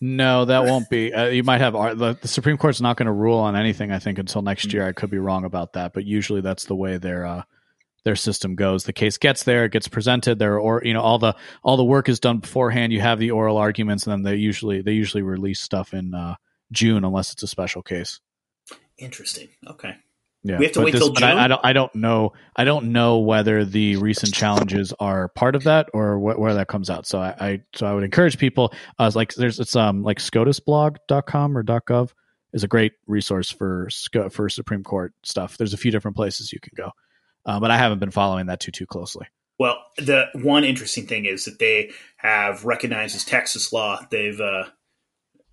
No, 0.00 0.44
that 0.44 0.64
won't 0.64 0.90
be. 0.90 1.14
Uh, 1.14 1.26
you 1.28 1.44
might 1.44 1.62
have 1.62 1.74
ar- 1.74 1.94
the, 1.94 2.14
the 2.20 2.28
Supreme 2.28 2.58
Court's 2.58 2.80
not 2.80 2.98
going 2.98 3.06
to 3.06 3.12
rule 3.12 3.38
on 3.38 3.56
anything. 3.56 3.90
I 3.90 4.00
think 4.00 4.18
until 4.18 4.42
next 4.42 4.70
year. 4.72 4.86
I 4.86 4.92
could 4.92 5.08
be 5.08 5.18
wrong 5.18 5.44
about 5.44 5.74
that, 5.74 5.94
but 5.94 6.04
usually 6.04 6.42
that's 6.42 6.66
the 6.66 6.74
way 6.74 6.98
their 6.98 7.24
uh, 7.24 7.42
their 8.04 8.16
system 8.16 8.54
goes. 8.54 8.84
The 8.84 8.92
case 8.92 9.18
gets 9.18 9.44
there, 9.44 9.64
it 9.64 9.72
gets 9.72 9.88
presented 9.88 10.38
there, 10.38 10.58
or 10.58 10.82
you 10.84 10.92
know 10.94 11.00
all 11.00 11.18
the 11.18 11.34
all 11.62 11.76
the 11.76 11.84
work 11.84 12.08
is 12.08 12.20
done 12.20 12.38
beforehand. 12.38 12.92
You 12.92 13.00
have 13.00 13.18
the 13.18 13.30
oral 13.32 13.56
arguments, 13.56 14.06
and 14.06 14.12
then 14.12 14.22
they 14.22 14.36
usually 14.38 14.82
they 14.82 14.92
usually 14.92 15.22
release 15.22 15.60
stuff 15.60 15.94
in 15.94 16.14
uh, 16.14 16.36
June 16.72 17.04
unless 17.04 17.32
it's 17.32 17.42
a 17.42 17.46
special 17.48 17.82
case. 17.82 18.20
interesting 18.98 19.48
okay 19.68 19.94
Yeah, 20.44 20.58
We 20.58 20.66
have 20.66 20.74
to 20.74 20.80
But 20.80 20.84
wait 20.86 20.94
till 20.94 21.12
but 21.12 21.22
I, 21.22 21.44
I 21.44 21.48
don't. 21.48 21.60
I 21.64 21.72
don't 21.72 21.94
know. 21.94 22.32
I 22.54 22.64
don't 22.64 22.92
know 22.92 23.18
whether 23.20 23.64
the 23.64 23.96
recent 23.96 24.34
challenges 24.34 24.92
are 25.00 25.28
part 25.28 25.56
of 25.56 25.64
that 25.64 25.88
or 25.94 26.18
wh- 26.18 26.38
where 26.38 26.54
that 26.54 26.68
comes 26.68 26.90
out. 26.90 27.06
So 27.06 27.18
I, 27.18 27.34
I 27.40 27.60
so 27.74 27.86
I 27.86 27.94
would 27.94 28.04
encourage 28.04 28.36
people. 28.38 28.72
Uh, 28.98 29.10
like 29.14 29.34
there's 29.34 29.58
it's 29.58 29.74
um 29.74 30.02
like 30.02 30.18
SCOTUSblog.com 30.18 31.56
or 31.56 31.64
.gov 31.64 32.10
is 32.52 32.62
a 32.62 32.68
great 32.68 32.92
resource 33.06 33.50
for 33.50 33.88
for 34.30 34.48
Supreme 34.50 34.82
Court 34.84 35.14
stuff. 35.22 35.56
There's 35.56 35.72
a 35.74 35.78
few 35.78 35.90
different 35.90 36.16
places 36.16 36.52
you 36.52 36.60
can 36.60 36.72
go, 36.76 36.90
uh, 37.46 37.60
but 37.60 37.70
I 37.70 37.76
haven't 37.76 37.98
been 37.98 38.10
following 38.10 38.46
that 38.46 38.60
too 38.60 38.72
too 38.72 38.86
closely. 38.86 39.26
well 39.58 39.82
the 39.96 40.26
one 40.34 40.64
interesting 40.64 41.06
thing 41.06 41.24
is 41.24 41.44
that 41.44 41.58
they 41.58 41.90
have 42.16 42.64
recognized 42.64 43.14
as 43.14 43.24
texas 43.24 43.72
law 43.72 44.00
they've 44.10 44.40
uh, 44.40 44.64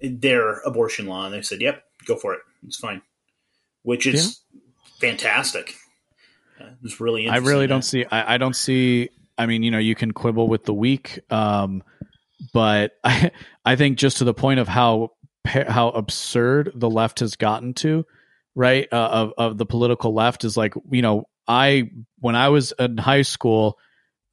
their 0.02 0.60
abortion 0.62 1.08
law 1.08 1.26
and 1.26 1.34
they 1.34 1.42
said 1.42 1.62
yep 1.62 1.84
go 2.08 2.16
for 2.16 2.34
it 2.34 2.40
it's 2.66 2.78
fine 2.78 3.02
which 3.84 4.08
is 4.08 4.42
fantastic 5.00 5.76
uh, 6.62 6.70
it's 6.84 7.00
really 7.00 7.28
I 7.28 7.38
really 7.38 7.68
don't 7.68 7.82
see. 7.82 8.06
I, 8.06 8.36
I 8.36 8.38
don't 8.38 8.56
see. 8.56 9.10
I 9.38 9.46
mean, 9.46 9.64
you 9.64 9.72
know, 9.72 9.80
you 9.80 9.96
can 9.96 10.12
quibble 10.12 10.48
with 10.48 10.66
the 10.66 10.74
weak, 10.74 11.20
um, 11.32 11.84
but 12.54 12.92
I, 13.04 13.32
I 13.66 13.76
think 13.76 13.98
just 13.98 14.18
to 14.18 14.24
the 14.24 14.34
point 14.34 14.60
of 14.60 14.68
how 14.68 15.10
how 15.46 15.90
absurd 15.90 16.72
the 16.76 16.90
left 16.90 17.20
has 17.20 17.36
gotten 17.36 17.74
to, 17.76 18.06
right? 18.56 18.88
Uh, 18.92 19.10
of 19.12 19.34
of 19.38 19.58
the 19.58 19.66
political 19.66 20.14
left 20.14 20.44
is 20.44 20.56
like, 20.56 20.74
you 20.92 21.02
know, 21.02 21.28
I 21.52 21.92
when 22.20 22.36
I 22.36 22.50
was 22.50 22.72
in 22.80 22.98
high 22.98 23.24
school, 23.24 23.78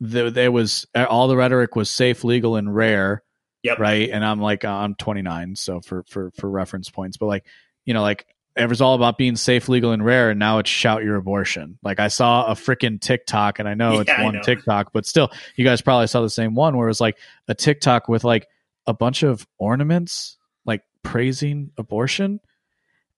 there, 0.00 0.30
there 0.30 0.52
was 0.52 0.86
uh, 0.94 1.04
all 1.08 1.26
the 1.26 1.36
rhetoric 1.36 1.74
was 1.74 1.90
safe, 1.90 2.22
legal, 2.22 2.54
and 2.56 2.72
rare, 2.72 3.22
Yep. 3.64 3.78
right? 3.80 4.08
And 4.08 4.24
I'm 4.24 4.40
like, 4.40 4.64
uh, 4.64 4.68
I'm 4.70 4.94
29, 4.94 5.56
so 5.56 5.80
for 5.80 6.04
for 6.08 6.30
for 6.30 6.48
reference 6.48 6.88
points, 6.90 7.16
but 7.16 7.26
like, 7.26 7.44
you 7.84 7.94
know, 7.94 8.02
like 8.02 8.24
it 8.56 8.68
was 8.68 8.80
all 8.80 8.94
about 8.94 9.18
being 9.18 9.36
safe, 9.36 9.68
legal, 9.68 9.90
and 9.92 10.04
rare, 10.04 10.30
and 10.30 10.38
now 10.38 10.58
it's 10.58 10.70
shout 10.70 11.02
your 11.02 11.16
abortion. 11.16 11.78
Like 11.82 11.98
I 12.00 12.08
saw 12.08 12.46
a 12.46 12.54
freaking 12.54 13.00
TikTok, 13.00 13.58
and 13.58 13.68
I 13.68 13.74
know 13.74 13.92
it's 14.00 14.08
Yeah, 14.08 14.20
I 14.20 14.24
one 14.24 14.34
know. 14.34 14.40
TikTok, 14.42 14.92
but 14.92 15.04
still, 15.06 15.30
you 15.56 15.64
guys 15.64 15.80
probably 15.82 16.06
saw 16.06 16.22
the 16.22 16.30
same 16.30 16.54
one 16.54 16.76
where 16.76 16.86
it 16.86 16.90
was 16.90 17.00
like 17.00 17.18
a 17.48 17.54
TikTok 17.54 18.08
with 18.08 18.22
like 18.22 18.46
a 18.86 18.94
bunch 18.94 19.24
of 19.24 19.44
ornaments, 19.58 20.38
like 20.64 20.82
praising 21.02 21.72
abortion, 21.76 22.38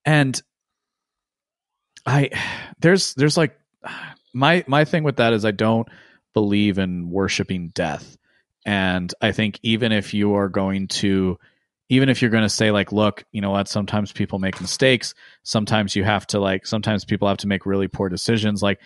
and 0.06 0.40
I 2.06 2.30
there's 2.80 3.14
there's 3.14 3.36
like 3.36 3.56
my 4.34 4.64
my 4.66 4.84
thing 4.84 5.02
with 5.02 5.16
that 5.16 5.32
is 5.32 5.44
I 5.44 5.50
don't 5.50 5.88
believe 6.34 6.78
in 6.78 7.10
worshiping 7.10 7.68
death, 7.74 8.16
and 8.64 9.12
I 9.20 9.32
think 9.32 9.58
even 9.62 9.92
if 9.92 10.14
you 10.14 10.34
are 10.34 10.48
going 10.48 10.88
to 10.88 11.38
even 11.88 12.08
if 12.08 12.22
you're 12.22 12.30
going 12.30 12.44
to 12.44 12.48
say 12.48 12.70
like 12.70 12.92
look 12.92 13.24
you 13.32 13.40
know 13.40 13.50
what? 13.50 13.68
Sometimes 13.68 14.12
people 14.12 14.38
make 14.38 14.60
mistakes. 14.60 15.14
Sometimes 15.42 15.96
you 15.96 16.04
have 16.04 16.26
to 16.28 16.40
like 16.40 16.66
sometimes 16.66 17.04
people 17.04 17.28
have 17.28 17.38
to 17.38 17.48
make 17.48 17.66
really 17.66 17.88
poor 17.88 18.08
decisions. 18.08 18.62
Like 18.62 18.80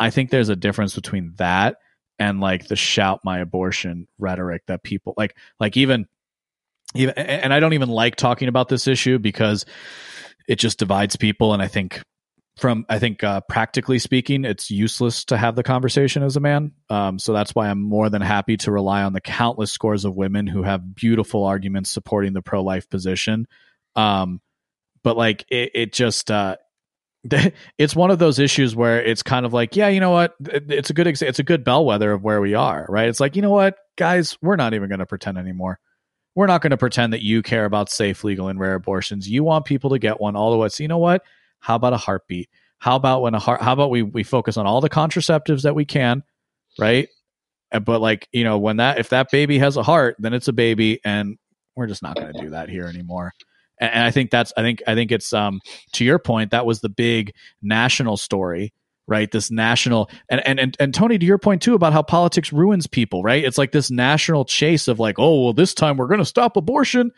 i 0.00 0.10
think 0.10 0.30
there's 0.30 0.48
a 0.48 0.56
difference 0.56 0.94
between 0.94 1.34
that 1.36 1.76
and 2.18 2.40
like 2.40 2.66
the 2.66 2.74
shout 2.74 3.20
my 3.22 3.38
abortion 3.38 4.08
rhetoric 4.18 4.62
that 4.66 4.82
people 4.82 5.14
like 5.16 5.36
like 5.60 5.76
even 5.76 6.06
even 6.96 7.14
and 7.14 7.52
i 7.54 7.60
don't 7.60 7.74
even 7.74 7.90
like 7.90 8.16
talking 8.16 8.48
about 8.48 8.68
this 8.68 8.88
issue 8.88 9.18
because 9.18 9.64
it 10.48 10.56
just 10.58 10.80
divides 10.80 11.14
people. 11.14 11.52
And 11.52 11.62
i 11.62 11.68
think 11.68 12.02
from 12.56 12.84
I 12.88 12.98
think 12.98 13.24
uh, 13.24 13.40
practically 13.42 13.98
speaking, 13.98 14.44
it's 14.44 14.70
useless 14.70 15.24
to 15.26 15.36
have 15.36 15.56
the 15.56 15.62
conversation 15.62 16.22
as 16.22 16.36
a 16.36 16.40
man. 16.40 16.72
Um, 16.88 17.18
so 17.18 17.32
that's 17.32 17.54
why 17.54 17.68
I'm 17.68 17.80
more 17.80 18.10
than 18.10 18.22
happy 18.22 18.56
to 18.58 18.70
rely 18.70 19.02
on 19.02 19.12
the 19.12 19.20
countless 19.20 19.72
scores 19.72 20.04
of 20.04 20.14
women 20.14 20.46
who 20.46 20.62
have 20.62 20.94
beautiful 20.94 21.44
arguments 21.44 21.90
supporting 21.90 22.32
the 22.32 22.42
pro 22.42 22.62
life 22.62 22.88
position. 22.90 23.46
Um, 23.96 24.40
but 25.02 25.16
like 25.16 25.46
it, 25.48 25.70
it 25.74 25.92
just 25.92 26.30
uh, 26.30 26.56
it's 27.78 27.94
one 27.94 28.10
of 28.10 28.18
those 28.18 28.38
issues 28.38 28.74
where 28.74 29.02
it's 29.02 29.22
kind 29.22 29.44
of 29.44 29.52
like, 29.52 29.76
yeah, 29.76 29.88
you 29.88 30.00
know 30.00 30.10
what? 30.10 30.34
It's 30.40 30.90
a 30.90 30.94
good 30.94 31.06
it's 31.06 31.38
a 31.38 31.42
good 31.44 31.64
bellwether 31.64 32.12
of 32.12 32.22
where 32.22 32.40
we 32.40 32.54
are, 32.54 32.86
right? 32.88 33.08
It's 33.08 33.20
like, 33.20 33.36
you 33.36 33.42
know 33.42 33.50
what, 33.50 33.76
guys, 33.96 34.38
we're 34.42 34.56
not 34.56 34.74
even 34.74 34.88
going 34.88 35.00
to 35.00 35.06
pretend 35.06 35.38
anymore. 35.38 35.78
We're 36.34 36.46
not 36.46 36.62
going 36.62 36.70
to 36.70 36.76
pretend 36.76 37.12
that 37.12 37.22
you 37.22 37.42
care 37.42 37.64
about 37.64 37.90
safe, 37.90 38.22
legal, 38.22 38.48
and 38.48 38.58
rare 38.58 38.74
abortions. 38.74 39.28
You 39.28 39.44
want 39.44 39.64
people 39.64 39.90
to 39.90 39.98
get 39.98 40.20
one 40.20 40.36
all 40.36 40.52
the 40.52 40.56
way. 40.56 40.68
So 40.68 40.82
you 40.82 40.88
know 40.88 40.98
what? 40.98 41.22
How 41.60 41.76
about 41.76 41.92
a 41.92 41.98
heartbeat? 41.98 42.48
How 42.78 42.96
about 42.96 43.22
when 43.22 43.34
a 43.34 43.38
heart? 43.38 43.60
How 43.60 43.72
about 43.72 43.90
we 43.90 44.02
we 44.02 44.22
focus 44.22 44.56
on 44.56 44.66
all 44.66 44.80
the 44.80 44.90
contraceptives 44.90 45.62
that 45.62 45.74
we 45.74 45.84
can, 45.84 46.22
right? 46.78 47.08
But 47.84 48.00
like 48.00 48.28
you 48.32 48.42
know, 48.44 48.58
when 48.58 48.78
that 48.78 48.98
if 48.98 49.10
that 49.10 49.30
baby 49.30 49.58
has 49.58 49.76
a 49.76 49.82
heart, 49.82 50.16
then 50.18 50.32
it's 50.34 50.48
a 50.48 50.52
baby, 50.52 51.00
and 51.04 51.36
we're 51.76 51.86
just 51.86 52.02
not 52.02 52.16
going 52.16 52.32
to 52.32 52.40
do 52.40 52.50
that 52.50 52.68
here 52.68 52.86
anymore. 52.86 53.32
And, 53.78 53.92
and 53.92 54.04
I 54.04 54.10
think 54.10 54.30
that's 54.30 54.52
I 54.56 54.62
think 54.62 54.82
I 54.86 54.94
think 54.94 55.12
it's 55.12 55.32
um 55.32 55.60
to 55.92 56.04
your 56.04 56.18
point 56.18 56.50
that 56.50 56.66
was 56.66 56.80
the 56.80 56.88
big 56.88 57.32
national 57.62 58.16
story 58.16 58.72
right 59.06 59.30
this 59.30 59.50
national 59.50 60.08
and, 60.28 60.46
and 60.46 60.60
and 60.60 60.76
and 60.78 60.94
tony 60.94 61.18
to 61.18 61.26
your 61.26 61.38
point 61.38 61.60
too 61.60 61.74
about 61.74 61.92
how 61.92 62.02
politics 62.02 62.52
ruins 62.52 62.86
people 62.86 63.22
right 63.22 63.44
it's 63.44 63.58
like 63.58 63.72
this 63.72 63.90
national 63.90 64.44
chase 64.44 64.86
of 64.86 65.00
like 65.00 65.18
oh 65.18 65.42
well 65.42 65.52
this 65.52 65.74
time 65.74 65.96
we're 65.96 66.06
going 66.06 66.20
to 66.20 66.24
stop 66.24 66.56
abortion 66.56 67.10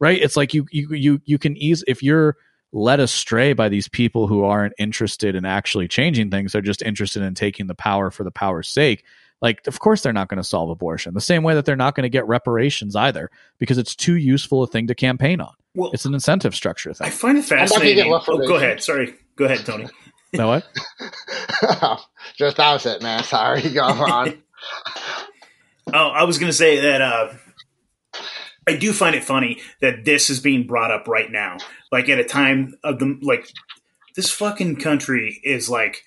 right 0.00 0.20
it's 0.20 0.36
like 0.36 0.52
you 0.52 0.66
you 0.72 0.92
you 0.92 1.20
you 1.24 1.38
can 1.38 1.56
ease 1.56 1.84
if 1.86 2.02
you're 2.02 2.36
led 2.72 3.00
astray 3.00 3.52
by 3.52 3.68
these 3.68 3.88
people 3.88 4.26
who 4.26 4.44
aren't 4.44 4.74
interested 4.78 5.34
in 5.34 5.44
actually 5.44 5.88
changing 5.88 6.30
things. 6.30 6.52
They're 6.52 6.62
just 6.62 6.82
interested 6.82 7.22
in 7.22 7.34
taking 7.34 7.66
the 7.66 7.74
power 7.74 8.10
for 8.10 8.24
the 8.24 8.30
power's 8.30 8.68
sake. 8.68 9.04
Like, 9.42 9.66
of 9.66 9.78
course, 9.80 10.02
they're 10.02 10.12
not 10.12 10.28
going 10.28 10.38
to 10.38 10.44
solve 10.44 10.70
abortion 10.70 11.14
the 11.14 11.20
same 11.20 11.42
way 11.42 11.54
that 11.54 11.64
they're 11.64 11.76
not 11.76 11.94
going 11.94 12.04
to 12.04 12.10
get 12.10 12.26
reparations 12.26 12.96
either, 12.96 13.30
because 13.58 13.76
it's 13.78 13.94
too 13.94 14.16
useful 14.16 14.62
a 14.62 14.66
thing 14.66 14.86
to 14.86 14.94
campaign 14.94 15.40
on. 15.40 15.52
Well, 15.74 15.90
it's 15.92 16.06
an 16.06 16.14
incentive 16.14 16.54
structure 16.54 16.94
thing. 16.94 17.06
I 17.06 17.10
find 17.10 17.36
it 17.36 17.44
fascinating. 17.44 18.10
Oh, 18.10 18.38
go 18.46 18.56
ahead. 18.56 18.82
Sorry. 18.82 19.14
Go 19.36 19.44
ahead, 19.44 19.66
Tony. 19.66 19.88
No 20.32 20.48
what? 20.48 20.66
just 22.36 22.56
that 22.56 22.72
was 22.72 22.86
it, 22.86 23.02
man. 23.02 23.22
Sorry. 23.24 23.60
Go 23.70 23.82
on. 23.82 24.42
oh, 25.92 26.08
I 26.08 26.24
was 26.24 26.38
going 26.38 26.50
to 26.50 26.56
say 26.56 26.80
that 26.80 27.02
uh, 27.02 27.32
I 28.66 28.76
do 28.76 28.92
find 28.92 29.14
it 29.14 29.24
funny 29.24 29.60
that 29.80 30.04
this 30.04 30.28
is 30.28 30.40
being 30.40 30.66
brought 30.66 30.90
up 30.90 31.06
right 31.06 31.30
now, 31.30 31.58
like 31.92 32.08
at 32.08 32.18
a 32.18 32.24
time 32.24 32.74
of 32.82 32.98
the 32.98 33.18
like 33.22 33.48
this 34.16 34.30
fucking 34.30 34.76
country 34.76 35.40
is 35.44 35.70
like 35.70 36.02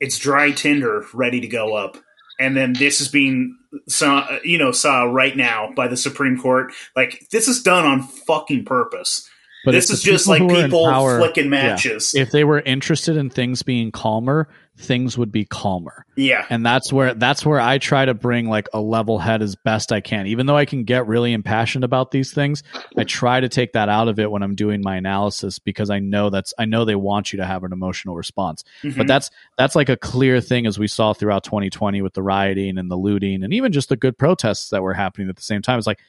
it's 0.00 0.18
dry 0.18 0.50
tinder 0.50 1.06
ready 1.14 1.40
to 1.40 1.46
go 1.46 1.74
up, 1.74 1.96
and 2.38 2.56
then 2.56 2.74
this 2.74 3.00
is 3.00 3.08
being 3.08 3.56
saw 3.88 4.28
you 4.44 4.58
know 4.58 4.72
saw 4.72 5.04
right 5.04 5.36
now 5.36 5.72
by 5.74 5.88
the 5.88 5.96
Supreme 5.96 6.38
Court. 6.38 6.72
Like 6.94 7.26
this 7.30 7.48
is 7.48 7.62
done 7.62 7.86
on 7.86 8.02
fucking 8.02 8.64
purpose. 8.64 9.28
But 9.64 9.72
this 9.72 9.90
is 9.90 10.02
just 10.02 10.26
like 10.26 10.46
people 10.48 10.86
power, 10.86 11.18
flicking 11.18 11.48
matches. 11.48 12.12
Yeah. 12.14 12.22
If 12.22 12.32
they 12.32 12.42
were 12.42 12.60
interested 12.60 13.16
in 13.16 13.30
things 13.30 13.62
being 13.62 13.92
calmer, 13.92 14.48
things 14.78 15.18
would 15.18 15.30
be 15.30 15.44
calmer. 15.44 16.06
Yeah. 16.16 16.46
And 16.48 16.64
that's 16.64 16.92
where 16.92 17.14
that's 17.14 17.44
where 17.44 17.60
I 17.60 17.78
try 17.78 18.04
to 18.04 18.14
bring 18.14 18.48
like 18.48 18.68
a 18.72 18.80
level 18.80 19.18
head 19.18 19.42
as 19.42 19.54
best 19.54 19.92
I 19.92 20.00
can. 20.00 20.26
Even 20.26 20.46
though 20.46 20.56
I 20.56 20.64
can 20.64 20.84
get 20.84 21.06
really 21.06 21.32
impassioned 21.32 21.84
about 21.84 22.10
these 22.10 22.32
things, 22.32 22.62
I 22.96 23.04
try 23.04 23.40
to 23.40 23.48
take 23.48 23.72
that 23.74 23.88
out 23.88 24.08
of 24.08 24.18
it 24.18 24.30
when 24.30 24.42
I'm 24.42 24.54
doing 24.54 24.80
my 24.82 24.96
analysis 24.96 25.58
because 25.58 25.90
I 25.90 25.98
know 25.98 26.30
that's 26.30 26.54
I 26.58 26.64
know 26.64 26.84
they 26.84 26.94
want 26.94 27.32
you 27.32 27.38
to 27.38 27.46
have 27.46 27.64
an 27.64 27.72
emotional 27.72 28.16
response. 28.16 28.64
Mm-hmm. 28.82 28.98
But 28.98 29.06
that's 29.06 29.30
that's 29.58 29.76
like 29.76 29.88
a 29.88 29.96
clear 29.96 30.40
thing 30.40 30.66
as 30.66 30.78
we 30.78 30.88
saw 30.88 31.12
throughout 31.12 31.44
2020 31.44 32.00
with 32.02 32.14
the 32.14 32.22
rioting 32.22 32.78
and 32.78 32.90
the 32.90 32.96
looting 32.96 33.44
and 33.44 33.52
even 33.52 33.72
just 33.72 33.88
the 33.88 33.96
good 33.96 34.16
protests 34.16 34.70
that 34.70 34.82
were 34.82 34.94
happening 34.94 35.28
at 35.28 35.36
the 35.36 35.42
same 35.42 35.62
time. 35.62 35.78
It's 35.78 35.86
like 35.86 36.00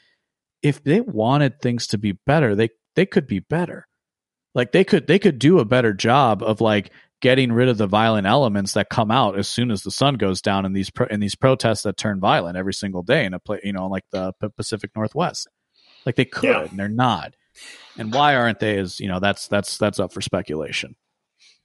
if 0.62 0.84
they 0.84 1.02
wanted 1.02 1.60
things 1.60 1.88
to 1.88 1.98
be 1.98 2.14
better, 2.14 2.56
they 2.56 2.70
they 2.96 3.06
could 3.06 3.28
be 3.28 3.40
better. 3.40 3.88
Like 4.56 4.72
they 4.72 4.84
could 4.84 5.08
they 5.08 5.20
could 5.20 5.40
do 5.40 5.60
a 5.60 5.66
better 5.66 5.94
job 5.94 6.42
of 6.44 6.62
like 6.62 6.92
getting 7.24 7.54
rid 7.54 7.70
of 7.70 7.78
the 7.78 7.88
violent 7.88 8.28
elements 8.28 8.74
that 8.74 8.90
come 8.90 9.10
out 9.10 9.40
as 9.40 9.48
soon 9.48 9.72
as 9.72 9.82
the 9.82 9.90
sun 9.90 10.16
goes 10.16 10.42
down 10.42 10.66
in 10.66 10.74
these 10.74 10.90
pro- 10.90 11.08
in 11.08 11.22
these 11.22 11.36
protests 11.36 11.84
that 11.84 11.96
turn 11.96 12.20
violent 12.20 12.58
every 12.58 12.74
single 12.74 13.02
day 13.02 13.24
in 13.24 13.34
a 13.34 13.40
place 13.40 13.62
you 13.64 13.72
know 13.72 13.88
like 13.88 14.04
the 14.12 14.34
Pacific 14.58 14.92
Northwest. 14.94 15.48
Like 16.06 16.18
they 16.18 16.26
could 16.26 16.44
yeah. 16.44 16.64
and 16.64 16.78
they're 16.78 16.90
not. 16.90 17.34
And 17.98 18.14
why 18.14 18.36
aren't 18.36 18.60
they? 18.60 18.78
Is 18.78 19.00
you 19.00 19.08
know 19.08 19.22
that's 19.22 19.48
that's 19.48 19.78
that's 19.78 20.02
up 20.02 20.12
for 20.12 20.20
speculation. 20.20 20.98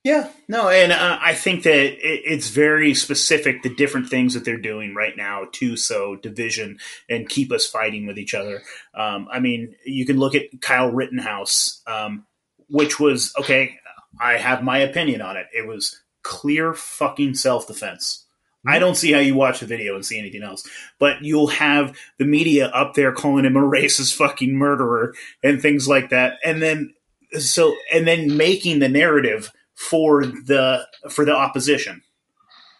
Yeah, 0.04 0.30
no, 0.46 0.68
and 0.68 0.92
uh, 0.92 1.18
I 1.20 1.34
think 1.34 1.64
that 1.64 1.74
it, 1.74 1.98
it's 2.24 2.50
very 2.50 2.94
specific 2.94 3.62
the 3.62 3.74
different 3.74 4.08
things 4.08 4.34
that 4.34 4.44
they're 4.44 4.56
doing 4.56 4.94
right 4.94 5.16
now 5.16 5.46
to 5.54 5.76
sow 5.76 6.14
division 6.14 6.78
and 7.10 7.28
keep 7.28 7.50
us 7.50 7.66
fighting 7.66 8.06
with 8.06 8.16
each 8.16 8.32
other. 8.32 8.62
Um, 8.94 9.26
I 9.32 9.40
mean, 9.40 9.74
you 9.84 10.06
can 10.06 10.18
look 10.18 10.36
at 10.36 10.60
Kyle 10.60 10.92
Rittenhouse, 10.92 11.82
um, 11.88 12.26
which 12.68 13.00
was 13.00 13.34
okay. 13.40 13.76
I 14.20 14.38
have 14.38 14.62
my 14.62 14.78
opinion 14.78 15.20
on 15.22 15.36
it. 15.36 15.46
It 15.54 15.66
was 15.66 16.00
clear 16.22 16.74
fucking 16.74 17.34
self 17.34 17.66
defense. 17.66 18.24
I 18.66 18.72
mm-hmm. 18.72 18.80
don't 18.80 18.96
see 18.96 19.12
how 19.12 19.20
you 19.20 19.34
watch 19.34 19.60
the 19.60 19.66
video 19.66 19.94
and 19.94 20.04
see 20.04 20.18
anything 20.18 20.42
else. 20.42 20.68
But 20.98 21.22
you'll 21.22 21.48
have 21.48 21.96
the 22.18 22.24
media 22.24 22.66
up 22.68 22.94
there 22.94 23.12
calling 23.12 23.44
him 23.44 23.56
a 23.56 23.60
racist 23.62 24.16
fucking 24.16 24.54
murderer 24.54 25.14
and 25.42 25.60
things 25.60 25.88
like 25.88 26.10
that. 26.10 26.38
And 26.44 26.62
then 26.62 26.94
so 27.38 27.74
and 27.92 28.06
then 28.06 28.36
making 28.36 28.78
the 28.78 28.88
narrative 28.88 29.52
for 29.74 30.26
the 30.26 30.86
for 31.08 31.24
the 31.24 31.34
opposition 31.34 32.02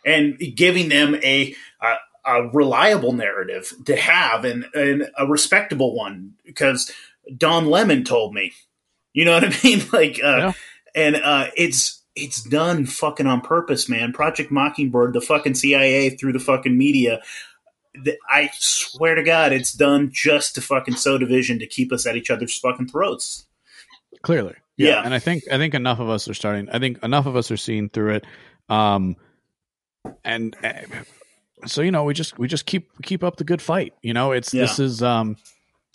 and 0.04 0.38
giving 0.56 0.88
them 0.88 1.16
a, 1.16 1.54
a, 1.82 1.94
a 2.24 2.48
reliable 2.48 3.12
narrative 3.12 3.72
to 3.86 3.94
have 3.94 4.44
and, 4.44 4.66
and 4.74 5.10
a 5.18 5.26
respectable 5.26 5.94
one 5.94 6.34
because 6.44 6.90
Don 7.36 7.66
Lemon 7.66 8.04
told 8.04 8.32
me, 8.32 8.52
you 9.12 9.24
know 9.24 9.32
what 9.32 9.44
I 9.44 9.56
mean? 9.62 9.82
Like, 9.92 10.20
uh, 10.22 10.36
yeah. 10.38 10.52
And 10.98 11.16
uh, 11.16 11.46
it's 11.56 12.02
it's 12.16 12.42
done 12.42 12.84
fucking 12.84 13.26
on 13.26 13.40
purpose, 13.40 13.88
man. 13.88 14.12
Project 14.12 14.50
Mockingbird, 14.50 15.12
the 15.12 15.20
fucking 15.20 15.54
CIA 15.54 16.10
through 16.10 16.32
the 16.32 16.40
fucking 16.40 16.76
media. 16.76 17.22
I 18.28 18.50
swear 18.54 19.14
to 19.14 19.22
God, 19.22 19.52
it's 19.52 19.72
done 19.72 20.10
just 20.12 20.56
to 20.56 20.60
fucking 20.60 20.96
sow 20.96 21.18
division 21.18 21.58
to 21.60 21.66
keep 21.66 21.92
us 21.92 22.06
at 22.06 22.16
each 22.16 22.30
other's 22.30 22.58
fucking 22.58 22.88
throats. 22.88 23.46
Clearly, 24.22 24.54
yeah. 24.76 24.90
yeah. 24.90 25.02
and 25.04 25.14
I 25.14 25.20
think 25.20 25.44
I 25.50 25.56
think 25.56 25.74
enough 25.74 26.00
of 26.00 26.08
us 26.08 26.28
are 26.28 26.34
starting. 26.34 26.68
I 26.70 26.80
think 26.80 27.02
enough 27.04 27.26
of 27.26 27.36
us 27.36 27.50
are 27.50 27.56
seeing 27.56 27.88
through 27.88 28.16
it. 28.16 28.26
Um, 28.68 29.16
and 30.24 30.56
uh, 30.62 30.72
so 31.66 31.82
you 31.82 31.92
know, 31.92 32.04
we 32.04 32.14
just 32.14 32.38
we 32.38 32.48
just 32.48 32.66
keep 32.66 32.90
keep 33.02 33.22
up 33.22 33.36
the 33.36 33.44
good 33.44 33.62
fight. 33.62 33.94
You 34.02 34.14
know, 34.14 34.32
it's 34.32 34.52
yeah. 34.52 34.62
this 34.62 34.80
is 34.80 35.02
um, 35.02 35.36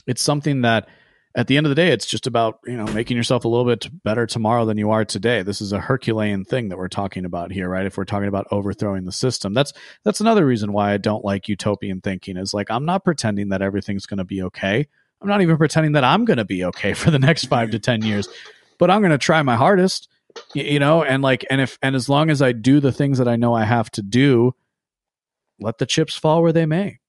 it's 0.08 0.22
something 0.22 0.62
that 0.62 0.88
at 1.36 1.48
the 1.48 1.58
end 1.58 1.66
of 1.66 1.70
the 1.70 1.76
day, 1.76 1.90
it's 1.90 2.06
just 2.06 2.28
about 2.28 2.60
you 2.66 2.78
know 2.78 2.86
making 2.94 3.18
yourself 3.18 3.46
a 3.46 3.48
little 3.48 3.66
bit 3.66 3.90
better 4.04 4.28
tomorrow 4.28 4.66
than 4.66 4.78
you 4.78 4.92
are 4.92 5.06
today. 5.06 5.42
This 5.42 5.62
is 5.62 5.72
a 5.72 5.80
Herculean 5.80 6.46
thing 6.46 6.70
that 6.70 6.78
we're 6.78 6.88
talking 6.88 7.26
about 7.26 7.52
here, 7.52 7.68
right? 7.68 7.86
If 7.86 7.98
we're 7.98 8.06
talking 8.06 8.28
about 8.28 8.48
overthrowing 8.52 9.06
the 9.06 9.12
system, 9.12 9.54
that's 9.54 9.74
that's 10.04 10.22
another 10.22 10.46
reason 10.46 10.74
why 10.74 10.94
I 10.94 10.98
don't 10.98 11.26
like 11.26 11.48
utopian 11.48 12.02
thinking. 12.02 12.38
Is 12.38 12.54
like 12.54 12.70
I'm 12.70 12.86
not 12.86 13.04
pretending 13.04 13.50
that 13.50 13.62
everything's 13.62 14.06
going 14.06 14.20
to 14.20 14.24
be 14.24 14.44
okay. 14.44 14.88
I'm 15.24 15.30
not 15.30 15.42
even 15.42 15.58
pretending 15.58 15.94
that 15.94 16.04
I'm 16.04 16.26
going 16.26 16.38
to 16.38 16.46
be 16.46 16.66
okay 16.66 16.94
for 16.94 17.10
the 17.10 17.20
next 17.20 17.46
five 17.46 17.72
to 17.72 17.80
10 17.80 18.04
years, 18.04 18.28
but 18.78 18.92
I'm 18.92 19.02
going 19.02 19.12
to 19.12 19.18
try 19.18 19.42
my 19.42 19.56
hardest, 19.56 20.10
you 20.54 20.80
know, 20.80 21.04
and 21.04 21.24
like, 21.24 21.46
and 21.50 21.62
if, 21.62 21.80
and 21.82 21.96
as 21.96 22.10
long 22.10 22.30
as 22.30 22.42
I 22.42 22.52
do 22.52 22.80
the 22.82 22.92
things 22.92 23.18
that 23.18 23.28
I 23.28 23.38
know 23.38 23.54
I 23.54 23.64
have 23.64 23.90
to 23.92 24.02
do, 24.02 24.54
let 25.60 25.78
the 25.78 25.86
chips 25.86 26.16
fall 26.16 26.42
where 26.44 26.52
they 26.52 26.66
may. 26.66 27.00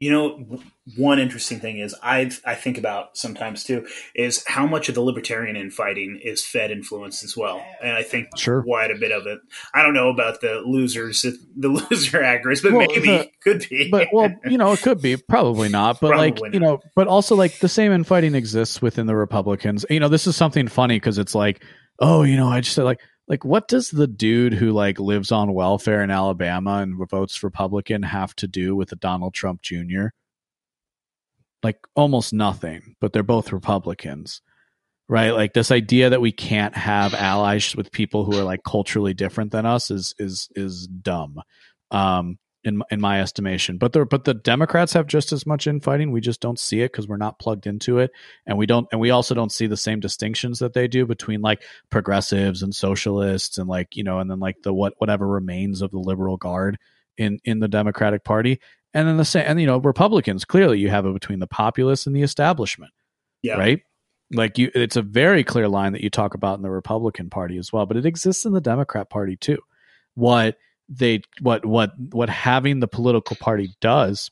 You 0.00 0.10
know, 0.10 0.60
one 0.96 1.18
interesting 1.18 1.60
thing 1.60 1.78
is 1.78 1.94
I 2.02 2.30
I 2.46 2.54
think 2.54 2.78
about 2.78 3.18
sometimes 3.18 3.64
too 3.64 3.86
is 4.14 4.42
how 4.46 4.66
much 4.66 4.88
of 4.88 4.94
the 4.94 5.02
libertarian 5.02 5.56
infighting 5.56 6.18
is 6.22 6.42
Fed 6.42 6.70
influence 6.70 7.22
as 7.22 7.36
well, 7.36 7.62
and 7.82 7.92
I 7.92 8.02
think 8.02 8.28
sure. 8.34 8.62
quite 8.62 8.90
a 8.90 8.98
bit 8.98 9.12
of 9.12 9.26
it. 9.26 9.40
I 9.74 9.82
don't 9.82 9.92
know 9.92 10.08
about 10.08 10.40
the 10.40 10.62
losers, 10.64 11.20
the 11.56 11.68
loser 11.68 12.22
actors, 12.22 12.62
but 12.62 12.72
well, 12.72 12.86
maybe 12.88 13.08
the, 13.08 13.30
could 13.42 13.66
be. 13.68 13.90
but 13.90 14.08
well, 14.10 14.30
you 14.46 14.56
know, 14.56 14.72
it 14.72 14.80
could 14.80 15.02
be, 15.02 15.18
probably 15.18 15.68
not. 15.68 16.00
But 16.00 16.08
probably 16.08 16.30
like 16.30 16.40
not. 16.42 16.54
you 16.54 16.60
know, 16.60 16.80
but 16.96 17.06
also 17.06 17.36
like 17.36 17.58
the 17.58 17.68
same 17.68 17.92
infighting 17.92 18.34
exists 18.34 18.80
within 18.80 19.06
the 19.06 19.14
Republicans. 19.14 19.84
You 19.90 20.00
know, 20.00 20.08
this 20.08 20.26
is 20.26 20.34
something 20.34 20.66
funny 20.66 20.96
because 20.96 21.18
it's 21.18 21.34
like, 21.34 21.62
oh, 21.98 22.22
you 22.22 22.36
know, 22.36 22.48
I 22.48 22.62
just 22.62 22.74
said 22.74 22.84
like 22.84 23.00
like 23.30 23.46
what 23.46 23.66
does 23.66 23.88
the 23.88 24.06
dude 24.06 24.52
who 24.52 24.72
like 24.72 25.00
lives 25.00 25.32
on 25.32 25.54
welfare 25.54 26.02
in 26.02 26.10
Alabama 26.10 26.82
and 26.82 26.98
votes 27.08 27.42
Republican 27.42 28.02
have 28.02 28.36
to 28.36 28.46
do 28.46 28.76
with 28.76 28.90
the 28.90 28.96
Donald 28.96 29.32
Trump 29.32 29.62
Jr.? 29.62 30.08
like 31.62 31.78
almost 31.94 32.32
nothing, 32.32 32.96
but 33.00 33.12
they're 33.12 33.22
both 33.22 33.52
Republicans, 33.52 34.40
right? 35.08 35.30
Like 35.30 35.52
this 35.52 35.70
idea 35.70 36.10
that 36.10 36.20
we 36.20 36.32
can't 36.32 36.74
have 36.76 37.14
allies 37.14 37.76
with 37.76 37.92
people 37.92 38.24
who 38.24 38.38
are 38.38 38.44
like 38.44 38.62
culturally 38.64 39.14
different 39.14 39.52
than 39.52 39.66
us 39.66 39.90
is 39.90 40.14
is 40.18 40.48
is 40.54 40.86
dumb. 40.86 41.40
Um, 41.90 42.38
in 42.64 42.82
in 42.90 43.00
my 43.00 43.20
estimation. 43.20 43.78
But 43.78 43.92
the 43.92 44.04
but 44.04 44.24
the 44.24 44.34
Democrats 44.34 44.92
have 44.92 45.06
just 45.06 45.32
as 45.32 45.46
much 45.46 45.66
infighting. 45.66 46.12
We 46.12 46.20
just 46.20 46.40
don't 46.40 46.58
see 46.58 46.80
it 46.82 46.92
because 46.92 47.08
we're 47.08 47.16
not 47.16 47.38
plugged 47.38 47.66
into 47.66 47.98
it, 47.98 48.10
and 48.46 48.58
we 48.58 48.66
don't 48.66 48.86
and 48.92 49.00
we 49.00 49.10
also 49.10 49.34
don't 49.34 49.52
see 49.52 49.66
the 49.66 49.76
same 49.76 50.00
distinctions 50.00 50.58
that 50.58 50.74
they 50.74 50.88
do 50.88 51.06
between 51.06 51.40
like 51.40 51.62
progressives 51.90 52.62
and 52.62 52.74
socialists 52.74 53.58
and 53.58 53.68
like 53.68 53.96
you 53.96 54.04
know 54.04 54.18
and 54.18 54.30
then 54.30 54.40
like 54.40 54.62
the 54.62 54.72
what 54.74 54.94
whatever 54.98 55.26
remains 55.26 55.82
of 55.82 55.90
the 55.90 55.98
liberal 55.98 56.36
guard 56.36 56.78
in 57.16 57.38
in 57.44 57.60
the 57.60 57.68
Democratic 57.68 58.24
Party. 58.24 58.60
And 58.92 59.06
then 59.06 59.18
the 59.18 59.24
same, 59.24 59.44
and 59.46 59.60
you 59.60 59.66
know, 59.68 59.78
Republicans 59.78 60.44
clearly 60.44 60.80
you 60.80 60.90
have 60.90 61.06
it 61.06 61.14
between 61.14 61.38
the 61.38 61.46
populace 61.46 62.06
and 62.08 62.16
the 62.16 62.22
establishment, 62.22 62.92
Yeah. 63.40 63.54
right? 63.54 63.82
Like 64.32 64.58
you, 64.58 64.70
it's 64.74 64.96
a 64.96 65.02
very 65.02 65.44
clear 65.44 65.68
line 65.68 65.92
that 65.92 66.02
you 66.02 66.10
talk 66.10 66.34
about 66.34 66.56
in 66.56 66.62
the 66.62 66.70
Republican 66.70 67.30
Party 67.30 67.56
as 67.56 67.72
well, 67.72 67.86
but 67.86 67.96
it 67.96 68.04
exists 68.04 68.44
in 68.44 68.52
the 68.52 68.60
Democrat 68.60 69.08
Party 69.08 69.36
too. 69.36 69.58
What 70.14 70.56
they 70.90 71.22
what 71.40 71.64
what 71.64 71.92
what 71.98 72.28
having 72.28 72.80
the 72.80 72.88
political 72.88 73.36
party 73.36 73.70
does 73.80 74.30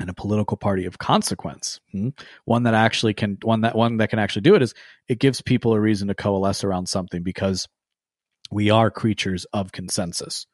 and 0.00 0.10
a 0.10 0.14
political 0.14 0.56
party 0.56 0.86
of 0.86 0.98
consequence 0.98 1.80
hmm, 1.92 2.08
one 2.44 2.64
that 2.64 2.74
actually 2.74 3.14
can 3.14 3.38
one 3.42 3.60
that 3.60 3.76
one 3.76 3.98
that 3.98 4.10
can 4.10 4.18
actually 4.18 4.42
do 4.42 4.54
it 4.54 4.62
is 4.62 4.74
it 5.08 5.18
gives 5.18 5.40
people 5.40 5.74
a 5.74 5.80
reason 5.80 6.08
to 6.08 6.14
coalesce 6.14 6.64
around 6.64 6.88
something 6.88 7.22
because 7.22 7.68
we 8.50 8.70
are 8.70 8.90
creatures 8.90 9.44
of 9.52 9.70
consensus 9.70 10.46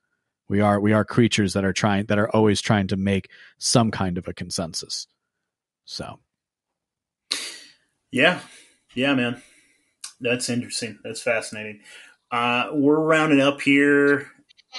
we 0.48 0.60
are 0.60 0.80
we 0.80 0.92
are 0.92 1.04
creatures 1.04 1.52
that 1.54 1.64
are 1.64 1.72
trying 1.72 2.04
that 2.06 2.18
are 2.18 2.30
always 2.30 2.60
trying 2.60 2.88
to 2.88 2.96
make 2.96 3.30
some 3.58 3.90
kind 3.90 4.18
of 4.18 4.26
a 4.28 4.34
consensus 4.34 5.06
so 5.84 6.18
Yeah, 8.12 8.40
yeah, 8.94 9.14
man. 9.14 9.42
That's 10.20 10.50
interesting. 10.50 10.98
That's 11.02 11.22
fascinating. 11.22 11.80
Uh, 12.30 12.68
we're 12.72 13.00
rounding 13.00 13.40
up 13.40 13.62
here. 13.62 14.30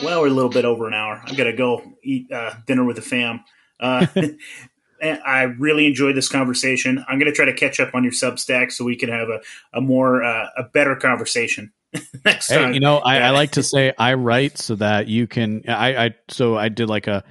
Well, 0.01 0.21
we're 0.21 0.27
a 0.27 0.31
little 0.31 0.49
bit 0.49 0.65
over 0.65 0.87
an 0.87 0.93
hour. 0.93 1.21
I 1.25 1.33
got 1.35 1.43
to 1.45 1.53
go 1.53 1.83
eat 2.03 2.31
uh, 2.31 2.53
dinner 2.65 2.83
with 2.83 2.95
the 2.95 3.01
fam. 3.01 3.43
Uh, 3.79 4.07
I 5.01 5.43
really 5.43 5.85
enjoyed 5.85 6.15
this 6.15 6.29
conversation. 6.29 7.03
I'm 7.07 7.19
going 7.19 7.29
to 7.29 7.35
try 7.35 7.45
to 7.45 7.53
catch 7.53 7.79
up 7.79 7.93
on 7.93 8.03
your 8.03 8.13
Substack 8.13 8.71
so 8.71 8.85
we 8.85 8.95
can 8.95 9.09
have 9.09 9.27
a, 9.29 9.41
a 9.73 9.81
more 9.81 10.23
uh, 10.23 10.47
a 10.57 10.63
better 10.63 10.95
conversation 10.95 11.73
next 12.25 12.49
Hey, 12.49 12.57
time. 12.57 12.73
you 12.73 12.79
know, 12.79 12.99
I. 12.99 13.19
I 13.19 13.29
like 13.31 13.51
to 13.51 13.63
say 13.63 13.93
I 13.97 14.13
write 14.13 14.57
so 14.57 14.75
that 14.75 15.07
you 15.07 15.27
can. 15.27 15.63
I, 15.67 16.05
I 16.05 16.15
so 16.29 16.57
I 16.57 16.69
did 16.69 16.89
like 16.89 17.07
a 17.07 17.23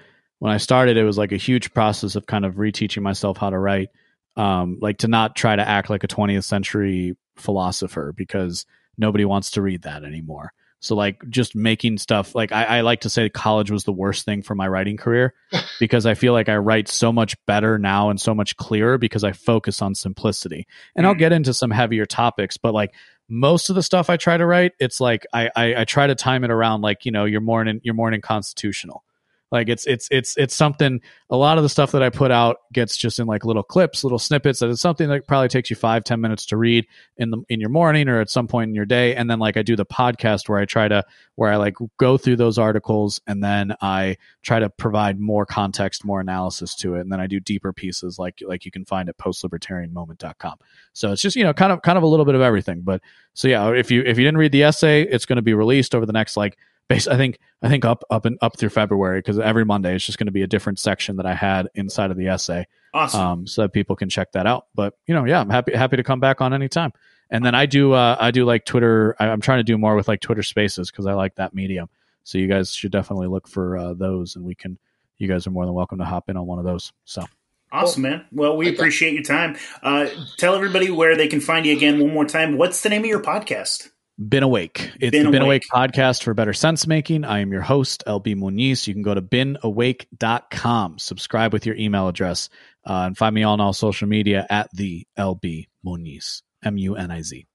when 0.43 0.53
I 0.53 0.57
started, 0.57 0.97
it 0.97 1.05
was 1.05 1.17
like 1.17 1.31
a 1.31 1.37
huge 1.37 1.73
process 1.73 2.17
of 2.17 2.27
kind 2.27 2.45
of 2.45 2.57
reteaching 2.57 3.03
myself 3.03 3.37
how 3.37 3.49
to 3.49 3.59
write, 3.59 3.91
um, 4.37 4.77
like 4.81 4.99
to 4.99 5.07
not 5.07 5.37
try 5.37 5.55
to 5.55 5.67
act 5.67 5.89
like 5.89 6.03
a 6.03 6.09
20th 6.09 6.43
century 6.43 7.17
philosopher 7.37 8.13
because 8.17 8.67
nobody 8.99 9.25
wants 9.25 9.53
to 9.53 9.63
read 9.63 9.83
that 9.83 10.03
anymore. 10.03 10.53
So 10.83 10.95
like 10.97 11.23
just 11.31 11.55
making 11.57 11.97
stuff 11.99 12.35
like 12.35 12.53
I, 12.53 12.65
I 12.65 12.81
like 12.83 13.01
to 13.03 13.09
say 13.09 13.29
college 13.29 13.71
was 13.71 13.85
the 13.85 13.93
worst 13.93 14.25
thing 14.25 14.43
for 14.43 14.55
my 14.55 14.67
writing 14.69 14.97
career 14.97 15.33
because 15.81 16.05
I 16.07 16.15
feel 16.15 16.33
like 16.35 16.49
I 16.49 16.57
write 16.57 16.89
so 16.89 17.13
much 17.13 17.37
better 17.47 17.79
now 17.79 18.11
and 18.11 18.21
so 18.21 18.35
much 18.35 18.57
clearer 18.57 18.99
because 18.99 19.23
I 19.25 19.33
focus 19.33 19.81
on 19.81 19.95
simplicity. 19.95 20.67
And 20.97 21.07
I'll 21.07 21.15
Mm. 21.15 21.19
get 21.19 21.33
into 21.33 21.55
some 21.55 21.71
heavier 21.71 22.05
topics, 22.05 22.57
but 22.57 22.75
like 22.75 22.93
most 23.29 23.71
of 23.71 23.77
the 23.77 23.83
stuff 23.83 24.11
I 24.11 24.17
try 24.17 24.37
to 24.37 24.45
write, 24.45 24.73
it's 24.81 25.01
like 25.01 25.25
I, 25.33 25.49
I 25.57 25.75
I 25.83 25.85
try 25.85 26.07
to 26.09 26.15
time 26.15 26.45
it 26.45 26.51
around 26.51 26.83
like 26.83 27.07
you 27.07 27.13
know 27.13 27.25
your 27.25 27.41
morning 27.41 27.81
your 27.83 27.95
morning 27.95 28.21
constitutional. 28.21 29.05
Like 29.53 29.69
it's 29.69 29.87
it's 29.87 30.09
it's 30.11 30.35
it's 30.39 30.55
something. 30.55 31.03
A 31.29 31.37
lot 31.37 31.59
of 31.59 31.63
the 31.63 31.69
stuff 31.69 31.93
that 31.93 32.03
I 32.03 32.09
put 32.09 32.31
out 32.31 32.57
gets 32.73 32.97
just 32.97 33.19
in 33.19 33.27
like 33.27 33.45
little 33.45 33.63
clips, 33.63 34.03
little 34.03 34.19
snippets. 34.19 34.61
That 34.61 34.71
it's 34.71 34.81
something 34.81 35.11
that 35.11 35.27
probably 35.27 35.49
takes 35.49 35.69
you 35.69 35.77
five 35.77 36.05
ten 36.05 36.23
minutes 36.23 36.47
to 36.47 36.57
read 36.57 36.87
in 37.19 37.31
the 37.31 37.43
in 37.51 37.61
your 37.61 37.69
morning 37.69 38.09
or 38.09 38.19
at 38.21 38.31
some 38.31 38.49
point 38.49 38.71
in 38.71 38.75
your 38.75 38.87
day. 38.87 39.15
And 39.15 39.29
then 39.29 39.39
like 39.39 39.59
I 39.59 39.63
do 39.63 39.77
the 39.77 39.85
podcast 39.85 40.49
where 40.49 40.59
I 40.59 40.65
try 40.65 40.89
to 40.89 41.05
where 41.35 41.53
I 41.53 41.57
like 41.57 41.75
go 41.99 42.17
through 42.17 42.37
those 42.37 42.59
articles 42.59 43.21
and 43.27 43.45
then 43.45 43.77
I 43.83 44.17
try 44.41 44.59
to 44.59 44.71
provide 44.71 45.21
more 45.21 45.45
context, 45.45 46.03
more 46.03 46.21
analysis 46.21 46.75
to 46.77 46.95
it, 46.95 47.01
and 47.01 47.13
then 47.13 47.21
I 47.21 47.27
do 47.27 47.39
deeper 47.39 47.75
pieces 47.75 48.19
like 48.19 48.43
like 48.47 48.65
you 48.65 48.71
can 48.71 48.87
find 48.87 49.11
at 49.11 49.19
postlibertarianmoment.com. 49.19 50.59
So 50.95 51.13
it's 51.13 51.21
just 51.21 51.37
you 51.37 51.45
know 51.45 51.53
kind 51.53 51.73
of 51.73 51.83
kind 51.83 51.99
of 51.99 52.05
a 52.05 52.09
little 52.09 52.25
bit 52.25 52.35
of 52.35 52.41
everything. 52.41 52.81
But 52.81 53.03
so 53.35 53.49
yeah, 53.49 53.69
if 53.73 53.91
you 53.91 54.01
if 54.01 54.17
you 54.17 54.25
didn't 54.25 54.39
read 54.39 54.53
the 54.53 54.63
essay, 54.63 55.03
it's 55.03 55.27
going 55.27 55.37
to 55.37 55.43
be 55.43 55.53
released 55.53 55.95
over 55.95 56.07
the 56.07 56.13
next 56.15 56.39
like 56.39 56.57
base. 56.93 57.07
I 57.09 57.17
think 57.17 57.39
I 57.63 57.69
think 57.69 57.85
up 57.85 58.05
up 58.11 58.25
and 58.25 58.39
up 58.41 58.57
through 58.57 58.71
February 58.71 59.19
because 59.19 59.39
every 59.39 59.65
Monday 59.65 59.95
it's 59.95 60.05
just 60.05 60.19
going 60.19 60.27
to 60.27 60.33
be 60.33 60.43
a 60.43 60.47
different 60.47 60.79
section 60.79 61.17
that 61.17 61.27
I 61.27 61.35
had 61.35 61.69
inside 61.75 62.11
of 62.11 62.17
the 62.17 62.29
essay, 62.29 62.67
awesome. 62.93 63.21
um, 63.21 63.47
so 63.47 63.63
that 63.63 63.73
people 63.73 63.97
can 63.97 64.09
check 64.09 64.33
that 64.33 64.47
out. 64.47 64.67
But 64.75 64.95
you 65.07 65.15
know, 65.15 65.25
yeah, 65.25 65.41
I'm 65.41 65.51
happy 65.51 65.75
happy 65.75 65.97
to 65.97 66.03
come 66.03 66.21
back 66.21 66.41
on 66.41 66.53
anytime. 66.53 66.93
And 67.31 67.45
then 67.45 67.55
I 67.55 67.67
do 67.67 67.93
uh, 67.93 68.17
I 68.19 68.31
do 68.31 68.45
like 68.45 68.65
Twitter. 68.65 69.17
I, 69.19 69.29
I'm 69.29 69.41
trying 69.41 69.59
to 69.59 69.65
do 69.65 69.79
more 69.79 69.95
with 69.95 70.09
like 70.09 70.21
Twitter 70.21 70.43
Spaces 70.43 70.91
because 70.91 71.07
I 71.07 71.15
like 71.15 71.37
that 71.37 71.55
medium. 71.55 71.89
So 72.25 72.39
you 72.39 72.47
guys 72.47 72.73
should 72.73 72.93
definitely 72.93 73.27
look 73.27 73.49
for 73.49 73.77
uh, 73.77 73.95
those, 73.95 74.37
and 74.37 74.45
we 74.45 74.55
can. 74.55 74.79
You 75.19 75.29
guys 75.29 75.47
are 75.47 75.51
more 75.51 75.65
than 75.65 75.75
welcome 75.75 75.99
to 75.99 76.05
hop 76.05 76.29
in 76.31 76.37
on 76.37 76.47
one 76.47 76.59
of 76.59 76.65
those. 76.65 76.93
So 77.05 77.25
Awesome, 77.71 78.03
man. 78.03 78.27
Well, 78.33 78.57
we 78.57 78.69
appreciate 78.69 79.15
your 79.15 79.23
time. 79.23 79.57
Uh, 79.83 80.09
tell 80.37 80.55
everybody 80.55 80.91
where 80.91 81.17
they 81.17 81.27
can 81.27 81.41
find 81.41 81.65
you 81.65 81.75
again 81.75 82.01
one 82.01 82.13
more 82.13 82.27
time. 82.27 82.59
What's 82.59 82.83
the 82.83 82.91
name 82.91 83.03
of 83.03 83.09
your 83.09 83.23
podcast? 83.23 83.89
Been 84.19 84.43
Awake. 84.43 84.93
It's 85.01 85.11
Been 85.11 85.27
the 85.27 85.33
Been 85.33 85.43
Awake. 85.43 85.65
Awake 85.73 85.91
podcast 85.91 86.23
for 86.23 86.35
better 86.35 86.53
sense 86.53 86.87
making. 86.87 87.25
I 87.25 87.41
am 87.41 87.53
your 87.53 87.63
host, 87.63 88.05
LB 88.07 88.37
Muniz. 88.37 88.87
You 88.87 88.95
can 88.95 89.03
go 89.03 89.15
to 89.15 89.23
beenawake.com, 89.23 90.99
subscribe 90.99 91.53
with 91.53 91.67
your 91.67 91.77
email 91.77 92.09
address, 92.09 92.49
uh, 92.87 93.05
and 93.07 93.17
find 93.17 93.35
me 93.35 93.43
on 93.43 93.61
all 93.61 93.73
social 93.73 94.09
media 94.09 94.47
at 94.51 94.69
the 94.75 95.07
LB 95.19 95.69
Muniz, 95.85 96.43
M 96.65 96.77
U 96.79 96.97
N 96.97 97.11
I 97.11 97.23
Z. 97.23 97.47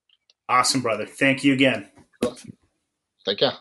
Awesome, 0.48 0.80
brother. 0.80 1.06
Thank 1.06 1.44
you 1.44 1.52
again. 1.52 1.88
Take 3.24 3.38
care. 3.38 3.58